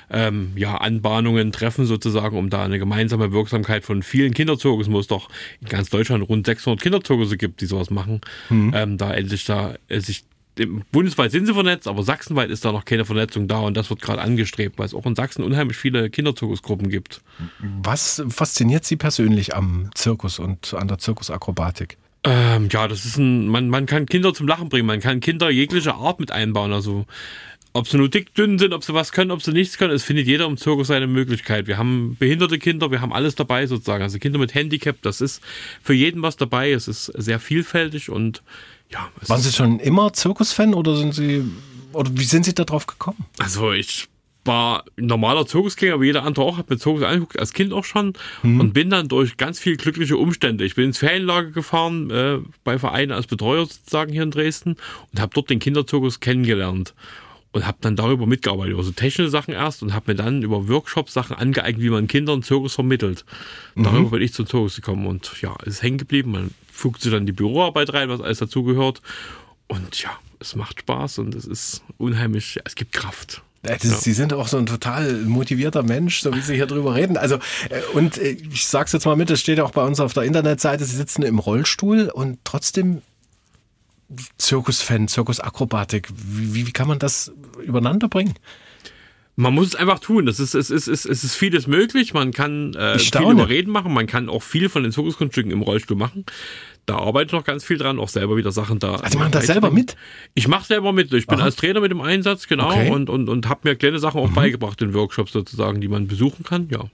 ähm, 0.10 0.53
ja, 0.55 0.76
Anbahnungen, 0.78 1.51
Treffen 1.51 1.86
sozusagen, 1.86 2.38
um 2.38 2.49
da 2.49 2.64
eine 2.64 2.80
gemeinsame 2.80 3.32
Wirksamkeit 3.34 3.84
von 3.84 4.03
vielen 4.03 4.34
Kinderzirkussen, 4.34 4.93
wo 4.93 4.99
es 4.99 5.08
doch 5.08 5.30
in 5.60 5.68
ganz 5.68 5.89
Deutschland 5.89 6.28
rund 6.30 6.45
600 6.45 6.82
Kinderzirkusse 6.82 7.38
gibt, 7.38 7.60
die 7.62 7.66
sowas 7.66 7.89
machen, 7.89 8.22
ähm, 8.49 8.97
da 8.97 9.14
endlich 9.14 9.43
da 9.45 9.76
äh, 9.89 9.99
sich 9.99 10.24
Bundesweit 10.91 11.32
sind 11.32 11.45
sie 11.45 11.53
vernetzt, 11.53 11.88
aber 11.88 12.03
sachsenweit 12.03 12.49
ist 12.49 12.66
da 12.66 12.72
noch 12.72 12.86
keine 12.86 13.05
Vernetzung 13.05 13.47
da 13.47 13.60
und 13.60 13.78
das 13.78 13.89
wird 13.89 14.01
gerade 14.01 14.22
angestrebt, 14.22 14.78
weil 14.80 14.86
es 14.86 14.93
auch 14.93 15.05
in 15.05 15.16
Sachsen 15.16 15.43
unheimlich 15.43 15.78
viele 15.78 16.10
Kinderzirkusgruppen 16.10 16.89
gibt. 16.89 17.22
Was 17.60 18.24
fasziniert 18.30 18.86
Sie 18.86 18.95
persönlich 18.95 19.55
am 19.55 19.89
Zirkus 19.93 20.39
und 20.39 20.74
an 20.74 20.88
der 20.88 20.97
Zirkusakrobatik? 20.97 21.97
Ähm, 22.24 22.68
ja, 22.72 22.88
das 22.88 23.05
ist 23.05 23.18
ein, 23.18 23.47
man, 23.47 23.70
man 23.70 23.86
kann 23.86 24.05
Kinder 24.05 24.34
zum 24.34 24.47
Lachen 24.47 24.70
bringen, 24.70 24.88
man 24.88 24.99
kann 24.99 25.20
Kinder 25.20 25.49
jeglicher 25.49 25.95
Art 25.95 26.20
mit 26.20 26.32
einbauen. 26.32 26.74
Also 26.74 27.05
ob 27.78 27.88
sie 27.88 27.97
nur 27.97 28.10
dick, 28.10 28.34
dünn 28.34 28.58
sind, 28.58 28.74
ob 28.74 28.84
sie 28.84 28.93
was 28.93 29.12
können, 29.12 29.30
ob 29.32 29.43
sie 29.43 29.51
nichts 29.51 29.78
können, 29.78 29.93
es 29.93 30.03
findet 30.03 30.26
jeder 30.26 30.45
im 30.45 30.58
Zirkus 30.58 30.88
seine 30.88 31.05
Möglichkeit. 31.05 31.68
Wir 31.68 31.78
haben 31.78 32.18
behinderte 32.18 32.58
Kinder, 32.58 32.91
wir 32.91 33.01
haben 33.01 33.14
alles 33.14 33.36
dabei 33.36 33.68
sozusagen. 33.68 34.03
Also 34.03 34.18
Kinder 34.18 34.39
mit 34.39 34.55
Handicap, 34.55 34.97
das 35.03 35.22
ist 35.22 35.43
für 35.84 35.93
jeden 35.93 36.22
was 36.24 36.38
dabei. 36.38 36.72
Es 36.72 36.88
ist 36.88 37.05
sehr 37.05 37.39
vielfältig 37.39 38.10
und 38.10 38.41
ja, 38.91 39.09
Waren 39.27 39.41
Sie 39.41 39.51
schon 39.51 39.79
immer 39.79 40.13
Zirkusfan 40.13 40.73
oder 40.73 40.95
sind 40.95 41.13
Sie 41.13 41.43
oder 41.93 42.11
wie 42.13 42.23
sind 42.23 42.45
Sie 42.45 42.53
da 42.53 42.63
drauf 42.63 42.88
gekommen? 42.88 43.25
also 43.39 43.71
ich 43.71 44.07
war 44.45 44.85
ein 44.97 45.07
normaler 45.07 45.45
Zirkusgänger, 45.45 45.99
wie 45.99 46.05
jeder 46.05 46.23
andere 46.23 46.45
auch, 46.45 46.57
habe 46.57 46.73
mir 46.73 46.79
Zirkus 46.79 47.03
angeguckt, 47.03 47.38
als 47.38 47.51
Kind 47.53 47.73
auch 47.73 47.83
schon 47.83 48.13
und 48.43 48.71
bin 48.73 48.89
dann 48.89 49.09
durch 49.09 49.35
ganz 49.35 49.59
viel 49.59 49.75
glückliche 49.75 50.15
Umstände. 50.15 50.63
Ich 50.63 50.75
bin 50.75 50.85
ins 50.85 50.99
Ferienlager 50.99 51.51
gefahren, 51.51 52.09
äh, 52.09 52.39
bei 52.63 52.79
Vereinen 52.79 53.11
als 53.11 53.27
Betreuer 53.27 53.65
sozusagen 53.65 54.13
hier 54.13 54.23
in 54.23 54.31
Dresden 54.31 54.77
und 55.11 55.19
habe 55.19 55.33
dort 55.33 55.49
den 55.49 55.59
Kinderzirkus 55.59 56.21
kennengelernt 56.21 56.93
und 57.51 57.67
habe 57.67 57.77
dann 57.81 57.95
darüber 57.97 58.25
mitgearbeitet, 58.25 58.77
also 58.77 58.91
technische 58.91 59.29
Sachen 59.29 59.53
erst 59.53 59.83
und 59.83 59.93
habe 59.93 60.11
mir 60.11 60.15
dann 60.15 60.41
über 60.43 60.69
Workshops 60.69 61.13
Sachen 61.13 61.35
angeeignet, 61.35 61.83
wie 61.83 61.89
man 61.89 62.07
Kindern 62.07 62.41
Zirkus 62.43 62.75
vermittelt. 62.75 63.25
Darüber 63.75 64.11
bin 64.11 64.21
ich 64.21 64.33
zum 64.33 64.47
Zirkus 64.47 64.77
gekommen 64.77 65.07
und 65.07 65.41
ja, 65.41 65.55
es 65.63 65.75
ist 65.75 65.83
hängen 65.83 65.97
geblieben. 65.97 66.31
Man 66.31 66.51
fugt 66.78 67.01
sich 67.01 67.11
dann 67.11 67.25
die 67.25 67.32
Büroarbeit 67.32 67.93
rein, 67.93 68.09
was 68.09 68.21
alles 68.21 68.39
dazugehört 68.39 69.01
und 69.67 70.01
ja, 70.01 70.11
es 70.39 70.55
macht 70.55 70.82
Spaß 70.82 71.19
und 71.19 71.36
es 71.36 71.45
ist 71.45 71.84
unheimlich, 71.97 72.59
es 72.63 72.75
gibt 72.75 72.93
Kraft. 72.93 73.41
Sie 73.80 74.13
sind 74.13 74.32
auch 74.34 74.47
so 74.47 74.57
ein 74.57 74.65
total 74.65 75.23
motivierter 75.23 75.84
Mensch, 75.84 76.21
so 76.21 76.34
wie 76.34 76.39
Sie 76.39 76.55
hier 76.55 76.67
drüber 76.67 76.95
reden. 76.95 77.17
Also, 77.17 77.36
äh, 77.69 77.82
und 77.93 78.17
äh, 78.17 78.30
ich 78.30 78.65
sag's 78.65 78.93
jetzt 78.93 79.05
mal 79.05 79.17
mit, 79.17 79.30
das 79.30 79.41
steht 79.41 79.59
auch 79.59 79.71
bei 79.71 79.84
uns 79.84 79.99
auf 79.99 80.13
der 80.13 80.23
Internetseite, 80.23 80.86
Sie 80.86 80.95
sitzen 80.95 81.23
im 81.23 81.39
Rollstuhl 81.39 82.09
und 82.09 82.39
trotzdem 82.45 83.01
Zirkusfan, 84.38 85.09
Zirkusakrobatik. 85.09 86.07
Wie, 86.15 86.65
wie 86.67 86.71
kann 86.71 86.88
man 86.88 86.99
das 86.99 87.32
übereinander 87.61 88.07
bringen? 88.07 88.36
Man 89.39 89.53
muss 89.53 89.67
es 89.67 89.75
einfach 89.75 89.99
tun. 89.99 90.25
Das 90.25 90.39
ist, 90.39 90.55
es, 90.55 90.71
ist, 90.71 90.88
es, 90.88 91.05
ist, 91.05 91.05
es 91.05 91.23
ist 91.23 91.35
vieles 91.35 91.67
möglich. 91.67 92.13
Man 92.15 92.31
kann 92.33 92.73
äh, 92.73 92.93
viel 92.97 93.07
staune. 93.07 93.33
überreden 93.33 93.71
machen. 93.71 93.93
Man 93.93 94.07
kann 94.07 94.29
auch 94.29 94.41
viel 94.41 94.67
von 94.67 94.81
den 94.81 94.91
Zirkuskunststücken 94.91 95.51
im 95.51 95.61
Rollstuhl 95.61 95.95
machen. 95.95 96.25
Da 96.88 96.95
arbeite 96.97 97.27
ich 97.27 97.33
noch 97.33 97.43
ganz 97.43 97.63
viel 97.63 97.77
dran, 97.77 97.99
auch 97.99 98.09
selber 98.09 98.35
wieder 98.35 98.51
Sachen 98.51 98.79
da. 98.79 98.95
Also, 98.95 99.11
Sie 99.11 99.17
machen 99.19 99.31
das 99.31 99.45
selber 99.45 99.69
mit? 99.69 99.95
Ich 100.33 100.47
mache 100.47 100.65
selber 100.65 100.91
mit. 100.91 101.13
Ich 101.13 101.27
bin 101.27 101.38
Aha. 101.38 101.45
als 101.45 101.55
Trainer 101.55 101.81
mit 101.81 101.91
im 101.91 102.01
Einsatz, 102.01 102.47
genau, 102.47 102.69
Okay. 102.71 102.85
Mhm. 102.85 102.91
und, 102.91 103.09
und, 103.11 103.29
und 103.29 103.47
habe 103.47 103.61
mir 103.65 103.75
kleine 103.75 103.99
Sachen 103.99 104.19
auch 104.21 104.29
beigebracht 104.29 104.81
in 104.81 104.95
Workshops 104.95 105.33
sozusagen, 105.33 105.81
die 105.81 105.88
man 105.88 106.07
besuchen 106.07 106.43
kann. 106.43 106.67
Ja, 106.71 106.85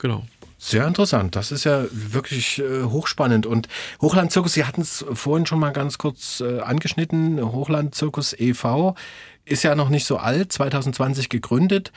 genau. 0.00 0.24
Sehr 0.58 0.86
interessant. 0.86 1.36
Das 1.36 1.52
ist 1.52 1.64
ja 1.64 1.84
wirklich 1.92 2.58
äh, 2.58 2.84
hochspannend. 2.84 3.44
Und 3.44 3.68
Hochlandzirkus, 4.00 4.54
Sie 4.54 4.64
hatten 4.64 4.80
es 4.80 5.04
vorhin 5.12 5.44
schon 5.44 5.60
mal 5.60 5.72
ganz 5.72 5.98
kurz 5.98 6.40
äh, 6.40 6.60
angeschnitten. 6.60 7.38
Hochlandzirkus 7.52 8.32
e.V. 8.32 8.94
ist 9.46 9.62
ja 9.62 9.74
noch 9.74 9.90
nicht 9.90 10.06
so 10.06 10.16
alt, 10.16 10.52
2020 10.52 11.28
gegründet. 11.28 11.92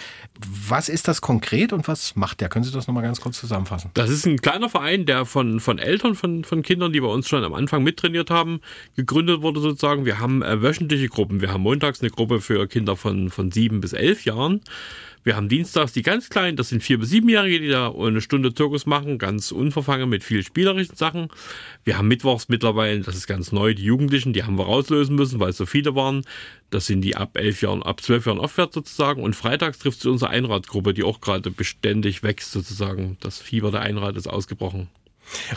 Was 0.67 0.89
ist 0.89 1.07
das 1.07 1.21
konkret 1.21 1.71
und 1.71 1.87
was 1.87 2.15
macht 2.15 2.41
der? 2.41 2.49
Können 2.49 2.65
Sie 2.65 2.71
das 2.71 2.87
nochmal 2.87 3.03
ganz 3.03 3.21
kurz 3.21 3.39
zusammenfassen? 3.39 3.91
Das 3.93 4.09
ist 4.09 4.25
ein 4.25 4.41
kleiner 4.41 4.69
Verein, 4.69 5.05
der 5.05 5.25
von, 5.25 5.59
von 5.59 5.79
Eltern 5.79 6.15
von, 6.15 6.43
von 6.43 6.61
Kindern, 6.61 6.91
die 6.91 6.99
bei 6.99 7.07
uns 7.07 7.27
schon 7.27 7.43
am 7.43 7.53
Anfang 7.53 7.83
mittrainiert 7.83 8.29
haben, 8.29 8.59
gegründet 8.95 9.41
wurde 9.41 9.61
sozusagen. 9.61 10.05
Wir 10.05 10.19
haben 10.19 10.43
äh, 10.43 10.61
wöchentliche 10.61 11.07
Gruppen. 11.07 11.39
Wir 11.39 11.53
haben 11.53 11.61
montags 11.61 12.01
eine 12.01 12.09
Gruppe 12.09 12.41
für 12.41 12.67
Kinder 12.67 12.97
von, 12.97 13.29
von 13.29 13.51
sieben 13.51 13.79
bis 13.79 13.93
elf 13.93 14.25
Jahren. 14.25 14.61
Wir 15.27 15.35
haben 15.35 15.49
dienstags 15.49 15.91
die 15.91 16.03
ganz 16.03 16.29
kleinen, 16.29 16.55
das 16.55 16.69
sind 16.69 16.81
vier 16.81 16.99
bis 16.99 17.09
siebenjährige, 17.09 17.59
die 17.59 17.67
da 17.67 17.91
eine 17.91 18.21
Stunde 18.21 18.53
Zirkus 18.53 18.85
machen, 18.85 19.17
ganz 19.17 19.51
unverfangen 19.51 20.07
mit 20.07 20.23
viel 20.23 20.41
spielerischen 20.41 20.95
Sachen. 20.95 21.27
Wir 21.83 21.97
haben 21.97 22.07
mittwochs 22.07 22.47
mittlerweile, 22.47 23.01
das 23.01 23.17
ist 23.17 23.27
ganz 23.27 23.51
neu, 23.51 23.73
die 23.73 23.83
Jugendlichen, 23.83 24.31
die 24.31 24.45
haben 24.45 24.57
wir 24.57 24.63
rauslösen 24.63 25.17
müssen, 25.17 25.41
weil 25.41 25.49
es 25.49 25.57
so 25.57 25.65
viele 25.65 25.95
waren. 25.95 26.23
Das 26.69 26.85
sind 26.85 27.01
die 27.01 27.17
ab 27.17 27.37
elf 27.37 27.61
Jahren, 27.61 27.83
ab 27.83 27.99
zwölf 27.99 28.25
Jahren 28.25 28.39
aufwärts 28.39 28.73
sozusagen. 28.73 29.21
Und 29.21 29.35
freitags 29.35 29.79
trifft 29.79 29.99
sich 29.99 30.09
unsere 30.09 30.31
Einradgruppe, 30.31 30.93
die 30.93 31.03
auch 31.03 31.19
gerade 31.19 31.51
beständig 31.51 32.23
wächst 32.23 32.53
sozusagen. 32.53 33.17
Das 33.19 33.39
Fieber 33.39 33.69
der 33.71 33.81
Einrad 33.81 34.15
ist 34.15 34.27
ausgebrochen. 34.27 34.87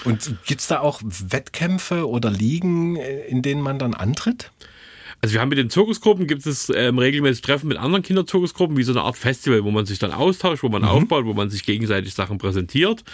Und 0.04 0.34
gibt's 0.46 0.66
da 0.66 0.80
auch 0.80 1.00
Wettkämpfe 1.04 2.08
oder 2.08 2.32
Ligen, 2.32 2.96
in 2.96 3.40
denen 3.40 3.62
man 3.62 3.78
dann 3.78 3.94
antritt? 3.94 4.50
Also 5.22 5.34
wir 5.34 5.40
haben 5.40 5.50
mit 5.50 5.58
den 5.58 5.70
Zirkusgruppen 5.70 6.26
gibt 6.26 6.46
es 6.46 6.72
ähm, 6.74 6.98
regelmäßig 6.98 7.42
Treffen 7.42 7.68
mit 7.68 7.76
anderen 7.76 8.02
Kinderzirkusgruppen, 8.02 8.76
wie 8.76 8.82
so 8.82 8.92
eine 8.92 9.02
Art 9.02 9.16
Festival, 9.16 9.64
wo 9.64 9.70
man 9.70 9.84
sich 9.84 9.98
dann 9.98 10.12
austauscht, 10.12 10.62
wo 10.62 10.68
man 10.68 10.82
mhm. 10.82 10.88
aufbaut, 10.88 11.26
wo 11.26 11.34
man 11.34 11.50
sich 11.50 11.64
gegenseitig 11.64 12.14
Sachen 12.14 12.38
präsentiert 12.38 13.04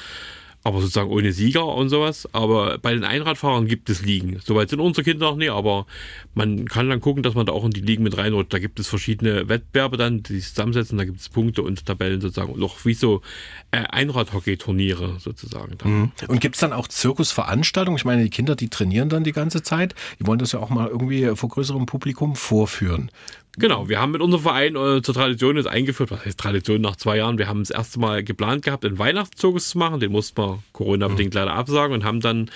aber 0.67 0.81
sozusagen 0.81 1.11
ohne 1.11 1.31
Sieger 1.31 1.64
und 1.64 1.91
sowas. 1.91 2.29
Aber 2.33 2.79
bei 2.79 2.93
den 2.93 3.05
Einradfahrern 3.05 3.69
gibt 3.69 3.89
es 3.89 4.03
Ligen. 4.03 4.41
Soweit 4.45 4.69
sind 4.69 4.81
unsere 4.81 5.05
Kinder 5.05 5.31
noch 5.31 5.37
nie, 5.37 5.49
aber 5.49 5.87
man 6.35 6.67
kann 6.67 6.91
dann 6.91 7.01
gucken, 7.01 7.23
dass 7.23 7.35
man 7.35 7.47
da 7.47 7.53
auch 7.53 7.64
in 7.64 7.71
die 7.71 7.81
Ligen 7.81 8.03
mit 8.03 8.17
reinrutscht. 8.17 8.53
Da 8.53 8.59
gibt 8.59 8.81
es 8.81 8.89
verschiedene 8.89 9.49
Wettbewerbe 9.49 9.97
dann, 9.97 10.25
die 10.25 10.41
sich 10.41 10.49
zusammensetzen. 10.49 10.99
Da 10.99 11.05
gibt 11.05 11.21
es 11.21 11.29
Punkte 11.29 11.62
und 11.62 11.87
Tabellen 11.87 12.21
sozusagen. 12.21 12.53
Und 12.53 12.64
auch 12.64 12.85
wie 12.85 12.95
so 12.95 13.23
äh, 13.71 13.77
Einradhockey-Turniere 13.77 15.21
sozusagen. 15.21 15.79
Mhm. 15.85 16.11
Und 16.27 16.41
gibt 16.41 16.57
es 16.57 16.61
dann 16.61 16.73
auch 16.73 16.89
Zirkusveranstaltungen? 16.89 17.97
Ich 17.97 18.05
meine, 18.05 18.25
die 18.25 18.31
Kinder, 18.31 18.57
die 18.57 18.69
trainieren 18.69 19.09
dann 19.09 19.23
die 19.23 19.31
ganze 19.31 19.62
Zeit. 19.62 19.95
Die 20.19 20.27
wollen 20.27 20.41
das 20.41 20.51
ja 20.51 20.59
auch 20.59 20.71
mal 20.71 20.89
irgendwie 20.89 21.31
vor 21.37 21.49
größerem 21.49 21.87
Publikum 21.87 22.35
vorführen. 22.35 23.12
Genau, 23.59 23.89
wir 23.89 24.01
haben 24.01 24.13
mit 24.13 24.21
unserem 24.21 24.43
Verein 24.43 24.77
äh, 24.77 25.01
zur 25.01 25.15
Tradition 25.15 25.57
jetzt 25.57 25.67
eingeführt, 25.67 26.11
was 26.11 26.27
heißt 26.27 26.39
Tradition 26.39 26.83
nach 26.83 26.97
zwei 26.97 27.17
Jahren, 27.17 27.39
wir 27.39 27.49
haben 27.49 27.61
das 27.61 27.71
erste 27.71 27.99
Mal 27.99 28.23
geplant 28.23 28.63
gehabt, 28.63 28.85
einen 28.85 28.99
Weihnachtszirkus 28.99 29.71
zu 29.71 29.79
machen, 29.79 29.99
den 29.99 30.13
mussten 30.13 30.37
wir 30.43 30.63
Corona-bedingt 30.73 31.33
mhm. 31.33 31.41
leider 31.41 31.55
absagen 31.55 31.95
und 31.95 32.05
haben 32.05 32.21
dann 32.21 32.51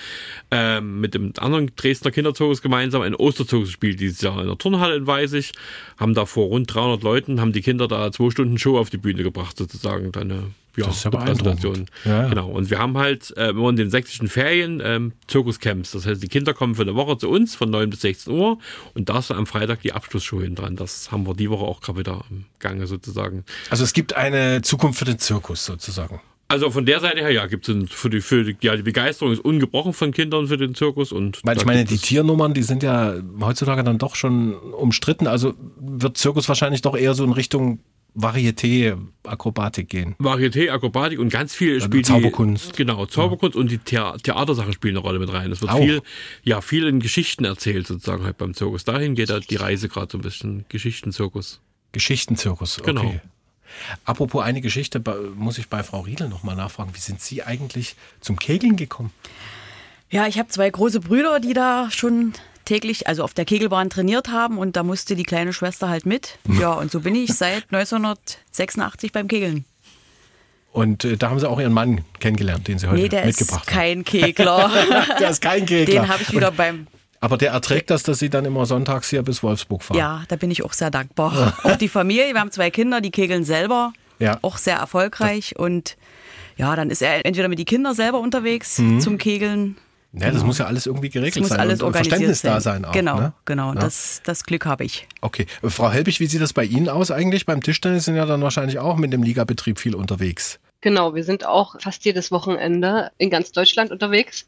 ähm, 0.51 0.99
mit 1.01 1.15
dem 1.15 1.33
anderen 1.39 1.71
Dresdner 1.75 2.11
Kinderzirkus 2.11 2.61
gemeinsam 2.61 3.01
einen 3.01 3.15
Osterzirkus 3.15 3.69
gespielt, 3.69 3.99
dieses 3.99 4.21
Jahr 4.21 4.39
in 4.41 4.47
der 4.47 4.59
Turnhalle 4.59 4.95
in 4.95 5.07
Weißig, 5.07 5.53
haben 5.97 6.13
da 6.13 6.27
vor 6.27 6.47
rund 6.47 6.71
300 6.71 7.01
Leuten, 7.01 7.41
haben 7.41 7.51
die 7.51 7.61
Kinder 7.61 7.87
da 7.87 8.11
zwei 8.11 8.29
Stunden 8.29 8.59
Show 8.59 8.77
auf 8.77 8.91
die 8.91 8.97
Bühne 8.97 9.23
gebracht 9.23 9.57
sozusagen, 9.57 10.11
dann 10.11 10.31
eine 10.31 10.43
ja, 10.77 10.85
das 10.85 10.97
ist 10.97 11.03
ja 11.03 11.11
Präsentation. 11.11 11.85
Ja. 12.05 12.27
Genau. 12.27 12.49
Und 12.49 12.69
wir 12.69 12.79
haben 12.79 12.97
halt 12.97 13.35
äh, 13.37 13.49
immer 13.49 13.69
in 13.69 13.75
den 13.75 13.89
sächsischen 13.89 14.27
Ferien 14.27 14.81
ähm, 14.83 15.13
Zirkuscamps. 15.27 15.91
Das 15.91 16.05
heißt, 16.05 16.21
die 16.21 16.27
Kinder 16.27 16.53
kommen 16.53 16.75
für 16.75 16.83
eine 16.83 16.95
Woche 16.95 17.17
zu 17.17 17.29
uns 17.29 17.55
von 17.55 17.69
9 17.69 17.89
bis 17.89 18.01
16 18.01 18.33
Uhr 18.33 18.57
und 18.93 19.09
da 19.09 19.19
ist 19.19 19.31
am 19.31 19.47
Freitag 19.47 19.81
die 19.81 19.93
Abschlussshow 19.93 20.41
hin 20.41 20.55
dran. 20.55 20.75
Das 20.75 21.11
haben 21.11 21.27
wir 21.27 21.33
die 21.33 21.49
Woche 21.49 21.65
auch 21.65 21.81
gerade 21.81 21.99
wieder 21.99 22.23
im 22.29 22.45
Gange 22.59 22.87
sozusagen. 22.87 23.43
Also 23.69 23.83
es 23.83 23.93
gibt 23.93 24.15
eine 24.15 24.61
Zukunft 24.61 24.99
für 24.99 25.05
den 25.05 25.19
Zirkus 25.19 25.65
sozusagen. 25.65 26.21
Also 26.51 26.69
von 26.69 26.85
der 26.85 26.99
Seite 26.99 27.21
her, 27.21 27.31
ja, 27.31 27.45
gibt 27.45 27.69
es 27.69 27.89
für 27.91 28.09
die, 28.09 28.19
für 28.19 28.43
die, 28.43 28.57
ja, 28.59 28.75
die 28.75 28.83
Begeisterung 28.83 29.31
ist 29.31 29.39
ungebrochen 29.39 29.93
von 29.93 30.11
Kindern 30.11 30.47
für 30.47 30.57
den 30.57 30.75
Zirkus 30.75 31.13
und. 31.13 31.39
Weil 31.45 31.55
ich 31.55 31.63
meine, 31.63 31.85
die 31.85 31.97
Tiernummern, 31.97 32.53
die 32.53 32.63
sind 32.63 32.83
ja 32.83 33.15
heutzutage 33.39 33.85
dann 33.85 33.97
doch 33.97 34.15
schon 34.15 34.53
umstritten. 34.55 35.27
Also 35.27 35.53
wird 35.79 36.17
Zirkus 36.17 36.49
wahrscheinlich 36.49 36.81
doch 36.81 36.97
eher 36.97 37.13
so 37.13 37.23
in 37.23 37.31
Richtung 37.31 37.79
Varieté, 38.13 38.97
Akrobatik 39.23 39.87
gehen. 39.87 40.15
Varieté, 40.19 40.69
Akrobatik 40.69 41.19
und 41.19 41.29
ganz 41.29 41.55
viel 41.55 41.75
also 41.75 41.85
spielt 41.85 42.05
Zauberkunst. 42.05 42.73
Die, 42.73 42.77
genau, 42.77 43.05
Zauberkunst 43.05 43.55
ja. 43.55 43.61
und 43.61 43.71
die 43.71 43.77
Thea 43.77 44.17
Theatersachen 44.17 44.73
spielen 44.73 44.97
eine 44.97 44.99
Rolle 44.99 45.19
mit 45.19 45.31
rein. 45.31 45.51
Es 45.51 45.61
wird 45.61 45.71
Auch. 45.71 45.79
viel, 45.79 46.01
ja, 46.43 46.59
viel 46.61 46.87
in 46.87 46.99
Geschichten 46.99 47.45
erzählt 47.45 47.87
sozusagen 47.87 48.23
halt 48.23 48.37
beim 48.37 48.53
Zirkus. 48.53 48.83
Dahin 48.83 49.15
geht 49.15 49.29
halt 49.29 49.49
die 49.49 49.55
Reise 49.55 49.87
gerade 49.87 50.11
so 50.11 50.17
ein 50.17 50.21
bisschen. 50.21 50.65
Geschichtenzirkus. 50.69 51.61
Geschichtenzirkus, 51.93 52.79
okay. 52.79 52.93
Genau. 52.93 53.15
Apropos 54.03 54.43
eine 54.43 54.59
Geschichte, 54.59 55.01
muss 55.35 55.57
ich 55.57 55.69
bei 55.69 55.83
Frau 55.83 56.01
Riedel 56.01 56.27
nochmal 56.27 56.55
nachfragen. 56.57 56.91
Wie 56.93 56.99
sind 56.99 57.21
Sie 57.21 57.43
eigentlich 57.43 57.95
zum 58.19 58.37
Kegeln 58.37 58.75
gekommen? 58.75 59.11
Ja, 60.09 60.27
ich 60.27 60.37
habe 60.37 60.49
zwei 60.49 60.69
große 60.69 60.99
Brüder, 60.99 61.39
die 61.39 61.53
da 61.53 61.89
schon 61.89 62.33
täglich, 62.71 63.07
also 63.07 63.23
auf 63.23 63.33
der 63.33 63.43
Kegelbahn 63.43 63.89
trainiert 63.89 64.29
haben 64.29 64.57
und 64.57 64.77
da 64.77 64.83
musste 64.83 65.15
die 65.15 65.23
kleine 65.23 65.51
Schwester 65.51 65.89
halt 65.89 66.05
mit. 66.05 66.37
Ja, 66.47 66.71
und 66.71 66.89
so 66.89 67.01
bin 67.01 67.15
ich 67.15 67.33
seit 67.33 67.65
1986 67.71 69.11
beim 69.11 69.27
Kegeln. 69.27 69.65
Und 70.71 71.03
äh, 71.03 71.17
da 71.17 71.29
haben 71.29 71.39
Sie 71.39 71.49
auch 71.49 71.59
Ihren 71.59 71.73
Mann 71.73 72.05
kennengelernt, 72.21 72.69
den 72.69 72.79
Sie 72.79 72.87
heute 72.87 73.01
nee, 73.01 73.09
der 73.09 73.25
mitgebracht 73.25 73.67
ist 73.67 73.67
kein 73.67 74.05
Kegler. 74.05 74.71
der 75.19 75.29
ist 75.31 75.41
kein 75.41 75.65
Kegler. 75.65 76.01
Den 76.01 76.07
habe 76.07 76.23
ich 76.23 76.31
wieder 76.31 76.51
beim 76.51 76.87
aber 77.23 77.37
der 77.37 77.51
erträgt 77.51 77.91
das, 77.91 78.01
dass 78.01 78.17
Sie 78.17 78.31
dann 78.31 78.45
immer 78.45 78.65
sonntags 78.65 79.09
hier 79.09 79.21
bis 79.21 79.43
Wolfsburg 79.43 79.83
fahren. 79.83 79.97
Ja, 79.97 80.23
da 80.27 80.37
bin 80.37 80.49
ich 80.49 80.63
auch 80.65 80.73
sehr 80.73 80.89
dankbar. 80.89 81.53
auch 81.63 81.75
die 81.75 81.89
Familie, 81.89 82.33
wir 82.33 82.39
haben 82.39 82.51
zwei 82.51 82.71
Kinder, 82.71 82.99
die 82.99 83.11
kegeln 83.11 83.43
selber. 83.43 83.93
Ja. 84.17 84.39
Auch 84.41 84.57
sehr 84.57 84.77
erfolgreich. 84.77 85.55
Und 85.55 85.97
ja, 86.55 86.75
dann 86.75 86.89
ist 86.89 87.03
er 87.03 87.23
entweder 87.25 87.47
mit 87.47 87.59
den 87.59 87.65
Kindern 87.65 87.93
selber 87.93 88.19
unterwegs 88.19 88.79
mhm. 88.79 89.01
zum 89.01 89.19
Kegeln 89.19 89.75
ja, 90.13 90.19
genau. 90.19 90.33
das 90.33 90.43
muss 90.43 90.57
ja 90.57 90.65
alles 90.65 90.85
irgendwie 90.87 91.09
geregelt 91.09 91.37
das 91.37 91.41
muss 91.41 91.49
sein 91.49 91.59
alles 91.59 91.81
und 91.81 91.93
Verständnis 91.93 92.41
sein. 92.41 92.51
da 92.51 92.61
sein 92.61 92.85
auch. 92.85 92.91
Genau, 92.91 93.19
ne? 93.19 93.33
genau. 93.45 93.73
Ja. 93.73 93.79
Das, 93.79 94.21
das 94.25 94.43
Glück 94.43 94.65
habe 94.65 94.83
ich. 94.83 95.07
Okay. 95.21 95.45
Frau 95.63 95.89
Helbig, 95.89 96.19
wie 96.19 96.25
sieht 96.25 96.41
das 96.41 96.51
bei 96.51 96.65
Ihnen 96.65 96.89
aus 96.89 97.11
eigentlich? 97.11 97.45
Beim 97.45 97.61
Tischtennis 97.61 98.05
sind 98.05 98.17
ja 98.17 98.25
dann 98.25 98.41
wahrscheinlich 98.41 98.79
auch 98.79 98.97
mit 98.97 99.13
dem 99.13 99.23
Ligabetrieb 99.23 99.79
viel 99.79 99.95
unterwegs. 99.95 100.59
Genau, 100.81 101.15
wir 101.15 101.23
sind 101.23 101.45
auch 101.45 101.79
fast 101.79 102.03
jedes 102.03 102.31
Wochenende 102.31 103.11
in 103.17 103.29
ganz 103.29 103.51
Deutschland 103.51 103.91
unterwegs. 103.91 104.47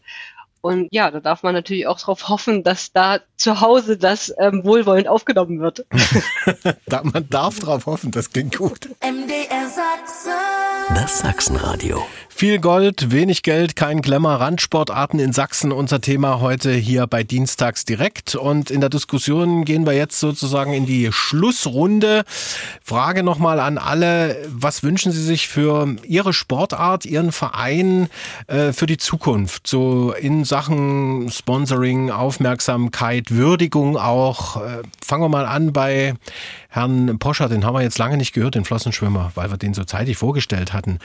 Und 0.66 0.88
ja, 0.92 1.12
da 1.12 1.20
darf 1.20 1.44
man 1.44 1.54
natürlich 1.54 1.88
auch 1.88 2.00
darauf 2.00 2.30
hoffen, 2.30 2.64
dass 2.64 2.94
da 2.94 3.20
zu 3.36 3.60
Hause 3.60 3.98
das 3.98 4.34
ähm, 4.40 4.64
wohlwollend 4.64 5.10
aufgenommen 5.10 5.60
wird. 5.60 5.86
man 7.04 7.30
darf 7.30 7.60
darauf 7.60 7.86
hoffen, 7.86 8.12
das 8.12 8.32
klingt 8.32 8.58
gut. 8.58 8.90
MDR 9.02 9.68
Sachsen. 9.68 10.32
Das 10.96 11.20
Sachsenradio. 11.20 12.06
Viel 12.36 12.60
Gold, 12.60 13.12
wenig 13.12 13.44
Geld, 13.44 13.76
kein 13.76 14.02
Glamour, 14.02 14.34
Randsportarten 14.34 15.20
in 15.20 15.34
Sachsen. 15.34 15.72
Unser 15.72 16.02
Thema 16.02 16.42
heute 16.42 16.74
hier 16.74 17.06
bei 17.06 17.24
Dienstags 17.24 17.86
direkt. 17.86 18.36
Und 18.36 18.72
in 18.72 18.82
der 18.82 18.90
Diskussion 18.90 19.66
gehen 19.66 19.86
wir 19.86 19.94
jetzt 19.94 20.20
sozusagen 20.20 20.74
in 20.74 20.88
die 20.88 21.10
Schlussrunde. 21.12 22.24
Frage 22.84 23.22
nochmal 23.22 23.60
an 23.60 23.78
alle, 23.78 24.36
was 24.50 24.82
wünschen 24.82 25.12
Sie 25.12 25.24
sich 25.24 25.48
für 25.48 25.96
Ihre 26.06 26.34
Sportart, 26.34 27.06
Ihren 27.06 27.32
Verein 27.32 28.10
äh, 28.48 28.74
für 28.74 28.88
die 28.88 28.98
Zukunft? 28.98 29.68
So 29.68 30.12
in 30.12 30.44
Sachen 30.44 31.30
Sponsoring, 31.32 32.10
Aufmerksamkeit, 32.10 33.30
Würdigung 33.30 33.96
auch. 33.96 34.58
Äh, 34.58 34.82
fangen 35.06 35.24
wir 35.24 35.30
mal 35.30 35.46
an 35.46 35.72
bei 35.72 36.16
Herrn 36.68 37.20
Poscher, 37.20 37.48
den 37.48 37.64
haben 37.64 37.76
wir 37.76 37.84
jetzt 37.84 38.00
lange 38.00 38.18
nicht 38.18 38.34
gehört, 38.34 38.56
den 38.56 38.66
Flossenschwimmer, 38.66 39.32
weil 39.36 39.52
wir 39.52 39.58
den 39.58 39.76
so 39.76 39.84
zeitig 39.84 40.18
vorgestellt 40.18 40.74
hatten. 40.74 41.00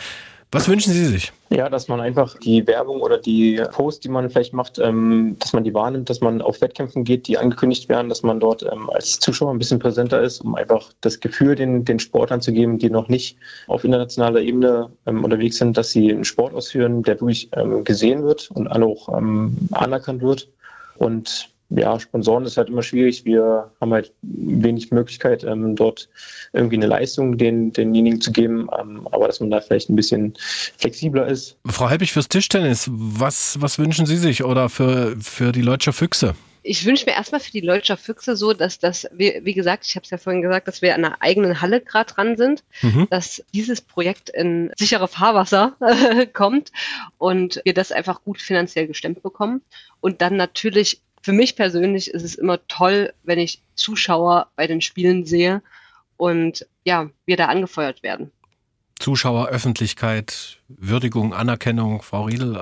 Was 0.51 0.66
wünschen 0.66 0.94
Sie 0.94 1.05
sich? 1.05 1.30
Ja, 1.51 1.68
dass 1.68 1.88
man 1.88 2.01
einfach 2.01 2.38
die 2.38 2.66
Werbung 2.66 3.03
oder 3.03 3.18
die 3.18 3.62
Posts, 3.70 4.01
die 4.01 4.09
man 4.09 4.30
vielleicht 4.30 4.55
macht, 4.55 4.78
ähm, 4.78 5.36
dass 5.40 5.53
man 5.53 5.62
die 5.62 5.74
wahrnimmt, 5.74 6.09
dass 6.09 6.22
man 6.22 6.40
auf 6.40 6.62
Wettkämpfen 6.62 7.05
geht, 7.05 7.28
die 7.28 7.36
angekündigt 7.36 7.90
werden, 7.90 8.09
dass 8.09 8.22
man 8.22 8.40
dort 8.40 8.62
ähm, 8.62 8.88
als 8.88 9.18
Zuschauer 9.18 9.51
ein 9.51 9.59
bisschen 9.59 9.78
präsenter 9.78 10.22
ist, 10.22 10.40
um 10.40 10.55
einfach 10.55 10.90
das 11.03 11.20
Gefühl 11.20 11.55
den, 11.55 11.84
den 11.84 11.99
Sportlern 11.99 12.40
zu 12.40 12.53
geben, 12.53 12.78
die 12.78 12.88
noch 12.88 13.09
nicht 13.09 13.36
auf 13.66 13.84
internationaler 13.84 14.40
Ebene 14.40 14.90
ähm, 15.07 15.22
unterwegs 15.22 15.59
sind, 15.59 15.76
dass 15.76 15.90
sie 15.90 16.11
einen 16.11 16.24
Sport 16.24 16.55
ausführen, 16.55 17.03
der 17.03 17.20
wirklich 17.20 17.51
ähm, 17.53 17.84
gesehen 17.84 18.22
wird 18.22 18.51
und 18.51 18.68
auch 18.68 19.14
ähm, 19.16 19.68
anerkannt 19.72 20.22
wird. 20.22 20.49
Und 20.96 21.51
ja, 21.70 22.00
Sponsoren 22.00 22.44
ist 22.44 22.56
halt 22.56 22.68
immer 22.68 22.82
schwierig. 22.82 23.24
Wir 23.24 23.70
haben 23.80 23.92
halt 23.92 24.12
wenig 24.22 24.90
Möglichkeit, 24.90 25.44
ähm, 25.44 25.76
dort 25.76 26.08
irgendwie 26.52 26.76
eine 26.76 26.86
Leistung 26.86 27.36
den, 27.36 27.72
denjenigen 27.72 28.20
zu 28.20 28.32
geben, 28.32 28.68
ähm, 28.78 29.06
aber 29.10 29.26
dass 29.26 29.40
man 29.40 29.50
da 29.50 29.60
vielleicht 29.60 29.90
ein 29.90 29.96
bisschen 29.96 30.34
flexibler 30.76 31.26
ist. 31.26 31.56
Frau 31.66 31.88
Helbig 31.90 32.12
fürs 32.12 32.28
Tischtennis, 32.28 32.88
was, 32.90 33.60
was 33.60 33.78
wünschen 33.78 34.06
Sie 34.06 34.16
sich 34.16 34.44
oder 34.44 34.68
für, 34.68 35.16
für 35.20 35.52
die 35.52 35.62
Leutscher 35.62 35.92
Füchse? 35.92 36.34
ich 36.68 36.84
wünsche 36.84 37.06
mir 37.06 37.12
erstmal 37.12 37.40
für 37.40 37.50
die 37.50 37.60
Leutscher 37.60 37.96
Füchse 37.96 38.36
so, 38.36 38.52
dass 38.52 38.78
das, 38.78 39.08
wie, 39.12 39.40
wie 39.42 39.54
gesagt, 39.54 39.86
ich 39.86 39.96
habe 39.96 40.04
es 40.04 40.10
ja 40.10 40.18
vorhin 40.18 40.42
gesagt, 40.42 40.68
dass 40.68 40.82
wir 40.82 40.94
an 40.94 41.04
einer 41.04 41.22
eigenen 41.22 41.60
Halle 41.62 41.80
gerade 41.80 42.12
dran 42.12 42.36
sind, 42.36 42.62
mhm. 42.82 43.06
dass 43.10 43.42
dieses 43.54 43.80
Projekt 43.80 44.28
in 44.28 44.70
sichere 44.76 45.08
Fahrwasser 45.08 45.76
kommt 46.34 46.70
und 47.16 47.62
wir 47.64 47.72
das 47.72 47.90
einfach 47.90 48.22
gut 48.22 48.40
finanziell 48.40 48.86
gestemmt 48.86 49.22
bekommen. 49.22 49.62
Und 50.00 50.20
dann 50.20 50.36
natürlich 50.36 51.00
für 51.22 51.32
mich 51.32 51.56
persönlich 51.56 52.10
ist 52.10 52.22
es 52.22 52.34
immer 52.34 52.66
toll, 52.68 53.12
wenn 53.24 53.38
ich 53.38 53.60
Zuschauer 53.74 54.48
bei 54.56 54.66
den 54.66 54.80
Spielen 54.80 55.24
sehe 55.24 55.62
und 56.16 56.66
ja, 56.84 57.10
wir 57.26 57.36
da 57.36 57.46
angefeuert 57.46 58.02
werden. 58.02 58.30
Zuschauer, 58.98 59.48
Öffentlichkeit, 59.48 60.58
Würdigung, 60.68 61.32
Anerkennung, 61.32 62.02
Frau 62.02 62.24
Riedel, 62.24 62.58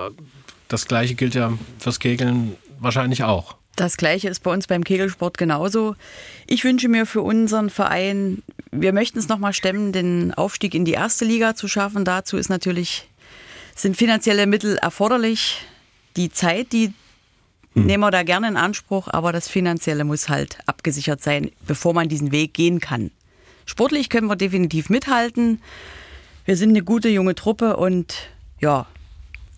das 0.69 0.87
gleiche 0.87 1.15
gilt 1.15 1.35
ja 1.35 1.53
fürs 1.79 2.01
Kegeln 2.01 2.57
wahrscheinlich 2.79 3.23
auch. 3.25 3.57
Das 3.77 3.99
gleiche 3.99 4.29
ist 4.29 4.43
bei 4.43 4.51
uns 4.51 4.67
beim 4.67 4.85
Kegelsport 4.85 5.37
genauso. 5.37 5.97
Ich 6.47 6.65
wünsche 6.65 6.89
mir 6.89 7.05
für 7.05 7.21
unseren 7.21 7.69
Verein, 7.69 8.43
wir 8.73 8.95
möchten 8.95 9.19
es 9.19 9.29
nochmal 9.29 9.53
stemmen, 9.53 9.93
den 9.93 10.33
Aufstieg 10.33 10.75
in 10.75 10.87
die 10.87 10.93
erste 10.93 11.27
Liga 11.27 11.55
zu 11.55 11.69
schaffen. 11.69 12.05
Dazu 12.05 12.39
ist 12.39 12.49
natürlich, 12.49 13.07
sind 13.75 13.97
finanzielle 13.97 14.47
Mittel 14.47 14.77
erforderlich. 14.77 15.63
Die 16.17 16.31
Zeit, 16.31 16.73
die. 16.73 16.93
Nehmen 17.85 18.03
wir 18.03 18.11
da 18.11 18.23
gerne 18.23 18.49
in 18.49 18.57
Anspruch, 18.57 19.09
aber 19.09 19.33
das 19.33 19.49
Finanzielle 19.49 20.05
muss 20.05 20.29
halt 20.29 20.59
abgesichert 20.67 21.23
sein, 21.23 21.51
bevor 21.67 21.95
man 21.95 22.09
diesen 22.09 22.33
Weg 22.33 22.55
gehen 22.55 22.81
kann. 22.81 23.11
Sportlich 23.67 24.09
können 24.09 24.29
wir 24.29 24.37
definitiv 24.37 24.91
mithalten. 24.91 25.61
Wir 26.45 26.57
sind 26.57 26.71
eine 26.71 26.83
gute 26.83 27.09
junge 27.09 27.35
Truppe 27.35 27.77
und 27.77 28.31
ja, 28.61 28.87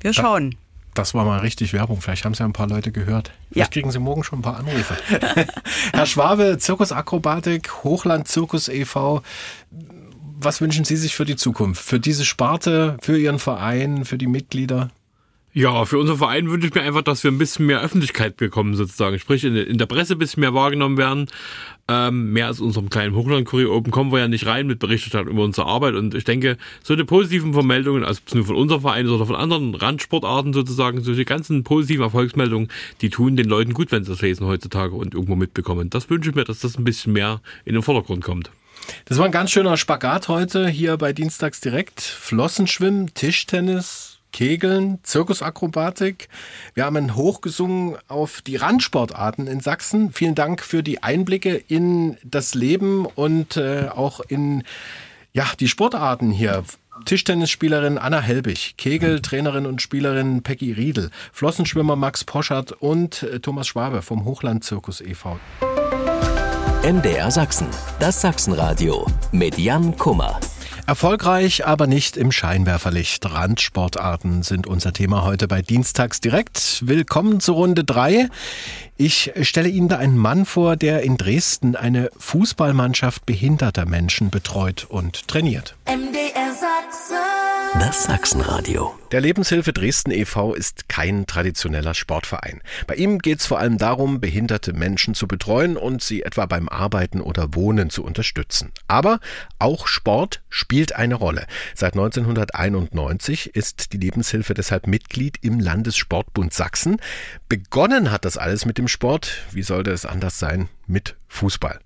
wir 0.00 0.12
schauen. 0.14 0.56
Das 0.94 1.14
war 1.14 1.24
mal 1.24 1.38
richtig 1.38 1.72
Werbung. 1.72 2.00
Vielleicht 2.00 2.24
haben 2.24 2.34
Sie 2.34 2.40
ja 2.40 2.46
ein 2.46 2.52
paar 2.52 2.66
Leute 2.66 2.90
gehört. 2.90 3.30
Vielleicht 3.52 3.70
ja. 3.70 3.72
kriegen 3.72 3.92
Sie 3.92 4.00
morgen 4.00 4.24
schon 4.24 4.40
ein 4.40 4.42
paar 4.42 4.56
Anrufe. 4.56 4.96
Herr 5.92 6.06
Schwabe, 6.06 6.58
Zirkusakrobatik, 6.58 7.84
Hochland 7.84 8.26
Zirkus 8.26 8.68
e.V. 8.68 9.22
Was 10.40 10.60
wünschen 10.60 10.84
Sie 10.84 10.96
sich 10.96 11.14
für 11.14 11.24
die 11.24 11.36
Zukunft? 11.36 11.82
Für 11.84 12.00
diese 12.00 12.24
Sparte, 12.24 12.96
für 13.00 13.16
Ihren 13.16 13.38
Verein, 13.38 14.04
für 14.04 14.18
die 14.18 14.26
Mitglieder? 14.26 14.90
Ja, 15.58 15.84
für 15.86 15.98
unseren 15.98 16.18
Verein 16.18 16.48
wünsche 16.52 16.68
ich 16.68 16.74
mir 16.74 16.82
einfach, 16.82 17.02
dass 17.02 17.24
wir 17.24 17.32
ein 17.32 17.38
bisschen 17.38 17.66
mehr 17.66 17.80
Öffentlichkeit 17.80 18.36
bekommen, 18.36 18.76
sozusagen. 18.76 19.18
Sprich, 19.18 19.42
in 19.42 19.76
der 19.76 19.86
Presse 19.86 20.12
ein 20.12 20.18
bisschen 20.20 20.42
mehr 20.42 20.54
wahrgenommen 20.54 20.96
werden. 20.96 21.26
Ähm, 21.88 22.32
mehr 22.32 22.46
als 22.46 22.60
unserem 22.60 22.90
kleinen 22.90 23.16
Hochlandkurier 23.16 23.68
Open 23.72 23.90
kommen 23.90 24.12
wir 24.12 24.20
ja 24.20 24.28
nicht 24.28 24.46
rein 24.46 24.68
mit 24.68 24.78
Berichterstattung 24.78 25.32
über 25.32 25.42
unsere 25.42 25.66
Arbeit. 25.66 25.96
Und 25.96 26.14
ich 26.14 26.22
denke, 26.22 26.58
so 26.84 26.94
eine 26.94 27.04
positiven 27.04 27.54
Vermeldungen, 27.54 28.04
also 28.04 28.20
nur 28.34 28.44
von 28.44 28.54
unserem 28.54 28.82
Verein 28.82 29.08
oder 29.08 29.26
von 29.26 29.34
anderen 29.34 29.74
Randsportarten 29.74 30.52
sozusagen, 30.52 31.02
solche 31.02 31.24
ganzen 31.24 31.64
positiven 31.64 32.04
Erfolgsmeldungen, 32.04 32.68
die 33.00 33.10
tun 33.10 33.34
den 33.34 33.48
Leuten 33.48 33.74
gut, 33.74 33.90
wenn 33.90 34.04
sie 34.04 34.12
das 34.12 34.22
lesen 34.22 34.46
heutzutage 34.46 34.94
und 34.94 35.14
irgendwo 35.14 35.34
mitbekommen. 35.34 35.90
Das 35.90 36.08
wünsche 36.08 36.30
ich 36.30 36.36
mir, 36.36 36.44
dass 36.44 36.60
das 36.60 36.78
ein 36.78 36.84
bisschen 36.84 37.14
mehr 37.14 37.40
in 37.64 37.72
den 37.72 37.82
Vordergrund 37.82 38.22
kommt. 38.22 38.52
Das 39.06 39.18
war 39.18 39.24
ein 39.24 39.32
ganz 39.32 39.50
schöner 39.50 39.76
Spagat 39.76 40.28
heute 40.28 40.68
hier 40.68 40.96
bei 40.96 41.12
Dienstags 41.12 41.60
direkt. 41.60 42.00
Flossenschwimmen, 42.00 43.12
Tischtennis, 43.12 44.07
Kegeln, 44.32 44.98
Zirkusakrobatik. 45.02 46.28
Wir 46.74 46.84
haben 46.84 47.14
hochgesungen 47.14 47.96
auf 48.08 48.40
die 48.42 48.56
Randsportarten 48.56 49.46
in 49.46 49.60
Sachsen. 49.60 50.12
Vielen 50.12 50.34
Dank 50.34 50.62
für 50.62 50.82
die 50.82 51.02
Einblicke 51.02 51.56
in 51.56 52.16
das 52.24 52.54
Leben 52.54 53.06
und 53.06 53.56
äh, 53.56 53.88
auch 53.88 54.20
in 54.20 54.62
ja, 55.32 55.46
die 55.60 55.68
Sportarten 55.68 56.30
hier. 56.30 56.64
Tischtennisspielerin 57.04 57.96
Anna 57.96 58.20
Helbig, 58.20 58.74
Kegeltrainerin 58.76 59.66
und 59.66 59.80
Spielerin 59.80 60.42
Peggy 60.42 60.72
Riedel, 60.72 61.10
Flossenschwimmer 61.32 61.96
Max 61.96 62.24
Poschert 62.24 62.72
und 62.72 63.22
äh, 63.22 63.40
Thomas 63.40 63.68
Schwabe 63.68 64.02
vom 64.02 64.24
Hochlandzirkus 64.24 65.00
e.V. 65.00 65.38
MDR 66.82 67.30
Sachsen, 67.30 67.68
das 68.00 68.20
Sachsenradio 68.20 69.06
mit 69.32 69.58
Jan 69.58 69.96
Kummer. 69.96 70.40
Erfolgreich, 70.88 71.66
aber 71.66 71.86
nicht 71.86 72.16
im 72.16 72.32
Scheinwerferlicht. 72.32 73.30
Randsportarten 73.30 74.42
sind 74.42 74.66
unser 74.66 74.94
Thema 74.94 75.22
heute 75.22 75.46
bei 75.46 75.60
Dienstags 75.60 76.22
direkt. 76.22 76.80
Willkommen 76.80 77.40
zu 77.40 77.52
Runde 77.52 77.84
3. 77.84 78.30
Ich 78.96 79.30
stelle 79.42 79.68
Ihnen 79.68 79.88
da 79.88 79.98
einen 79.98 80.16
Mann 80.16 80.46
vor, 80.46 80.76
der 80.76 81.02
in 81.02 81.18
Dresden 81.18 81.76
eine 81.76 82.08
Fußballmannschaft 82.16 83.26
behinderter 83.26 83.84
Menschen 83.84 84.30
betreut 84.30 84.86
und 84.88 85.28
trainiert. 85.28 85.76
MDR. 85.84 86.47
Das 87.74 88.04
Sachsenradio. 88.04 88.98
Der 89.12 89.20
Lebenshilfe 89.20 89.74
Dresden 89.74 90.10
e.V. 90.10 90.54
ist 90.54 90.88
kein 90.88 91.26
traditioneller 91.26 91.92
Sportverein. 91.92 92.62
Bei 92.86 92.94
ihm 92.94 93.18
geht 93.18 93.40
es 93.40 93.46
vor 93.46 93.58
allem 93.58 93.76
darum, 93.76 94.20
behinderte 94.20 94.72
Menschen 94.72 95.14
zu 95.14 95.28
betreuen 95.28 95.76
und 95.76 96.02
sie 96.02 96.22
etwa 96.22 96.46
beim 96.46 96.68
Arbeiten 96.70 97.20
oder 97.20 97.54
Wohnen 97.54 97.90
zu 97.90 98.02
unterstützen. 98.02 98.72
Aber 98.88 99.20
auch 99.58 99.86
Sport 99.86 100.40
spielt 100.48 100.96
eine 100.96 101.14
Rolle. 101.14 101.46
Seit 101.74 101.92
1991 101.92 103.54
ist 103.54 103.92
die 103.92 103.98
Lebenshilfe 103.98 104.54
deshalb 104.54 104.86
Mitglied 104.86 105.36
im 105.42 105.60
Landessportbund 105.60 106.54
Sachsen. 106.54 106.96
Begonnen 107.50 108.10
hat 108.10 108.24
das 108.24 108.38
alles 108.38 108.64
mit 108.64 108.78
dem 108.78 108.88
Sport. 108.88 109.44
Wie 109.52 109.62
sollte 109.62 109.90
es 109.90 110.06
anders 110.06 110.38
sein? 110.38 110.70
Mit 110.86 111.16
Fußball. 111.28 111.80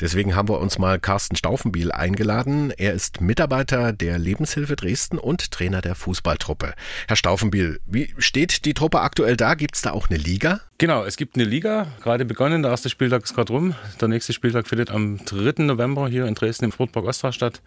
Deswegen 0.00 0.36
haben 0.36 0.48
wir 0.48 0.60
uns 0.60 0.78
mal 0.78 0.98
Carsten 0.98 1.36
Staufenbiel 1.36 1.90
eingeladen. 1.90 2.70
Er 2.76 2.92
ist 2.92 3.22
Mitarbeiter 3.22 3.92
der 3.92 4.18
Lebenshilfe 4.18 4.76
Dresden 4.76 5.18
und 5.18 5.50
Trainer 5.50 5.80
der 5.80 5.94
Fußballtruppe. 5.94 6.74
Herr 7.08 7.16
Staufenbiel, 7.16 7.80
wie 7.86 8.14
steht 8.18 8.66
die 8.66 8.74
Truppe 8.74 9.00
aktuell 9.00 9.36
da? 9.36 9.54
Gibt 9.54 9.76
es 9.76 9.82
da 9.82 9.92
auch 9.92 10.10
eine 10.10 10.18
Liga? 10.18 10.60
Genau, 10.76 11.04
es 11.04 11.16
gibt 11.16 11.36
eine 11.36 11.44
Liga, 11.44 11.86
gerade 12.02 12.26
begonnen. 12.26 12.62
Der 12.62 12.72
erste 12.72 12.90
Spieltag 12.90 13.24
ist 13.24 13.34
gerade 13.34 13.52
rum. 13.52 13.74
Der 14.00 14.08
nächste 14.08 14.34
Spieltag 14.34 14.68
findet 14.68 14.90
am 14.90 15.24
3. 15.24 15.62
November 15.62 16.08
hier 16.08 16.26
in 16.26 16.34
Dresden 16.34 16.66
im 16.66 16.72
Sportpark 16.72 17.06
Ostra 17.06 17.32
statt. 17.32 17.62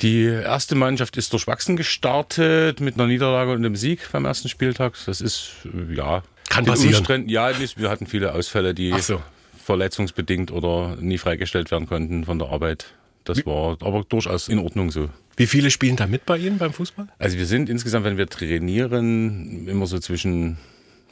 Die 0.00 0.24
erste 0.24 0.74
Mannschaft 0.74 1.16
ist 1.16 1.32
durchwachsen 1.32 1.76
gestartet 1.76 2.80
mit 2.80 2.94
einer 2.94 3.06
Niederlage 3.06 3.52
und 3.52 3.58
einem 3.58 3.76
Sieg 3.76 4.10
beim 4.12 4.24
ersten 4.24 4.48
Spieltag. 4.48 4.94
Das 5.06 5.20
ist, 5.20 5.52
ja. 5.90 6.22
Kann 6.48 6.64
passieren. 6.64 7.28
Ja, 7.28 7.50
wir 7.76 7.90
hatten 7.90 8.06
viele 8.06 8.32
Ausfälle, 8.32 8.74
die 8.74 8.98
so 9.00 9.20
verletzungsbedingt 9.68 10.50
oder 10.50 10.96
nie 10.98 11.18
freigestellt 11.18 11.70
werden 11.70 11.86
konnten 11.86 12.24
von 12.24 12.38
der 12.38 12.48
Arbeit. 12.48 12.86
Das 13.24 13.44
war 13.44 13.76
aber 13.82 14.02
durchaus 14.08 14.48
in 14.48 14.58
Ordnung 14.58 14.90
so. 14.90 15.10
Wie 15.36 15.46
viele 15.46 15.70
spielen 15.70 15.96
da 15.96 16.06
mit 16.06 16.24
bei 16.24 16.38
Ihnen 16.38 16.56
beim 16.56 16.72
Fußball? 16.72 17.06
Also 17.18 17.36
wir 17.36 17.44
sind 17.44 17.68
insgesamt, 17.68 18.06
wenn 18.06 18.16
wir 18.16 18.28
trainieren, 18.28 19.68
immer 19.68 19.86
so 19.86 19.98
zwischen 19.98 20.56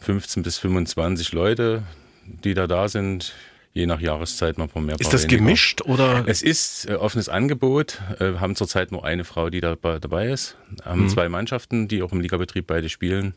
15 0.01 0.43
bis 0.43 0.57
25 0.57 1.33
Leute, 1.33 1.83
die 2.25 2.55
da 2.55 2.67
da 2.67 2.89
sind. 2.89 3.35
Je 3.75 3.85
nach 3.85 4.01
Jahreszeit 4.01 4.57
mal 4.57 4.69
mehr. 4.77 4.97
Ist 4.99 5.13
das 5.13 5.25
weniger. 5.25 5.37
gemischt 5.37 5.83
oder? 5.83 6.25
Es 6.27 6.41
ist 6.41 6.89
äh, 6.89 6.95
offenes 6.95 7.29
Angebot. 7.29 8.01
Äh, 8.19 8.37
haben 8.39 8.57
zurzeit 8.57 8.91
nur 8.91 9.05
eine 9.05 9.25
Frau, 9.25 9.51
die 9.51 9.61
da 9.61 9.77
dabei 9.77 10.29
ist. 10.31 10.57
Haben 10.83 11.03
mhm. 11.03 11.09
zwei 11.11 11.29
Mannschaften, 11.29 11.87
die 11.87 12.03
auch 12.03 12.11
im 12.11 12.23
Ligabetrieb 12.23 12.67
beide 12.67 12.89
spielen 12.89 13.35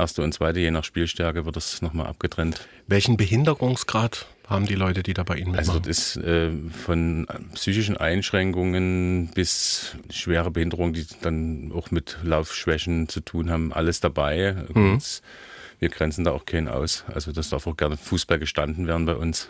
erste 0.00 0.22
und 0.22 0.32
zweite, 0.32 0.60
je 0.60 0.70
nach 0.70 0.84
Spielstärke 0.84 1.44
wird 1.44 1.56
das 1.56 1.82
nochmal 1.82 2.06
abgetrennt. 2.06 2.66
Welchen 2.86 3.16
Behinderungsgrad 3.16 4.26
haben 4.46 4.66
die 4.66 4.74
Leute, 4.74 5.02
die 5.02 5.14
da 5.14 5.22
bei 5.22 5.36
Ihnen 5.36 5.54
also 5.54 5.74
mitmachen? 5.74 5.88
Also 5.88 5.88
das 5.88 6.16
ist 6.16 6.24
äh, 6.24 6.50
von 6.84 7.26
psychischen 7.54 7.96
Einschränkungen 7.96 9.30
bis 9.34 9.96
schwere 10.10 10.50
Behinderungen, 10.50 10.92
die 10.92 11.06
dann 11.22 11.72
auch 11.72 11.90
mit 11.90 12.18
Laufschwächen 12.24 13.08
zu 13.08 13.20
tun 13.20 13.50
haben, 13.50 13.72
alles 13.72 14.00
dabei. 14.00 14.56
Mhm. 14.74 14.98
Wir 15.78 15.88
grenzen 15.88 16.24
da 16.24 16.32
auch 16.32 16.44
keinen 16.44 16.68
aus. 16.68 17.04
Also 17.12 17.32
das 17.32 17.50
darf 17.50 17.66
auch 17.66 17.76
gerne 17.76 17.96
Fußball 17.96 18.38
gestanden 18.38 18.86
werden 18.86 19.06
bei 19.06 19.14
uns. 19.14 19.48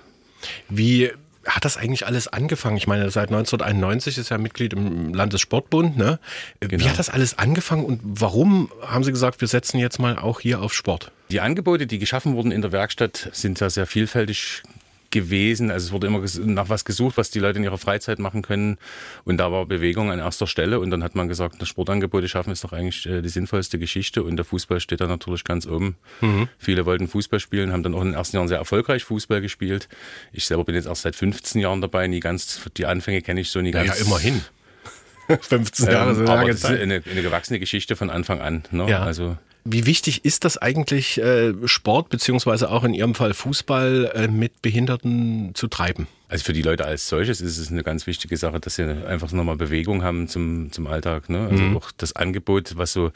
Wie 0.68 1.11
hat 1.47 1.64
das 1.64 1.76
eigentlich 1.76 2.07
alles 2.07 2.28
angefangen? 2.28 2.76
Ich 2.76 2.86
meine, 2.86 3.11
seit 3.11 3.28
1991 3.28 4.18
ist 4.18 4.30
er 4.30 4.38
Mitglied 4.38 4.72
im 4.72 5.14
Landessportbund. 5.14 5.97
Ne? 5.97 6.18
Genau. 6.61 6.84
Wie 6.84 6.88
hat 6.88 6.99
das 6.99 7.09
alles 7.09 7.38
angefangen 7.38 7.84
und 7.84 8.01
warum 8.03 8.70
haben 8.82 9.05
Sie 9.05 9.11
gesagt, 9.11 9.41
wir 9.41 9.49
setzen 9.49 9.78
jetzt 9.78 9.99
mal 9.99 10.18
auch 10.18 10.41
hier 10.41 10.61
auf 10.61 10.74
Sport? 10.74 11.12
Die 11.30 11.41
Angebote, 11.41 11.86
die 11.86 11.99
geschaffen 11.99 12.34
wurden 12.34 12.51
in 12.51 12.61
der 12.61 12.72
Werkstatt, 12.72 13.30
sind 13.32 13.61
ja 13.61 13.70
sehr 13.70 13.86
vielfältig 13.86 14.62
gewesen. 15.11 15.70
Also 15.70 15.86
es 15.86 15.92
wurde 15.92 16.06
immer 16.06 16.22
nach 16.44 16.68
was 16.68 16.84
gesucht, 16.84 17.16
was 17.16 17.30
die 17.30 17.38
Leute 17.38 17.58
in 17.58 17.64
ihrer 17.64 17.78
Freizeit 17.78 18.18
machen 18.18 18.42
können. 18.42 18.78
Und 19.24 19.38
da 19.38 19.50
war 19.50 19.66
Bewegung 19.66 20.11
an 20.11 20.18
erster 20.18 20.46
Stelle. 20.46 20.80
Und 20.80 20.90
dann 20.90 21.02
hat 21.02 21.14
man 21.14 21.28
gesagt, 21.28 21.61
das 21.61 21.68
Sportangebote 21.68 22.28
schaffen 22.28 22.52
ist 22.52 22.64
doch 22.64 22.72
eigentlich 22.72 23.06
äh, 23.06 23.22
die 23.22 23.28
sinnvollste 23.28 23.78
Geschichte. 23.78 24.22
Und 24.22 24.36
der 24.36 24.44
Fußball 24.44 24.80
steht 24.80 25.00
da 25.00 25.06
natürlich 25.06 25.44
ganz 25.44 25.66
oben. 25.66 25.96
Mhm. 26.20 26.48
Viele 26.58 26.86
wollten 26.86 27.08
Fußball 27.08 27.40
spielen, 27.40 27.72
haben 27.72 27.82
dann 27.82 27.94
auch 27.94 28.02
in 28.02 28.08
den 28.08 28.14
ersten 28.14 28.36
Jahren 28.36 28.48
sehr 28.48 28.58
erfolgreich 28.58 29.04
Fußball 29.04 29.40
gespielt. 29.40 29.88
Ich 30.32 30.46
selber 30.46 30.64
bin 30.64 30.74
jetzt 30.74 30.86
erst 30.86 31.02
seit 31.02 31.16
15 31.16 31.61
Jahren 31.61 31.80
dabei. 31.80 32.06
Nie 32.06 32.20
ganz, 32.20 32.61
die 32.76 32.86
Anfänge 32.86 33.22
kenne 33.22 33.40
ich 33.40 33.50
so 33.50 33.61
nie 33.61 33.72
ganz. 33.72 33.88
Ja, 33.88 34.06
immerhin. 34.06 34.42
15 35.40 35.90
Jahre 35.90 36.12
ähm, 36.12 36.28
aber 36.28 36.48
das 36.48 36.58
ist 36.58 36.66
eine, 36.66 37.02
eine 37.08 37.22
gewachsene 37.22 37.61
Geschichte 37.61 37.94
von 37.94 38.11
Anfang 38.11 38.40
an. 38.40 38.64
Ne? 38.70 38.88
Ja. 38.88 39.02
Also 39.02 39.36
wie 39.64 39.86
wichtig 39.86 40.24
ist 40.24 40.44
das 40.44 40.58
eigentlich, 40.58 41.18
äh, 41.18 41.52
Sport 41.66 42.08
beziehungsweise 42.08 42.70
auch 42.70 42.84
in 42.84 42.94
Ihrem 42.94 43.14
Fall 43.14 43.34
Fußball 43.34 44.12
äh, 44.14 44.28
mit 44.28 44.62
Behinderten 44.62 45.53
zu 45.54 45.68
treiben? 45.68 46.07
Also 46.28 46.45
für 46.45 46.53
die 46.53 46.62
Leute 46.62 46.84
als 46.84 47.08
solches 47.08 47.41
ist 47.41 47.58
es 47.58 47.70
eine 47.70 47.82
ganz 47.82 48.07
wichtige 48.07 48.37
Sache, 48.37 48.61
dass 48.61 48.76
sie 48.76 48.84
einfach 48.84 49.32
nochmal 49.32 49.57
Bewegung 49.57 50.03
haben 50.03 50.28
zum, 50.28 50.70
zum 50.70 50.87
Alltag. 50.87 51.28
Ne? 51.28 51.49
Also 51.50 51.62
mhm. 51.62 51.76
auch 51.76 51.91
das 51.96 52.14
Angebot, 52.14 52.76
was 52.76 52.92
so 52.92 53.11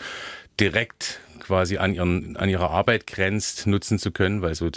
direkt 0.59 1.21
quasi 1.41 1.77
an, 1.77 1.95
ihren, 1.95 2.37
an 2.37 2.49
ihrer 2.49 2.71
Arbeit 2.71 3.07
grenzt, 3.07 3.67
nutzen 3.67 3.99
zu 3.99 4.11
können, 4.11 4.43
weil 4.43 4.55
so 4.55 4.71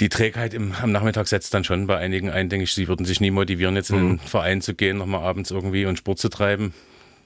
die 0.00 0.08
Trägheit 0.08 0.52
im, 0.52 0.72
am 0.80 0.92
Nachmittag 0.92 1.28
setzt 1.28 1.54
dann 1.54 1.64
schon 1.64 1.86
bei 1.86 1.96
einigen 1.96 2.28
ein, 2.28 2.48
denke 2.48 2.64
ich, 2.64 2.74
sie 2.74 2.88
würden 2.88 3.06
sich 3.06 3.20
nie 3.20 3.30
motivieren, 3.30 3.76
jetzt 3.76 3.90
in 3.90 3.96
den 3.96 4.08
mhm. 4.08 4.18
Verein 4.18 4.60
zu 4.60 4.74
gehen, 4.74 4.98
nochmal 4.98 5.22
abends 5.22 5.50
irgendwie 5.50 5.86
und 5.86 5.98
Sport 5.98 6.18
zu 6.18 6.28
treiben. 6.28 6.74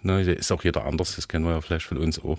Ne, 0.02 0.22
ist 0.22 0.50
auch 0.50 0.64
jeder 0.64 0.86
anders, 0.86 1.16
das 1.16 1.28
kennen 1.28 1.44
wir 1.44 1.52
ja 1.52 1.60
vielleicht 1.60 1.86
von 1.86 1.98
uns 1.98 2.18
auch. 2.18 2.38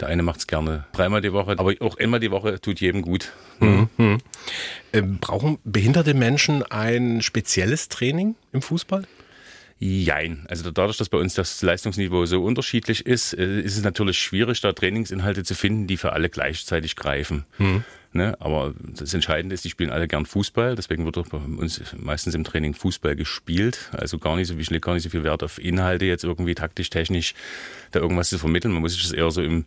Der 0.00 0.08
eine 0.08 0.22
macht 0.22 0.40
es 0.40 0.46
gerne 0.46 0.86
dreimal 0.92 1.20
die 1.20 1.32
Woche, 1.32 1.52
aber 1.52 1.74
auch 1.80 1.96
einmal 1.98 2.20
die 2.20 2.30
Woche 2.30 2.60
tut 2.60 2.80
jedem 2.80 3.02
gut. 3.02 3.32
Mhm. 3.60 3.88
Mhm. 3.96 4.18
Ähm, 4.92 5.18
brauchen 5.18 5.58
behinderte 5.64 6.14
Menschen 6.14 6.62
ein 6.64 7.22
spezielles 7.22 7.88
Training 7.88 8.34
im 8.52 8.62
Fußball? 8.62 9.04
Jein. 9.78 10.46
Also 10.48 10.70
dadurch, 10.70 10.96
dass 10.96 11.08
bei 11.08 11.18
uns 11.18 11.34
das 11.34 11.60
Leistungsniveau 11.60 12.26
so 12.26 12.42
unterschiedlich 12.42 13.06
ist, 13.06 13.34
äh, 13.34 13.60
ist 13.60 13.76
es 13.76 13.84
natürlich 13.84 14.18
schwierig, 14.18 14.60
da 14.60 14.72
Trainingsinhalte 14.72 15.44
zu 15.44 15.54
finden, 15.54 15.86
die 15.86 15.96
für 15.96 16.12
alle 16.12 16.30
gleichzeitig 16.30 16.96
greifen. 16.96 17.44
Mhm. 17.58 17.84
Ne? 18.14 18.36
Aber 18.40 18.74
das 18.80 19.12
Entscheidende 19.12 19.54
ist, 19.54 19.64
die 19.64 19.70
spielen 19.70 19.90
alle 19.90 20.06
gern 20.06 20.24
Fußball. 20.24 20.76
Deswegen 20.76 21.04
wird 21.04 21.16
bei 21.30 21.36
uns 21.36 21.80
meistens 21.96 22.36
im 22.36 22.44
Training 22.44 22.72
Fußball 22.72 23.16
gespielt. 23.16 23.90
Also 23.92 24.18
gar 24.18 24.36
nicht 24.36 24.46
so, 24.46 24.56
ich 24.56 24.70
lege 24.70 24.80
gar 24.80 24.94
nicht 24.94 25.02
so 25.02 25.10
viel 25.10 25.24
Wert 25.24 25.42
auf 25.42 25.58
Inhalte, 25.58 26.04
jetzt 26.04 26.22
irgendwie 26.22 26.54
taktisch, 26.54 26.90
technisch 26.90 27.34
da 27.90 27.98
irgendwas 27.98 28.28
zu 28.28 28.38
vermitteln. 28.38 28.72
Man 28.72 28.82
muss 28.82 28.92
sich 28.92 29.02
das 29.02 29.10
eher 29.10 29.30
so 29.32 29.42
im, 29.42 29.64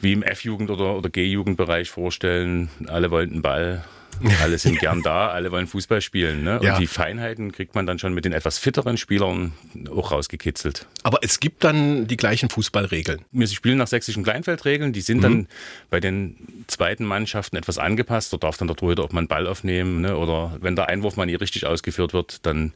wie 0.00 0.14
im 0.14 0.22
F-Jugend 0.22 0.70
oder, 0.70 0.96
oder 0.96 1.10
G-Jugendbereich 1.10 1.90
vorstellen. 1.90 2.70
Alle 2.86 3.10
wollen 3.10 3.30
einen 3.30 3.42
Ball 3.42 3.84
alle 4.42 4.58
sind 4.58 4.78
gern 4.78 5.02
da, 5.02 5.28
alle 5.28 5.50
wollen 5.50 5.66
Fußball 5.66 6.00
spielen. 6.00 6.44
Ne? 6.44 6.60
Und 6.60 6.66
ja. 6.66 6.78
die 6.78 6.86
Feinheiten 6.86 7.52
kriegt 7.52 7.74
man 7.74 7.86
dann 7.86 7.98
schon 7.98 8.14
mit 8.14 8.24
den 8.24 8.32
etwas 8.32 8.58
fitteren 8.58 8.96
Spielern 8.96 9.52
auch 9.90 10.12
rausgekitzelt. 10.12 10.86
Aber 11.02 11.18
es 11.22 11.40
gibt 11.40 11.64
dann 11.64 12.06
die 12.06 12.16
gleichen 12.16 12.48
Fußballregeln. 12.48 13.24
Wir 13.32 13.46
spielen 13.48 13.78
nach 13.78 13.88
sächsischen 13.88 14.22
Kleinfeldregeln. 14.22 14.92
Die 14.92 15.00
sind 15.00 15.18
mhm. 15.18 15.22
dann 15.22 15.48
bei 15.90 16.00
den 16.00 16.36
zweiten 16.66 17.04
Mannschaften 17.04 17.56
etwas 17.56 17.78
angepasst. 17.78 18.32
Da 18.32 18.36
darf 18.36 18.56
dann 18.56 18.68
der 18.68 18.76
Torhüter 18.76 19.04
auch 19.04 19.12
mal 19.12 19.20
einen 19.20 19.28
Ball 19.28 19.46
aufnehmen. 19.46 20.00
Ne? 20.00 20.16
Oder 20.16 20.56
wenn 20.60 20.76
der 20.76 20.88
Einwurf 20.88 21.16
mal 21.16 21.26
nie 21.26 21.34
richtig 21.34 21.66
ausgeführt 21.66 22.12
wird, 22.12 22.46
dann 22.46 22.72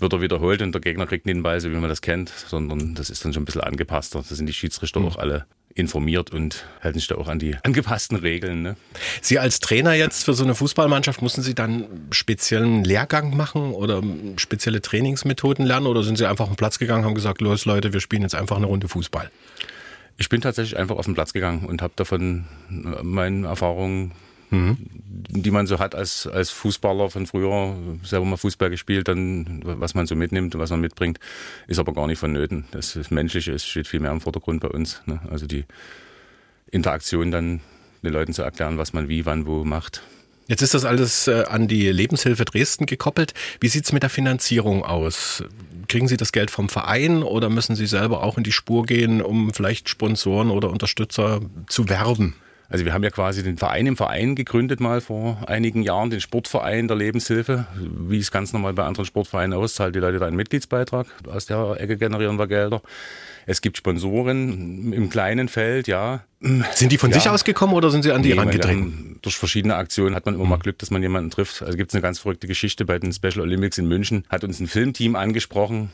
wird 0.00 0.12
er 0.12 0.20
wiederholt 0.20 0.62
und 0.62 0.72
der 0.72 0.80
Gegner 0.80 1.06
kriegt 1.06 1.26
nicht 1.26 1.34
den 1.34 1.42
Ball, 1.42 1.60
so 1.60 1.70
wie 1.70 1.76
man 1.76 1.88
das 1.88 2.02
kennt, 2.02 2.30
sondern 2.30 2.94
das 2.94 3.10
ist 3.10 3.24
dann 3.24 3.32
schon 3.32 3.42
ein 3.42 3.46
bisschen 3.46 3.62
angepasster. 3.62 4.24
Da 4.28 4.34
sind 4.34 4.46
die 4.46 4.52
Schiedsrichter 4.52 5.00
mhm. 5.00 5.06
auch 5.06 5.16
alle 5.16 5.46
informiert 5.78 6.32
und 6.32 6.64
halten 6.82 6.98
sich 6.98 7.08
da 7.08 7.16
auch 7.16 7.28
an 7.28 7.38
die 7.38 7.56
angepassten 7.62 8.16
Regeln. 8.16 8.62
Ne? 8.62 8.76
Sie 9.20 9.38
als 9.38 9.60
Trainer 9.60 9.94
jetzt 9.94 10.24
für 10.24 10.34
so 10.34 10.44
eine 10.44 10.54
Fußballmannschaft, 10.54 11.22
mussten 11.22 11.42
Sie 11.42 11.54
dann 11.54 11.86
speziellen 12.10 12.84
Lehrgang 12.84 13.36
machen 13.36 13.72
oder 13.72 14.02
spezielle 14.36 14.80
Trainingsmethoden 14.80 15.64
lernen 15.64 15.86
oder 15.86 16.02
sind 16.02 16.18
Sie 16.18 16.26
einfach 16.26 16.44
auf 16.44 16.50
den 16.50 16.56
Platz 16.56 16.78
gegangen 16.78 17.00
und 17.00 17.06
haben 17.06 17.14
gesagt, 17.14 17.40
los 17.40 17.64
Leute, 17.64 17.92
wir 17.92 18.00
spielen 18.00 18.22
jetzt 18.22 18.34
einfach 18.34 18.56
eine 18.56 18.66
Runde 18.66 18.88
Fußball? 18.88 19.30
Ich 20.16 20.28
bin 20.28 20.40
tatsächlich 20.40 20.76
einfach 20.76 20.96
auf 20.96 21.04
den 21.04 21.14
Platz 21.14 21.32
gegangen 21.32 21.64
und 21.64 21.80
habe 21.80 21.92
davon 21.94 22.44
meine 22.68 23.46
Erfahrungen 23.46 24.12
mhm. 24.50 24.76
die 25.28 25.50
man 25.50 25.66
so 25.66 25.78
hat 25.78 25.94
als, 25.94 26.26
als 26.26 26.50
Fußballer 26.50 27.10
von 27.10 27.26
früher, 27.26 27.76
selber 28.02 28.26
mal 28.26 28.36
Fußball 28.36 28.70
gespielt, 28.70 29.08
dann 29.08 29.60
was 29.64 29.94
man 29.94 30.06
so 30.06 30.14
mitnimmt 30.14 30.54
und 30.54 30.60
was 30.60 30.70
man 30.70 30.80
mitbringt, 30.80 31.18
ist 31.66 31.78
aber 31.78 31.92
gar 31.92 32.06
nicht 32.06 32.18
vonnöten. 32.18 32.64
Das, 32.70 32.98
Menschliche 33.10 33.52
ist, 33.52 33.66
steht 33.66 33.86
viel 33.86 34.00
mehr 34.00 34.12
im 34.12 34.20
Vordergrund 34.20 34.60
bei 34.60 34.68
uns. 34.68 35.02
Ne? 35.06 35.20
Also 35.30 35.46
die 35.46 35.64
Interaktion 36.70 37.30
dann 37.30 37.60
den 38.02 38.12
Leuten 38.12 38.32
zu 38.32 38.42
erklären, 38.42 38.78
was 38.78 38.92
man 38.92 39.08
wie, 39.08 39.26
wann, 39.26 39.46
wo 39.46 39.64
macht. 39.64 40.02
Jetzt 40.48 40.62
ist 40.62 40.72
das 40.72 40.86
alles 40.86 41.28
äh, 41.28 41.44
an 41.46 41.68
die 41.68 41.90
Lebenshilfe 41.90 42.46
Dresden 42.46 42.86
gekoppelt. 42.86 43.34
Wie 43.60 43.68
sieht 43.68 43.84
es 43.84 43.92
mit 43.92 44.02
der 44.02 44.10
Finanzierung 44.10 44.82
aus? 44.82 45.44
Kriegen 45.88 46.08
Sie 46.08 46.16
das 46.16 46.32
Geld 46.32 46.50
vom 46.50 46.70
Verein 46.70 47.22
oder 47.22 47.50
müssen 47.50 47.76
Sie 47.76 47.86
selber 47.86 48.22
auch 48.22 48.38
in 48.38 48.44
die 48.44 48.52
Spur 48.52 48.86
gehen, 48.86 49.20
um 49.20 49.52
vielleicht 49.52 49.90
Sponsoren 49.90 50.50
oder 50.50 50.70
Unterstützer 50.70 51.40
zu 51.66 51.90
werben? 51.90 52.34
Also 52.70 52.84
wir 52.84 52.92
haben 52.92 53.02
ja 53.02 53.10
quasi 53.10 53.42
den 53.42 53.56
Verein 53.56 53.86
im 53.86 53.96
Verein 53.96 54.34
gegründet 54.34 54.78
mal 54.78 55.00
vor 55.00 55.48
einigen 55.48 55.82
Jahren, 55.82 56.10
den 56.10 56.20
Sportverein 56.20 56.86
der 56.86 56.98
Lebenshilfe. 56.98 57.66
Wie 57.74 58.18
es 58.18 58.30
ganz 58.30 58.52
normal 58.52 58.74
bei 58.74 58.84
anderen 58.84 59.06
Sportvereinen 59.06 59.58
auszahlt, 59.58 59.94
die 59.94 60.00
Leute 60.00 60.18
da 60.18 60.26
einen 60.26 60.36
Mitgliedsbeitrag. 60.36 61.06
Aus 61.26 61.46
der 61.46 61.76
Ecke 61.78 61.96
generieren 61.96 62.38
wir 62.38 62.46
Gelder. 62.46 62.82
Es 63.46 63.62
gibt 63.62 63.78
Sponsoren 63.78 64.92
im 64.92 65.08
kleinen 65.08 65.48
Feld, 65.48 65.88
ja. 65.88 66.24
Sind 66.74 66.92
die 66.92 66.98
von 66.98 67.10
ja. 67.10 67.18
sich 67.18 67.30
ausgekommen 67.30 67.74
oder 67.74 67.90
sind 67.90 68.02
sie 68.02 68.12
an 68.12 68.22
die 68.22 68.28
nee, 68.28 68.34
herangetreten? 68.34 69.18
Durch 69.22 69.38
verschiedene 69.38 69.74
Aktionen 69.76 70.14
hat 70.14 70.26
man 70.26 70.34
immer 70.34 70.44
mal 70.44 70.58
Glück, 70.58 70.78
dass 70.78 70.90
man 70.90 71.00
jemanden 71.00 71.30
trifft. 71.30 71.62
Also 71.62 71.78
gibt 71.78 71.90
es 71.90 71.94
eine 71.94 72.02
ganz 72.02 72.18
verrückte 72.18 72.46
Geschichte 72.46 72.84
bei 72.84 72.98
den 72.98 73.14
Special 73.14 73.40
Olympics 73.40 73.78
in 73.78 73.88
München. 73.88 74.24
Hat 74.28 74.44
uns 74.44 74.60
ein 74.60 74.66
Filmteam 74.66 75.16
angesprochen. 75.16 75.90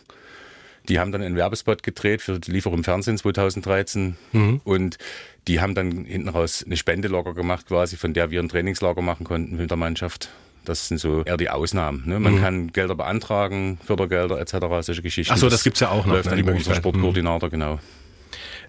Die 0.88 0.98
haben 0.98 1.12
dann 1.12 1.22
einen 1.22 1.36
Werbespot 1.36 1.82
gedreht 1.82 2.20
für 2.20 2.38
die 2.38 2.50
Lieferung 2.50 2.78
im 2.78 2.84
Fernsehen 2.84 3.16
2013 3.16 4.16
mhm. 4.32 4.60
und 4.64 4.98
die 5.48 5.60
haben 5.60 5.74
dann 5.74 6.04
hinten 6.04 6.28
raus 6.28 6.62
eine 6.64 6.76
Spende 6.76 7.08
locker 7.08 7.34
gemacht, 7.34 7.66
quasi, 7.66 7.96
von 7.96 8.14
der 8.14 8.30
wir 8.30 8.40
ein 8.40 8.48
Trainingslager 8.48 9.02
machen 9.02 9.24
konnten 9.24 9.56
mit 9.56 9.70
der 9.70 9.76
Mannschaft. 9.76 10.30
Das 10.64 10.88
sind 10.88 10.98
so 10.98 11.22
eher 11.22 11.36
die 11.36 11.50
Ausnahmen. 11.50 12.02
Ne? 12.06 12.18
Man 12.18 12.36
mhm. 12.36 12.40
kann 12.40 12.72
Gelder 12.72 12.94
beantragen, 12.94 13.78
Fördergelder 13.84 14.40
etc., 14.40 14.56
solche 14.80 15.02
Geschichten. 15.02 15.32
Achso, 15.32 15.46
das, 15.46 15.54
das 15.54 15.64
gibt's 15.64 15.80
ja 15.80 15.90
auch 15.90 16.06
noch. 16.06 16.14
Läuft 16.14 16.26
ne, 16.26 16.30
dann 16.30 16.38
über 16.38 16.52
unseren 16.52 16.76
Sportkoordinator, 16.76 17.48
mhm. 17.48 17.52
genau. 17.52 17.80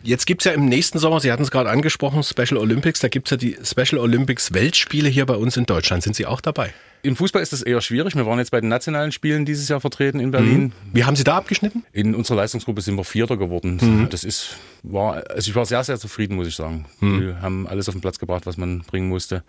Jetzt 0.03 0.25
gibt's 0.27 0.45
ja 0.45 0.51
im 0.51 0.65
nächsten 0.65 0.99
Sommer, 0.99 1.19
Sie 1.19 1.31
hatten 1.31 1.43
es 1.43 1.51
gerade 1.51 1.69
angesprochen, 1.69 2.21
Special 2.21 2.57
Olympics, 2.57 2.99
da 2.99 3.07
gibt's 3.07 3.31
ja 3.31 3.37
die 3.37 3.57
Special 3.63 3.99
Olympics 3.99 4.53
Weltspiele 4.53 5.09
hier 5.09 5.25
bei 5.25 5.35
uns 5.35 5.57
in 5.57 5.65
Deutschland. 5.65 6.03
Sind 6.03 6.15
Sie 6.15 6.25
auch 6.25 6.41
dabei? 6.41 6.73
Im 7.05 7.15
Fußball 7.15 7.41
ist 7.41 7.53
das 7.53 7.61
eher 7.61 7.81
schwierig. 7.81 8.15
Wir 8.15 8.25
waren 8.25 8.39
jetzt 8.39 8.49
bei 8.51 8.59
den 8.59 8.69
nationalen 8.69 9.11
Spielen 9.11 9.45
dieses 9.45 9.69
Jahr 9.69 9.79
vertreten 9.79 10.19
in 10.19 10.31
Berlin. 10.31 10.63
Mhm. 10.63 10.71
Wie 10.93 11.03
haben 11.03 11.15
Sie 11.15 11.23
da 11.23 11.37
abgeschnitten? 11.37 11.85
In 11.91 12.15
unserer 12.15 12.37
Leistungsgruppe 12.37 12.81
sind 12.81 12.95
wir 12.95 13.03
Vierter 13.03 13.37
geworden. 13.37 13.77
Mhm. 13.79 14.09
Das 14.09 14.23
ist, 14.23 14.57
war, 14.81 15.23
also 15.29 15.49
ich 15.49 15.55
war 15.55 15.65
sehr, 15.65 15.83
sehr 15.83 15.99
zufrieden, 15.99 16.35
muss 16.35 16.47
ich 16.47 16.55
sagen. 16.55 16.85
Mhm. 17.01 17.21
Wir 17.21 17.41
haben 17.41 17.67
alles 17.67 17.87
auf 17.87 17.95
den 17.95 18.01
Platz 18.01 18.17
gebracht, 18.17 18.47
was 18.47 18.57
man 18.57 18.79
bringen 18.81 19.07
musste. 19.07 19.43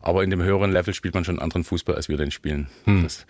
Aber 0.00 0.22
in 0.22 0.30
dem 0.30 0.42
höheren 0.42 0.72
Level 0.72 0.94
spielt 0.94 1.14
man 1.14 1.24
schon 1.24 1.40
anderen 1.40 1.64
Fußball, 1.64 1.96
als 1.96 2.08
wir 2.08 2.16
den 2.16 2.30
spielen. 2.30 2.68
Mhm. 2.86 3.02
Das, 3.02 3.26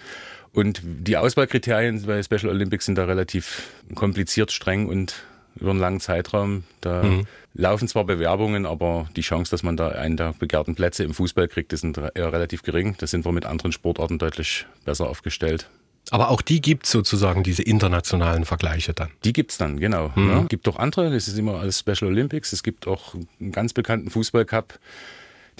und 0.53 0.82
die 0.85 1.16
Auswahlkriterien 1.16 2.05
bei 2.05 2.23
Special 2.23 2.49
Olympics 2.49 2.85
sind 2.85 2.97
da 2.97 3.05
relativ 3.05 3.69
kompliziert, 3.94 4.53
streng 4.53 4.86
und 4.86 5.15
über 5.62 5.70
einen 5.70 5.80
langen 5.80 6.01
Zeitraum. 6.01 6.64
Da 6.80 7.02
mhm. 7.02 7.26
laufen 7.55 7.89
zwar 7.89 8.05
Bewerbungen, 8.05 8.66
aber 8.66 9.09
die 9.16 9.22
Chance, 9.22 9.51
dass 9.51 9.62
man 9.62 9.76
da 9.76 9.89
einen 9.89 10.16
der 10.16 10.34
begehrten 10.39 10.74
Plätze 10.74 11.05
im 11.05 11.14
Fußball 11.14 11.48
kriegt, 11.48 11.72
ist 11.72 11.84
eher 11.84 12.32
relativ 12.32 12.62
gering. 12.62 12.97
Da 12.98 13.06
sind 13.06 13.24
wir 13.24 13.32
mit 13.32 13.47
anderen 13.47 13.72
Sportarten 13.72 14.18
deutlich 14.18 14.66
besser 14.84 15.09
aufgestellt. 15.09 15.68
Aber 16.10 16.30
auch 16.30 16.43
die 16.43 16.60
gibt 16.60 16.86
es 16.86 16.93
sozusagen, 16.93 17.44
diese 17.44 17.62
internationalen 17.62 18.44
Vergleiche 18.44 18.93
dann. 18.93 19.10
Die 19.24 19.32
gibt 19.32 19.52
es 19.52 19.59
dann, 19.59 19.78
genau. 19.78 20.10
Mhm. 20.16 20.30
Ja, 20.30 20.43
gibt 20.43 20.68
auch 20.68 20.76
andere, 20.76 21.10
das 21.12 21.28
ist 21.28 21.39
immer 21.39 21.60
alles 21.60 21.78
Special 21.78 22.10
Olympics. 22.10 22.52
Es 22.52 22.64
gibt 22.64 22.89
auch 22.89 23.14
einen 23.40 23.52
ganz 23.52 23.72
bekannten 23.72 24.10
Fußballcup, 24.10 24.78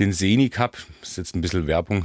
den 0.01 0.13
Seni 0.13 0.51
Cup. 0.51 0.77
Das 1.01 1.11
ist 1.11 1.17
jetzt 1.17 1.37
ein 1.37 1.41
bisschen 1.41 1.69
Werbung. 1.69 2.05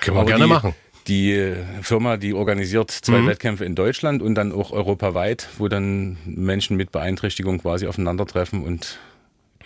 Können 0.00 0.16
wir 0.16 0.24
gerne 0.26 0.44
die, 0.44 0.50
machen. 0.50 0.74
Die 1.08 1.54
Firma, 1.80 2.16
die 2.16 2.32
organisiert 2.32 2.90
zwei 2.90 3.20
mhm. 3.20 3.26
Wettkämpfe 3.26 3.64
in 3.64 3.74
Deutschland 3.74 4.22
und 4.22 4.34
dann 4.34 4.52
auch 4.52 4.70
europaweit, 4.70 5.48
wo 5.58 5.68
dann 5.68 6.16
Menschen 6.24 6.76
mit 6.76 6.92
Beeinträchtigung 6.92 7.58
quasi 7.58 7.86
aufeinandertreffen 7.86 8.62
und 8.62 8.98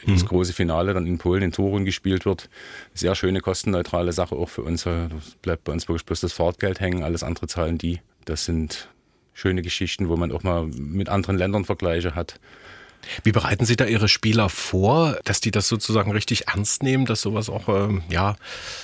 mhm. 0.07 0.15
das 0.15 0.25
große 0.25 0.55
Finale 0.55 0.95
dann 0.95 1.07
in 1.07 1.19
Polen 1.19 1.43
in 1.43 1.53
Torun 1.53 1.85
gespielt 1.85 2.25
wird. 2.25 2.49
Sehr 2.95 3.15
schöne, 3.15 3.41
kostenneutrale 3.41 4.13
Sache 4.13 4.35
auch 4.35 4.49
für 4.49 4.63
uns. 4.63 4.85
Da 4.85 5.09
bleibt 5.43 5.65
bei 5.65 5.73
uns 5.73 5.89
wirklich 5.89 6.07
bloß 6.07 6.21
das 6.21 6.33
Fahrtgeld 6.33 6.81
hängen, 6.81 7.03
alles 7.03 7.23
andere 7.23 7.47
zahlen 7.49 7.77
die. 7.77 8.01
Das 8.25 8.47
sind 8.47 8.89
schöne 9.35 9.61
Geschichten, 9.61 10.09
wo 10.09 10.17
man 10.17 10.33
auch 10.33 10.43
mal 10.43 10.67
mit 10.67 11.11
anderen 11.11 11.37
Ländern 11.37 11.67
Vergleiche 11.67 12.15
hat. 12.15 12.41
Wie 13.23 13.33
bereiten 13.33 13.65
Sie 13.67 13.77
da 13.77 13.85
Ihre 13.85 14.09
Spieler 14.09 14.49
vor, 14.49 15.19
dass 15.25 15.41
die 15.41 15.51
das 15.51 15.69
sozusagen 15.69 16.11
richtig 16.11 16.49
ernst 16.49 16.83
nehmen, 16.83 17.07
dass 17.07 17.21
sowas 17.21 17.49
auch 17.49 17.69
ähm, 17.69 18.03
ja, 18.09 18.37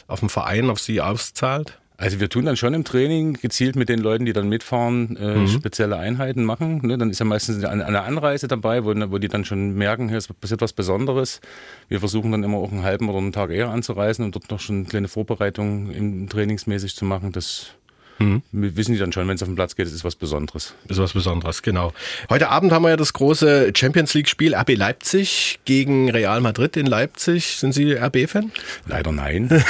auf 0.06 0.20
dem 0.20 0.28
Verein 0.28 0.70
auf 0.70 0.78
sie 0.78 1.00
auszahlt? 1.00 1.78
Also 1.96 2.20
wir 2.20 2.28
tun 2.28 2.44
dann 2.46 2.56
schon 2.56 2.74
im 2.74 2.84
Training 2.84 3.34
gezielt 3.34 3.76
mit 3.76 3.88
den 3.88 4.00
Leuten, 4.00 4.24
die 4.24 4.32
dann 4.32 4.48
mitfahren, 4.48 5.16
äh, 5.16 5.36
mhm. 5.36 5.48
spezielle 5.48 5.96
Einheiten 5.96 6.44
machen. 6.44 6.80
Ne? 6.86 6.98
Dann 6.98 7.10
ist 7.10 7.20
ja 7.20 7.24
meistens 7.24 7.62
eine, 7.62 7.86
eine 7.86 8.02
Anreise 8.02 8.48
dabei, 8.48 8.84
wo, 8.84 8.94
wo 9.10 9.18
die 9.18 9.28
dann 9.28 9.44
schon 9.44 9.74
merken, 9.74 10.08
hier 10.08 10.18
ist 10.18 10.40
passiert 10.40 10.62
was 10.62 10.72
Besonderes. 10.72 11.40
Wir 11.88 12.00
versuchen 12.00 12.32
dann 12.32 12.42
immer 12.42 12.58
auch 12.58 12.72
einen 12.72 12.82
halben 12.82 13.08
oder 13.08 13.18
einen 13.18 13.32
Tag 13.32 13.50
eher 13.50 13.70
anzureisen 13.70 14.24
und 14.24 14.34
dort 14.34 14.50
noch 14.50 14.60
schon 14.60 14.86
kleine 14.86 15.08
Vorbereitungen 15.08 15.92
im 15.92 16.28
trainingsmäßig 16.28 16.96
zu 16.96 17.04
machen. 17.04 17.32
Das 17.32 17.74
Mhm. 18.18 18.42
Wissen 18.52 18.92
die 18.92 18.98
dann 18.98 19.12
schon, 19.12 19.26
wenn 19.28 19.36
es 19.36 19.42
auf 19.42 19.48
den 19.48 19.54
Platz 19.54 19.76
geht, 19.76 19.86
es 19.86 19.92
ist 19.92 20.04
was 20.04 20.16
Besonderes. 20.16 20.74
Ist 20.88 20.98
was 20.98 21.12
Besonderes, 21.12 21.62
genau. 21.62 21.92
Heute 22.30 22.48
Abend 22.48 22.72
haben 22.72 22.82
wir 22.82 22.90
ja 22.90 22.96
das 22.96 23.12
große 23.12 23.72
Champions 23.74 24.14
League-Spiel 24.14 24.54
RB 24.54 24.76
Leipzig 24.76 25.60
gegen 25.64 26.10
Real 26.10 26.40
Madrid 26.40 26.76
in 26.76 26.86
Leipzig. 26.86 27.56
Sind 27.56 27.72
Sie 27.72 27.92
RB-Fan? 27.92 28.52
Leider 28.86 29.12
nein. 29.12 29.48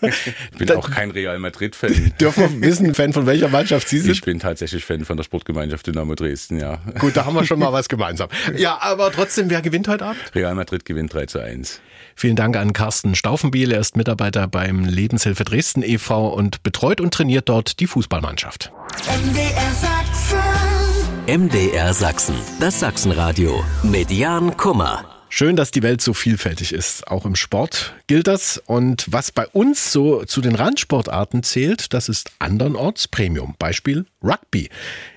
ich 0.00 0.58
bin 0.58 0.70
auch 0.72 0.90
kein 0.90 1.10
Real 1.10 1.38
Madrid-Fan. 1.38 2.12
Dürfen 2.20 2.60
wir 2.60 2.68
wissen, 2.68 2.94
Fan 2.94 3.12
von 3.12 3.26
welcher 3.26 3.48
Mannschaft 3.48 3.88
Sie 3.88 3.98
sind? 4.00 4.12
Ich 4.12 4.22
bin 4.22 4.38
tatsächlich 4.40 4.84
Fan 4.84 5.04
von 5.04 5.16
der 5.16 5.24
Sportgemeinschaft 5.24 5.86
Dynamo 5.86 6.14
Dresden, 6.14 6.58
ja. 6.58 6.78
Gut, 6.98 7.16
da 7.16 7.24
haben 7.24 7.34
wir 7.34 7.44
schon 7.44 7.58
mal 7.58 7.72
was 7.72 7.88
gemeinsam. 7.88 8.28
Ja, 8.56 8.78
aber 8.80 9.12
trotzdem, 9.12 9.50
wer 9.50 9.62
gewinnt 9.62 9.88
heute 9.88 10.06
Abend? 10.06 10.20
Real 10.34 10.54
Madrid 10.54 10.84
gewinnt 10.84 11.12
3 11.12 11.26
zu 11.26 11.38
1. 11.40 11.80
Vielen 12.18 12.34
Dank 12.34 12.56
an 12.56 12.72
Carsten 12.72 13.14
Staufenbiel. 13.14 13.72
Er 13.72 13.80
ist 13.80 13.94
Mitarbeiter 13.94 14.48
beim 14.48 14.86
Lebenshilfe 14.86 15.44
Dresden 15.44 15.82
e.V. 15.82 16.28
und 16.28 16.62
betreut 16.62 17.02
und 17.02 17.12
trainiert 17.12 17.50
dort 17.50 17.78
die 17.78 17.86
Fußballmannschaft. 17.86 18.72
MDR 19.04 19.74
Sachsen. 19.74 21.44
MDR 21.44 21.92
Sachsen. 21.92 22.36
Das 22.58 22.80
Sachsenradio. 22.80 23.62
Median 23.82 24.56
Kummer. 24.56 25.04
Schön, 25.28 25.56
dass 25.56 25.72
die 25.72 25.82
Welt 25.82 26.00
so 26.00 26.14
vielfältig 26.14 26.72
ist. 26.72 27.08
Auch 27.08 27.26
im 27.26 27.36
Sport 27.36 27.94
gilt 28.06 28.28
das. 28.28 28.62
Und 28.64 29.04
was 29.10 29.30
bei 29.32 29.46
uns 29.48 29.92
so 29.92 30.24
zu 30.24 30.40
den 30.40 30.54
Randsportarten 30.54 31.42
zählt, 31.42 31.92
das 31.92 32.08
ist 32.08 32.30
andernorts 32.38 33.08
Premium. 33.08 33.54
Beispiel 33.58 34.06
Rugby. 34.22 34.70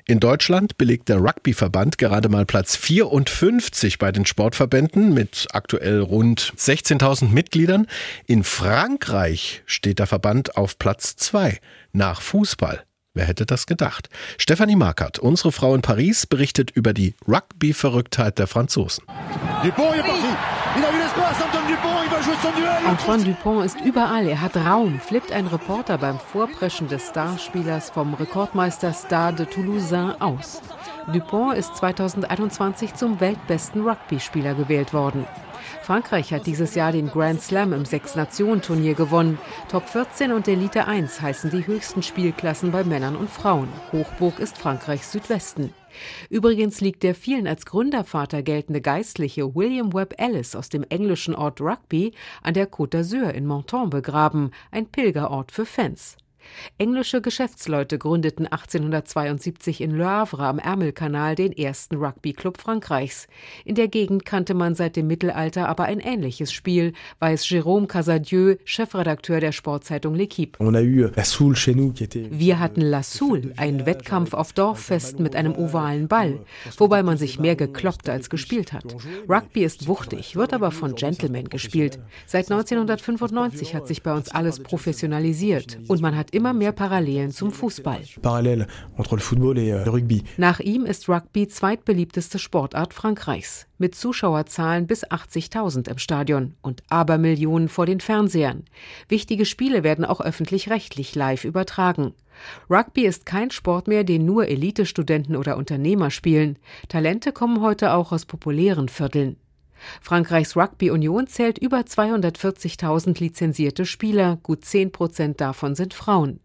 In 0.10 0.20
Deutschland 0.20 0.80
belegt 0.80 1.08
der 1.10 1.18
Rugbyverband 1.18 2.00
gerade 2.00 2.30
mal 2.30 2.44
Platz 2.44 2.76
54 2.76 4.00
bei 4.00 4.12
den 4.12 4.26
Sportverbänden 4.26 5.14
mit 5.14 5.46
aktuell 5.52 6.00
rund 6.02 6.52
16.000 6.58 7.30
Mitgliedern. 7.30 7.86
In 8.26 8.44
Frankreich 8.44 9.62
steht 9.68 10.00
der 10.00 10.08
Verband 10.08 10.58
auf 10.58 10.80
Platz 10.80 11.16
2 11.16 11.60
nach 11.92 12.24
Fußball. 12.24 12.86
Wer 13.14 13.26
hätte 13.26 13.46
das 13.46 13.68
gedacht? 13.68 14.10
Stefanie 14.40 14.76
Markert, 14.76 15.20
unsere 15.20 15.52
Frau 15.52 15.76
in 15.76 15.84
Paris, 15.84 16.26
berichtet 16.26 16.72
über 16.72 16.94
die 16.94 17.14
Rugby-Verrücktheit 17.28 18.40
der 18.40 18.48
Franzosen. 18.48 19.04
Antoine 22.88 23.24
Dupont 23.24 23.66
ist 23.66 23.80
überall. 23.82 24.28
Er 24.28 24.42
hat 24.42 24.56
Raum, 24.58 25.00
flippt 25.00 25.32
ein 25.32 25.48
Reporter 25.48 25.98
beim 25.98 26.20
Vorpreschen 26.20 26.88
des 26.88 27.08
Starspielers 27.08 27.90
vom 27.90 28.14
Rekordmeister 28.14 28.94
Stade 28.94 29.46
de 29.46 29.46
Toulousain 29.46 30.20
aus. 30.22 30.62
Dupont 31.14 31.56
ist 31.56 31.76
2021 31.78 32.94
zum 32.96 33.20
weltbesten 33.20 33.88
Rugby-Spieler 33.88 34.54
gewählt 34.54 34.94
worden. 34.94 35.26
Frankreich 35.90 36.32
hat 36.32 36.46
dieses 36.46 36.76
Jahr 36.76 36.92
den 36.92 37.08
Grand 37.08 37.42
Slam 37.42 37.74
im 37.74 37.84
Sechs-Nationen-Turnier 37.84 38.94
gewonnen. 38.94 39.40
Top 39.72 39.90
14 39.90 40.32
und 40.32 40.48
Elite 40.48 40.86
1 40.86 41.20
heißen 41.20 41.50
die 41.50 41.66
höchsten 41.66 42.04
Spielklassen 42.04 42.72
bei 42.72 42.84
Männern 42.84 43.16
und 43.16 43.28
Frauen. 43.28 43.70
Hochburg 43.92 44.38
ist 44.38 44.56
Frankreichs 44.60 45.12
Südwesten. 45.12 45.74
Übrigens 46.30 46.80
liegt 46.80 47.02
der 47.02 47.16
vielen 47.16 47.48
als 47.48 47.66
Gründervater 47.66 48.44
geltende 48.44 48.82
Geistliche 48.82 49.56
William 49.56 49.92
Webb 49.92 50.14
Ellis 50.20 50.56
aus 50.56 50.70
dem 50.70 50.84
englischen 50.90 51.34
Ort 51.34 51.60
Rugby 51.60 52.14
an 52.44 52.54
der 52.54 52.70
Côte 52.70 53.00
d'Azur 53.00 53.32
in 53.32 53.48
Menton 53.48 53.90
begraben, 53.90 54.52
ein 54.70 54.86
Pilgerort 54.86 55.52
für 55.52 55.66
Fans. 55.66 56.18
Englische 56.78 57.22
Geschäftsleute 57.22 57.98
gründeten 57.98 58.46
1872 58.48 59.82
in 59.82 59.92
Le 59.92 60.06
Havre 60.06 60.46
am 60.46 60.60
Ärmelkanal 60.60 61.36
den 61.36 61.52
ersten 61.52 61.96
Rugby-Club 61.96 62.58
Frankreichs. 62.58 63.28
In 63.66 63.76
der 63.76 63.88
Gegend 63.88 64.26
kannte 64.26 64.54
man 64.54 64.76
seit 64.76 64.96
dem 64.96 65.08
Mittelalter 65.08 65.68
aber 65.68 65.84
ein 65.86 66.00
ähnliches 66.00 66.52
Spiel, 66.52 66.94
weiß 67.20 67.46
Jérôme 67.46 67.88
Casadieu, 67.88 68.56
Chefredakteur 68.66 69.40
der 69.40 69.52
Sportzeitung 69.52 70.16
L'Equipe. 70.16 70.58
Wir 72.32 72.60
hatten 72.60 72.82
La 72.82 73.04
Soule, 73.04 73.54
ein 73.58 73.86
Wettkampf 73.86 74.34
auf 74.34 74.54
Dorffesten 74.54 75.24
mit 75.24 75.36
einem 75.36 75.56
ovalen 75.56 76.08
Ball, 76.08 76.40
wobei 76.78 77.04
man 77.04 77.18
sich 77.18 77.40
mehr 77.40 77.56
gekloppt 77.56 78.10
als 78.10 78.30
gespielt 78.30 78.74
hat. 78.74 78.96
Rugby 79.28 79.64
ist 79.64 79.88
wuchtig, 79.88 80.36
wird 80.36 80.54
aber 80.54 80.72
von 80.72 80.96
Gentlemen 80.96 81.50
gespielt. 81.50 82.00
Seit 82.26 82.52
1995 82.52 83.76
hat 83.76 83.88
sich 83.88 84.04
bei 84.04 84.14
uns 84.14 84.30
alles 84.30 84.62
professionalisiert 84.62 85.78
und 85.88 86.02
man 86.02 86.16
hat 86.16 86.32
immer 86.32 86.39
mehr 86.54 86.72
Parallelen 86.72 87.32
zum 87.32 87.52
Fußball. 87.52 88.02
Euh, 88.02 89.84
Nach 90.38 90.60
ihm 90.60 90.86
ist 90.86 91.10
Rugby 91.10 91.48
zweitbeliebteste 91.48 92.40
Sportart 92.40 92.94
Frankreichs, 92.94 93.68
mit 93.78 93.96
Zuschauerzahlen 93.96 94.88
bis 94.88 95.06
80.000 95.06 95.90
im 95.90 95.98
Stadion 95.98 96.56
und 96.62 96.84
Abermillionen 96.90 97.70
vor 97.70 97.86
den 97.86 98.00
Fernsehern. 98.00 98.64
Wichtige 99.08 99.46
Spiele 99.46 99.84
werden 99.84 100.06
auch 100.06 100.22
öffentlich-rechtlich 100.22 101.16
live 101.16 101.44
übertragen. 101.44 102.14
Rugby 102.70 103.06
ist 103.06 103.26
kein 103.26 103.52
Sport 103.52 103.88
mehr, 103.88 104.04
den 104.04 104.26
nur 104.26 104.48
Elitestudenten 104.48 105.36
oder 105.36 105.58
Unternehmer 105.58 106.10
spielen. 106.10 106.58
Talente 106.88 107.32
kommen 107.32 107.62
heute 107.62 107.94
auch 107.94 108.12
aus 108.12 108.26
populären 108.26 108.90
Vierteln. 108.90 109.38
Frankreichs 110.02 110.56
Rugby 110.56 110.92
Union 110.92 111.28
zählt 111.28 111.58
über 111.58 111.80
240.000 111.80 113.20
lizenzierte 113.20 113.86
Spieler, 113.86 114.38
gut 114.44 114.66
10 114.66 114.92
Prozent 114.92 115.42
davon 115.42 115.76
sind 115.76 115.94
Frauen. 115.94 116.40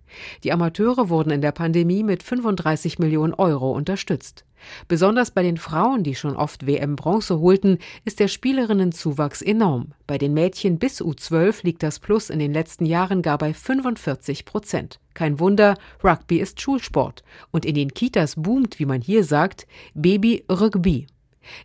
Die 0.44 0.52
Amateure 0.52 1.08
wurden 1.08 1.30
in 1.30 1.40
der 1.40 1.52
Pandemie 1.52 2.02
mit 2.02 2.22
35 2.22 2.98
Millionen 2.98 3.34
Euro 3.34 3.72
unterstützt. 3.72 4.44
Besonders 4.88 5.30
bei 5.30 5.42
den 5.42 5.56
Frauen, 5.56 6.02
die 6.02 6.14
schon 6.14 6.36
oft 6.36 6.66
WM-Bronze 6.66 7.38
holten, 7.40 7.78
ist 8.04 8.20
der 8.20 8.28
Spielerinnenzuwachs 8.28 9.42
enorm. 9.42 9.92
Bei 10.06 10.18
den 10.18 10.32
Mädchen 10.32 10.78
bis 10.78 11.02
U12 11.02 11.64
liegt 11.64 11.82
das 11.82 11.98
Plus 11.98 12.30
in 12.30 12.38
den 12.38 12.52
letzten 12.52 12.86
Jahren 12.86 13.22
gar 13.22 13.38
bei 13.38 13.52
45 13.52 14.44
Prozent. 14.44 15.00
Kein 15.12 15.38
Wunder, 15.38 15.76
Rugby 16.02 16.38
ist 16.38 16.60
Schulsport. 16.60 17.22
Und 17.50 17.64
in 17.64 17.74
den 17.74 17.92
Kitas 17.92 18.34
boomt, 18.36 18.78
wie 18.78 18.86
man 18.86 19.00
hier 19.00 19.24
sagt, 19.24 19.66
Baby 19.94 20.44
Rugby. 20.50 21.06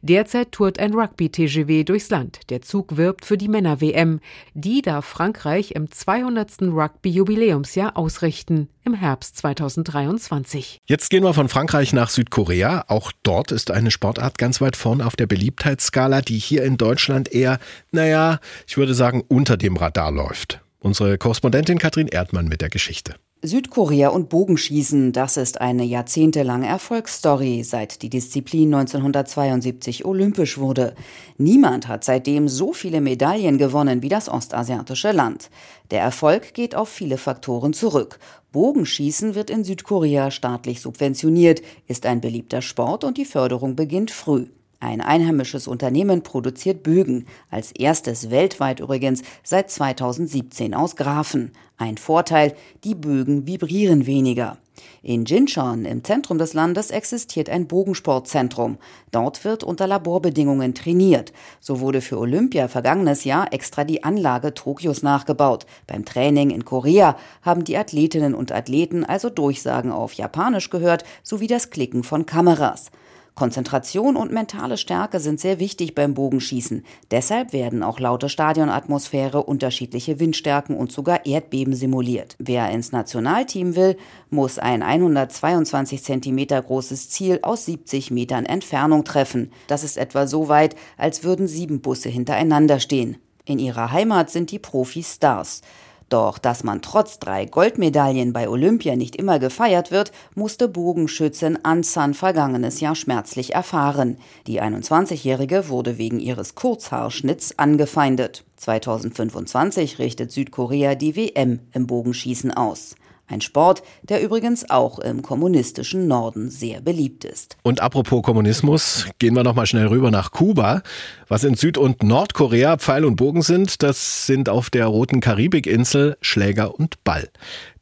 Derzeit 0.02 0.52
tourt 0.52 0.80
ein 0.80 0.94
Rugby-TGW 0.94 1.84
durchs 1.84 2.10
Land. 2.10 2.50
Der 2.50 2.62
Zug 2.62 2.98
wirbt 2.98 3.26
für 3.26 3.38
die 3.38 3.48
Männer-WM. 3.48 4.20
Die 4.54 4.82
darf 4.82 5.06
Frankreich 5.06 5.72
im 5.72 5.92
200. 5.92 6.62
Rugby-Jubiläumsjahr 6.62 7.98
ausrichten, 7.98 8.70
im 8.84 8.94
Herbst 8.94 9.38
2023. 9.38 10.80
Jetzt 10.86 11.10
gehen 11.10 11.24
wir 11.24 11.34
von 11.34 11.50
Frankreich 11.50 11.94
nach 11.94 12.10
Südkorea. 12.10 12.86
Auch 12.88 13.12
dort 13.24 13.52
ist 13.52 13.72
eine 13.72 13.92
Sportart 13.92 14.38
ganz 14.38 14.62
weit 14.62 14.76
vorn 14.76 15.02
auf 15.02 15.16
der 15.16 15.28
Beliebtheitsskala, 15.28 16.22
die 16.22 16.38
hier 16.38 16.64
in 16.64 16.78
Deutschland 16.78 17.32
eher, 17.32 17.60
naja, 17.92 18.40
ich 18.68 18.78
würde 18.78 18.94
sagen, 18.94 19.24
unter 19.28 19.58
dem 19.58 19.78
Radar 19.78 20.12
läuft. 20.12 20.62
Unsere 20.80 21.18
Korrespondentin 21.18 21.78
Katrin 21.78 22.08
Erdmann 22.08 22.48
mit 22.48 22.62
der 22.62 22.70
Geschichte. 22.70 23.16
Südkorea 23.42 24.10
und 24.10 24.28
Bogenschießen, 24.28 25.14
das 25.14 25.38
ist 25.38 25.62
eine 25.62 25.86
jahrzehntelange 25.86 26.68
Erfolgsstory, 26.68 27.64
seit 27.64 28.02
die 28.02 28.10
Disziplin 28.10 28.74
1972 28.74 30.04
olympisch 30.04 30.58
wurde. 30.58 30.94
Niemand 31.38 31.88
hat 31.88 32.04
seitdem 32.04 32.50
so 32.50 32.74
viele 32.74 33.00
Medaillen 33.00 33.58
gewonnen 33.58 34.02
wie 34.02 34.10
das 34.10 34.28
ostasiatische 34.28 35.14
Land. 35.14 35.50
Der 35.90 36.02
Erfolg 36.02 36.54
geht 36.54 36.76
auf 36.76 36.90
viele 36.90 37.18
Faktoren 37.18 37.72
zurück. 37.72 38.20
Bogenschießen 38.52 39.36
wird 39.36 39.50
in 39.50 39.64
Südkorea 39.64 40.32
staatlich 40.32 40.82
subventioniert, 40.82 41.62
ist 41.88 42.06
ein 42.06 42.20
beliebter 42.20 42.62
Sport 42.62 43.06
und 43.06 43.18
die 43.18 43.24
Förderung 43.24 43.78
beginnt 43.78 44.12
früh. 44.12 44.48
Ein 44.82 45.02
einheimisches 45.02 45.68
Unternehmen 45.68 46.24
produziert 46.24 46.84
Bögen, 46.84 47.26
als 47.52 47.74
erstes 47.74 48.30
weltweit 48.30 48.80
übrigens 48.80 49.24
seit 49.44 49.70
2017 49.70 50.74
aus 50.74 50.96
Grafen. 50.96 51.52
Ein 51.78 51.98
Vorteil, 51.98 52.56
die 52.86 52.96
Bögen 52.96 53.46
vibrieren 53.46 54.06
weniger. 54.06 54.58
In 55.02 55.26
Jincheon, 55.26 55.84
im 55.84 56.06
Zentrum 56.06 56.38
des 56.38 56.54
Landes, 56.54 56.92
existiert 56.92 57.50
ein 57.50 57.68
Bogensportzentrum. 57.68 58.78
Dort 59.12 59.44
wird 59.44 59.66
unter 59.66 59.86
Laborbedingungen 59.86 60.74
trainiert. 60.74 61.34
So 61.60 61.82
wurde 61.82 62.00
für 62.00 62.18
Olympia 62.18 62.70
vergangenes 62.70 63.26
Jahr 63.26 63.52
extra 63.52 63.84
die 63.84 64.06
Anlage 64.06 64.54
Tokios 64.54 65.04
nachgebaut. 65.04 65.66
Beim 65.88 66.06
Training 66.06 66.52
in 66.52 66.64
Korea 66.64 67.18
haben 67.42 67.66
die 67.66 67.76
Athletinnen 67.76 68.34
und 68.34 68.54
Athleten 68.54 69.04
also 69.04 69.30
Durchsagen 69.30 69.92
auf 69.92 70.14
Japanisch 70.14 70.70
gehört, 70.70 71.04
sowie 71.24 71.48
das 71.48 71.70
Klicken 71.70 72.04
von 72.04 72.26
Kameras. 72.26 72.92
Konzentration 73.40 74.18
und 74.18 74.34
mentale 74.34 74.76
Stärke 74.76 75.22
sind 75.22 75.40
sehr 75.40 75.62
wichtig 75.62 75.96
beim 75.96 76.14
Bogenschießen. 76.14 76.84
Deshalb 77.10 77.54
werden 77.54 77.84
auch 77.84 77.98
laute 78.02 78.28
Stadionatmosphäre, 78.28 79.42
unterschiedliche 79.42 80.20
Windstärken 80.20 80.76
und 80.76 80.92
sogar 80.92 81.26
Erdbeben 81.26 81.74
simuliert. 81.74 82.36
Wer 82.38 82.70
ins 82.70 82.92
Nationalteam 82.92 83.78
will, 83.78 83.96
muss 84.30 84.60
ein 84.60 84.84
122 84.84 86.04
Zentimeter 86.04 86.62
großes 86.62 87.12
Ziel 87.12 87.40
aus 87.42 87.64
70 87.64 88.12
Metern 88.12 88.46
Entfernung 88.46 89.06
treffen. 89.06 89.54
Das 89.68 89.86
ist 89.86 89.96
etwa 89.96 90.28
so 90.28 90.50
weit, 90.50 90.76
als 90.98 91.24
würden 91.24 91.48
sieben 91.48 91.80
Busse 91.80 92.10
hintereinander 92.10 92.82
stehen. 92.82 93.20
In 93.46 93.58
ihrer 93.58 93.94
Heimat 93.94 94.30
sind 94.32 94.52
die 94.52 94.60
Profis 94.60 95.16
Stars. 95.16 95.62
Doch 96.10 96.40
dass 96.40 96.64
man 96.64 96.82
trotz 96.82 97.20
drei 97.20 97.46
Goldmedaillen 97.46 98.34
bei 98.34 98.50
Olympia 98.50 98.96
nicht 98.96 99.16
immer 99.16 99.38
gefeiert 99.38 99.92
wird, 99.92 100.12
musste 100.34 100.68
Bogenschützin 100.68 101.64
Ansan 101.64 102.16
vergangenes 102.16 102.80
Jahr 102.80 102.96
schmerzlich 102.96 103.54
erfahren. 103.54 104.18
Die 104.48 104.62
21-Jährige 104.62 105.70
wurde 105.70 106.00
wegen 106.00 106.20
ihres 106.20 106.56
Kurzhaarschnitts 106.56 107.60
angefeindet. 107.60 108.44
2025 108.58 110.00
richtet 110.00 110.32
Südkorea 110.32 110.96
die 110.96 111.16
WM 111.16 111.60
im 111.74 111.86
Bogenschießen 111.86 112.52
aus. 112.52 112.96
Ein 113.30 113.42
Sport, 113.42 113.84
der 114.02 114.24
übrigens 114.24 114.72
auch 114.72 114.98
im 114.98 115.22
kommunistischen 115.22 116.08
Norden 116.08 116.50
sehr 116.50 116.82
beliebt 116.82 117.24
ist. 117.24 117.58
Und 117.62 117.80
apropos 117.80 118.24
Kommunismus, 118.24 119.06
gehen 119.20 119.36
wir 119.36 119.44
noch 119.44 119.54
mal 119.54 119.68
schnell 119.68 119.86
rüber 119.86 120.10
nach 120.10 120.32
Kuba. 120.32 120.82
Was 121.28 121.44
in 121.44 121.54
Süd- 121.54 121.78
und 121.78 122.02
Nordkorea 122.02 122.78
Pfeil 122.78 123.06
und 123.06 123.18
Bogen 123.18 123.44
sind, 123.44 123.84
das 123.84 124.26
sind 124.26 124.50
auf 124.50 124.72
der 124.72 124.88
roten 124.88 125.20
Karibikinsel 125.20 126.18
Schläger 126.22 126.80
und 126.80 127.04
Ball. 127.04 127.30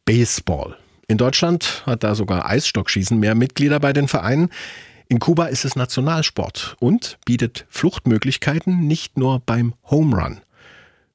Baseball. 0.03 0.76
In 1.07 1.18
Deutschland 1.18 1.84
hat 1.86 2.03
da 2.03 2.14
sogar 2.14 2.45
Eisstockschießen 2.45 3.18
mehr 3.18 3.34
Mitglieder 3.34 3.80
bei 3.80 3.94
den 3.94 4.10
Vereinen. 4.10 4.49
In 5.07 5.19
Kuba 5.19 5.45
ist 5.45 5.64
es 5.64 5.78
Nationalsport 5.78 6.76
und 6.82 7.18
bietet 7.26 7.65
Fluchtmöglichkeiten 7.69 8.86
nicht 8.86 9.18
nur 9.18 9.41
beim 9.45 9.74
Home 9.90 10.22
Run. 10.22 10.41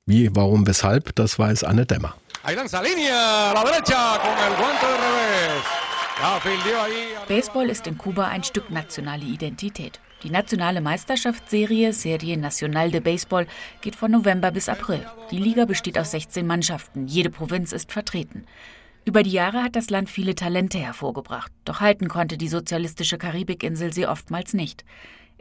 Wie, 0.06 0.34
warum, 0.34 0.66
weshalb, 0.66 1.14
das 1.14 1.38
weiß 1.38 1.64
Anne 1.64 1.84
Dämmer. 1.84 2.14
Ahí 2.44 2.56
lanza 2.56 2.82
línea, 2.82 3.52
la 3.54 3.62
derecha 3.64 4.18
con 4.20 4.36
el 4.36 4.56
guante 4.58 4.86
de 4.86 4.96
revés. 4.96 5.62
Baseball 7.28 7.70
ist 7.70 7.86
in 7.86 7.96
Kuba 7.96 8.26
ein 8.26 8.42
Stück 8.42 8.68
nationale 8.68 9.24
Identität. 9.24 10.00
Die 10.24 10.30
nationale 10.30 10.80
Meisterschaftsserie 10.80 11.92
Serie 11.92 12.36
Nacional 12.36 12.90
de 12.90 13.00
Baseball 13.00 13.46
geht 13.80 13.94
von 13.94 14.10
November 14.10 14.50
bis 14.50 14.68
April. 14.68 15.06
Die 15.30 15.38
Liga 15.38 15.66
besteht 15.66 15.96
aus 15.98 16.10
16 16.10 16.44
Mannschaften, 16.44 17.06
jede 17.06 17.30
Provinz 17.30 17.72
ist 17.72 17.92
vertreten. 17.92 18.44
Über 19.04 19.22
die 19.22 19.32
Jahre 19.32 19.62
hat 19.62 19.76
das 19.76 19.90
Land 19.90 20.10
viele 20.10 20.34
Talente 20.34 20.78
hervorgebracht, 20.78 21.52
doch 21.64 21.80
halten 21.80 22.08
konnte 22.08 22.36
die 22.36 22.48
sozialistische 22.48 23.18
Karibikinsel 23.18 23.92
sie 23.92 24.06
oftmals 24.06 24.52
nicht. 24.52 24.84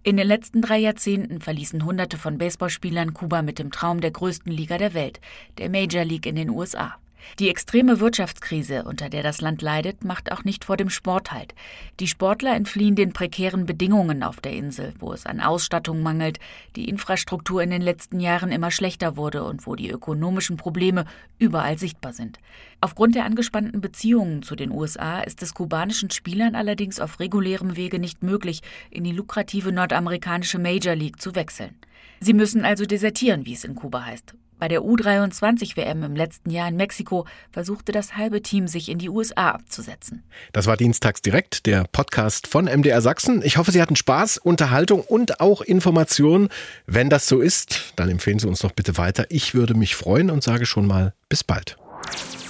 In 0.04 0.18
den 0.18 0.26
letzten 0.26 0.64
drei 0.64 0.80
Jahrzehnten 0.80 1.42
verließen 1.42 1.86
Hunderte 1.86 2.18
von 2.18 2.40
Baseballspielern 2.40 3.14
Kuba 3.14 3.44
mit 3.44 3.60
dem 3.60 3.70
Traum 3.70 4.02
der 4.02 4.10
größten 4.10 4.52
Liga 4.52 4.80
der 4.80 4.96
Welt, 4.96 5.22
der 5.60 5.70
Major 5.70 6.04
League 6.04 6.26
in 6.26 6.36
den 6.36 6.50
USA. 6.50 6.96
Die 7.40 7.50
extreme 7.50 8.00
Wirtschaftskrise, 8.00 8.84
unter 8.84 9.10
der 9.10 9.24
das 9.24 9.42
Land 9.42 9.62
leidet, 9.62 10.04
macht 10.04 10.32
auch 10.32 10.44
nicht 10.44 10.66
vor 10.66 10.78
dem 10.78 10.90
Sport 10.90 11.32
halt. 11.32 11.54
Die 12.00 12.08
Sportler 12.08 12.56
entfliehen 12.56 12.96
den 12.96 13.14
prekären 13.14 13.66
Bedingungen 13.66 14.24
auf 14.24 14.42
der 14.42 14.54
Insel, 14.54 14.94
wo 15.00 15.14
es 15.14 15.26
an 15.26 15.40
Ausstattung 15.40 16.02
mangelt, 16.04 16.40
die 16.76 16.90
Infrastruktur 16.90 17.62
in 17.64 17.70
den 17.70 17.82
letzten 17.82 18.20
Jahren 18.20 18.52
immer 18.52 18.72
schlechter 18.72 19.18
wurde 19.18 19.44
und 19.44 19.66
wo 19.66 19.76
die 19.76 19.90
ökonomischen 19.90 20.58
Probleme 20.58 21.06
überall 21.40 21.78
sichtbar 21.78 22.14
sind. 22.14 22.40
Aufgrund 22.82 23.16
der 23.16 23.26
angespannten 23.26 23.82
Beziehungen 23.82 24.44
zu 24.44 24.56
den 24.56 24.72
USA 24.72 25.22
ist 25.22 25.42
es 25.44 25.54
kubanischen 25.54 26.10
Spielern 26.12 26.56
allerdings 26.56 27.00
auf 27.00 27.20
regulärem 27.20 27.76
Wege 27.76 28.00
nicht 28.00 28.24
möglich, 28.24 28.62
in 28.90 29.04
die 29.04 29.12
lukrative 29.12 29.72
nordamerikanische 29.72 30.60
Major 30.60 30.96
League 30.96 31.22
zu 31.22 31.36
wechseln. 31.36 31.76
Sie 32.20 32.34
müssen 32.34 32.66
also 32.66 32.86
desertieren, 32.86 33.46
wie 33.46 33.54
es 33.54 33.64
in 33.64 33.76
Kuba 33.76 34.06
heißt. 34.06 34.36
Bei 34.62 34.68
der 34.68 34.82
U23-WM 34.82 36.04
im 36.04 36.16
letzten 36.16 36.52
Jahr 36.52 36.68
in 36.68 36.76
Mexiko 36.76 37.26
versuchte 37.52 37.92
das 37.92 38.16
halbe 38.16 38.44
Team, 38.44 38.68
sich 38.68 38.90
in 38.90 39.00
die 39.00 39.10
USA 39.10 39.50
abzusetzen. 39.50 40.22
Das 40.54 40.68
war 40.68 40.78
Dienstags 40.78 41.24
direkt, 41.24 41.66
der 41.66 41.86
Podcast 41.92 42.46
von 42.46 42.66
MDR 42.66 43.02
Sachsen. 43.02 43.42
Ich 43.44 43.58
hoffe, 43.58 43.72
Sie 43.72 43.82
hatten 43.82 43.96
Spaß, 43.96 44.38
Unterhaltung 44.38 45.02
und 45.02 45.40
auch 45.40 45.62
Informationen. 45.62 46.50
Wenn 46.86 47.10
das 47.10 47.28
so 47.28 47.42
ist, 47.42 47.94
dann 47.96 48.08
empfehlen 48.08 48.38
Sie 48.38 48.48
uns 48.48 48.60
doch 48.60 48.72
bitte 48.72 49.00
weiter. 49.00 49.26
Ich 49.30 49.56
würde 49.56 49.74
mich 49.74 49.96
freuen 49.96 50.30
und 50.30 50.44
sage 50.44 50.68
schon 50.68 50.86
mal 50.86 51.16
bis 51.28 51.44
bald. 51.44 51.78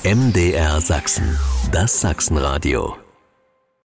MDR 0.04 0.82
Sachsen, 0.82 1.40
das 1.72 2.02
Sachsenradio. 2.02 3.01